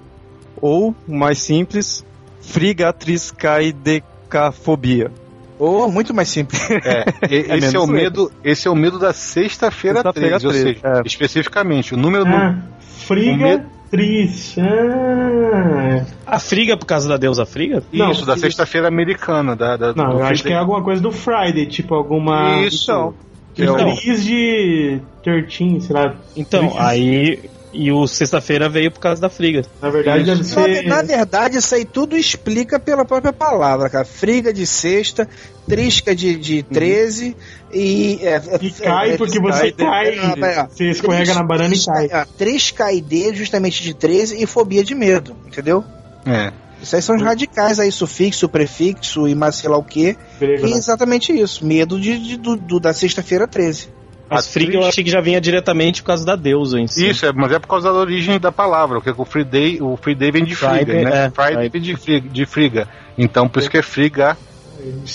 ou, 0.60 0.92
mais 1.06 1.38
simples, 1.38 2.04
frigatriscaidecafobia. 2.40 5.10
Ou 5.58 5.90
muito 5.90 6.12
mais 6.12 6.28
simples. 6.28 6.60
É, 6.84 7.04
e- 7.30 7.46
esse, 7.56 7.76
é 7.76 7.80
o 7.80 7.86
medo, 7.86 8.30
esse 8.42 8.66
é 8.66 8.70
o 8.70 8.74
medo 8.74 8.98
da 8.98 9.12
sexta-feira 9.12 9.98
Sexta-feira 10.02 10.40
13, 10.40 10.46
ou 10.46 10.52
13, 10.52 10.74
seja, 10.74 10.80
é. 10.98 11.02
especificamente, 11.06 11.94
o 11.94 11.96
número 11.96 12.26
Ah, 12.26 12.50
do. 12.50 12.62
Friga 13.06 13.64
Tris. 13.90 14.56
Ah. 14.58 16.04
A 16.26 16.38
Friga 16.40 16.76
por 16.76 16.84
causa 16.86 17.08
da 17.08 17.16
deusa 17.16 17.46
Friga? 17.46 17.84
Não, 17.92 18.10
Isso, 18.10 18.26
da 18.26 18.36
sexta-feira 18.36 18.88
americana. 18.88 19.54
Da, 19.54 19.76
da, 19.76 19.94
Não, 19.94 20.10
do 20.10 20.18
eu 20.18 20.24
acho 20.24 20.42
que 20.42 20.52
é 20.52 20.56
alguma 20.56 20.82
coisa 20.82 21.00
do 21.00 21.12
Friday, 21.12 21.66
tipo 21.66 21.94
alguma. 21.94 22.60
Isso. 22.62 23.14
Que 23.54 23.62
Então. 23.62 23.76
Tris 23.94 24.24
de 24.24 25.00
13, 25.22 25.80
sei 25.80 25.94
lá. 25.94 26.16
Então, 26.36 26.74
aí. 26.76 27.38
E 27.76 27.90
o 27.90 28.06
sexta-feira 28.06 28.68
veio 28.68 28.90
por 28.90 29.00
causa 29.00 29.20
da 29.20 29.28
Friga. 29.28 29.62
Na 29.82 29.90
verdade, 29.90 30.22
deve 30.24 30.38
Na, 30.38 30.44
ser. 30.44 30.82
na 30.84 31.02
verdade, 31.02 31.58
isso 31.58 31.74
aí 31.74 31.84
tudo 31.84 32.16
explica 32.16 32.78
pela 32.78 33.04
própria 33.04 33.32
palavra, 33.32 33.90
cara. 33.90 34.04
Friga 34.04 34.52
de 34.52 34.64
sexta, 34.64 35.28
trisca 35.68 36.14
de, 36.14 36.36
de 36.36 36.62
13 36.62 37.36
e. 37.72 38.20
É, 38.22 38.40
E 38.62 38.70
cai 38.70 39.10
é, 39.12 39.16
porque 39.16 39.38
é, 39.38 39.40
você 39.40 39.66
é, 39.66 39.72
cai. 39.72 40.06
é, 40.08 40.12
é, 40.60 40.66
Você 40.68 40.90
escorrega 40.90 41.24
tris- 41.24 41.36
na 41.36 41.42
banana 41.42 41.66
e 41.66 41.70
tris- 41.70 41.84
cai. 41.84 42.06
é, 42.06 42.24
3KD 42.38 43.34
justamente 43.34 43.82
de 43.82 43.92
13 43.92 44.40
e 44.40 44.46
fobia 44.46 44.84
de 44.84 44.94
medo, 44.94 45.36
entendeu? 45.46 45.82
É. 46.24 46.52
Isso 46.80 46.94
aí 46.96 47.02
são 47.02 47.16
os 47.16 47.22
radicais 47.22 47.80
aí, 47.80 47.90
sufixo, 47.90 48.48
prefixo 48.48 49.26
e 49.26 49.34
mais 49.34 49.56
sei 49.56 49.68
lá 49.70 49.76
o 49.78 49.82
que. 49.82 50.16
Grego, 50.38 50.66
E 50.66 50.70
né? 50.70 50.76
exatamente 50.76 51.32
isso. 51.32 51.64
Medo 51.66 51.98
de, 52.00 52.18
de- 52.18 52.36
do, 52.36 52.56
do- 52.56 52.78
da 52.78 52.92
sexta-feira 52.92 53.48
13. 53.48 53.88
Mas 54.28 54.46
A 54.46 54.50
Friga 54.50 54.74
eu 54.74 54.86
achei 54.86 55.04
que 55.04 55.10
já 55.10 55.20
vinha 55.20 55.40
diretamente 55.40 56.02
por 56.02 56.08
causa 56.08 56.24
da 56.24 56.34
deusa 56.34 56.80
em 56.80 56.86
si. 56.86 57.08
Isso, 57.08 57.26
é, 57.26 57.32
mas 57.32 57.52
é 57.52 57.58
por 57.58 57.68
causa 57.68 57.92
da 57.92 57.98
origem 57.98 58.40
da 58.40 58.50
palavra, 58.50 59.00
porque 59.00 59.20
o 59.20 59.24
Free 59.24 59.44
Day, 59.44 59.78
o 59.80 59.96
Free 59.96 60.14
Day 60.14 60.30
vem 60.30 60.44
de 60.44 60.54
Friga, 60.54 60.74
Friday, 60.76 61.04
né? 61.04 61.26
é, 61.26 61.30
Friday 61.30 61.68
vem 61.68 61.82
de 61.82 61.96
friga, 61.96 62.28
de 62.28 62.46
friga. 62.46 62.88
Então, 63.18 63.48
por 63.48 63.60
isso 63.60 63.70
que 63.70 63.78
é 63.78 63.82
friga, 63.82 64.36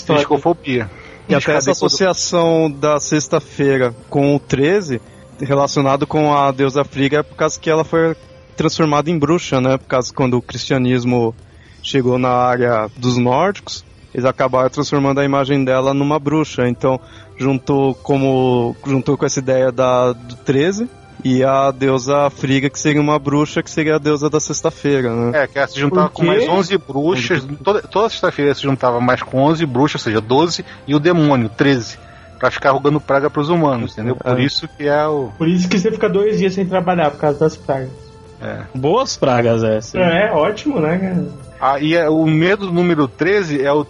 triscofobia. 0.06 0.88
E 1.28 1.34
até 1.34 1.54
essa 1.54 1.70
associação 1.70 2.70
da 2.70 2.98
sexta-feira 2.98 3.94
com 4.08 4.34
o 4.34 4.40
13, 4.40 5.00
relacionado 5.40 6.06
com 6.06 6.34
a 6.34 6.50
deusa 6.50 6.82
Friga, 6.82 7.18
é 7.18 7.22
por 7.22 7.36
causa 7.36 7.58
que 7.58 7.70
ela 7.70 7.84
foi 7.84 8.16
transformada 8.56 9.10
em 9.10 9.18
bruxa, 9.18 9.60
né? 9.60 9.78
Por 9.78 9.86
causa 9.86 10.08
que 10.08 10.14
quando 10.14 10.34
o 10.34 10.42
cristianismo 10.42 11.34
chegou 11.82 12.18
na 12.18 12.30
área 12.30 12.88
dos 12.96 13.16
nórdicos, 13.16 13.84
eles 14.12 14.26
acabaram 14.26 14.68
transformando 14.68 15.20
a 15.20 15.24
imagem 15.24 15.64
dela 15.64 15.94
numa 15.94 16.18
bruxa. 16.18 16.68
Então, 16.68 17.00
juntou 17.40 17.94
como 17.94 18.76
juntou 18.86 19.16
com 19.16 19.24
essa 19.26 19.38
ideia 19.40 19.72
da 19.72 20.12
do 20.12 20.36
13 20.36 20.88
e 21.24 21.42
a 21.42 21.70
deusa 21.70 22.30
Friga, 22.30 22.70
que 22.70 22.78
seria 22.78 23.00
uma 23.00 23.18
bruxa, 23.18 23.62
que 23.62 23.70
seria 23.70 23.96
a 23.96 23.98
deusa 23.98 24.30
da 24.30 24.38
sexta-feira, 24.40 25.12
né? 25.14 25.42
É, 25.42 25.46
que 25.46 25.58
ela 25.58 25.66
se 25.68 25.78
juntava 25.80 26.08
com 26.08 26.24
mais 26.24 26.48
11 26.48 26.78
bruxas. 26.78 27.46
Toda, 27.62 27.82
toda 27.82 28.08
sexta-feira 28.08 28.54
se 28.54 28.62
juntava 28.62 29.00
mais 29.00 29.22
com 29.22 29.38
11 29.42 29.64
bruxas, 29.66 30.00
ou 30.00 30.04
seja, 30.04 30.20
12, 30.20 30.64
e 30.86 30.94
o 30.94 30.98
demônio, 31.00 31.48
13. 31.50 31.98
Pra 32.38 32.50
ficar 32.50 32.70
rogando 32.70 32.98
praga 33.00 33.28
pros 33.28 33.50
humanos, 33.50 33.92
entendeu? 33.92 34.16
Por 34.16 34.40
É. 34.40 34.42
isso 34.42 34.66
que 34.66 34.88
é 34.88 35.06
o. 35.06 35.30
Por 35.36 35.46
isso 35.46 35.68
que 35.68 35.78
você 35.78 35.90
fica 35.90 36.08
dois 36.08 36.38
dias 36.38 36.54
sem 36.54 36.64
trabalhar, 36.64 37.10
por 37.10 37.20
causa 37.20 37.38
das 37.38 37.54
pragas. 37.56 37.90
É. 38.40 38.62
Boas 38.74 39.14
pragas 39.18 39.62
essa. 39.62 39.98
É, 39.98 40.32
ótimo, 40.32 40.80
né, 40.80 40.96
cara? 40.98 41.26
Ah, 41.60 41.78
e 41.78 41.94
é- 41.94 42.08
o 42.08 42.24
medo 42.24 42.72
número 42.72 43.06
13 43.06 43.62
é 43.62 43.70
o 43.70 43.84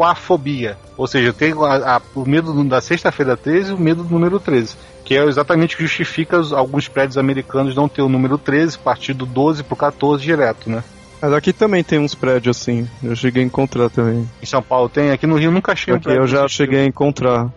triscadequafobia. 0.00 0.76
Ou 0.96 1.06
seja, 1.06 1.32
tem 1.32 1.52
a- 1.52 1.96
a- 1.96 2.02
o 2.14 2.28
medo 2.28 2.52
do- 2.52 2.64
da 2.64 2.80
sexta-feira 2.80 3.36
13 3.36 3.70
e 3.70 3.74
o 3.74 3.78
medo 3.78 4.02
do 4.02 4.10
número 4.12 4.40
13. 4.40 4.74
Que 5.04 5.16
é 5.16 5.24
exatamente 5.24 5.74
o 5.74 5.78
que 5.78 5.84
justifica 5.84 6.38
os- 6.38 6.52
alguns 6.52 6.88
prédios 6.88 7.18
americanos 7.18 7.74
não 7.74 7.88
ter 7.88 8.02
o 8.02 8.08
número 8.08 8.38
13, 8.38 8.78
partir 8.78 9.12
do 9.12 9.26
12 9.26 9.62
pro 9.62 9.76
14 9.76 10.22
direto, 10.22 10.70
né? 10.70 10.82
Mas 11.20 11.32
aqui 11.32 11.52
também 11.52 11.84
tem 11.84 11.98
uns 11.98 12.14
prédios 12.14 12.56
assim. 12.56 12.88
Eu 13.02 13.14
cheguei 13.14 13.42
a 13.42 13.46
encontrar 13.46 13.90
também. 13.90 14.26
Em 14.42 14.46
São 14.46 14.62
Paulo 14.62 14.88
tem, 14.88 15.10
aqui 15.10 15.26
no 15.26 15.36
Rio 15.36 15.50
nunca 15.50 15.72
achei 15.72 15.92
um 15.92 15.96
Aqui 15.96 16.04
prédio 16.04 16.22
eu 16.22 16.26
já 16.26 16.42
desse 16.42 16.54
cheguei 16.54 16.80
a 16.80 16.84
encontrar. 16.86 17.48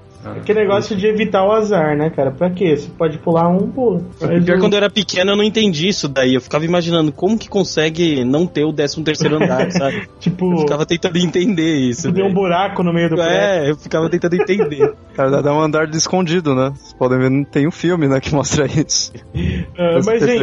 Que 0.46 0.54
negócio 0.54 0.96
de 0.96 1.06
evitar 1.08 1.44
o 1.46 1.52
azar, 1.52 1.96
né, 1.98 2.10
cara? 2.10 2.32
Pra 2.32 2.50
quê? 2.50 2.76
Você 2.76 2.90
pode 2.98 3.18
pular 3.18 3.48
um, 3.50 3.68
pula. 3.70 4.02
Mas 4.22 4.44
Pior 4.46 4.58
o- 4.58 4.60
quando 4.60 4.74
eu 4.74 4.78
era 4.78 4.90
pequeno 4.90 5.32
eu 5.32 5.36
não 5.36 5.44
entendi 5.44 5.88
isso 5.88 6.08
daí. 6.08 6.34
Eu 6.36 6.42
ficava 6.42 6.64
imaginando 6.66 7.12
como 7.12 7.38
que 7.38 7.50
consegue 7.50 8.24
não 8.24 8.46
ter 8.48 8.64
o 8.64 8.72
13 8.74 9.04
terceiro 9.04 9.36
andar, 9.36 9.70
sabe? 9.74 10.08
Tipo, 10.20 10.52
Eu 10.54 10.58
ficava 10.60 10.86
tentando 10.86 11.18
entender 11.18 11.76
isso. 11.76 12.12
tem 12.12 12.24
um 12.24 12.34
buraco 12.34 12.84
no 12.84 12.94
meio 12.94 13.10
do 13.10 13.16
prédio. 13.16 13.34
É, 13.34 13.70
eu 13.70 13.76
ficava 13.78 14.10
tentando 14.10 14.36
entender. 14.36 14.94
Cara, 15.16 15.42
dá 15.42 15.54
um 15.54 15.60
andar 15.62 15.88
de 15.88 15.98
escondido, 15.98 16.56
né? 16.56 16.72
Vocês 16.76 16.94
podem 16.94 17.20
ver, 17.20 17.30
não 17.30 17.44
tem 17.44 17.68
um 17.68 17.72
filme, 17.72 18.08
né, 18.08 18.20
que 18.20 18.34
mostra 18.34 18.66
isso. 18.72 19.12
Ah, 19.78 19.98
Esse 19.98 20.08
mas, 20.08 20.28
hein, 20.28 20.40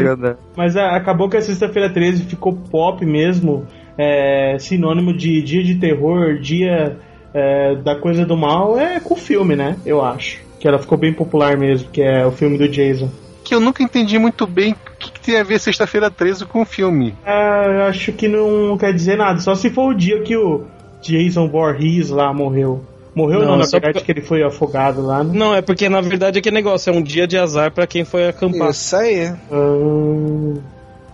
mas 0.56 0.76
a- 0.76 0.94
acabou 0.96 1.28
que 1.28 1.36
a 1.36 1.42
sexta-feira 1.42 1.88
13 1.90 2.24
ficou 2.24 2.52
pop 2.54 3.04
mesmo. 3.04 3.66
É, 3.98 4.56
sinônimo 4.58 5.12
de 5.12 5.42
dia 5.42 5.62
de 5.62 5.74
terror, 5.74 6.38
dia 6.38 6.96
é, 7.34 7.74
da 7.76 7.96
coisa 7.96 8.24
do 8.26 8.36
mal, 8.36 8.78
é 8.78 9.00
com 9.00 9.14
o 9.14 9.16
filme, 9.16 9.54
né? 9.56 9.76
Eu 9.84 10.02
acho. 10.04 10.38
Que 10.58 10.68
ela 10.68 10.78
ficou 10.78 10.98
bem 10.98 11.12
popular 11.12 11.56
mesmo, 11.56 11.88
que 11.90 12.02
é 12.02 12.26
o 12.26 12.32
filme 12.32 12.58
do 12.58 12.68
Jason. 12.68 13.08
que 13.42 13.54
eu 13.54 13.60
nunca 13.60 13.82
entendi 13.82 14.18
muito 14.18 14.46
bem 14.46 14.72
o 14.72 14.76
que, 14.98 15.10
que 15.12 15.20
tem 15.20 15.38
a 15.38 15.42
ver 15.42 15.58
sexta-feira 15.58 16.10
13 16.10 16.44
com 16.44 16.62
o 16.62 16.64
filme. 16.64 17.14
Eu 17.26 17.82
acho 17.84 18.12
que 18.12 18.28
não 18.28 18.76
quer 18.78 18.92
dizer 18.92 19.16
nada, 19.16 19.40
só 19.40 19.54
se 19.54 19.70
for 19.70 19.92
o 19.92 19.94
dia 19.94 20.20
que 20.22 20.36
o 20.36 20.64
Jason 21.02 21.48
Voorhees 21.48 22.10
lá 22.10 22.32
morreu. 22.32 22.84
Morreu 23.14 23.40
não, 23.40 23.46
Não, 23.52 23.56
na 23.56 23.64
verdade 23.66 23.94
porque- 23.94 24.04
que 24.04 24.12
ele 24.12 24.20
foi 24.20 24.42
afogado 24.44 25.02
lá, 25.04 25.24
né? 25.24 25.32
Não, 25.34 25.52
é 25.54 25.60
porque 25.62 25.88
na 25.88 26.00
verdade 26.00 26.38
aquele 26.38 26.54
negócio 26.54 26.92
é 26.92 26.96
um 26.96 27.02
dia 27.02 27.26
de 27.26 27.36
azar 27.36 27.72
pra 27.72 27.86
quem 27.86 28.04
foi 28.04 28.28
acampar. 28.28 28.70
Isso 28.70 28.94
aí. 28.94 29.32
Ah, 29.50 30.54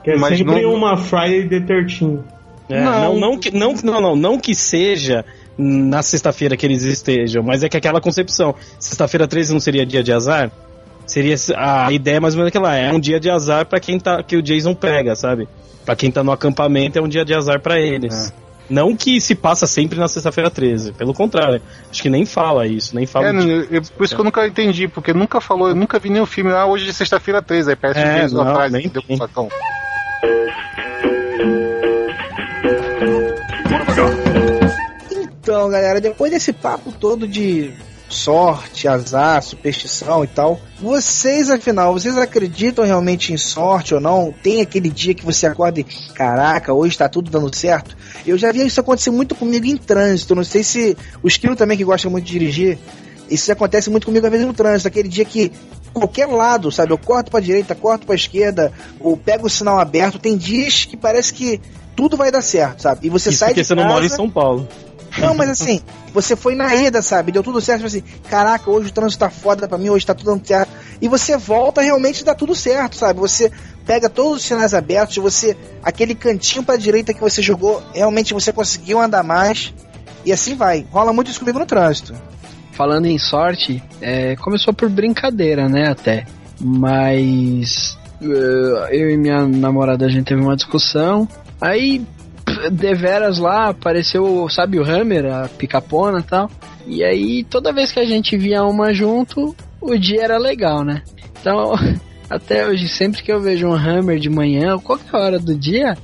que 0.05 0.11
é 0.11 0.17
Mas 0.19 0.37
sempre 0.39 0.63
não- 0.63 0.75
uma 0.75 0.97
Friday 0.97 1.49
the 1.49 1.61
13 1.61 2.19
É, 2.69 2.83
não, 2.83 3.17
não, 3.19 3.39
que, 3.39 3.51
não, 3.57 3.73
não, 3.83 4.01
não, 4.01 4.17
não 4.17 4.39
que 4.39 4.55
seja 4.55 5.25
na 5.59 6.03
sexta-feira 6.03 6.57
que 6.57 6.67
eles 6.67 6.83
estejam, 6.83 7.43
mas 7.43 7.63
é 7.63 7.69
que 7.69 7.77
aquela 7.77 8.01
concepção. 8.01 8.55
Sexta-feira 8.79 9.27
13 9.27 9.53
não 9.53 9.61
seria 9.61 9.87
dia 9.87 10.03
de 10.03 10.13
azar? 10.13 10.51
Seria 11.07 11.37
a 11.57 11.93
ideia 11.93 12.17
é 12.17 12.21
mais 12.21 12.35
ou 12.35 12.39
menos 12.39 12.49
aquela, 12.49 12.75
é 12.77 12.93
um 12.93 12.99
dia 13.01 13.21
de 13.21 13.31
azar 13.31 13.65
pra 13.67 13.79
quem 13.79 13.99
tá 13.99 14.23
que 14.23 14.37
o 14.37 14.43
Jason 14.43 14.75
pega, 14.75 15.15
sabe? 15.15 15.49
Pra 15.85 15.95
quem 15.95 16.11
tá 16.11 16.23
no 16.25 16.33
acampamento 16.33 16.99
é 16.99 17.03
um 17.03 17.09
dia 17.09 17.25
de 17.25 17.33
azar 17.33 17.61
pra 17.61 17.79
eles. 17.81 18.33
Não 18.69 18.97
que 18.97 19.21
se 19.21 19.37
passa 19.37 19.65
sempre 19.69 19.97
na 19.97 20.09
sexta-feira 20.09 20.51
13, 20.51 20.91
pelo 20.93 21.15
contrário. 21.15 21.63
Acho 21.89 22.03
que 22.03 22.11
nem 22.11 22.27
fala 22.27 22.67
isso, 22.67 22.97
nem 22.97 23.07
fala 23.07 23.29
É, 23.29 23.33
de- 23.33 23.69
eu- 23.77 23.83
por 23.97 24.05
isso 24.05 24.13
que 24.17 24.21
eu 24.21 24.25
nunca 24.25 24.45
entendi, 24.45 24.89
porque 24.89 25.13
nunca 25.15 25.41
falou, 25.41 25.69
eu 25.69 25.75
nunca 25.77 26.01
vi 26.01 26.11
nenhum 26.11 26.27
filme, 26.27 26.51
ah, 26.51 26.67
hoje 26.67 26.89
é 26.89 26.93
sexta-feira 26.93 27.41
13, 27.41 27.71
aí 27.71 27.77
parece 27.77 28.01
É, 28.01 28.27
um 28.27 28.31
não, 28.43 28.49
atrás, 28.51 28.73
nem 28.73 28.87
entendeu? 28.87 29.03
tem. 29.07 29.17
Sacão. 29.17 29.49
Então, 35.47 35.71
galera, 35.71 36.01
depois 36.01 36.33
desse 36.33 36.53
papo 36.53 36.91
todo 36.91 37.29
de 37.29 37.73
sorte, 38.09 38.89
azar, 38.89 39.41
superstição 39.45 40.25
e 40.25 40.27
tal, 40.27 40.61
vocês, 40.81 41.49
afinal, 41.49 41.93
vocês 41.93 42.19
acreditam 42.19 42.85
realmente 42.85 43.33
em 43.33 43.37
sorte 43.37 43.95
ou 43.95 44.01
não? 44.01 44.35
Tem 44.43 44.61
aquele 44.61 44.91
dia 44.91 45.15
que 45.15 45.25
você 45.25 45.47
acorda 45.47 45.79
e, 45.79 45.85
caraca, 45.85 46.75
hoje 46.75 46.99
tá 46.99 47.09
tudo 47.09 47.31
dando 47.31 47.55
certo? 47.55 47.97
Eu 48.27 48.37
já 48.37 48.51
vi 48.51 48.67
isso 48.67 48.81
acontecer 48.81 49.13
muito 49.13 49.37
comigo 49.37 49.67
em 49.67 49.77
trânsito, 49.77 50.35
não 50.35 50.43
sei 50.43 50.65
se 50.65 50.97
o 51.23 51.29
Esquilo 51.29 51.55
também 51.55 51.79
que 51.79 51.85
gosta 51.85 52.11
muito 52.11 52.25
de 52.25 52.33
dirigir, 52.33 52.77
isso 53.31 53.53
acontece 53.53 53.89
muito 53.89 54.07
comigo 54.07 54.27
às 54.27 54.33
vezes 54.33 54.49
no 54.49 54.53
trânsito, 54.53 54.89
aquele 54.89 55.09
dia 55.09 55.25
que 55.25 55.53
qualquer 55.93 56.27
lado, 56.27 56.73
sabe? 56.73 56.93
Eu 56.93 56.99
corto 56.99 57.31
pra 57.31 57.39
direita, 57.39 57.73
corto 57.73 58.05
pra 58.05 58.17
esquerda, 58.17 58.73
ou 58.99 59.17
pego 59.17 59.47
o 59.47 59.51
sinal 59.51 59.79
aberto. 59.79 60.19
Tem 60.19 60.37
dias 60.37 60.85
que 60.85 60.97
parece 60.97 61.33
que 61.33 61.61
tudo 61.95 62.17
vai 62.17 62.33
dar 62.33 62.43
certo, 62.43 62.83
sabe? 62.83 63.07
E 63.07 63.11
você 63.11 63.31
Isso 63.31 63.39
sai 63.39 63.51
porque 63.51 63.61
de 63.61 63.67
você 63.69 63.77
casa, 63.77 63.87
não 63.87 63.95
mora 63.95 64.05
em 64.05 64.09
São 64.09 64.29
Paulo. 64.29 64.69
Não, 65.19 65.35
mas 65.35 65.51
assim, 65.51 65.81
você 66.13 66.37
foi 66.37 66.55
na 66.55 66.75
ida, 66.75 67.03
sabe? 67.03 67.33
Deu 67.33 67.43
tudo 67.43 67.61
certo, 67.61 67.87
tipo 67.87 67.89
assim, 67.89 68.21
caraca, 68.29 68.71
hoje 68.71 68.89
o 68.89 68.93
trânsito 68.93 69.21
tá 69.21 69.31
foda 69.31 69.67
pra 69.69 69.79
mim, 69.79 69.89
hoje 69.89 70.07
tá 70.07 70.15
tudo 70.15 70.41
certo. 70.45 70.71
E 71.01 71.09
você 71.09 71.37
volta 71.37 71.83
realmente 71.83 72.25
dá 72.25 72.35
tudo 72.35 72.55
certo, 72.55 72.97
sabe? 72.97 73.21
Você 73.21 73.51
pega 73.85 74.09
todos 74.09 74.39
os 74.39 74.45
sinais 74.45 74.75
abertos, 74.75 75.17
você. 75.17 75.57
aquele 75.83 76.15
cantinho 76.15 76.65
pra 76.65 76.77
direita 76.77 77.15
que 77.15 77.21
você 77.21 77.43
jogou, 77.43 77.83
realmente 77.95 78.35
você 78.35 78.53
conseguiu 78.53 79.01
andar 79.01 79.23
mais. 79.23 79.73
E 80.25 80.33
assim 80.33 80.55
vai. 80.55 80.87
Rola 80.91 81.13
muito 81.13 81.31
isso 81.31 81.39
comigo 81.39 81.59
no 81.59 81.67
trânsito. 81.67 82.15
Falando 82.73 83.07
em 83.07 83.19
sorte, 83.19 83.83
é, 84.01 84.37
começou 84.37 84.75
por 84.75 84.89
brincadeira, 84.89 85.69
né, 85.69 85.89
até. 85.89 86.27
Mas 86.61 87.97
eh, 88.21 88.89
eu 88.91 89.11
e 89.11 89.17
minha 89.17 89.47
namorada 89.47 90.05
a 90.05 90.09
gente 90.09 90.27
teve 90.27 90.41
uma 90.41 90.57
discussão. 90.57 91.29
Aí, 91.61 92.05
deveras 92.71 93.39
lá, 93.39 93.69
apareceu, 93.69 94.49
sabe, 94.49 94.79
o 94.79 94.85
Hammer, 94.85 95.27
a 95.27 95.49
picapona 95.49 96.21
e 96.21 96.23
tal. 96.23 96.51
E 96.87 97.05
aí, 97.05 97.45
toda 97.45 97.73
vez 97.73 97.93
que 97.93 98.01
a 98.01 98.05
gente 98.05 98.37
via 98.37 98.65
uma 98.65 98.93
junto, 98.93 99.55
o 99.81 99.97
dia 99.97 100.23
era 100.23 100.39
legal, 100.39 100.85
né? 100.85 101.03
Então, 101.41 101.75
até 102.31 102.67
hoje, 102.67 102.89
sempre 102.89 103.23
que 103.23 103.33
eu 103.33 103.41
vejo 103.41 103.67
um 103.67 103.75
Hammer 103.75 104.19
de 104.19 104.31
manhã, 104.31 104.75
ou 104.75 104.81
qualquer 104.81 105.17
hora 105.17 105.39
do 105.39 105.55
dia, 105.55 105.97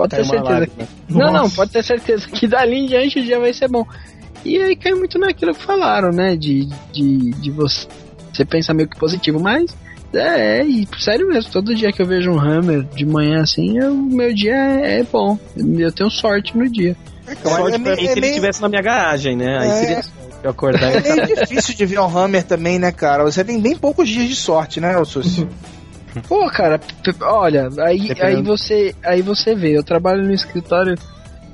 Pode 0.00 0.16
ter 0.16 0.24
certeza. 0.24 0.66
Que... 0.66 1.12
Não, 1.12 1.30
não, 1.30 1.50
pode 1.50 1.72
ter 1.72 1.82
certeza 1.82 2.26
que 2.26 2.46
dali 2.46 2.76
em 2.76 2.86
diante 2.86 3.18
o 3.18 3.22
dia 3.22 3.38
vai 3.38 3.52
ser 3.52 3.68
bom. 3.68 3.86
E 4.44 4.56
aí 4.56 4.74
cai 4.74 4.94
muito 4.94 5.18
naquilo 5.18 5.54
que 5.54 5.62
falaram, 5.62 6.10
né? 6.10 6.36
De, 6.36 6.64
de, 6.90 7.30
de 7.32 7.50
você, 7.50 7.86
você 8.32 8.44
pensar 8.44 8.72
meio 8.72 8.88
que 8.88 8.98
positivo, 8.98 9.38
mas 9.38 9.76
é, 10.12 10.58
é, 10.60 10.64
e 10.64 10.88
sério 10.98 11.28
mesmo, 11.28 11.50
todo 11.52 11.74
dia 11.74 11.92
que 11.92 12.02
eu 12.02 12.06
vejo 12.06 12.30
um 12.30 12.38
Hammer 12.40 12.82
de 12.82 13.06
manhã 13.06 13.42
assim, 13.42 13.78
o 13.80 13.94
meu 13.94 14.34
dia 14.34 14.54
é, 14.54 15.00
é 15.00 15.02
bom. 15.04 15.38
Eu 15.56 15.92
tenho 15.92 16.10
sorte 16.10 16.56
no 16.56 16.68
dia. 16.68 16.96
Sorte 17.42 17.76
é 17.76 17.78
pra 17.78 17.96
mim 17.96 18.02
é 18.04 18.12
se 18.12 18.18
ele 18.18 18.26
estivesse 18.26 18.60
na 18.60 18.68
minha 18.68 18.82
garagem, 18.82 19.36
né? 19.36 19.58
Aí 19.60 19.68
É. 19.68 19.74
seria 19.74 20.02
eu 20.42 20.50
acordar 20.50 20.90
É 20.94 21.00
meio 21.00 21.26
difícil 21.36 21.74
de 21.74 21.86
ver 21.86 22.00
um 22.00 22.18
Hammer 22.18 22.42
também, 22.42 22.78
né, 22.78 22.90
cara? 22.90 23.22
Você 23.24 23.44
tem 23.44 23.60
bem 23.60 23.76
poucos 23.76 24.08
dias 24.08 24.28
de 24.28 24.34
sorte, 24.34 24.80
né, 24.80 25.02
Sussi? 25.04 25.46
Pô, 26.26 26.50
cara, 26.50 26.80
olha, 27.22 27.68
aí, 27.86 28.08
Dependendo. 28.08 28.24
aí 28.24 28.42
você 28.42 28.94
aí 29.04 29.22
você 29.22 29.54
vê, 29.54 29.76
eu 29.78 29.84
trabalho 29.84 30.24
no 30.24 30.32
escritório 30.32 30.96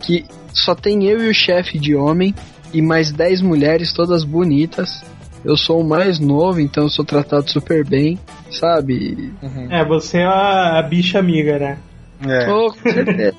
que 0.00 0.24
só 0.50 0.74
tem 0.74 1.04
eu 1.04 1.22
e 1.22 1.28
o 1.28 1.34
chefe 1.34 1.78
de 1.78 1.94
homem 1.94 2.34
e 2.72 2.80
mais 2.80 3.12
10 3.12 3.42
mulheres, 3.42 3.92
todas 3.92 4.24
bonitas. 4.24 5.02
Eu 5.46 5.56
sou 5.56 5.80
o 5.80 5.88
mais 5.88 6.18
novo, 6.18 6.58
então 6.60 6.84
eu 6.84 6.90
sou 6.90 7.04
tratado 7.04 7.48
super 7.48 7.86
bem, 7.86 8.18
sabe? 8.50 9.32
É, 9.70 9.84
você 9.84 10.18
é 10.18 10.24
a, 10.24 10.76
a 10.76 10.82
bicha 10.82 11.20
amiga, 11.20 11.56
né? 11.56 11.78
É. 12.26 12.46
Pô, 12.46 12.72
com 12.72 12.90
certeza. 12.90 13.36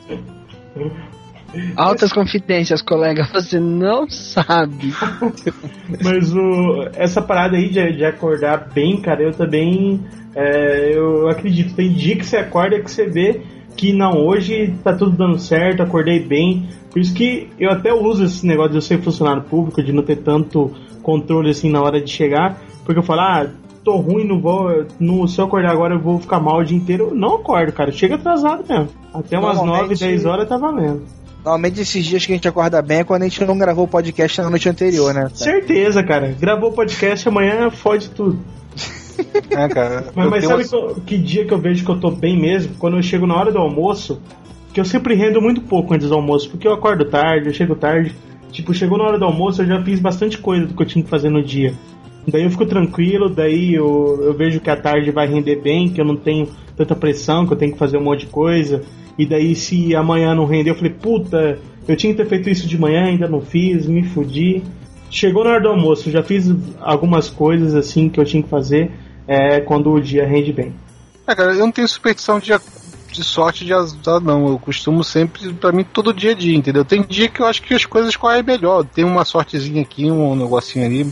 Altas 1.76 2.14
confidências, 2.14 2.82
colega, 2.82 3.28
você 3.34 3.60
não 3.60 4.10
sabe. 4.10 4.94
Mas 6.02 6.34
o, 6.34 6.90
essa 6.96 7.22
parada 7.22 7.58
aí 7.58 7.68
de, 7.68 7.98
de 7.98 8.06
acordar 8.06 8.70
bem, 8.74 9.02
cara, 9.02 9.24
eu 9.24 9.34
também 9.34 10.00
é, 10.34 10.98
eu 10.98 11.28
acredito. 11.28 11.76
Tem 11.76 11.92
dia 11.92 12.16
que 12.16 12.26
você 12.26 12.38
acorda 12.38 12.80
que 12.80 12.90
você 12.90 13.06
vê 13.06 13.42
que 13.76 13.92
não, 13.92 14.14
hoje 14.26 14.74
tá 14.84 14.94
tudo 14.94 15.12
dando 15.12 15.38
certo, 15.40 15.84
acordei 15.84 16.20
bem. 16.20 16.70
Por 16.90 17.00
isso 17.00 17.14
que 17.14 17.50
eu 17.60 17.70
até 17.70 17.94
uso 17.94 18.24
esse 18.24 18.46
negócio 18.46 18.72
de 18.72 18.78
eu 18.78 18.82
ser 18.82 19.02
funcionário 19.02 19.44
público, 19.44 19.84
de 19.84 19.92
não 19.92 20.04
ter 20.04 20.18
tanto 20.18 20.74
controle 21.08 21.50
assim 21.52 21.70
na 21.72 21.82
hora 21.82 22.02
de 22.02 22.12
chegar, 22.12 22.60
porque 22.84 23.00
eu 23.00 23.04
falo, 23.04 23.22
ah, 23.22 23.48
tô 23.82 23.96
ruim, 23.96 24.28
não 24.28 24.42
vou. 24.42 24.86
No, 25.00 25.26
se 25.30 25.40
eu 25.40 25.46
acordar 25.46 25.72
agora 25.72 25.96
eu 25.96 26.00
vou 26.02 26.20
ficar 26.20 26.42
mal 26.42 26.60
o 26.60 26.64
dia 26.66 26.76
inteiro. 26.78 27.08
Eu 27.12 27.16
não 27.16 27.36
acordo, 27.36 27.72
cara. 27.72 27.90
Chega 27.94 28.16
atrasado 28.16 28.66
mesmo. 28.68 28.90
Até 29.14 29.40
umas 29.40 29.56
Normalmente- 29.56 29.92
9, 29.92 29.96
10 29.96 30.26
horas 30.26 30.50
tá 30.50 30.58
valendo. 30.58 31.04
Normalmente 31.46 31.80
esses 31.80 32.06
dias 32.06 32.26
que 32.26 32.34
a 32.34 32.36
gente 32.36 32.48
acorda 32.48 32.82
bem 32.82 32.98
é 33.00 33.04
quando 33.06 33.22
a 33.22 33.26
gente 33.30 33.44
não 33.46 33.58
gravou 33.58 33.86
o 33.86 33.88
podcast 33.88 34.42
na 34.42 34.50
noite 34.50 34.68
anterior, 34.68 35.14
né? 35.14 35.30
Certeza, 35.34 36.04
cara. 36.04 36.36
Gravou 36.38 36.72
o 36.72 36.74
podcast 36.74 37.26
amanhã, 37.30 37.70
fode 37.70 38.10
tudo. 38.10 38.38
É, 39.50 39.68
cara. 39.70 40.08
Mas, 40.14 40.30
mas 40.30 40.44
sabe 40.46 40.64
uma- 40.76 40.94
que, 40.96 41.02
que 41.02 41.18
dia 41.18 41.46
que 41.46 41.54
eu 41.54 41.58
vejo 41.58 41.86
que 41.86 41.90
eu 41.92 42.00
tô 42.00 42.12
bem 42.12 42.38
mesmo? 42.40 42.76
Quando 42.78 42.98
eu 42.98 43.02
chego 43.02 43.26
na 43.26 43.36
hora 43.36 43.52
do 43.52 43.58
almoço, 43.60 44.22
que 44.74 44.80
eu 44.82 44.86
sempre 44.86 45.16
rendo 45.16 45.42
muito 45.42 45.62
pouco 45.62 45.94
antes 45.94 46.10
do 46.10 46.16
almoço, 46.16 46.50
porque 46.50 46.68
eu 46.68 46.74
acordo 46.74 47.06
tarde, 47.06 47.48
eu 47.48 47.54
chego 47.54 47.76
tarde. 47.76 48.14
Tipo, 48.52 48.74
chegou 48.74 48.98
na 48.98 49.04
hora 49.04 49.20
do 49.20 49.26
almoço, 49.26 49.62
eu 49.62 49.68
já 49.68 49.82
fiz 49.84 50.00
bastante 50.00 50.38
coisa 50.38 50.66
do 50.66 50.74
que 50.74 50.82
eu 50.82 50.88
tinha 50.88 51.04
que 51.04 51.10
fazer 51.10 51.30
no 51.30 51.44
dia. 51.44 51.74
Daí 52.28 52.44
eu 52.44 52.50
fico 52.50 52.66
tranquilo, 52.66 53.30
daí 53.30 53.74
eu, 53.74 54.20
eu 54.22 54.34
vejo 54.34 54.60
que 54.60 54.70
a 54.70 54.76
tarde 54.76 55.12
vai 55.12 55.28
render 55.28 55.62
bem, 55.62 55.88
que 55.88 56.02
eu 56.02 56.06
não 56.06 56.16
tenho 56.16 56.50
tanta 56.76 56.96
pressão, 56.96 57.46
que 57.46 57.54
eu 57.54 57.58
tenho 57.58 57.72
que 57.72 57.78
fazer 57.78 57.98
um 57.98 58.04
monte 58.04 58.22
de 58.22 58.28
coisa. 58.28 58.84
E 59.18 59.26
daí 59.26 59.56
se 59.56 59.96
amanhã 59.96 60.36
não 60.36 60.46
render, 60.46 60.72
eu 60.72 60.76
falei, 60.76 60.92
puta, 60.92 61.58
eu 61.88 61.96
tinha 61.96 62.14
que 62.14 62.22
ter 62.22 62.28
feito 62.28 62.50
isso 62.50 62.68
de 62.68 62.78
manhã, 62.78 63.06
ainda 63.06 63.28
não 63.28 63.42
fiz, 63.42 63.88
me 63.88 64.04
fudi. 64.04 64.62
Chegou 65.10 65.44
na 65.44 65.52
hora 65.52 65.62
do 65.62 65.70
almoço, 65.70 66.12
já 66.12 66.22
fiz 66.22 66.54
algumas 66.82 67.30
coisas 67.30 67.74
assim 67.74 68.10
que 68.10 68.20
eu 68.20 68.26
tinha 68.26 68.44
que 68.44 68.50
fazer 68.50 68.92
é, 69.26 69.62
quando 69.62 69.90
o 69.92 70.02
dia 70.02 70.28
rende 70.28 70.52
bem. 70.52 70.74
É, 71.26 71.34
cara, 71.34 71.54
eu 71.54 71.60
não 71.60 71.72
tenho 71.72 71.88
superstição 71.88 72.40
de, 72.40 72.54
de 73.12 73.24
sorte 73.24 73.66
de 73.66 73.74
azar, 73.74 74.20
não. 74.22 74.48
Eu 74.48 74.60
costumo 74.60 75.04
sempre, 75.04 75.54
pra 75.54 75.72
mim, 75.72 75.84
todo 75.84 76.14
dia 76.14 76.32
é 76.32 76.36
dia, 76.36 76.56
entendeu? 76.56 76.84
Tem 76.86 77.02
dia 77.02 77.28
que 77.28 77.42
eu 77.42 77.46
acho 77.46 77.62
que 77.62 77.74
as 77.74 77.86
coisas 77.86 78.16
correm 78.16 78.44
melhor. 78.44 78.84
Tem 78.86 79.04
uma 79.04 79.26
sortezinha 79.26 79.82
aqui, 79.82 80.10
um 80.12 80.36
negocinho 80.36 80.86
ali. 80.86 81.12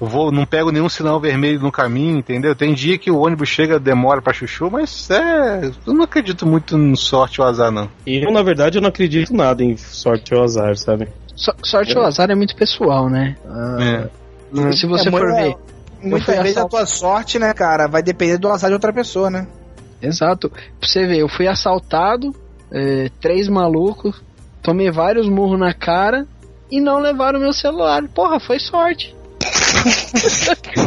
Eu 0.00 0.08
vou, 0.08 0.30
não 0.32 0.44
pego 0.44 0.70
nenhum 0.72 0.88
sinal 0.88 1.20
vermelho 1.20 1.60
no 1.60 1.70
caminho, 1.72 2.18
entendeu? 2.18 2.54
Tem 2.54 2.74
dia 2.74 2.98
que 2.98 3.10
o 3.10 3.18
ônibus 3.20 3.48
chega, 3.48 3.78
demora 3.78 4.20
pra 4.20 4.32
chuchu, 4.32 4.68
mas 4.70 5.08
é. 5.08 5.70
Eu 5.86 5.94
não 5.94 6.04
acredito 6.04 6.44
muito 6.46 6.76
em 6.76 6.94
sorte 6.96 7.40
ou 7.40 7.46
azar, 7.46 7.70
não. 7.70 7.88
Eu, 8.06 8.30
na 8.32 8.42
verdade, 8.42 8.76
eu 8.78 8.82
não 8.82 8.88
acredito 8.88 9.32
nada 9.34 9.62
em 9.62 9.76
sorte 9.76 10.34
ou 10.34 10.42
azar, 10.42 10.76
sabe? 10.76 11.08
So- 11.36 11.54
sorte 11.62 11.96
ou 11.96 12.04
azar 12.04 12.30
é 12.30 12.34
muito 12.34 12.54
pessoal, 12.56 13.08
né? 13.08 13.36
Ah, 13.48 13.76
É. 13.80 14.72
Se 14.72 14.86
você 14.86 15.08
É, 15.08 15.10
for 15.10 15.32
ver. 15.34 15.56
Muitas 16.00 16.36
vezes 16.42 16.58
a 16.58 16.68
tua 16.68 16.84
sorte, 16.86 17.38
né, 17.38 17.52
cara, 17.54 17.88
vai 17.88 18.02
depender 18.02 18.36
do 18.36 18.48
azar 18.50 18.68
de 18.68 18.74
outra 18.74 18.92
pessoa, 18.92 19.30
né? 19.30 19.46
Exato. 20.06 20.50
Pra 20.50 20.88
você 20.88 21.06
ver, 21.06 21.18
eu 21.18 21.28
fui 21.28 21.46
assaltado, 21.46 22.34
é, 22.72 23.10
três 23.20 23.48
malucos, 23.48 24.22
tomei 24.62 24.90
vários 24.90 25.28
murros 25.28 25.58
na 25.58 25.72
cara 25.72 26.26
e 26.70 26.80
não 26.80 26.98
levaram 26.98 27.40
meu 27.40 27.52
celular. 27.52 28.02
Porra, 28.08 28.40
foi 28.40 28.58
sorte. 28.58 29.14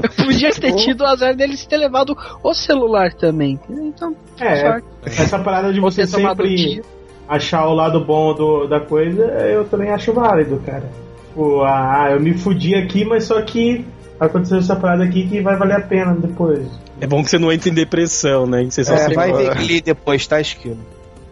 eu 0.04 0.26
podia 0.26 0.50
ter 0.52 0.74
tido 0.76 1.02
o 1.02 1.06
azar 1.06 1.36
deles 1.36 1.66
ter 1.66 1.78
levado 1.78 2.18
o 2.44 2.54
celular 2.54 3.14
também. 3.14 3.60
Então, 3.70 4.16
É, 4.40 4.62
sorte. 4.62 4.88
essa 5.06 5.40
parada 5.40 5.72
de 5.72 5.80
você 5.80 6.08
sempre 6.08 6.82
achar 7.28 7.68
o 7.68 7.74
lado 7.74 8.04
bom 8.04 8.34
do, 8.34 8.68
da 8.68 8.80
coisa, 8.80 9.24
eu 9.24 9.66
também 9.66 9.90
acho 9.92 10.14
válido, 10.14 10.62
cara. 10.66 10.90
Tipo, 11.28 11.62
ah, 11.64 12.08
eu 12.12 12.20
me 12.20 12.34
fudi 12.34 12.74
aqui, 12.74 13.06
mas 13.06 13.26
só 13.26 13.40
que 13.44 13.86
aconteceu 14.20 14.58
essa 14.58 14.76
parada 14.76 15.04
aqui 15.04 15.28
que 15.28 15.42
vai 15.42 15.56
valer 15.56 15.78
a 15.78 15.82
pena 15.82 16.14
depois. 16.16 16.68
É 17.00 17.08
bom 17.08 17.24
que 17.24 17.30
você 17.30 17.38
não 17.38 17.52
entre 17.52 17.70
em 17.70 17.74
depressão, 17.74 18.46
né? 18.48 18.64
Que 18.66 18.72
você 18.72 18.84
só 18.84 18.96
É, 18.96 19.10
vai 19.14 19.32
ver 19.32 19.52
que 19.52 19.58
ali 19.58 19.82
depois, 19.82 20.26
tá, 20.26 20.42
Esquilo? 20.42 20.80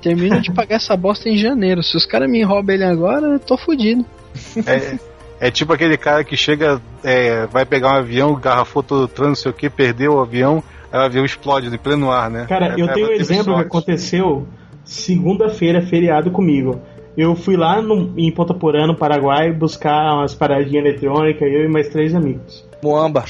Termino 0.01 0.39
de 0.41 0.51
pagar 0.53 0.75
essa 0.75 0.95
bosta 0.95 1.27
em 1.27 1.35
janeiro. 1.37 1.81
Se 1.81 1.97
os 1.97 2.05
caras 2.05 2.29
me 2.29 2.43
roubam 2.43 2.75
ele 2.75 2.83
agora, 2.83 3.25
eu 3.25 3.39
tô 3.39 3.57
fudido. 3.57 4.05
É, 4.67 4.99
é 5.47 5.51
tipo 5.51 5.73
aquele 5.73 5.97
cara 5.97 6.23
que 6.23 6.37
chega, 6.37 6.79
é, 7.03 7.47
vai 7.47 7.65
pegar 7.65 7.89
um 7.93 7.95
avião, 7.95 8.35
garrafou 8.35 8.83
todo 8.83 9.03
o 9.05 9.07
trânsito, 9.07 9.27
não 9.29 9.35
sei 9.35 9.51
o 9.51 9.53
que, 9.53 9.69
perdeu 9.69 10.13
o 10.13 10.19
avião, 10.19 10.63
aí 10.91 10.99
o 10.99 11.03
avião 11.03 11.25
explode 11.25 11.73
em 11.73 11.77
pleno 11.77 12.11
ar, 12.11 12.29
né? 12.29 12.45
Cara, 12.47 12.75
É, 12.77 12.81
eu 12.81 12.85
é, 12.85 12.93
tenho 12.93 13.07
um 13.07 13.11
exemplo 13.11 13.45
que 13.45 13.49
sorte. 13.51 13.67
aconteceu 13.67 14.47
segunda-feira, 14.83 15.81
feriado 15.81 16.29
comigo. 16.31 16.79
Eu 17.17 17.33
fui 17.35 17.55
lá 17.55 17.81
no, 17.81 18.13
em 18.17 18.29
Ponta 18.31 18.53
Porã, 18.53 18.85
no 18.85 18.95
Paraguai, 18.95 19.51
buscar 19.51 20.15
umas 20.15 20.35
paradinhas 20.35 20.85
eletrônicas, 20.85 21.41
eu 21.49 21.63
e 21.63 21.67
mais 21.67 21.87
três 21.89 22.13
amigos. 22.13 22.64
Moamba. 22.83 23.25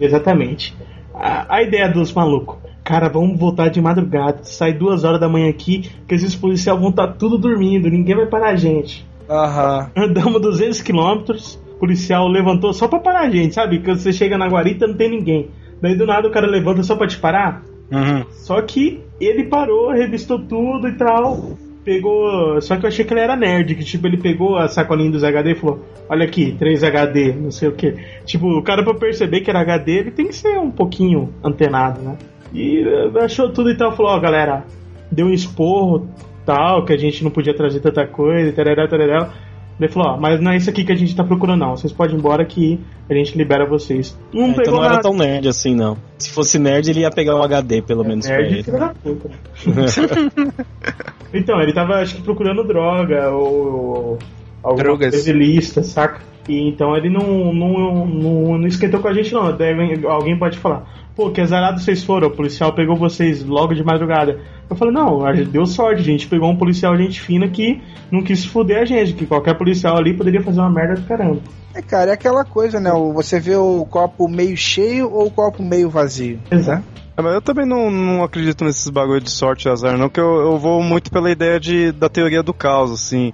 Exatamente. 0.00 0.76
A, 1.14 1.56
a 1.56 1.62
ideia 1.62 1.88
dos 1.88 2.12
malucos. 2.12 2.56
Cara, 2.84 3.08
vamos 3.08 3.38
voltar 3.38 3.68
de 3.68 3.82
madrugada, 3.82 4.38
sai 4.44 4.72
duas 4.72 5.04
horas 5.04 5.20
da 5.20 5.28
manhã 5.28 5.50
aqui, 5.50 5.90
que 6.06 6.14
esses 6.14 6.34
policiais 6.34 6.78
vão 6.80 6.88
estar 6.88 7.08
tudo 7.08 7.36
dormindo, 7.36 7.90
ninguém 7.90 8.16
vai 8.16 8.26
parar 8.26 8.50
a 8.50 8.56
gente. 8.56 9.06
Aham. 9.28 9.90
Andamos 9.94 10.40
200 10.40 10.80
quilômetros, 10.80 11.60
o 11.74 11.78
policial 11.78 12.26
levantou 12.26 12.72
só 12.72 12.88
pra 12.88 12.98
parar 12.98 13.20
a 13.20 13.30
gente, 13.30 13.54
sabe? 13.54 13.80
Quando 13.80 13.98
você 13.98 14.10
chega 14.10 14.38
na 14.38 14.48
guarita 14.48 14.86
não 14.86 14.94
tem 14.94 15.10
ninguém. 15.10 15.50
Daí 15.82 15.96
do 15.96 16.06
nada 16.06 16.28
o 16.28 16.30
cara 16.30 16.46
levanta 16.46 16.82
só 16.82 16.96
pra 16.96 17.06
te 17.06 17.18
parar. 17.18 17.62
Uhum. 17.92 18.24
Só 18.30 18.60
que 18.62 19.00
ele 19.20 19.44
parou, 19.44 19.90
revistou 19.90 20.38
tudo 20.38 20.88
e 20.88 20.96
tal. 20.96 21.58
Pegou. 21.88 22.60
Só 22.60 22.76
que 22.76 22.84
eu 22.84 22.88
achei 22.88 23.02
que 23.02 23.14
ele 23.14 23.20
era 23.20 23.34
nerd, 23.34 23.74
que 23.74 23.82
tipo, 23.82 24.06
ele 24.06 24.18
pegou 24.18 24.58
a 24.58 24.68
sacolinha 24.68 25.10
dos 25.10 25.24
HD 25.24 25.52
e 25.52 25.54
falou: 25.54 25.82
Olha 26.06 26.26
aqui, 26.26 26.54
3 26.58 26.84
HD, 26.84 27.32
não 27.32 27.50
sei 27.50 27.66
o 27.68 27.72
que. 27.72 27.94
Tipo, 28.26 28.46
o 28.58 28.62
cara 28.62 28.84
pra 28.84 28.92
perceber 28.92 29.40
que 29.40 29.48
era 29.48 29.62
HD, 29.62 29.92
ele 29.92 30.10
tem 30.10 30.26
que 30.26 30.34
ser 30.34 30.58
um 30.58 30.70
pouquinho 30.70 31.32
antenado, 31.42 32.02
né? 32.02 32.18
E 32.52 32.82
eh, 32.86 33.24
achou 33.24 33.50
tudo 33.50 33.70
e 33.70 33.74
tal, 33.74 33.96
falou: 33.96 34.12
Ó, 34.12 34.20
galera, 34.20 34.66
deu 35.10 35.28
um 35.28 35.32
esporro 35.32 36.06
tal, 36.44 36.84
que 36.84 36.92
a 36.92 36.98
gente 36.98 37.24
não 37.24 37.30
podia 37.30 37.54
trazer 37.54 37.80
tanta 37.80 38.06
coisa, 38.06 38.52
tarará, 38.52 38.86
tarará. 38.86 39.32
Ele 39.80 39.88
falou: 39.88 40.10
Ó, 40.10 40.16
mas 40.20 40.38
não 40.42 40.50
é 40.50 40.58
isso 40.58 40.68
aqui 40.68 40.84
que 40.84 40.92
a 40.92 40.96
gente 40.96 41.16
tá 41.16 41.24
procurando, 41.24 41.60
não. 41.60 41.74
Vocês 41.74 41.90
podem 41.90 42.16
ir 42.16 42.18
embora 42.18 42.44
que 42.44 42.78
a 43.08 43.14
gente 43.14 43.34
libera 43.38 43.64
vocês. 43.64 44.14
Não 44.30 44.42
É, 44.42 44.48
então 44.48 44.62
pegou 44.62 44.78
não 44.80 44.84
era 44.84 44.96
nada. 44.96 45.02
tão 45.02 45.16
nerd 45.16 45.48
assim, 45.48 45.74
não. 45.74 45.96
Se 46.18 46.30
fosse 46.30 46.58
nerd, 46.58 46.90
ele 46.90 47.00
ia 47.00 47.10
pegar 47.10 47.34
um 47.34 47.42
HD, 47.42 47.80
pelo 47.80 48.04
menos, 48.04 48.26
pra 48.26 48.36
Nerd, 48.36 48.52
ele. 48.52 48.62
filho 48.62 48.78
da 48.78 48.92
puta. 48.92 49.30
Então, 51.32 51.60
ele 51.60 51.72
tava, 51.72 51.96
acho 51.96 52.16
que, 52.16 52.22
procurando 52.22 52.64
droga 52.64 53.30
ou 53.30 54.18
alguma 54.62 54.82
Drogas. 54.82 55.10
coisa 55.10 55.30
ilícita, 55.30 55.82
saca? 55.82 56.20
E 56.48 56.66
então 56.66 56.96
ele 56.96 57.10
não, 57.10 57.52
não, 57.52 58.06
não, 58.06 58.58
não 58.58 58.66
esquentou 58.66 59.00
com 59.00 59.08
a 59.08 59.12
gente, 59.12 59.34
não. 59.34 59.54
Deve, 59.54 60.06
alguém 60.06 60.38
pode 60.38 60.58
falar, 60.58 60.88
pô, 61.14 61.30
que 61.30 61.42
azarado 61.42 61.78
vocês 61.78 62.02
foram, 62.02 62.28
o 62.28 62.30
policial 62.30 62.72
pegou 62.72 62.96
vocês 62.96 63.44
logo 63.44 63.74
de 63.74 63.84
madrugada. 63.84 64.40
Eu 64.68 64.74
falei, 64.74 64.94
não, 64.94 65.26
a 65.26 65.34
gente 65.34 65.50
deu 65.50 65.66
sorte, 65.66 66.00
a 66.00 66.04
gente 66.04 66.26
pegou 66.26 66.48
um 66.50 66.56
policial 66.56 66.96
gente 66.96 67.20
fina 67.20 67.48
que 67.48 67.82
não 68.10 68.22
quis 68.22 68.46
fuder 68.46 68.80
a 68.80 68.84
gente, 68.86 69.12
que 69.12 69.26
qualquer 69.26 69.54
policial 69.58 69.98
ali 69.98 70.14
poderia 70.14 70.42
fazer 70.42 70.60
uma 70.60 70.70
merda 70.70 70.94
do 70.94 71.06
caramba. 71.06 71.40
É, 71.74 71.82
cara, 71.82 72.10
é 72.12 72.14
aquela 72.14 72.44
coisa, 72.44 72.80
né? 72.80 72.90
Você 73.14 73.38
vê 73.38 73.54
o 73.56 73.84
copo 73.84 74.26
meio 74.26 74.56
cheio 74.56 75.12
ou 75.12 75.26
o 75.26 75.30
copo 75.30 75.62
meio 75.62 75.90
vazio. 75.90 76.38
Exato. 76.50 76.82
É, 77.18 77.22
mas 77.22 77.34
eu 77.34 77.42
também 77.42 77.66
não, 77.66 77.90
não 77.90 78.22
acredito 78.22 78.64
nesses 78.64 78.88
bagulho 78.88 79.20
de 79.20 79.30
sorte 79.30 79.66
e 79.66 79.70
azar, 79.70 79.98
não, 79.98 80.08
que 80.08 80.20
eu, 80.20 80.40
eu 80.40 80.56
vou 80.56 80.80
muito 80.84 81.10
pela 81.10 81.28
ideia 81.28 81.58
de, 81.58 81.90
da 81.90 82.08
teoria 82.08 82.44
do 82.44 82.54
caos, 82.54 82.92
assim. 82.92 83.32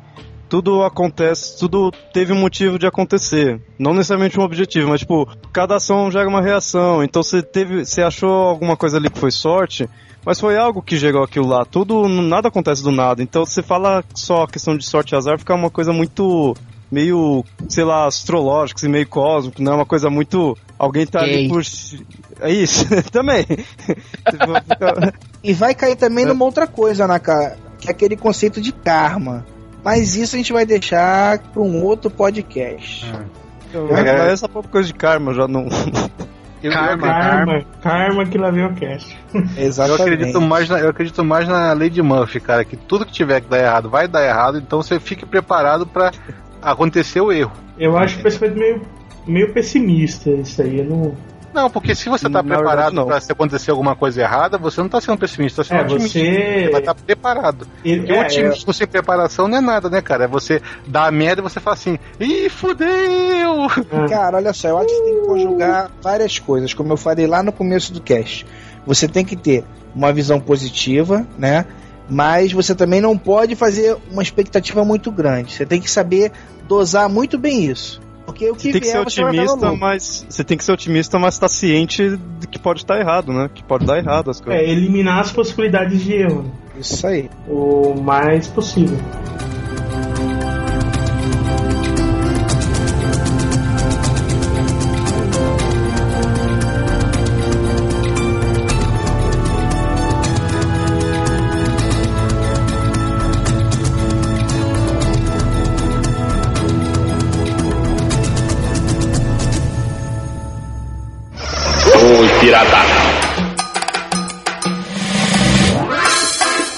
tudo 0.48 0.82
acontece, 0.82 1.59
tudo 1.59 1.93
teve 2.11 2.32
um 2.32 2.40
motivo 2.40 2.78
de 2.78 2.86
acontecer. 2.86 3.61
Não 3.78 3.93
necessariamente 3.93 4.40
um 4.40 4.43
objetivo, 4.43 4.89
mas 4.89 5.01
tipo, 5.01 5.28
cada 5.52 5.77
ação 5.77 6.11
gera 6.11 6.27
uma 6.27 6.40
reação. 6.40 7.05
Então 7.05 7.23
você 7.23 7.43
teve, 7.43 7.85
você 7.85 8.01
achou 8.01 8.31
alguma 8.31 8.74
coisa 8.74 8.97
ali 8.97 9.11
que 9.11 9.19
foi 9.19 9.31
sorte, 9.31 9.86
mas 10.24 10.40
foi 10.40 10.56
algo 10.56 10.81
que 10.81 10.97
gerou 10.97 11.23
aquilo 11.23 11.47
lá. 11.47 11.66
Tudo, 11.66 12.09
nada 12.09 12.48
acontece 12.48 12.82
do 12.82 12.90
nada. 12.90 13.23
Então 13.23 13.44
você 13.44 13.62
fala 13.62 14.02
só 14.15 14.44
a 14.44 14.48
questão 14.48 14.78
de 14.78 14.86
sorte 14.86 15.12
e 15.12 15.16
azar, 15.16 15.39
fica 15.39 15.55
uma 15.55 15.69
coisa 15.69 15.93
muito 15.93 16.55
meio, 16.95 17.45
sei 17.69 17.83
lá, 17.83 18.07
astrológico, 18.07 18.79
assim, 18.79 18.89
meio 18.89 19.09
cósmico, 19.09 19.61
não 19.61 19.73
é 19.73 19.75
uma 19.77 19.87
coisa 19.87 20.09
muito. 20.09 20.57
Alguém 20.79 21.07
tá 21.07 21.21
Gay. 21.21 21.35
ali 21.35 21.49
por. 21.49 21.62
É 22.41 22.51
isso, 22.51 22.87
também. 23.11 23.45
E 25.43 25.53
vai 25.53 25.75
cair 25.75 25.97
também 25.97 26.25
numa 26.25 26.45
outra 26.45 26.66
coisa, 26.66 27.07
né, 27.09 27.19
cara? 27.19 27.57
Que 27.81 27.89
é 27.89 27.91
aquele 27.91 28.16
conceito 28.16 28.61
de 28.61 28.73
karma. 28.73 29.45
Mas 29.85 30.15
isso 30.16 30.37
a 30.37 30.39
gente 30.39 30.53
vai 30.53 30.65
deixar 30.65 31.39
para 31.39 31.61
um 31.61 31.83
outro 31.83 32.11
podcast. 32.11 33.12
Mas 33.91 34.07
essa 34.07 34.49
própria 34.49 34.73
coisa 34.73 34.87
de 34.87 34.95
karma 34.95 35.35
já 35.35 35.49
não. 35.49 35.66
Eu, 36.65 36.73
Karma, 36.73 37.07
karma, 37.07 37.65
karma 37.83 38.25
que 38.25 38.39
lá 38.39 38.51
vem 38.51 38.65
o 38.65 38.75
cast. 38.75 39.15
eu 39.35 39.66
Exatamente. 39.66 40.01
acredito 40.01 40.41
mais 40.41 40.66
na, 40.66 40.81
eu 40.81 40.89
acredito 40.89 41.23
mais 41.23 41.47
na 41.47 41.75
lei 41.75 41.91
de 41.91 42.01
Murphy, 42.01 42.41
cara, 42.41 42.65
que 42.65 42.75
tudo 42.75 43.05
que 43.05 43.12
tiver 43.12 43.43
que 43.43 43.51
dar 43.51 43.59
errado 43.59 43.91
vai 43.91 44.09
dar 44.09 44.25
errado, 44.25 44.57
então 44.57 44.83
você 44.83 44.99
fique 44.99 45.27
preparado 45.27 45.87
pra 45.87 46.11
acontecer 46.73 47.20
o 47.20 47.31
erro. 47.32 47.53
Eu 47.78 47.97
acho 47.97 48.19
o 48.19 48.23
pensamento 48.23 48.57
meio, 48.59 48.82
meio 49.27 49.53
pessimista 49.53 50.31
isso 50.31 50.62
aí. 50.62 50.78
Eu 50.78 50.85
não... 50.85 51.15
Não, 51.53 51.70
porque 51.70 51.95
se 51.95 52.09
você 52.09 52.24
tá 52.28 52.43
Na 52.43 52.57
preparado 52.57 53.07
pra 53.07 53.20
se 53.20 53.31
acontecer 53.31 53.70
alguma 53.70 53.95
coisa 53.95 54.20
errada, 54.23 54.59
você 54.59 54.81
não 54.81 54.89
tá 54.89 55.01
sendo 55.01 55.16
pessimista, 55.16 55.62
tá 55.62 55.69
sendo 55.69 55.81
É, 55.82 55.85
otimista. 55.85 56.19
você- 56.19 56.62
Você 56.65 56.70
vai 56.73 56.81
estar 56.81 56.95
preparado. 56.97 57.69
E- 57.85 57.97
Porque 57.99 58.12
é, 58.12 58.19
o 58.19 58.23
otimismo 58.23 58.73
sem 58.73 58.86
preparação 58.89 59.47
não 59.47 59.59
é 59.59 59.61
nada, 59.61 59.89
né, 59.89 60.03
cara? 60.03 60.24
É 60.24 60.27
você 60.27 60.61
dar 60.85 61.07
a 61.07 61.12
merda 61.12 61.41
e 61.41 61.45
você 61.45 61.61
fala 61.61 61.74
assim, 61.74 61.97
ih, 62.19 62.49
fudeu! 62.49 63.69
Cara, 64.09 64.36
olha 64.39 64.53
só, 64.53 64.69
eu 64.69 64.78
acho 64.78 64.89
que 64.89 64.95
você 64.95 65.05
tem 65.05 65.20
que 65.20 65.27
conjugar 65.28 65.91
várias 66.03 66.41
coisas, 66.41 66.74
como 66.74 66.93
eu 66.93 66.97
falei 66.97 67.28
lá 67.28 67.41
no 67.41 67.53
começo 67.53 67.93
do 67.93 68.01
cast. 68.01 68.45
Você 68.85 69.07
tem 69.07 69.24
que 69.24 69.36
ter 69.36 69.65
uma 69.95 70.12
visão 70.12 70.41
positiva, 70.41 71.24
né? 71.39 71.66
Mas 72.11 72.53
você 72.53 72.74
também 72.74 73.01
não 73.01 73.16
pode 73.16 73.55
fazer 73.55 73.97
uma 74.11 74.23
expectativa 74.23 74.85
muito 74.85 75.11
grande. 75.12 75.55
Você 75.55 75.65
tem 75.65 75.81
que 75.81 75.91
saber 75.91 76.32
dosar 76.69 77.09
muito 77.09 77.39
bem 77.39 77.65
isso. 77.70 78.01
Porque 78.27 78.51
o 78.51 78.55
que 78.55 78.73
Você 78.73 78.73
tem 78.73 78.81
que 78.81 78.86
ser 78.86 79.05
vier, 79.05 79.45
no 79.45 79.53
otimista, 79.53 79.73
mas. 79.73 80.27
Você 80.28 80.45
tem 80.45 80.57
que 80.57 80.65
ser 80.65 80.73
otimista, 80.73 81.19
mas 81.19 81.39
tá 81.39 81.49
ciente 81.49 82.16
de 82.41 82.47
que 82.47 82.59
pode 82.59 82.81
estar 82.81 82.99
errado, 82.99 83.32
né? 83.32 83.51
Que 83.53 83.62
pode 83.62 83.85
dar 83.85 83.99
errado 83.99 84.31
as 84.31 84.41
coisas. 84.41 84.62
é, 84.62 84.69
eliminar 84.69 85.20
as 85.20 85.31
possibilidades 85.31 86.03
de 86.03 86.15
erro? 86.15 86.51
Isso 86.77 87.07
aí. 87.07 87.31
o 87.47 87.95
mais 87.95 88.49
possível. 88.49 88.99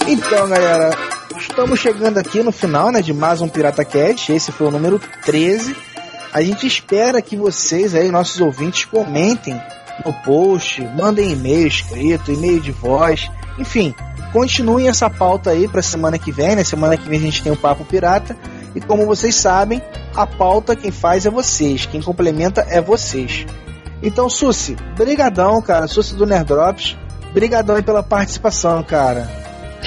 Então, 0.08 0.48
galera, 0.48 0.90
estamos 1.38 1.80
chegando 1.80 2.18
aqui 2.18 2.42
no 2.42 2.52
final, 2.52 2.92
né, 2.92 3.00
de 3.00 3.12
mais 3.12 3.40
um 3.40 3.48
Pirata 3.48 3.84
Cast. 3.84 4.32
Esse 4.32 4.52
foi 4.52 4.66
o 4.66 4.70
número 4.70 5.00
13. 5.24 5.76
A 6.32 6.42
gente 6.42 6.66
espera 6.66 7.22
que 7.22 7.36
vocês 7.36 7.94
aí, 7.94 8.10
nossos 8.10 8.40
ouvintes, 8.40 8.84
comentem 8.84 9.60
no 10.04 10.12
post, 10.12 10.82
mandem 10.96 11.32
e-mail 11.32 11.66
escrito, 11.66 12.30
e-mail 12.30 12.60
de 12.60 12.72
voz, 12.72 13.30
enfim, 13.58 13.94
continuem 14.32 14.88
essa 14.88 15.08
pauta 15.08 15.50
aí 15.50 15.66
para 15.66 15.80
semana 15.80 16.18
que 16.18 16.30
vem, 16.30 16.54
né? 16.54 16.64
Semana 16.64 16.96
que 16.96 17.08
vem 17.08 17.18
a 17.18 17.22
gente 17.22 17.42
tem 17.42 17.52
o 17.52 17.56
Papo 17.56 17.84
Pirata. 17.84 18.36
E 18.74 18.80
como 18.80 19.06
vocês 19.06 19.34
sabem, 19.34 19.80
a 20.14 20.26
pauta 20.26 20.76
quem 20.76 20.90
faz 20.90 21.24
é 21.24 21.30
vocês, 21.30 21.86
quem 21.86 22.02
complementa 22.02 22.66
é 22.68 22.80
vocês. 22.80 23.46
Então, 24.02 24.28
Susi, 24.28 24.77
brigadão, 24.97 25.60
cara, 25.62 25.86
Susi 25.86 26.14
do 26.14 26.27
Nerdrops, 26.27 26.97
brigadão 27.32 27.77
aí 27.77 27.82
pela 27.82 28.02
participação, 28.02 28.82
cara. 28.82 29.27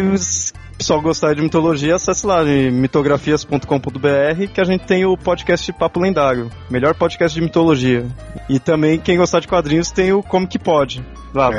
pessoal 0.80 1.01
gostar 1.01 1.35
de 1.35 1.41
mitologia, 1.41 1.95
acesse 1.95 2.26
lá 2.26 2.41
em 2.43 2.72
mitografias.com.br 2.72 4.47
que 4.53 4.61
a 4.61 4.64
gente 4.64 4.85
tem 4.85 5.06
o 5.06 5.18
podcast 5.18 5.73
Papo 5.73 5.99
Lendário, 5.99 6.49
melhor 6.69 6.95
podcast 6.95 7.38
de 7.38 7.41
mitologia. 7.41 8.07
E 8.47 8.60
também 8.60 8.97
quem 8.97 9.18
gostar 9.18 9.41
de 9.41 9.47
quadrinhos 9.47 9.91
tem 9.91 10.14
o 10.14 10.23
Comic 10.23 10.57
Pod, 10.57 11.06
lá, 11.34 11.49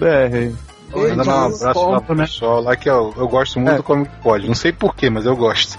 É. 0.00 0.75
Manda 0.94 1.24
um 1.24 1.44
abraço 1.46 2.00
pro 2.06 2.14
né? 2.14 2.24
pessoal 2.24 2.60
lá 2.62 2.76
que 2.76 2.88
eu, 2.88 3.12
eu 3.16 3.28
gosto 3.28 3.58
muito 3.58 3.72
É. 3.72 3.76
do 3.76 3.82
Comic 3.82 4.10
Pod. 4.22 4.46
Não 4.46 4.54
sei 4.54 4.72
porquê, 4.72 5.10
mas 5.10 5.26
eu 5.26 5.36
gosto. 5.36 5.76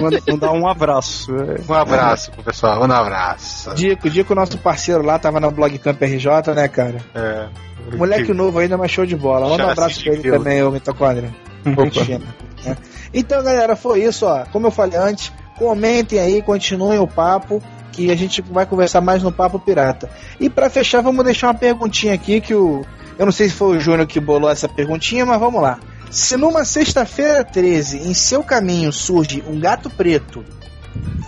Manda- 0.00 0.20
Mandar 0.28 0.52
um 0.52 0.68
abraço. 0.68 1.34
é. 1.34 1.56
Um 1.68 1.74
abraço 1.74 2.30
pro 2.32 2.42
pessoal, 2.42 2.80
um 2.80 2.92
abraço. 2.92 3.74
Dico, 3.74 4.08
Dico, 4.08 4.34
nosso 4.34 4.56
parceiro 4.58 5.02
lá, 5.02 5.18
tava 5.18 5.40
na 5.40 5.50
Blog 5.50 5.76
Camp 5.78 6.00
RJ, 6.02 6.54
né, 6.54 6.68
cara? 6.68 6.96
É, 7.14 7.48
Moleque 7.96 8.32
novo 8.32 8.58
ainda, 8.58 8.76
mas 8.76 8.90
show 8.90 9.04
de 9.04 9.16
bola. 9.16 9.48
Manda 9.48 9.66
um 9.66 9.70
abraço 9.70 10.02
pra 10.04 10.12
ele 10.12 10.30
também, 10.30 10.62
ô 10.62 10.70
Mitocôndria. 10.70 11.30
Gente 11.64 12.04
fina, 12.04 12.24
né? 12.64 12.76
Então, 13.12 13.42
galera, 13.42 13.74
foi 13.76 14.02
isso, 14.04 14.24
ó. 14.26 14.44
Como 14.52 14.66
eu 14.68 14.70
falei 14.70 14.98
antes, 14.98 15.32
comentem 15.58 16.18
aí, 16.18 16.40
continuem 16.40 16.98
o 16.98 17.06
papo, 17.06 17.60
que 17.92 18.10
a 18.10 18.16
gente 18.16 18.40
vai 18.42 18.64
conversar 18.64 19.00
mais 19.00 19.22
no 19.22 19.32
Papo 19.32 19.58
Pirata. 19.58 20.08
E 20.38 20.48
pra 20.48 20.70
fechar, 20.70 21.02
vamos 21.02 21.24
deixar 21.24 21.48
uma 21.48 21.54
perguntinha 21.54 22.14
aqui 22.14 22.40
que 22.40 22.54
o. 22.54 22.82
Eu 23.20 23.26
não 23.26 23.32
sei 23.32 23.50
se 23.50 23.54
foi 23.54 23.76
o 23.76 23.80
Júnior 23.80 24.06
que 24.06 24.18
bolou 24.18 24.48
essa 24.48 24.66
perguntinha, 24.66 25.26
mas 25.26 25.38
vamos 25.38 25.60
lá. 25.60 25.78
Se 26.10 26.38
numa 26.38 26.64
sexta-feira 26.64 27.44
13, 27.44 27.98
em 27.98 28.14
seu 28.14 28.42
caminho 28.42 28.90
surge 28.94 29.44
um 29.46 29.60
gato 29.60 29.90
preto 29.90 30.42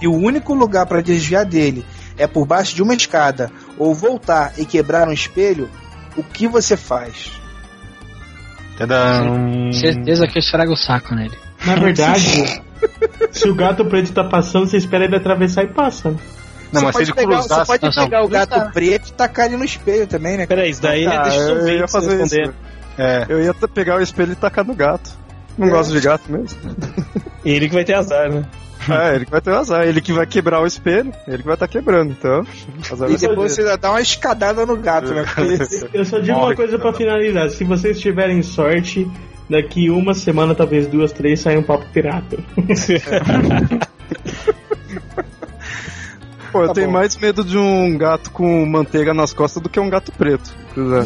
e 0.01 0.09
o 0.09 0.15
único 0.15 0.55
lugar 0.55 0.87
pra 0.87 1.03
desviar 1.03 1.45
dele 1.45 1.85
é 2.17 2.27
por 2.27 2.47
baixo 2.47 2.75
de 2.75 2.83
uma 2.83 2.95
escada 2.95 3.51
ou 3.77 3.95
voltar 3.95 4.55
e 4.57 4.65
quebrar 4.65 5.07
um 5.07 5.13
espelho, 5.13 5.69
o 6.17 6.23
que 6.23 6.49
você 6.49 6.79
faz? 6.79 7.31
Tadam. 8.79 9.71
Certeza 9.71 10.27
que 10.27 10.39
eu 10.39 10.41
estrago 10.41 10.73
o 10.73 10.77
saco 10.77 11.15
nele. 11.15 11.37
Na 11.67 11.75
verdade, 11.75 12.63
se 13.31 13.47
o 13.51 13.55
gato 13.55 13.85
preto 13.85 14.15
tá 14.15 14.25
passando, 14.25 14.67
você 14.67 14.79
espera 14.79 15.05
ele 15.05 15.17
atravessar 15.17 15.63
e 15.65 15.69
passa. 15.69 16.17
Não, 16.73 16.81
você 16.81 16.87
mas 16.87 16.87
se 16.87 16.93
pode 16.93 17.11
ele 17.11 17.15
pegar, 17.15 17.39
cruzasse. 17.41 17.61
você 17.61 17.79
pode 17.79 17.97
não, 17.97 18.05
pegar 18.05 18.23
o 18.25 18.29
gato 18.29 18.51
cruzar. 18.51 18.73
preto 18.73 19.09
e 19.09 19.13
tacar 19.13 19.47
ele 19.47 19.57
no 19.57 19.65
espelho 19.65 20.07
também, 20.07 20.37
né? 20.39 20.47
Peraí, 20.47 20.71
isso 20.71 20.83
daí 20.83 21.07
Ah, 21.07 21.23
deixa 21.23 21.39
eu 21.39 21.65
ver 21.65 21.79
ia 21.81 21.89
fazer 21.89 22.17
responder. 22.17 22.43
isso. 22.45 22.55
É. 22.99 23.27
Eu 23.29 23.43
ia 23.43 23.55
pegar 23.55 23.97
o 23.97 24.01
espelho 24.01 24.33
e 24.33 24.37
tacar 24.37 24.65
no 24.65 24.75
gato. 24.75 25.11
Não 25.59 25.69
É. 25.69 25.71
gosto 25.71 25.93
de 25.93 26.01
gato 26.01 26.31
mesmo. 26.33 26.59
Ele 27.45 27.69
que 27.69 27.75
vai 27.75 27.85
ter 27.85 27.95
azar, 27.95 28.31
né? 28.31 28.45
É, 28.91 29.15
ele 29.15 29.25
que 29.27 29.31
vai 29.31 29.41
ter 29.41 29.53
azar. 29.55 29.87
Ele 29.87 30.01
que 30.01 30.13
vai 30.13 30.27
quebrar 30.27 30.61
o 30.61 30.67
espelho, 30.67 31.13
ele 31.29 31.39
que 31.39 31.45
vai 31.45 31.55
estar 31.55 31.69
quebrando. 31.69 32.11
Então, 32.19 32.45
azar 32.91 33.09
E 33.09 33.17
depois 33.17 33.53
você 33.53 33.77
dá 33.77 33.91
uma 33.91 34.01
escadada 34.01 34.67
no 34.67 34.77
gato, 34.77 35.15
né? 35.15 35.25
Porque 35.25 35.87
Eu 35.95 36.05
só 36.05 36.19
digo 36.19 36.37
uma 36.39 36.53
coisa 36.57 36.77
pra 36.81 36.93
finalizar: 36.93 37.49
se 37.51 37.63
vocês 37.63 38.01
tiverem 38.01 38.43
sorte, 38.43 39.09
daqui 39.49 39.89
uma 39.89 40.15
semana, 40.15 40.53
talvez 40.53 40.89
duas, 40.89 41.13
três, 41.13 41.39
sai 41.39 41.57
um 41.57 41.63
papo 41.63 41.85
pirata. 41.93 42.37
Pô, 46.53 46.63
eu 46.63 46.69
Tá 46.69 46.75
tenho 46.75 46.89
bom. 46.89 46.93
mais 46.93 47.17
medo 47.17 47.43
de 47.43 47.57
um 47.57 47.97
gato 47.97 48.31
com 48.31 48.67
manteiga 48.67 49.15
nas 49.15 49.33
costas 49.33 49.63
do 49.63 49.69
que 49.71 49.81
um 49.81 49.89
gato 49.89 50.13
preto. 50.13 50.53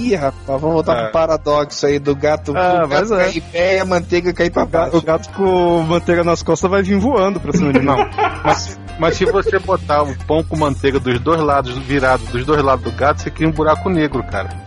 Ih, 0.00 0.14
rapaz, 0.16 0.60
vamos 0.60 0.72
voltar 0.74 0.96
É. 0.96 1.02
pro 1.04 1.12
paradoxo 1.12 1.86
aí 1.86 1.98
do 2.00 2.14
gato, 2.16 2.52
Ah, 2.56 2.82
do 2.82 2.88
mas 2.88 3.10
gato 3.10 3.14
é. 3.20 3.24
cair 3.24 3.36
em 3.36 3.40
pé 3.40 3.76
e 3.76 3.78
a 3.80 3.84
manteiga 3.84 4.32
cair 4.32 4.50
pra 4.50 4.64
baixo. 4.66 4.96
o 4.96 5.02
gato 5.02 5.28
com 5.34 5.82
manteiga 5.82 6.24
nas 6.24 6.42
costas 6.42 6.68
vai 6.70 6.82
vir 6.82 6.98
voando 6.98 7.38
pra 7.40 7.52
cima 7.52 7.72
de 7.72 7.78
mim. 7.78 7.84
Não, 7.86 7.96
mas, 8.44 8.78
mas 8.98 9.16
se 9.16 9.24
você 9.24 9.58
botar 9.60 10.02
o 10.02 10.16
pão 10.26 10.42
com 10.42 10.56
manteiga 10.56 10.98
dos 10.98 11.18
dois 11.20 11.40
lados, 11.40 11.76
virado 11.78 12.24
dos 12.26 12.44
dois 12.44 12.62
lados 12.62 12.84
do 12.84 12.90
gato, 12.92 13.22
você 13.22 13.30
cria 13.30 13.48
um 13.48 13.52
buraco 13.52 13.88
negro, 13.88 14.22
cara. 14.24 14.48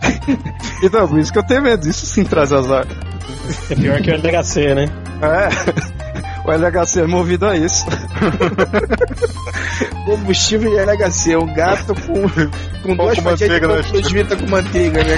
Então, 0.82 1.06
por 1.06 1.18
isso 1.18 1.30
que 1.30 1.38
eu 1.38 1.42
tenho 1.46 1.60
medo. 1.60 1.86
Isso 1.86 2.06
sim 2.06 2.24
traz 2.24 2.54
azar. 2.54 2.86
É 3.70 3.74
pior 3.74 4.00
que 4.00 4.10
o 4.10 4.14
LHC, 4.14 4.74
né? 4.74 4.86
É. 5.20 5.48
O 6.44 6.52
LHC 6.52 7.00
é 7.00 7.06
movido 7.06 7.46
a 7.46 7.56
isso. 7.56 7.86
Combustível 10.06 10.70
de 10.70 10.78
LHC, 10.78 11.36
um 11.36 11.52
gato 11.52 11.94
com, 11.94 12.22
com 12.82 12.96
duas 12.96 13.18
com 13.18 13.24
fatias 13.24 13.50
de 13.50 13.60
manteiga 13.60 13.68
pão 13.68 13.82
plus 13.90 14.12
vita 14.12 14.36
com 14.36 14.46
manteiga, 14.46 15.04
né? 15.04 15.16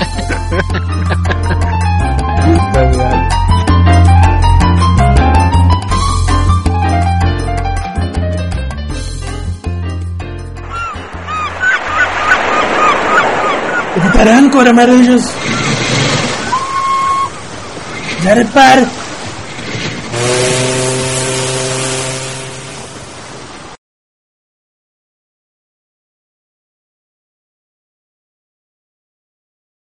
Reparando, 14.03 14.51
caramarujos. 14.51 15.23
Já 18.23 18.35
reparo. 18.35 19.02